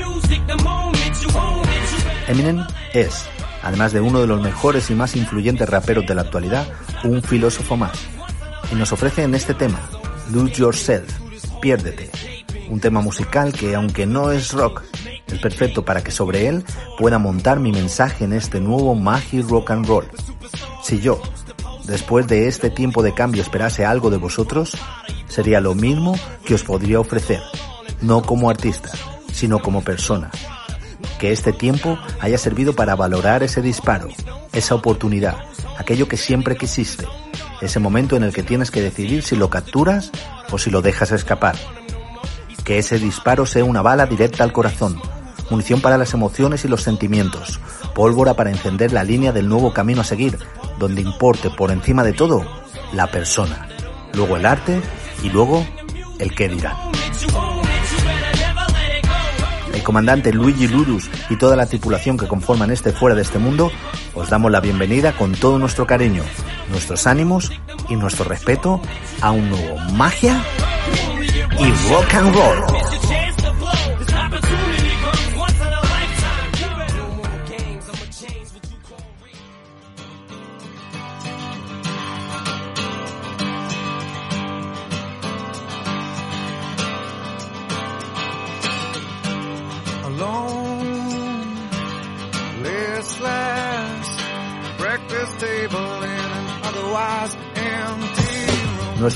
Eminem 2.27 2.65
es, 2.93 3.25
además 3.61 3.93
de 3.93 4.01
uno 4.01 4.19
de 4.19 4.27
los 4.27 4.41
mejores 4.41 4.89
y 4.89 4.95
más 4.95 5.15
influyentes 5.15 5.69
raperos 5.69 6.05
de 6.07 6.15
la 6.15 6.21
actualidad, 6.21 6.67
un 7.03 7.21
filósofo 7.21 7.77
más. 7.77 7.99
Y 8.71 8.75
nos 8.75 8.91
ofrece 8.91 9.23
en 9.23 9.35
este 9.35 9.53
tema, 9.53 9.79
Lose 10.31 10.53
Yourself, 10.55 11.19
Piérdete, 11.61 12.09
un 12.69 12.79
tema 12.79 13.01
musical 13.01 13.53
que 13.53 13.75
aunque 13.75 14.05
no 14.05 14.31
es 14.31 14.51
rock, 14.53 14.83
es 15.27 15.39
perfecto 15.39 15.83
para 15.85 16.03
que 16.03 16.11
sobre 16.11 16.47
él 16.47 16.63
pueda 16.97 17.19
montar 17.19 17.59
mi 17.59 17.71
mensaje 17.71 18.25
en 18.25 18.33
este 18.33 18.59
nuevo 18.59 18.95
Magi 18.95 19.41
Rock 19.41 19.71
and 19.71 19.87
Roll. 19.87 20.05
Si 20.83 20.99
yo, 20.99 21.21
después 21.87 22.27
de 22.27 22.47
este 22.47 22.69
tiempo 22.69 23.03
de 23.03 23.13
cambio 23.13 23.41
esperase 23.41 23.85
algo 23.85 24.09
de 24.09 24.17
vosotros, 24.17 24.77
sería 25.27 25.61
lo 25.61 25.75
mismo 25.75 26.17
que 26.45 26.55
os 26.55 26.63
podría 26.63 26.99
ofrecer, 26.99 27.41
no 28.01 28.21
como 28.21 28.49
artista, 28.49 28.91
sino 29.31 29.59
como 29.59 29.83
persona. 29.83 30.31
Que 31.19 31.31
este 31.31 31.53
tiempo 31.53 31.97
haya 32.19 32.37
servido 32.37 32.73
para 32.73 32.95
valorar 32.95 33.43
ese 33.43 33.61
disparo, 33.61 34.09
esa 34.53 34.75
oportunidad, 34.75 35.37
aquello 35.77 36.07
que 36.07 36.17
siempre 36.17 36.57
quisiste, 36.57 37.07
ese 37.61 37.79
momento 37.79 38.15
en 38.15 38.23
el 38.23 38.33
que 38.33 38.43
tienes 38.43 38.71
que 38.71 38.81
decidir 38.81 39.23
si 39.23 39.35
lo 39.35 39.49
capturas 39.49 40.11
o 40.51 40.57
si 40.57 40.69
lo 40.69 40.81
dejas 40.81 41.11
escapar. 41.11 41.55
Que 42.63 42.79
ese 42.79 42.97
disparo 42.97 43.45
sea 43.45 43.63
una 43.63 43.81
bala 43.81 44.05
directa 44.05 44.43
al 44.43 44.51
corazón, 44.51 44.99
munición 45.49 45.81
para 45.81 45.97
las 45.97 46.13
emociones 46.13 46.65
y 46.65 46.67
los 46.67 46.83
sentimientos, 46.83 47.59
pólvora 47.93 48.33
para 48.33 48.51
encender 48.51 48.91
la 48.91 49.03
línea 49.03 49.31
del 49.31 49.47
nuevo 49.47 49.73
camino 49.73 50.01
a 50.01 50.05
seguir, 50.05 50.37
donde 50.79 51.01
importe 51.01 51.49
por 51.49 51.71
encima 51.71 52.03
de 52.03 52.13
todo 52.13 52.45
la 52.93 53.07
persona, 53.07 53.67
luego 54.13 54.37
el 54.37 54.45
arte 54.45 54.81
y 55.23 55.29
luego 55.29 55.65
el 56.19 56.33
qué 56.33 56.49
dirán. 56.49 56.75
El 59.73 59.83
comandante 59.83 60.31
Luigi 60.31 60.67
Ludus 60.67 61.09
y 61.29 61.35
toda 61.35 61.55
la 61.55 61.65
tripulación 61.65 62.17
que 62.17 62.27
conforman 62.27 62.71
este 62.71 62.93
fuera 62.93 63.15
de 63.15 63.21
este 63.21 63.39
mundo, 63.39 63.71
os 64.13 64.29
damos 64.29 64.51
la 64.51 64.61
bienvenida 64.61 65.15
con 65.17 65.33
todo 65.33 65.59
nuestro 65.59 65.85
cariño, 65.85 66.23
nuestros 66.69 67.05
ánimos 67.07 67.51
y 67.89 67.95
nuestro 67.95 68.25
respeto 68.25 68.81
a 69.21 69.31
un 69.31 69.49
nuevo 69.49 69.77
magia 69.93 70.41
y 71.59 71.91
rock 71.91 72.13
and 72.15 72.35
roll. 72.35 72.84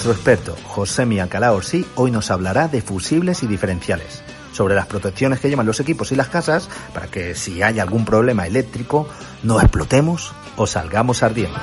Nuestro 0.09 0.31
experto, 0.31 0.57
José 0.67 1.03
Alcalá 1.21 1.53
Orsí, 1.53 1.85
hoy 1.93 2.09
nos 2.09 2.31
hablará 2.31 2.67
de 2.67 2.81
fusibles 2.81 3.43
y 3.43 3.47
diferenciales, 3.47 4.23
sobre 4.53 4.73
las 4.73 4.87
protecciones 4.87 5.39
que 5.39 5.49
llevan 5.49 5.67
los 5.67 5.79
equipos 5.79 6.11
y 6.11 6.15
las 6.15 6.29
casas 6.29 6.67
para 6.95 7.05
que 7.05 7.35
si 7.35 7.61
hay 7.61 7.77
algún 7.77 8.05
problema 8.05 8.47
eléctrico 8.47 9.07
no 9.43 9.61
explotemos 9.61 10.33
o 10.55 10.65
salgamos 10.65 11.21
ardiendo. 11.21 11.59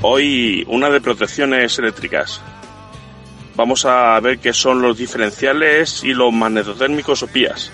Hoy 0.00 0.64
una 0.66 0.90
de 0.90 1.00
protecciones 1.00 1.78
eléctricas. 1.78 2.40
Vamos 3.54 3.84
a 3.84 4.18
ver 4.18 4.40
qué 4.40 4.52
son 4.52 4.82
los 4.82 4.98
diferenciales 4.98 6.02
y 6.02 6.12
los 6.12 6.32
magnetotérmicos 6.32 7.22
o 7.22 7.28
PIAs. 7.28 7.70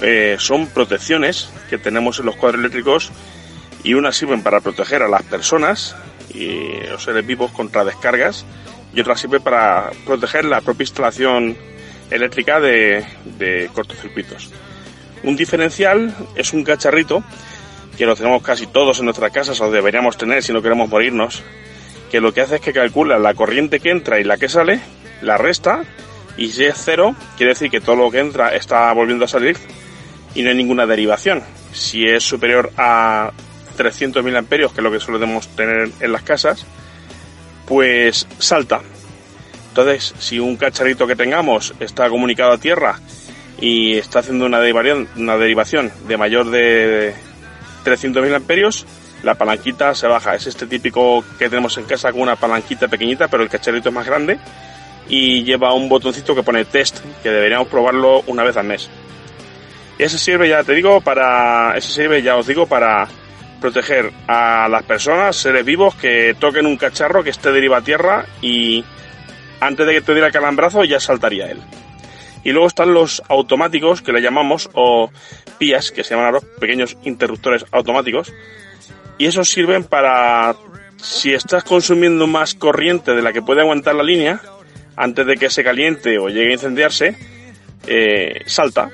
Eh, 0.00 0.34
son 0.40 0.66
protecciones 0.66 1.48
que 1.70 1.78
tenemos 1.78 2.18
en 2.18 2.26
los 2.26 2.34
cuadros 2.34 2.58
eléctricos 2.58 3.12
y 3.84 3.94
unas 3.94 4.16
sirven 4.16 4.42
para 4.42 4.60
proteger 4.60 5.02
a 5.02 5.08
las 5.08 5.22
personas 5.22 5.96
y 6.32 6.80
los 6.88 7.02
seres 7.02 7.26
vivos 7.26 7.50
contra 7.50 7.84
descargas 7.84 8.44
y 8.94 9.00
otras 9.00 9.20
sirven 9.20 9.42
para 9.42 9.90
proteger 10.06 10.44
la 10.44 10.60
propia 10.60 10.84
instalación 10.84 11.56
eléctrica 12.10 12.60
de, 12.60 13.04
de 13.38 13.70
cortocircuitos. 13.72 14.50
Un 15.24 15.36
diferencial 15.36 16.14
es 16.34 16.52
un 16.52 16.64
cacharrito 16.64 17.22
que 17.96 18.06
lo 18.06 18.16
tenemos 18.16 18.42
casi 18.42 18.66
todos 18.66 18.98
en 18.98 19.06
nuestras 19.06 19.32
casas 19.32 19.60
o 19.60 19.70
deberíamos 19.70 20.16
tener 20.16 20.42
si 20.42 20.52
no 20.52 20.62
queremos 20.62 20.88
morirnos, 20.88 21.42
que 22.10 22.20
lo 22.20 22.32
que 22.32 22.42
hace 22.42 22.56
es 22.56 22.60
que 22.60 22.72
calcula 22.72 23.18
la 23.18 23.34
corriente 23.34 23.80
que 23.80 23.90
entra 23.90 24.20
y 24.20 24.24
la 24.24 24.36
que 24.36 24.48
sale, 24.48 24.80
la 25.20 25.36
resta, 25.38 25.84
y 26.36 26.48
si 26.48 26.64
es 26.64 26.74
cero, 26.76 27.14
quiere 27.36 27.52
decir 27.52 27.70
que 27.70 27.80
todo 27.80 27.96
lo 27.96 28.10
que 28.10 28.18
entra 28.18 28.54
está 28.54 28.92
volviendo 28.92 29.24
a 29.24 29.28
salir 29.28 29.56
y 30.34 30.42
no 30.42 30.50
hay 30.50 30.56
ninguna 30.56 30.86
derivación. 30.86 31.42
Si 31.72 32.04
es 32.04 32.22
superior 32.22 32.70
a 32.76 33.32
300.000 33.74 34.36
amperios, 34.36 34.72
que 34.72 34.80
es 34.80 34.84
lo 34.84 34.90
que 34.90 35.00
solemos 35.00 35.48
tener 35.48 35.90
en 36.00 36.12
las 36.12 36.22
casas, 36.22 36.66
pues 37.66 38.26
salta. 38.38 38.80
Entonces, 39.68 40.14
si 40.18 40.38
un 40.38 40.56
cacharrito 40.56 41.06
que 41.06 41.16
tengamos 41.16 41.74
está 41.80 42.08
comunicado 42.08 42.52
a 42.52 42.58
tierra 42.58 43.00
y 43.60 43.96
está 43.96 44.18
haciendo 44.18 44.44
una 44.46 44.60
derivación, 44.60 45.08
una 45.16 45.36
derivación 45.36 45.90
de 46.06 46.16
mayor 46.16 46.50
de 46.50 47.14
300.000 47.84 48.34
amperios, 48.34 48.86
la 49.22 49.34
palanquita 49.34 49.94
se 49.94 50.06
baja. 50.06 50.34
Es 50.34 50.46
este 50.46 50.66
típico 50.66 51.24
que 51.38 51.48
tenemos 51.48 51.78
en 51.78 51.84
casa 51.84 52.12
con 52.12 52.22
una 52.22 52.36
palanquita 52.36 52.88
pequeñita, 52.88 53.28
pero 53.28 53.42
el 53.42 53.48
cacharrito 53.48 53.88
es 53.88 53.94
más 53.94 54.06
grande 54.06 54.38
y 55.08 55.44
lleva 55.44 55.74
un 55.74 55.88
botoncito 55.88 56.34
que 56.34 56.42
pone 56.42 56.64
test, 56.64 57.00
que 57.22 57.30
deberíamos 57.30 57.68
probarlo 57.68 58.22
una 58.26 58.44
vez 58.44 58.56
al 58.56 58.66
mes. 58.66 58.88
Y 59.98 60.02
ese 60.02 60.18
sirve, 60.18 60.48
ya 60.48 60.62
te 60.64 60.72
digo, 60.74 61.00
para, 61.00 61.76
ese 61.76 61.92
sirve, 61.92 62.22
ya 62.22 62.36
os 62.36 62.46
digo, 62.46 62.66
para 62.66 63.08
proteger 63.62 64.12
a 64.26 64.68
las 64.68 64.82
personas, 64.82 65.36
seres 65.36 65.64
vivos 65.64 65.94
que 65.94 66.36
toquen 66.38 66.66
un 66.66 66.76
cacharro 66.76 67.22
que 67.24 67.30
esté 67.30 67.52
deriva 67.52 67.78
a 67.78 67.82
tierra 67.82 68.26
y 68.42 68.84
antes 69.60 69.86
de 69.86 69.94
que 69.94 70.00
te 70.02 70.12
diera 70.12 70.26
el 70.26 70.32
calambrazo 70.32 70.84
ya 70.84 71.00
saltaría 71.00 71.50
él. 71.50 71.62
Y 72.44 72.50
luego 72.50 72.66
están 72.66 72.92
los 72.92 73.22
automáticos, 73.28 74.02
que 74.02 74.12
le 74.12 74.20
llamamos, 74.20 74.68
o 74.74 75.10
PIAs, 75.58 75.92
que 75.92 76.02
se 76.02 76.10
llaman 76.10 76.34
ahora 76.34 76.46
pequeños 76.58 76.96
interruptores 77.04 77.64
automáticos. 77.70 78.32
Y 79.16 79.26
esos 79.26 79.48
sirven 79.48 79.84
para, 79.84 80.56
si 80.96 81.32
estás 81.32 81.62
consumiendo 81.62 82.26
más 82.26 82.54
corriente 82.54 83.12
de 83.12 83.22
la 83.22 83.32
que 83.32 83.42
puede 83.42 83.60
aguantar 83.60 83.94
la 83.94 84.02
línea, 84.02 84.40
antes 84.96 85.24
de 85.24 85.36
que 85.36 85.50
se 85.50 85.62
caliente 85.62 86.18
o 86.18 86.28
llegue 86.28 86.50
a 86.50 86.54
incendiarse, 86.54 87.16
eh, 87.86 88.40
salta. 88.46 88.90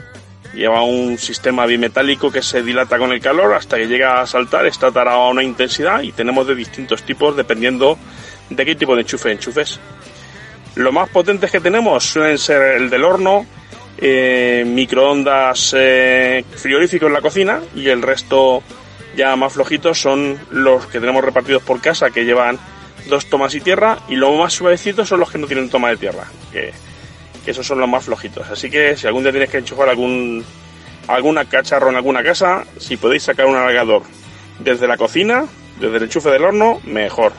Lleva 0.59 0.83
un 0.83 1.19
sistema 1.19 1.67
bimetálico 1.67 2.33
que 2.33 2.43
se 2.43 2.65
dilata 2.65 2.99
con 2.99 3.13
el 3.13 3.21
calor 3.21 3.55
hasta 3.55 3.77
que 3.77 3.87
llega 3.87 4.21
a 4.21 4.27
saltar, 4.27 4.67
está 4.67 4.91
tarado 4.91 5.21
a 5.21 5.31
una 5.31 5.45
intensidad 5.45 6.03
y 6.03 6.11
tenemos 6.11 6.49
de 6.49 6.57
distintos 6.57 7.05
tipos 7.05 7.37
dependiendo 7.37 7.97
de 8.51 8.67
qué 8.67 8.75
tipo 8.75 8.97
de 8.97 9.03
enchufe 9.03 9.31
enchufes. 9.31 9.79
Los 10.75 10.93
más 10.93 11.11
potentes 11.11 11.53
que 11.53 11.61
tenemos 11.61 12.03
suelen 12.03 12.39
ser 12.39 12.75
el 12.75 12.91
del 12.91 13.05
horno, 13.05 13.47
eh, 13.99 14.65
microondas 14.67 15.77
eh, 15.79 16.45
frigoríficos 16.57 17.07
en 17.07 17.13
la 17.13 17.21
cocina 17.21 17.61
y 17.77 17.89
el 17.89 18.03
resto 18.03 18.65
ya 19.17 19.37
más 19.37 19.53
flojitos 19.53 20.01
son 20.01 20.41
los 20.51 20.87
que 20.87 20.99
tenemos 20.99 21.23
repartidos 21.23 21.63
por 21.63 21.81
casa 21.81 22.11
que 22.11 22.25
llevan 22.25 22.59
dos 23.09 23.27
tomas 23.27 23.55
y 23.55 23.61
tierra 23.61 24.01
y 24.09 24.17
los 24.17 24.37
más 24.37 24.55
suavecitos 24.55 25.09
son 25.09 25.21
los 25.21 25.31
que 25.31 25.39
no 25.39 25.47
tienen 25.47 25.71
toma 25.71 25.91
de 25.91 25.99
tierra, 25.99 26.25
esos 27.49 27.67
son 27.67 27.81
los 27.81 27.89
más 27.89 28.05
flojitos. 28.05 28.49
Así 28.51 28.71
que 28.71 28.97
si 28.97 29.07
algún 29.07 29.23
día 29.23 29.33
tienes 29.33 29.51
que 29.51 29.59
enchufar 29.59 29.89
algún 29.89 30.45
alguna 31.09 31.47
cacharro 31.47 31.89
en 31.89 31.97
alguna 31.97 32.23
casa, 32.23 32.65
si 32.79 32.97
podéis 32.97 33.23
sacar 33.23 33.47
un 33.47 33.57
alargador 33.57 34.03
desde 34.59 34.87
la 34.87 34.97
cocina, 34.97 35.47
desde 35.81 35.97
el 35.97 36.03
enchufe 36.05 36.31
del 36.31 36.45
horno, 36.45 36.81
mejor. 36.85 37.33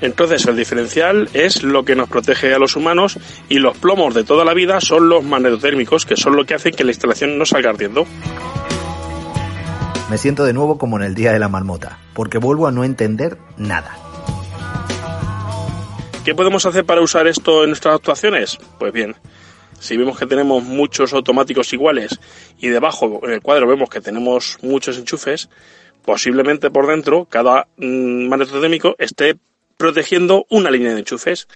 Entonces 0.00 0.44
el 0.46 0.56
diferencial 0.56 1.28
es 1.34 1.62
lo 1.62 1.84
que 1.84 1.94
nos 1.94 2.08
protege 2.08 2.52
a 2.52 2.58
los 2.58 2.76
humanos 2.76 3.18
y 3.48 3.58
los 3.58 3.76
plomos 3.78 4.14
de 4.14 4.24
toda 4.24 4.44
la 4.44 4.54
vida 4.54 4.80
son 4.80 5.08
los 5.08 5.24
magnetotérmicos, 5.24 6.04
que 6.04 6.16
son 6.16 6.36
lo 6.36 6.44
que 6.44 6.54
hacen 6.54 6.74
que 6.74 6.84
la 6.84 6.90
instalación 6.90 7.38
no 7.38 7.46
salga 7.46 7.70
ardiendo. 7.70 8.06
Me 10.10 10.18
siento 10.18 10.44
de 10.44 10.52
nuevo 10.52 10.76
como 10.76 10.98
en 10.98 11.04
el 11.04 11.14
día 11.14 11.32
de 11.32 11.38
la 11.38 11.48
marmota, 11.48 11.98
porque 12.12 12.38
vuelvo 12.38 12.66
a 12.66 12.72
no 12.72 12.84
entender 12.84 13.38
nada. 13.56 13.96
¿Qué 16.24 16.34
podemos 16.34 16.64
hacer 16.64 16.86
para 16.86 17.02
usar 17.02 17.26
esto 17.26 17.64
en 17.64 17.70
nuestras 17.70 17.96
actuaciones? 17.96 18.58
Pues 18.78 18.94
bien, 18.94 19.14
si 19.78 19.98
vemos 19.98 20.18
que 20.18 20.24
tenemos 20.24 20.64
muchos 20.64 21.12
automáticos 21.12 21.70
iguales 21.74 22.18
y 22.58 22.68
debajo 22.68 23.20
en 23.24 23.32
el 23.32 23.42
cuadro 23.42 23.66
vemos 23.66 23.90
que 23.90 24.00
tenemos 24.00 24.56
muchos 24.62 24.96
enchufes, 24.96 25.50
posiblemente 26.02 26.70
por 26.70 26.86
dentro 26.86 27.26
cada 27.26 27.68
mm, 27.76 28.28
magnetotérmico 28.28 28.96
esté 28.98 29.36
protegiendo 29.76 30.46
una 30.48 30.70
línea 30.70 30.94
de 30.94 31.00
enchufes. 31.00 31.46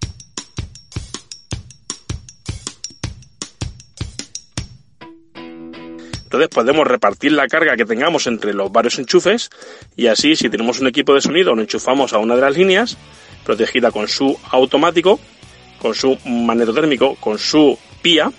Entonces 6.24 6.48
podemos 6.50 6.86
repartir 6.86 7.32
la 7.32 7.48
carga 7.48 7.74
que 7.74 7.86
tengamos 7.86 8.26
entre 8.26 8.52
los 8.52 8.70
varios 8.70 8.98
enchufes 8.98 9.48
y 9.96 10.08
así 10.08 10.36
si 10.36 10.50
tenemos 10.50 10.78
un 10.78 10.88
equipo 10.88 11.14
de 11.14 11.22
sonido 11.22 11.54
lo 11.54 11.62
enchufamos 11.62 12.12
a 12.12 12.18
una 12.18 12.34
de 12.34 12.42
las 12.42 12.54
líneas 12.54 12.98
protegida 13.44 13.90
con 13.90 14.08
su 14.08 14.38
automático, 14.50 15.18
con 15.80 15.94
su 15.94 16.18
magnetotérmico, 16.24 17.16
con 17.16 17.38
su 17.38 17.78
pía. 18.02 18.30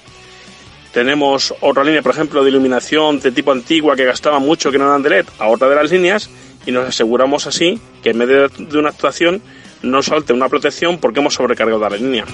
Tenemos 0.94 1.54
otra 1.62 1.84
línea, 1.84 2.02
por 2.02 2.12
ejemplo, 2.12 2.44
de 2.44 2.50
iluminación 2.50 3.20
de 3.20 3.32
tipo 3.32 3.52
antigua 3.52 3.96
que 3.96 4.06
gastaba 4.06 4.40
mucho, 4.40 4.72
que 4.72 4.78
no 4.78 4.86
eran 4.86 5.04
de 5.04 5.10
LED, 5.10 5.26
a 5.38 5.48
otra 5.48 5.70
de 5.70 5.76
las 5.76 5.92
líneas 5.92 6.30
y 6.66 6.72
nos 6.72 6.88
aseguramos 6.88 7.48
así 7.48 7.80
que 8.04 8.12
en 8.12 8.18
medio 8.18 8.50
de 8.50 8.78
una 8.78 8.90
actuación 8.90 9.42
no 9.82 10.04
salte 10.04 10.34
una 10.34 10.50
protección 10.50 10.98
porque 10.98 11.20
hemos 11.20 11.34
sobrecargado 11.34 11.80
la 11.80 11.96
línea. 11.96 12.26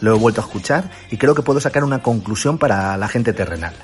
Lo 0.00 0.14
he 0.14 0.18
vuelto 0.18 0.42
a 0.42 0.44
escuchar 0.44 0.90
y 1.10 1.16
creo 1.16 1.34
que 1.34 1.40
puedo 1.40 1.60
sacar 1.60 1.82
una 1.82 2.02
conclusión 2.02 2.58
para 2.58 2.96
la 2.98 3.08
gente 3.08 3.32
terrenal. 3.32 3.74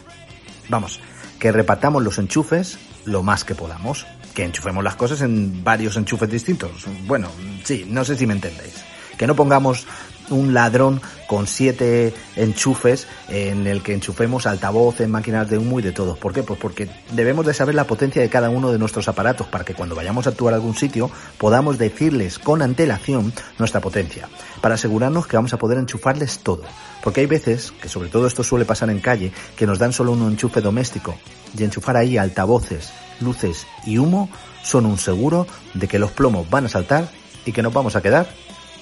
Vamos, 0.69 1.01
que 1.41 1.51
repartamos 1.51 2.05
los 2.05 2.19
enchufes 2.19 2.78
lo 3.07 3.25
más 3.25 3.43
que 3.43 3.57
podamos. 3.57 4.07
Que 4.35 4.44
enchufemos 4.44 4.85
las 4.85 4.94
cosas 4.94 5.23
en 5.23 5.65
varios 5.65 5.97
enchufes 5.97 6.31
distintos. 6.31 6.86
Bueno, 7.07 7.28
sí, 7.65 7.85
no 7.89 8.05
sé 8.05 8.17
si 8.17 8.27
me 8.27 8.35
entendéis. 8.35 8.85
Que 9.19 9.27
no 9.27 9.35
pongamos 9.35 9.86
un 10.31 10.55
ladrón 10.55 11.00
con 11.26 11.47
siete 11.47 12.15
enchufes 12.36 13.07
en 13.28 13.67
el 13.67 13.83
que 13.83 13.94
enchufemos 13.94 14.47
altavoces, 14.47 15.09
máquinas 15.09 15.49
de 15.49 15.59
humo 15.59 15.78
y 15.78 15.83
de 15.83 15.92
todo. 15.92 16.17
¿Por 16.17 16.33
qué? 16.33 16.42
Pues 16.42 16.59
porque 16.59 16.89
debemos 17.12 17.47
de 17.47 17.55
saber 17.55 17.75
la 17.75 17.84
potencia 17.84 18.23
de 18.23 18.28
cada 18.28 18.50
uno 18.50 18.73
de 18.73 18.78
nuestros 18.78 19.09
aparatos 19.09 19.47
para 19.47 19.65
que 19.65 19.75
cuando 19.75 19.94
vayamos 19.94 20.26
a 20.26 20.31
actuar 20.31 20.55
a 20.55 20.57
algún 20.57 20.75
sitio 20.75 21.10
podamos 21.39 21.78
decirles 21.78 22.39
con 22.39 22.62
antelación 22.62 23.33
nuestra 23.59 23.81
potencia, 23.81 24.28
para 24.60 24.75
asegurarnos 24.75 25.26
que 25.26 25.36
vamos 25.36 25.52
a 25.52 25.59
poder 25.59 25.78
enchufarles 25.78 26.41
todo. 26.41 26.62
Porque 27.02 27.20
hay 27.20 27.26
veces, 27.26 27.73
que 27.81 27.89
sobre 27.89 28.09
todo 28.09 28.26
esto 28.26 28.42
suele 28.42 28.65
pasar 28.65 28.91
en 28.91 29.00
calle, 29.00 29.33
que 29.57 29.67
nos 29.67 29.78
dan 29.78 29.92
solo 29.92 30.12
un 30.12 30.31
enchufe 30.31 30.60
doméstico 30.60 31.17
y 31.57 31.65
enchufar 31.65 31.97
ahí 31.97 32.18
altavoces, 32.18 32.92
luces 33.20 33.67
y 33.86 33.99
humo 33.99 34.28
son 34.62 34.86
un 34.86 34.99
seguro 34.99 35.47
de 35.75 35.89
que 35.89 35.99
los 35.99 36.12
plomos 36.12 36.49
van 36.50 36.67
a 36.67 36.68
saltar 36.68 37.09
y 37.44 37.52
que 37.52 37.62
nos 37.62 37.73
vamos 37.73 37.97
a 37.97 38.02
quedar 38.02 38.28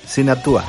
sin 0.06 0.30
actuar. 0.30 0.64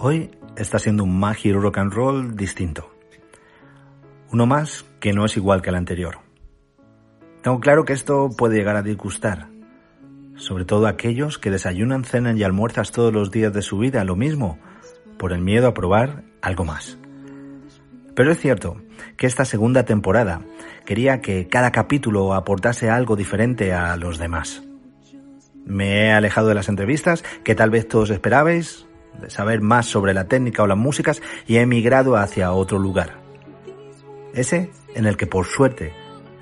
Hoy 0.00 0.30
está 0.56 0.78
siendo 0.78 1.02
un 1.02 1.18
Magic 1.18 1.52
Rock 1.56 1.78
and 1.78 1.92
Roll 1.92 2.36
distinto. 2.36 2.88
Uno 4.30 4.46
más 4.46 4.84
que 5.00 5.12
no 5.12 5.24
es 5.24 5.36
igual 5.36 5.60
que 5.60 5.70
el 5.70 5.74
anterior. 5.74 6.20
Tengo 7.42 7.58
claro 7.58 7.84
que 7.84 7.94
esto 7.94 8.30
puede 8.30 8.56
llegar 8.56 8.76
a 8.76 8.82
disgustar, 8.82 9.48
sobre 10.36 10.64
todo 10.64 10.86
a 10.86 10.90
aquellos 10.90 11.38
que 11.38 11.50
desayunan, 11.50 12.04
cenan 12.04 12.38
y 12.38 12.44
almuerzas 12.44 12.92
todos 12.92 13.12
los 13.12 13.32
días 13.32 13.52
de 13.52 13.60
su 13.60 13.78
vida 13.78 14.04
lo 14.04 14.14
mismo, 14.14 14.60
por 15.18 15.32
el 15.32 15.40
miedo 15.40 15.66
a 15.66 15.74
probar 15.74 16.22
algo 16.42 16.64
más. 16.64 16.96
Pero 18.14 18.30
es 18.30 18.38
cierto 18.38 18.80
que 19.16 19.26
esta 19.26 19.44
segunda 19.44 19.84
temporada 19.84 20.42
quería 20.86 21.20
que 21.20 21.48
cada 21.48 21.72
capítulo 21.72 22.34
aportase 22.34 22.88
algo 22.88 23.16
diferente 23.16 23.72
a 23.72 23.96
los 23.96 24.18
demás. 24.18 24.62
Me 25.64 26.04
he 26.04 26.12
alejado 26.12 26.46
de 26.46 26.54
las 26.54 26.68
entrevistas 26.68 27.24
que 27.42 27.56
tal 27.56 27.70
vez 27.70 27.88
todos 27.88 28.10
esperabais, 28.10 28.87
saber 29.26 29.60
más 29.60 29.86
sobre 29.86 30.14
la 30.14 30.28
técnica 30.28 30.62
o 30.62 30.66
las 30.66 30.78
músicas 30.78 31.20
y 31.46 31.56
he 31.56 31.62
emigrado 31.62 32.16
hacia 32.16 32.52
otro 32.52 32.78
lugar. 32.78 33.20
Ese 34.34 34.70
en 34.94 35.06
el 35.06 35.16
que 35.16 35.26
por 35.26 35.46
suerte 35.46 35.92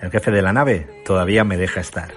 el 0.00 0.10
jefe 0.10 0.30
de 0.30 0.42
la 0.42 0.52
nave 0.52 1.02
todavía 1.04 1.44
me 1.44 1.56
deja 1.56 1.80
estar. 1.80 2.14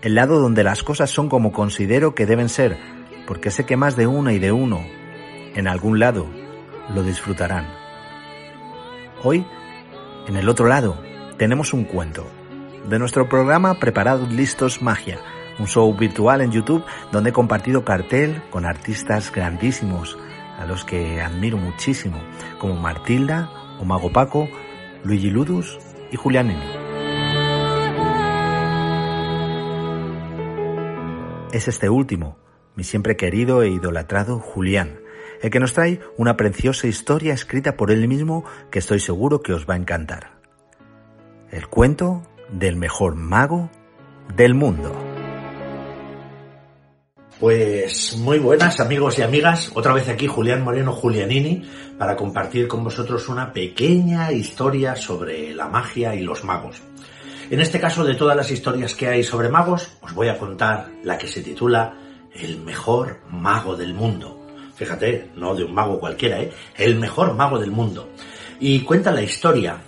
El 0.00 0.14
lado 0.14 0.40
donde 0.40 0.64
las 0.64 0.82
cosas 0.82 1.10
son 1.10 1.28
como 1.28 1.52
considero 1.52 2.14
que 2.14 2.26
deben 2.26 2.48
ser, 2.48 2.78
porque 3.26 3.50
sé 3.50 3.66
que 3.66 3.76
más 3.76 3.96
de 3.96 4.06
una 4.06 4.32
y 4.32 4.38
de 4.38 4.52
uno, 4.52 4.84
en 5.54 5.68
algún 5.68 5.98
lado, 5.98 6.26
lo 6.94 7.02
disfrutarán. 7.02 7.68
Hoy, 9.22 9.46
en 10.26 10.36
el 10.36 10.48
otro 10.48 10.66
lado, 10.66 11.00
tenemos 11.36 11.72
un 11.72 11.84
cuento 11.84 12.26
de 12.88 12.98
nuestro 12.98 13.28
programa 13.28 13.78
Preparados 13.78 14.32
Listos 14.32 14.82
Magia, 14.82 15.18
un 15.58 15.66
show 15.66 15.94
virtual 15.94 16.40
en 16.40 16.52
YouTube 16.52 16.84
donde 17.10 17.30
he 17.30 17.32
compartido 17.32 17.84
cartel 17.84 18.42
con 18.50 18.64
artistas 18.64 19.32
grandísimos 19.32 20.18
a 20.58 20.66
los 20.66 20.84
que 20.84 21.20
admiro 21.20 21.56
muchísimo, 21.56 22.22
como 22.58 22.76
Martilda, 22.76 23.50
Omago 23.80 24.12
Paco, 24.12 24.48
Luigi 25.02 25.30
Ludus 25.30 25.78
y 26.10 26.16
Julián 26.16 26.48
Nini. 26.48 26.92
Es 31.52 31.68
este 31.68 31.90
último, 31.90 32.38
mi 32.76 32.84
siempre 32.84 33.16
querido 33.16 33.62
e 33.62 33.68
idolatrado 33.68 34.38
Julián, 34.38 35.00
el 35.42 35.50
que 35.50 35.60
nos 35.60 35.74
trae 35.74 36.00
una 36.16 36.36
preciosa 36.36 36.86
historia 36.86 37.34
escrita 37.34 37.76
por 37.76 37.90
él 37.90 38.06
mismo 38.08 38.44
que 38.70 38.78
estoy 38.78 39.00
seguro 39.00 39.42
que 39.42 39.52
os 39.52 39.68
va 39.68 39.74
a 39.74 39.78
encantar. 39.78 40.38
El 41.50 41.66
cuento 41.66 42.22
del 42.50 42.76
mejor 42.76 43.16
mago 43.16 43.68
del 44.34 44.54
mundo. 44.54 45.11
Pues 47.42 48.16
muy 48.18 48.38
buenas 48.38 48.78
amigos 48.78 49.18
y 49.18 49.22
amigas, 49.22 49.72
otra 49.74 49.92
vez 49.92 50.08
aquí 50.08 50.28
Julián 50.28 50.62
Moreno 50.62 50.92
Julianini 50.92 51.60
para 51.98 52.14
compartir 52.14 52.68
con 52.68 52.84
vosotros 52.84 53.28
una 53.28 53.52
pequeña 53.52 54.30
historia 54.30 54.94
sobre 54.94 55.52
la 55.52 55.66
magia 55.66 56.14
y 56.14 56.20
los 56.20 56.44
magos. 56.44 56.80
En 57.50 57.58
este 57.58 57.80
caso 57.80 58.04
de 58.04 58.14
todas 58.14 58.36
las 58.36 58.48
historias 58.52 58.94
que 58.94 59.08
hay 59.08 59.24
sobre 59.24 59.48
magos, 59.48 59.88
os 60.02 60.14
voy 60.14 60.28
a 60.28 60.38
contar 60.38 60.92
la 61.02 61.18
que 61.18 61.26
se 61.26 61.42
titula 61.42 61.98
El 62.32 62.58
mejor 62.58 63.22
mago 63.28 63.74
del 63.74 63.92
mundo. 63.92 64.46
Fíjate, 64.76 65.32
no 65.34 65.56
de 65.56 65.64
un 65.64 65.74
mago 65.74 65.98
cualquiera, 65.98 66.40
¿eh? 66.40 66.52
El 66.76 66.94
mejor 67.00 67.34
mago 67.34 67.58
del 67.58 67.72
mundo. 67.72 68.08
Y 68.60 68.82
cuenta 68.82 69.10
la 69.10 69.22
historia 69.22 69.82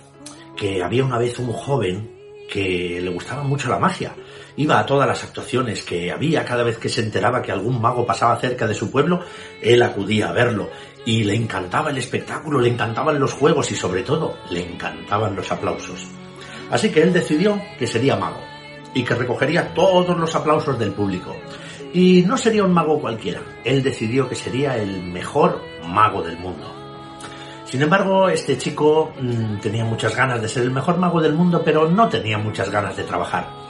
que 0.57 0.83
había 0.83 1.05
una 1.05 1.19
vez 1.19 1.39
un 1.39 1.53
joven 1.53 2.15
que 2.51 2.99
le 3.01 3.09
gustaba 3.11 3.43
mucho 3.43 3.69
la 3.69 3.79
magia. 3.79 4.13
Iba 4.57 4.79
a 4.79 4.85
todas 4.85 5.07
las 5.07 5.23
actuaciones 5.23 5.83
que 5.83 6.11
había, 6.11 6.45
cada 6.45 6.63
vez 6.63 6.77
que 6.77 6.87
se 6.89 7.01
enteraba 7.01 7.41
que 7.41 7.51
algún 7.51 7.81
mago 7.81 8.05
pasaba 8.05 8.39
cerca 8.39 8.65
de 8.67 8.73
su 8.73 8.89
pueblo, 8.89 9.19
él 9.61 9.83
acudía 9.83 10.29
a 10.29 10.33
verlo. 10.33 10.69
Y 11.05 11.23
le 11.23 11.35
encantaba 11.35 11.91
el 11.91 11.97
espectáculo, 11.97 12.59
le 12.59 12.69
encantaban 12.69 13.19
los 13.19 13.33
juegos 13.33 13.71
y 13.71 13.75
sobre 13.75 14.03
todo 14.03 14.37
le 14.49 14.61
encantaban 14.61 15.35
los 15.35 15.51
aplausos. 15.51 16.07
Así 16.71 16.89
que 16.89 17.01
él 17.01 17.13
decidió 17.13 17.61
que 17.77 17.85
sería 17.85 18.15
mago 18.15 18.41
y 18.93 19.03
que 19.03 19.13
recogería 19.13 19.73
todos 19.73 20.17
los 20.17 20.33
aplausos 20.35 20.79
del 20.79 20.93
público. 20.93 21.35
Y 21.93 22.23
no 22.23 22.37
sería 22.37 22.63
un 22.63 22.73
mago 22.73 22.99
cualquiera, 22.99 23.41
él 23.63 23.83
decidió 23.83 24.27
que 24.27 24.35
sería 24.35 24.77
el 24.77 25.03
mejor 25.03 25.61
mago 25.87 26.23
del 26.23 26.37
mundo. 26.37 26.73
Sin 27.65 27.81
embargo, 27.81 28.29
este 28.29 28.57
chico 28.57 29.13
mmm, 29.19 29.57
tenía 29.57 29.83
muchas 29.83 30.15
ganas 30.15 30.41
de 30.41 30.47
ser 30.47 30.63
el 30.63 30.71
mejor 30.71 30.97
mago 30.97 31.21
del 31.21 31.33
mundo, 31.33 31.61
pero 31.63 31.89
no 31.89 32.07
tenía 32.07 32.37
muchas 32.37 32.69
ganas 32.69 32.95
de 32.95 33.03
trabajar. 33.03 33.64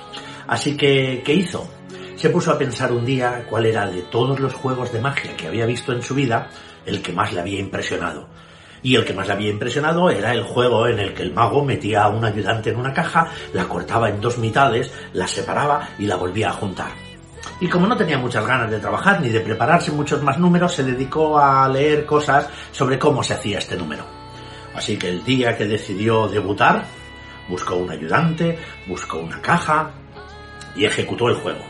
Así 0.48 0.78
que, 0.78 1.22
¿qué 1.26 1.34
hizo? 1.34 1.68
Se 2.16 2.30
puso 2.30 2.52
a 2.52 2.58
pensar 2.58 2.92
un 2.92 3.06
día 3.06 3.46
cuál 3.50 3.66
era 3.66 3.86
de 3.86 4.04
todos 4.04 4.40
los 4.40 4.54
juegos 4.54 4.92
de 4.94 5.02
magia 5.02 5.36
que 5.36 5.48
había 5.48 5.66
visto 5.66 5.92
en 5.92 6.02
su 6.02 6.16
vida 6.16 6.48
el 6.86 7.02
que 7.02 7.14
más 7.14 7.34
le 7.34 7.42
había 7.42 7.60
impresionado. 7.60 8.28
Y 8.84 8.96
el 8.96 9.04
que 9.04 9.14
más 9.14 9.28
le 9.28 9.34
había 9.34 9.50
impresionado 9.50 10.10
era 10.10 10.32
el 10.32 10.44
juego 10.44 10.88
en 10.88 11.00
el 11.00 11.14
que 11.14 11.24
el 11.24 11.34
mago 11.34 11.66
metía 11.66 12.04
a 12.04 12.10
un 12.10 12.24
ayudante 12.24 12.70
en 12.70 12.78
una 12.78 12.94
caja, 12.94 13.28
la 13.54 13.68
cortaba 13.68 14.10
en 14.10 14.22
dos 14.22 14.38
mitades, 14.38 14.94
la 15.14 15.28
separaba 15.28 15.90
y 15.98 16.06
la 16.06 16.16
volvía 16.16 16.50
a 16.50 16.54
juntar. 16.54 16.92
Y 17.60 17.68
como 17.68 17.88
no 17.88 17.98
tenía 17.98 18.18
muchas 18.18 18.46
ganas 18.46 18.70
de 18.70 18.80
trabajar 18.80 19.22
ni 19.22 19.30
de 19.30 19.40
prepararse 19.40 19.92
muchos 19.92 20.22
más 20.22 20.38
números, 20.38 20.74
se 20.74 20.84
dedicó 20.84 21.40
a 21.40 21.68
leer 21.68 22.06
cosas 22.06 22.48
sobre 22.72 23.00
cómo 23.00 23.24
se 23.24 23.34
hacía 23.34 23.58
este 23.58 23.76
número. 23.76 24.06
Así 24.76 24.98
que 24.98 25.10
el 25.10 25.24
día 25.24 25.58
que 25.58 25.66
decidió 25.66 26.28
debutar, 26.28 26.86
buscó 27.48 27.76
un 27.76 27.90
ayudante, 27.90 28.60
buscó 28.88 29.18
una 29.20 29.42
caja 29.42 29.92
y 30.76 30.86
ejecutó 30.86 31.30
el 31.30 31.36
juego. 31.36 31.64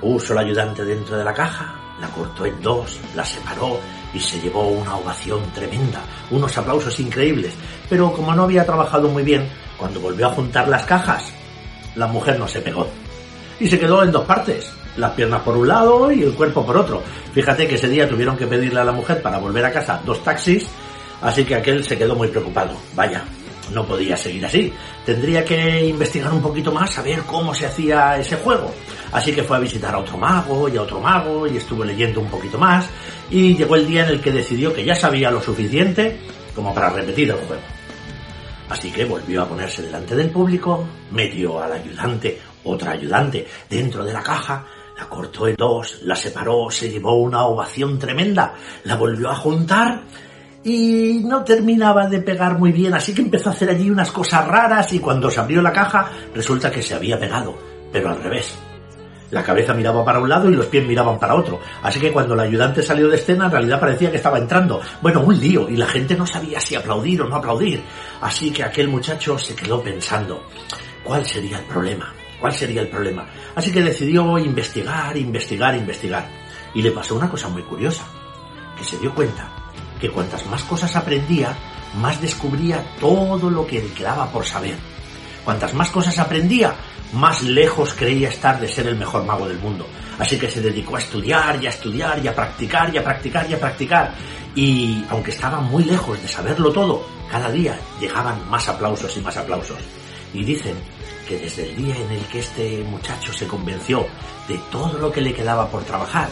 Puso 0.00 0.34
la 0.34 0.40
ayudante 0.40 0.84
dentro 0.84 1.16
de 1.16 1.24
la 1.24 1.32
caja, 1.32 1.74
la 2.00 2.08
cortó 2.08 2.44
en 2.44 2.60
dos, 2.60 2.98
la 3.14 3.24
separó 3.24 3.78
y 4.12 4.20
se 4.20 4.40
llevó 4.40 4.68
una 4.68 4.96
ovación 4.96 5.40
tremenda, 5.54 6.00
unos 6.30 6.56
aplausos 6.58 6.98
increíbles. 7.00 7.54
Pero 7.88 8.12
como 8.12 8.34
no 8.34 8.44
había 8.44 8.66
trabajado 8.66 9.08
muy 9.08 9.22
bien, 9.22 9.48
cuando 9.78 10.00
volvió 10.00 10.26
a 10.26 10.32
juntar 10.32 10.68
las 10.68 10.84
cajas, 10.84 11.32
la 11.94 12.06
mujer 12.06 12.38
no 12.38 12.48
se 12.48 12.60
pegó. 12.60 12.88
Y 13.60 13.68
se 13.68 13.78
quedó 13.78 14.02
en 14.02 14.10
dos 14.10 14.24
partes, 14.24 14.72
las 14.96 15.12
piernas 15.12 15.42
por 15.42 15.56
un 15.56 15.68
lado 15.68 16.10
y 16.10 16.22
el 16.22 16.34
cuerpo 16.34 16.64
por 16.66 16.76
otro. 16.76 17.02
Fíjate 17.32 17.68
que 17.68 17.76
ese 17.76 17.88
día 17.88 18.08
tuvieron 18.08 18.36
que 18.36 18.46
pedirle 18.46 18.80
a 18.80 18.84
la 18.84 18.92
mujer 18.92 19.22
para 19.22 19.38
volver 19.38 19.64
a 19.64 19.72
casa 19.72 20.00
dos 20.04 20.22
taxis, 20.24 20.66
así 21.20 21.44
que 21.44 21.54
aquel 21.54 21.84
se 21.84 21.96
quedó 21.96 22.14
muy 22.14 22.28
preocupado. 22.28 22.72
Vaya, 22.94 23.24
no 23.70 23.86
podía 23.86 24.16
seguir 24.16 24.44
así. 24.44 24.72
Tendría 25.04 25.44
que 25.44 25.86
investigar 25.86 26.32
un 26.32 26.42
poquito 26.42 26.72
más 26.72 26.98
a 26.98 27.02
ver 27.02 27.20
cómo 27.22 27.54
se 27.54 27.66
hacía 27.66 28.16
ese 28.18 28.36
juego. 28.36 28.72
Así 29.12 29.32
que 29.32 29.42
fue 29.42 29.56
a 29.56 29.60
visitar 29.60 29.94
a 29.94 29.98
otro 29.98 30.16
mago 30.16 30.68
y 30.68 30.76
a 30.76 30.82
otro 30.82 31.00
mago 31.00 31.46
y 31.46 31.56
estuvo 31.56 31.84
leyendo 31.84 32.20
un 32.20 32.28
poquito 32.28 32.58
más 32.58 32.86
y 33.30 33.54
llegó 33.56 33.76
el 33.76 33.86
día 33.86 34.04
en 34.04 34.10
el 34.10 34.20
que 34.20 34.32
decidió 34.32 34.72
que 34.72 34.84
ya 34.84 34.94
sabía 34.94 35.30
lo 35.30 35.40
suficiente 35.40 36.18
como 36.54 36.74
para 36.74 36.90
repetir 36.90 37.30
el 37.30 37.36
juego. 37.36 37.62
Así 38.68 38.90
que 38.90 39.04
volvió 39.04 39.42
a 39.42 39.48
ponerse 39.48 39.82
delante 39.82 40.16
del 40.16 40.30
público, 40.30 40.86
metió 41.10 41.62
al 41.62 41.72
ayudante, 41.72 42.40
otra 42.64 42.92
ayudante, 42.92 43.46
dentro 43.68 44.04
de 44.04 44.12
la 44.12 44.22
caja, 44.22 44.64
la 44.96 45.08
cortó 45.08 45.48
en 45.48 45.56
dos, 45.56 46.00
la 46.02 46.16
separó, 46.16 46.70
se 46.70 46.88
llevó 46.88 47.14
una 47.14 47.44
ovación 47.44 47.98
tremenda, 47.98 48.54
la 48.84 48.96
volvió 48.96 49.30
a 49.30 49.34
juntar 49.34 50.04
y 50.64 51.22
no 51.24 51.42
terminaba 51.42 52.06
de 52.06 52.20
pegar 52.20 52.58
muy 52.58 52.72
bien, 52.72 52.94
así 52.94 53.14
que 53.14 53.22
empezó 53.22 53.50
a 53.50 53.52
hacer 53.52 53.70
allí 53.70 53.90
unas 53.90 54.10
cosas 54.10 54.46
raras 54.46 54.92
y 54.92 55.00
cuando 55.00 55.30
se 55.30 55.40
abrió 55.40 55.60
la 55.60 55.72
caja 55.72 56.10
resulta 56.34 56.70
que 56.70 56.82
se 56.82 56.94
había 56.94 57.18
pegado, 57.18 57.56
pero 57.92 58.10
al 58.10 58.22
revés. 58.22 58.54
La 59.30 59.42
cabeza 59.42 59.72
miraba 59.72 60.04
para 60.04 60.20
un 60.20 60.28
lado 60.28 60.50
y 60.50 60.54
los 60.54 60.66
pies 60.66 60.86
miraban 60.86 61.18
para 61.18 61.34
otro. 61.34 61.58
Así 61.82 61.98
que 61.98 62.12
cuando 62.12 62.36
la 62.36 62.42
ayudante 62.42 62.82
salió 62.82 63.08
de 63.08 63.16
escena, 63.16 63.46
en 63.46 63.50
realidad 63.50 63.80
parecía 63.80 64.10
que 64.10 64.18
estaba 64.18 64.36
entrando. 64.36 64.78
Bueno, 65.00 65.22
un 65.22 65.40
lío, 65.40 65.70
y 65.70 65.76
la 65.76 65.86
gente 65.86 66.14
no 66.14 66.26
sabía 66.26 66.60
si 66.60 66.74
aplaudir 66.74 67.22
o 67.22 67.28
no 67.28 67.36
aplaudir. 67.36 67.82
Así 68.20 68.50
que 68.50 68.62
aquel 68.62 68.88
muchacho 68.88 69.38
se 69.38 69.56
quedó 69.56 69.82
pensando, 69.82 70.44
¿cuál 71.02 71.24
sería 71.24 71.60
el 71.60 71.64
problema? 71.64 72.12
¿Cuál 72.38 72.52
sería 72.52 72.82
el 72.82 72.88
problema? 72.88 73.24
Así 73.54 73.72
que 73.72 73.80
decidió 73.80 74.36
investigar, 74.36 75.16
investigar, 75.16 75.74
investigar. 75.76 76.28
Y 76.74 76.82
le 76.82 76.90
pasó 76.90 77.14
una 77.14 77.30
cosa 77.30 77.48
muy 77.48 77.62
curiosa, 77.62 78.04
que 78.76 78.84
se 78.84 78.98
dio 78.98 79.14
cuenta 79.14 79.61
que 80.02 80.10
cuantas 80.10 80.44
más 80.46 80.64
cosas 80.64 80.96
aprendía, 80.96 81.56
más 81.94 82.20
descubría 82.20 82.84
todo 82.98 83.48
lo 83.48 83.64
que 83.64 83.80
le 83.80 83.92
quedaba 83.92 84.32
por 84.32 84.44
saber. 84.44 84.74
Cuantas 85.44 85.74
más 85.74 85.90
cosas 85.90 86.18
aprendía, 86.18 86.74
más 87.12 87.42
lejos 87.42 87.94
creía 87.94 88.28
estar 88.28 88.60
de 88.60 88.66
ser 88.66 88.88
el 88.88 88.96
mejor 88.96 89.24
mago 89.24 89.46
del 89.46 89.60
mundo. 89.60 89.86
Así 90.18 90.40
que 90.40 90.50
se 90.50 90.60
dedicó 90.60 90.96
a 90.96 90.98
estudiar 90.98 91.62
y 91.62 91.68
a 91.68 91.70
estudiar 91.70 92.18
y 92.18 92.26
a 92.26 92.34
practicar 92.34 92.92
y 92.92 92.98
a 92.98 93.04
practicar 93.04 93.48
y 93.48 93.54
a 93.54 93.60
practicar. 93.60 94.14
Y 94.56 95.04
aunque 95.08 95.30
estaba 95.30 95.60
muy 95.60 95.84
lejos 95.84 96.20
de 96.20 96.26
saberlo 96.26 96.72
todo, 96.72 97.06
cada 97.30 97.48
día 97.52 97.78
llegaban 98.00 98.50
más 98.50 98.68
aplausos 98.68 99.16
y 99.16 99.20
más 99.20 99.36
aplausos. 99.36 99.78
Y 100.34 100.42
dicen 100.42 100.74
que 101.28 101.38
desde 101.38 101.70
el 101.70 101.76
día 101.76 101.94
en 101.94 102.10
el 102.10 102.24
que 102.24 102.40
este 102.40 102.82
muchacho 102.82 103.32
se 103.32 103.46
convenció 103.46 104.04
de 104.48 104.58
todo 104.72 104.98
lo 104.98 105.12
que 105.12 105.20
le 105.20 105.32
quedaba 105.32 105.68
por 105.68 105.84
trabajar, 105.84 106.28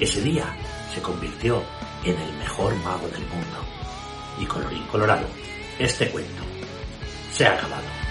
ese 0.00 0.20
día 0.22 0.56
se 0.92 1.00
convirtió 1.00 1.62
en 2.04 2.18
el 2.18 2.32
mejor 2.34 2.74
mago 2.76 3.08
del 3.08 3.26
mundo. 3.26 3.58
Y 4.38 4.46
colorín 4.46 4.84
colorado, 4.86 5.26
este 5.78 6.10
cuento 6.10 6.42
se 7.32 7.46
ha 7.46 7.54
acabado. 7.54 8.01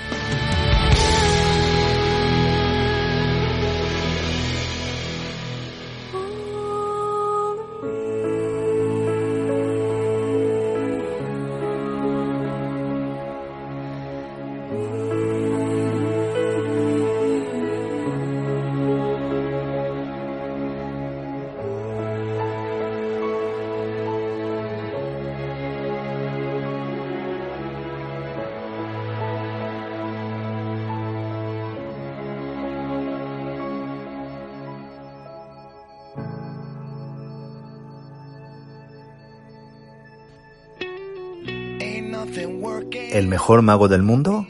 Mejor 43.41 43.63
mago 43.63 43.87
del 43.87 44.03
mundo? 44.03 44.45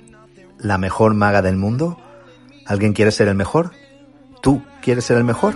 ¿La 0.60 0.78
mejor 0.78 1.14
maga 1.14 1.42
del 1.42 1.56
mundo? 1.56 1.98
¿Alguien 2.66 2.92
quiere 2.92 3.12
ser 3.12 3.30
el 3.30 3.36
mejor? 3.36 3.72
¿Tú 4.42 4.62
quieres 4.82 5.06
ser 5.06 5.16
el 5.16 5.24
mejor? 5.24 5.56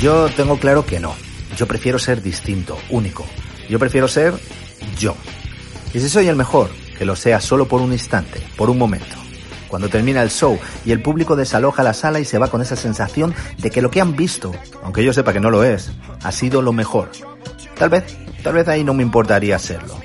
Yo 0.00 0.28
tengo 0.30 0.58
claro 0.58 0.84
que 0.84 0.98
no. 0.98 1.14
Yo 1.56 1.68
prefiero 1.68 2.00
ser 2.00 2.20
distinto, 2.20 2.76
único. 2.90 3.24
Yo 3.68 3.78
prefiero 3.78 4.08
ser 4.08 4.34
yo. 4.98 5.14
Y 5.94 6.00
si 6.00 6.08
soy 6.08 6.26
el 6.26 6.34
mejor, 6.34 6.70
que 6.98 7.04
lo 7.04 7.14
sea 7.14 7.40
solo 7.40 7.68
por 7.68 7.82
un 7.82 7.92
instante, 7.92 8.42
por 8.56 8.68
un 8.68 8.78
momento. 8.78 9.29
Cuando 9.70 9.88
termina 9.88 10.20
el 10.20 10.30
show 10.30 10.58
y 10.84 10.90
el 10.90 11.00
público 11.00 11.36
desaloja 11.36 11.84
la 11.84 11.94
sala 11.94 12.18
y 12.18 12.24
se 12.24 12.38
va 12.38 12.48
con 12.48 12.60
esa 12.60 12.74
sensación 12.74 13.34
de 13.58 13.70
que 13.70 13.80
lo 13.80 13.90
que 13.90 14.00
han 14.00 14.16
visto, 14.16 14.52
aunque 14.82 15.04
yo 15.04 15.12
sepa 15.12 15.32
que 15.32 15.40
no 15.40 15.48
lo 15.48 15.62
es, 15.62 15.92
ha 16.24 16.32
sido 16.32 16.60
lo 16.60 16.72
mejor. 16.72 17.10
Tal 17.78 17.88
vez, 17.88 18.04
tal 18.42 18.54
vez 18.54 18.66
ahí 18.66 18.82
no 18.82 18.92
me 18.92 19.04
importaría 19.04 19.58
serlo. 19.60 19.96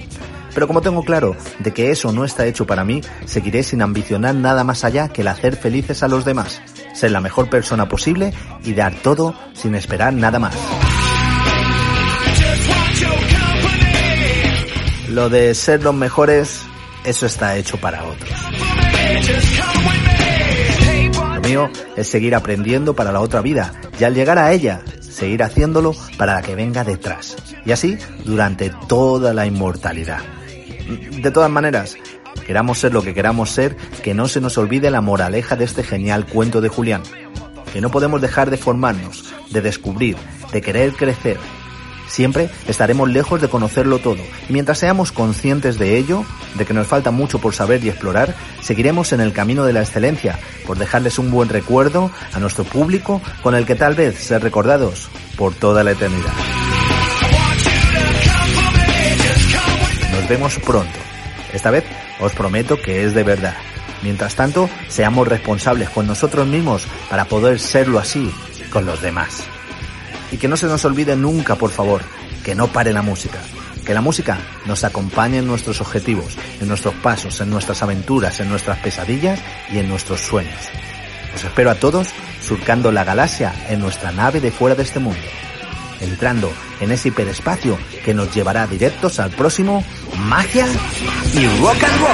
Pero 0.53 0.67
como 0.67 0.81
tengo 0.81 1.03
claro 1.03 1.35
de 1.59 1.73
que 1.73 1.91
eso 1.91 2.13
no 2.13 2.23
está 2.23 2.45
hecho 2.45 2.65
para 2.65 2.85
mí, 2.85 3.01
seguiré 3.25 3.63
sin 3.63 3.81
ambicionar 3.81 4.35
nada 4.35 4.63
más 4.63 4.85
allá 4.85 5.09
que 5.09 5.21
el 5.21 5.27
hacer 5.27 5.57
felices 5.57 6.03
a 6.03 6.07
los 6.07 6.23
demás, 6.23 6.61
ser 6.93 7.11
la 7.11 7.19
mejor 7.19 7.49
persona 7.49 7.89
posible 7.89 8.33
y 8.63 8.73
dar 8.73 8.95
todo 8.95 9.35
sin 9.53 9.75
esperar 9.75 10.13
nada 10.13 10.39
más. 10.39 10.55
Lo 15.09 15.29
de 15.29 15.53
ser 15.55 15.83
los 15.83 15.93
mejores, 15.93 16.61
eso 17.03 17.25
está 17.25 17.57
hecho 17.57 17.77
para 17.77 18.03
otros. 18.05 18.84
Lo 21.35 21.41
mío 21.41 21.69
es 21.95 22.07
seguir 22.07 22.35
aprendiendo 22.35 22.95
para 22.95 23.11
la 23.11 23.21
otra 23.21 23.41
vida 23.41 23.73
y 23.99 24.03
al 24.03 24.13
llegar 24.13 24.37
a 24.37 24.51
ella, 24.51 24.81
seguir 24.99 25.43
haciéndolo 25.43 25.95
para 26.17 26.35
la 26.35 26.41
que 26.41 26.55
venga 26.55 26.83
detrás. 26.83 27.37
Y 27.65 27.71
así 27.71 27.97
durante 28.25 28.71
toda 28.87 29.33
la 29.33 29.45
inmortalidad. 29.45 30.19
De 31.21 31.31
todas 31.31 31.49
maneras, 31.49 31.95
queramos 32.45 32.79
ser 32.79 32.93
lo 32.93 33.03
que 33.03 33.13
queramos 33.13 33.51
ser, 33.51 33.77
que 34.03 34.13
no 34.13 34.27
se 34.27 34.41
nos 34.41 34.57
olvide 34.57 34.91
la 34.91 35.01
moraleja 35.01 35.55
de 35.55 35.65
este 35.65 35.83
genial 35.83 36.25
cuento 36.25 36.59
de 36.59 36.69
Julián. 36.69 37.03
Que 37.71 37.81
no 37.81 37.89
podemos 37.91 38.21
dejar 38.21 38.49
de 38.49 38.57
formarnos, 38.57 39.33
de 39.49 39.61
descubrir, 39.61 40.17
de 40.51 40.61
querer 40.61 40.93
crecer. 40.93 41.37
Siempre 42.07 42.49
estaremos 42.67 43.09
lejos 43.09 43.41
de 43.41 43.49
conocerlo 43.49 43.99
todo. 43.99 44.21
Y 44.49 44.53
mientras 44.53 44.77
seamos 44.77 45.11
conscientes 45.11 45.77
de 45.77 45.97
ello, 45.97 46.23
de 46.55 46.65
que 46.65 46.73
nos 46.73 46.87
falta 46.87 47.11
mucho 47.11 47.39
por 47.39 47.55
saber 47.55 47.83
y 47.83 47.89
explorar, 47.89 48.35
seguiremos 48.61 49.11
en 49.13 49.21
el 49.21 49.33
camino 49.33 49.65
de 49.65 49.73
la 49.73 49.81
excelencia, 49.81 50.39
por 50.65 50.77
dejarles 50.77 51.19
un 51.19 51.31
buen 51.31 51.49
recuerdo 51.49 52.11
a 52.33 52.39
nuestro 52.39 52.63
público 52.63 53.21
con 53.41 53.55
el 53.55 53.65
que 53.65 53.75
tal 53.75 53.95
vez 53.95 54.17
ser 54.17 54.41
recordados 54.41 55.09
por 55.35 55.53
toda 55.53 55.83
la 55.83 55.91
eternidad. 55.91 56.33
Nos 60.11 60.29
vemos 60.29 60.57
pronto. 60.59 60.99
Esta 61.53 61.71
vez 61.71 61.83
os 62.19 62.33
prometo 62.33 62.81
que 62.81 63.03
es 63.03 63.13
de 63.13 63.23
verdad. 63.23 63.55
Mientras 64.01 64.35
tanto, 64.35 64.69
seamos 64.87 65.27
responsables 65.27 65.89
con 65.89 66.05
nosotros 66.05 66.45
mismos 66.47 66.85
para 67.09 67.25
poder 67.25 67.59
serlo 67.59 67.99
así 67.99 68.31
con 68.71 68.85
los 68.85 69.01
demás. 69.01 69.43
Y 70.35 70.37
que 70.37 70.49
no 70.49 70.57
se 70.57 70.67
nos 70.67 70.83
olvide 70.83 71.15
nunca, 71.15 71.55
por 71.55 71.71
favor, 71.71 72.01
que 72.43 72.55
no 72.55 72.67
pare 72.67 72.91
la 72.91 73.01
música. 73.01 73.39
Que 73.85 73.93
la 73.93 74.01
música 74.01 74.37
nos 74.65 74.83
acompañe 74.83 75.37
en 75.37 75.47
nuestros 75.47 75.79
objetivos, 75.79 76.37
en 76.59 76.67
nuestros 76.67 76.93
pasos, 76.95 77.39
en 77.39 77.49
nuestras 77.49 77.81
aventuras, 77.81 78.41
en 78.41 78.49
nuestras 78.49 78.79
pesadillas 78.79 79.39
y 79.71 79.77
en 79.77 79.87
nuestros 79.87 80.19
sueños. 80.19 80.59
Os 81.33 81.41
espero 81.41 81.71
a 81.71 81.75
todos 81.75 82.09
surcando 82.41 82.91
la 82.91 83.05
galaxia 83.05 83.55
en 83.69 83.79
nuestra 83.79 84.11
nave 84.11 84.41
de 84.41 84.51
fuera 84.51 84.75
de 84.75 84.83
este 84.83 84.99
mundo. 84.99 85.21
Entrando 86.01 86.51
en 86.81 86.91
ese 86.91 87.07
hiperespacio 87.07 87.77
que 88.03 88.13
nos 88.13 88.35
llevará 88.35 88.67
directos 88.67 89.21
al 89.21 89.31
próximo 89.31 89.85
Magia 90.17 90.67
y 91.33 91.47
Rock 91.61 91.81
and 91.81 92.01
Roll. 92.01 92.11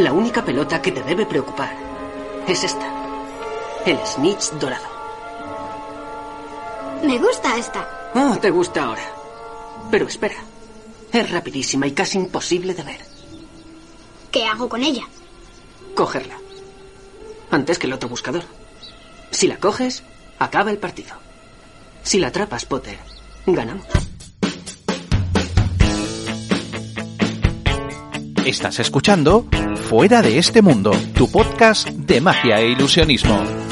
La 0.00 0.14
única 0.14 0.42
pelota 0.42 0.80
que 0.80 0.92
te 0.92 1.02
debe 1.02 1.26
preocupar 1.26 1.76
es 2.48 2.64
esta. 2.64 2.90
El 3.84 3.98
snitch 3.98 4.52
dorado. 4.52 4.86
Me 7.04 7.18
gusta 7.18 7.58
esta. 7.58 8.10
Ah, 8.14 8.38
te 8.40 8.48
gusta 8.48 8.84
ahora. 8.84 9.02
Pero 9.90 10.06
espera. 10.06 10.36
Es 11.12 11.30
rapidísima 11.30 11.86
y 11.86 11.92
casi 11.92 12.16
imposible 12.16 12.72
de 12.72 12.82
ver. 12.82 13.00
¿Qué 14.32 14.46
hago 14.46 14.70
con 14.70 14.82
ella? 14.82 15.02
Cogerla. 15.94 16.38
Antes 17.50 17.78
que 17.78 17.86
el 17.86 17.92
otro 17.92 18.08
buscador. 18.08 18.44
Si 19.30 19.48
la 19.48 19.58
coges, 19.58 20.02
acaba 20.38 20.70
el 20.70 20.78
partido. 20.78 21.14
Si 22.02 22.18
la 22.18 22.28
atrapas, 22.28 22.64
Potter, 22.64 22.98
ganamos. 23.44 23.84
Estás 28.50 28.80
escuchando 28.80 29.46
Fuera 29.88 30.22
de 30.22 30.36
este 30.36 30.60
mundo, 30.60 30.90
tu 31.14 31.30
podcast 31.30 31.88
de 31.88 32.20
magia 32.20 32.58
e 32.58 32.72
ilusionismo. 32.72 33.69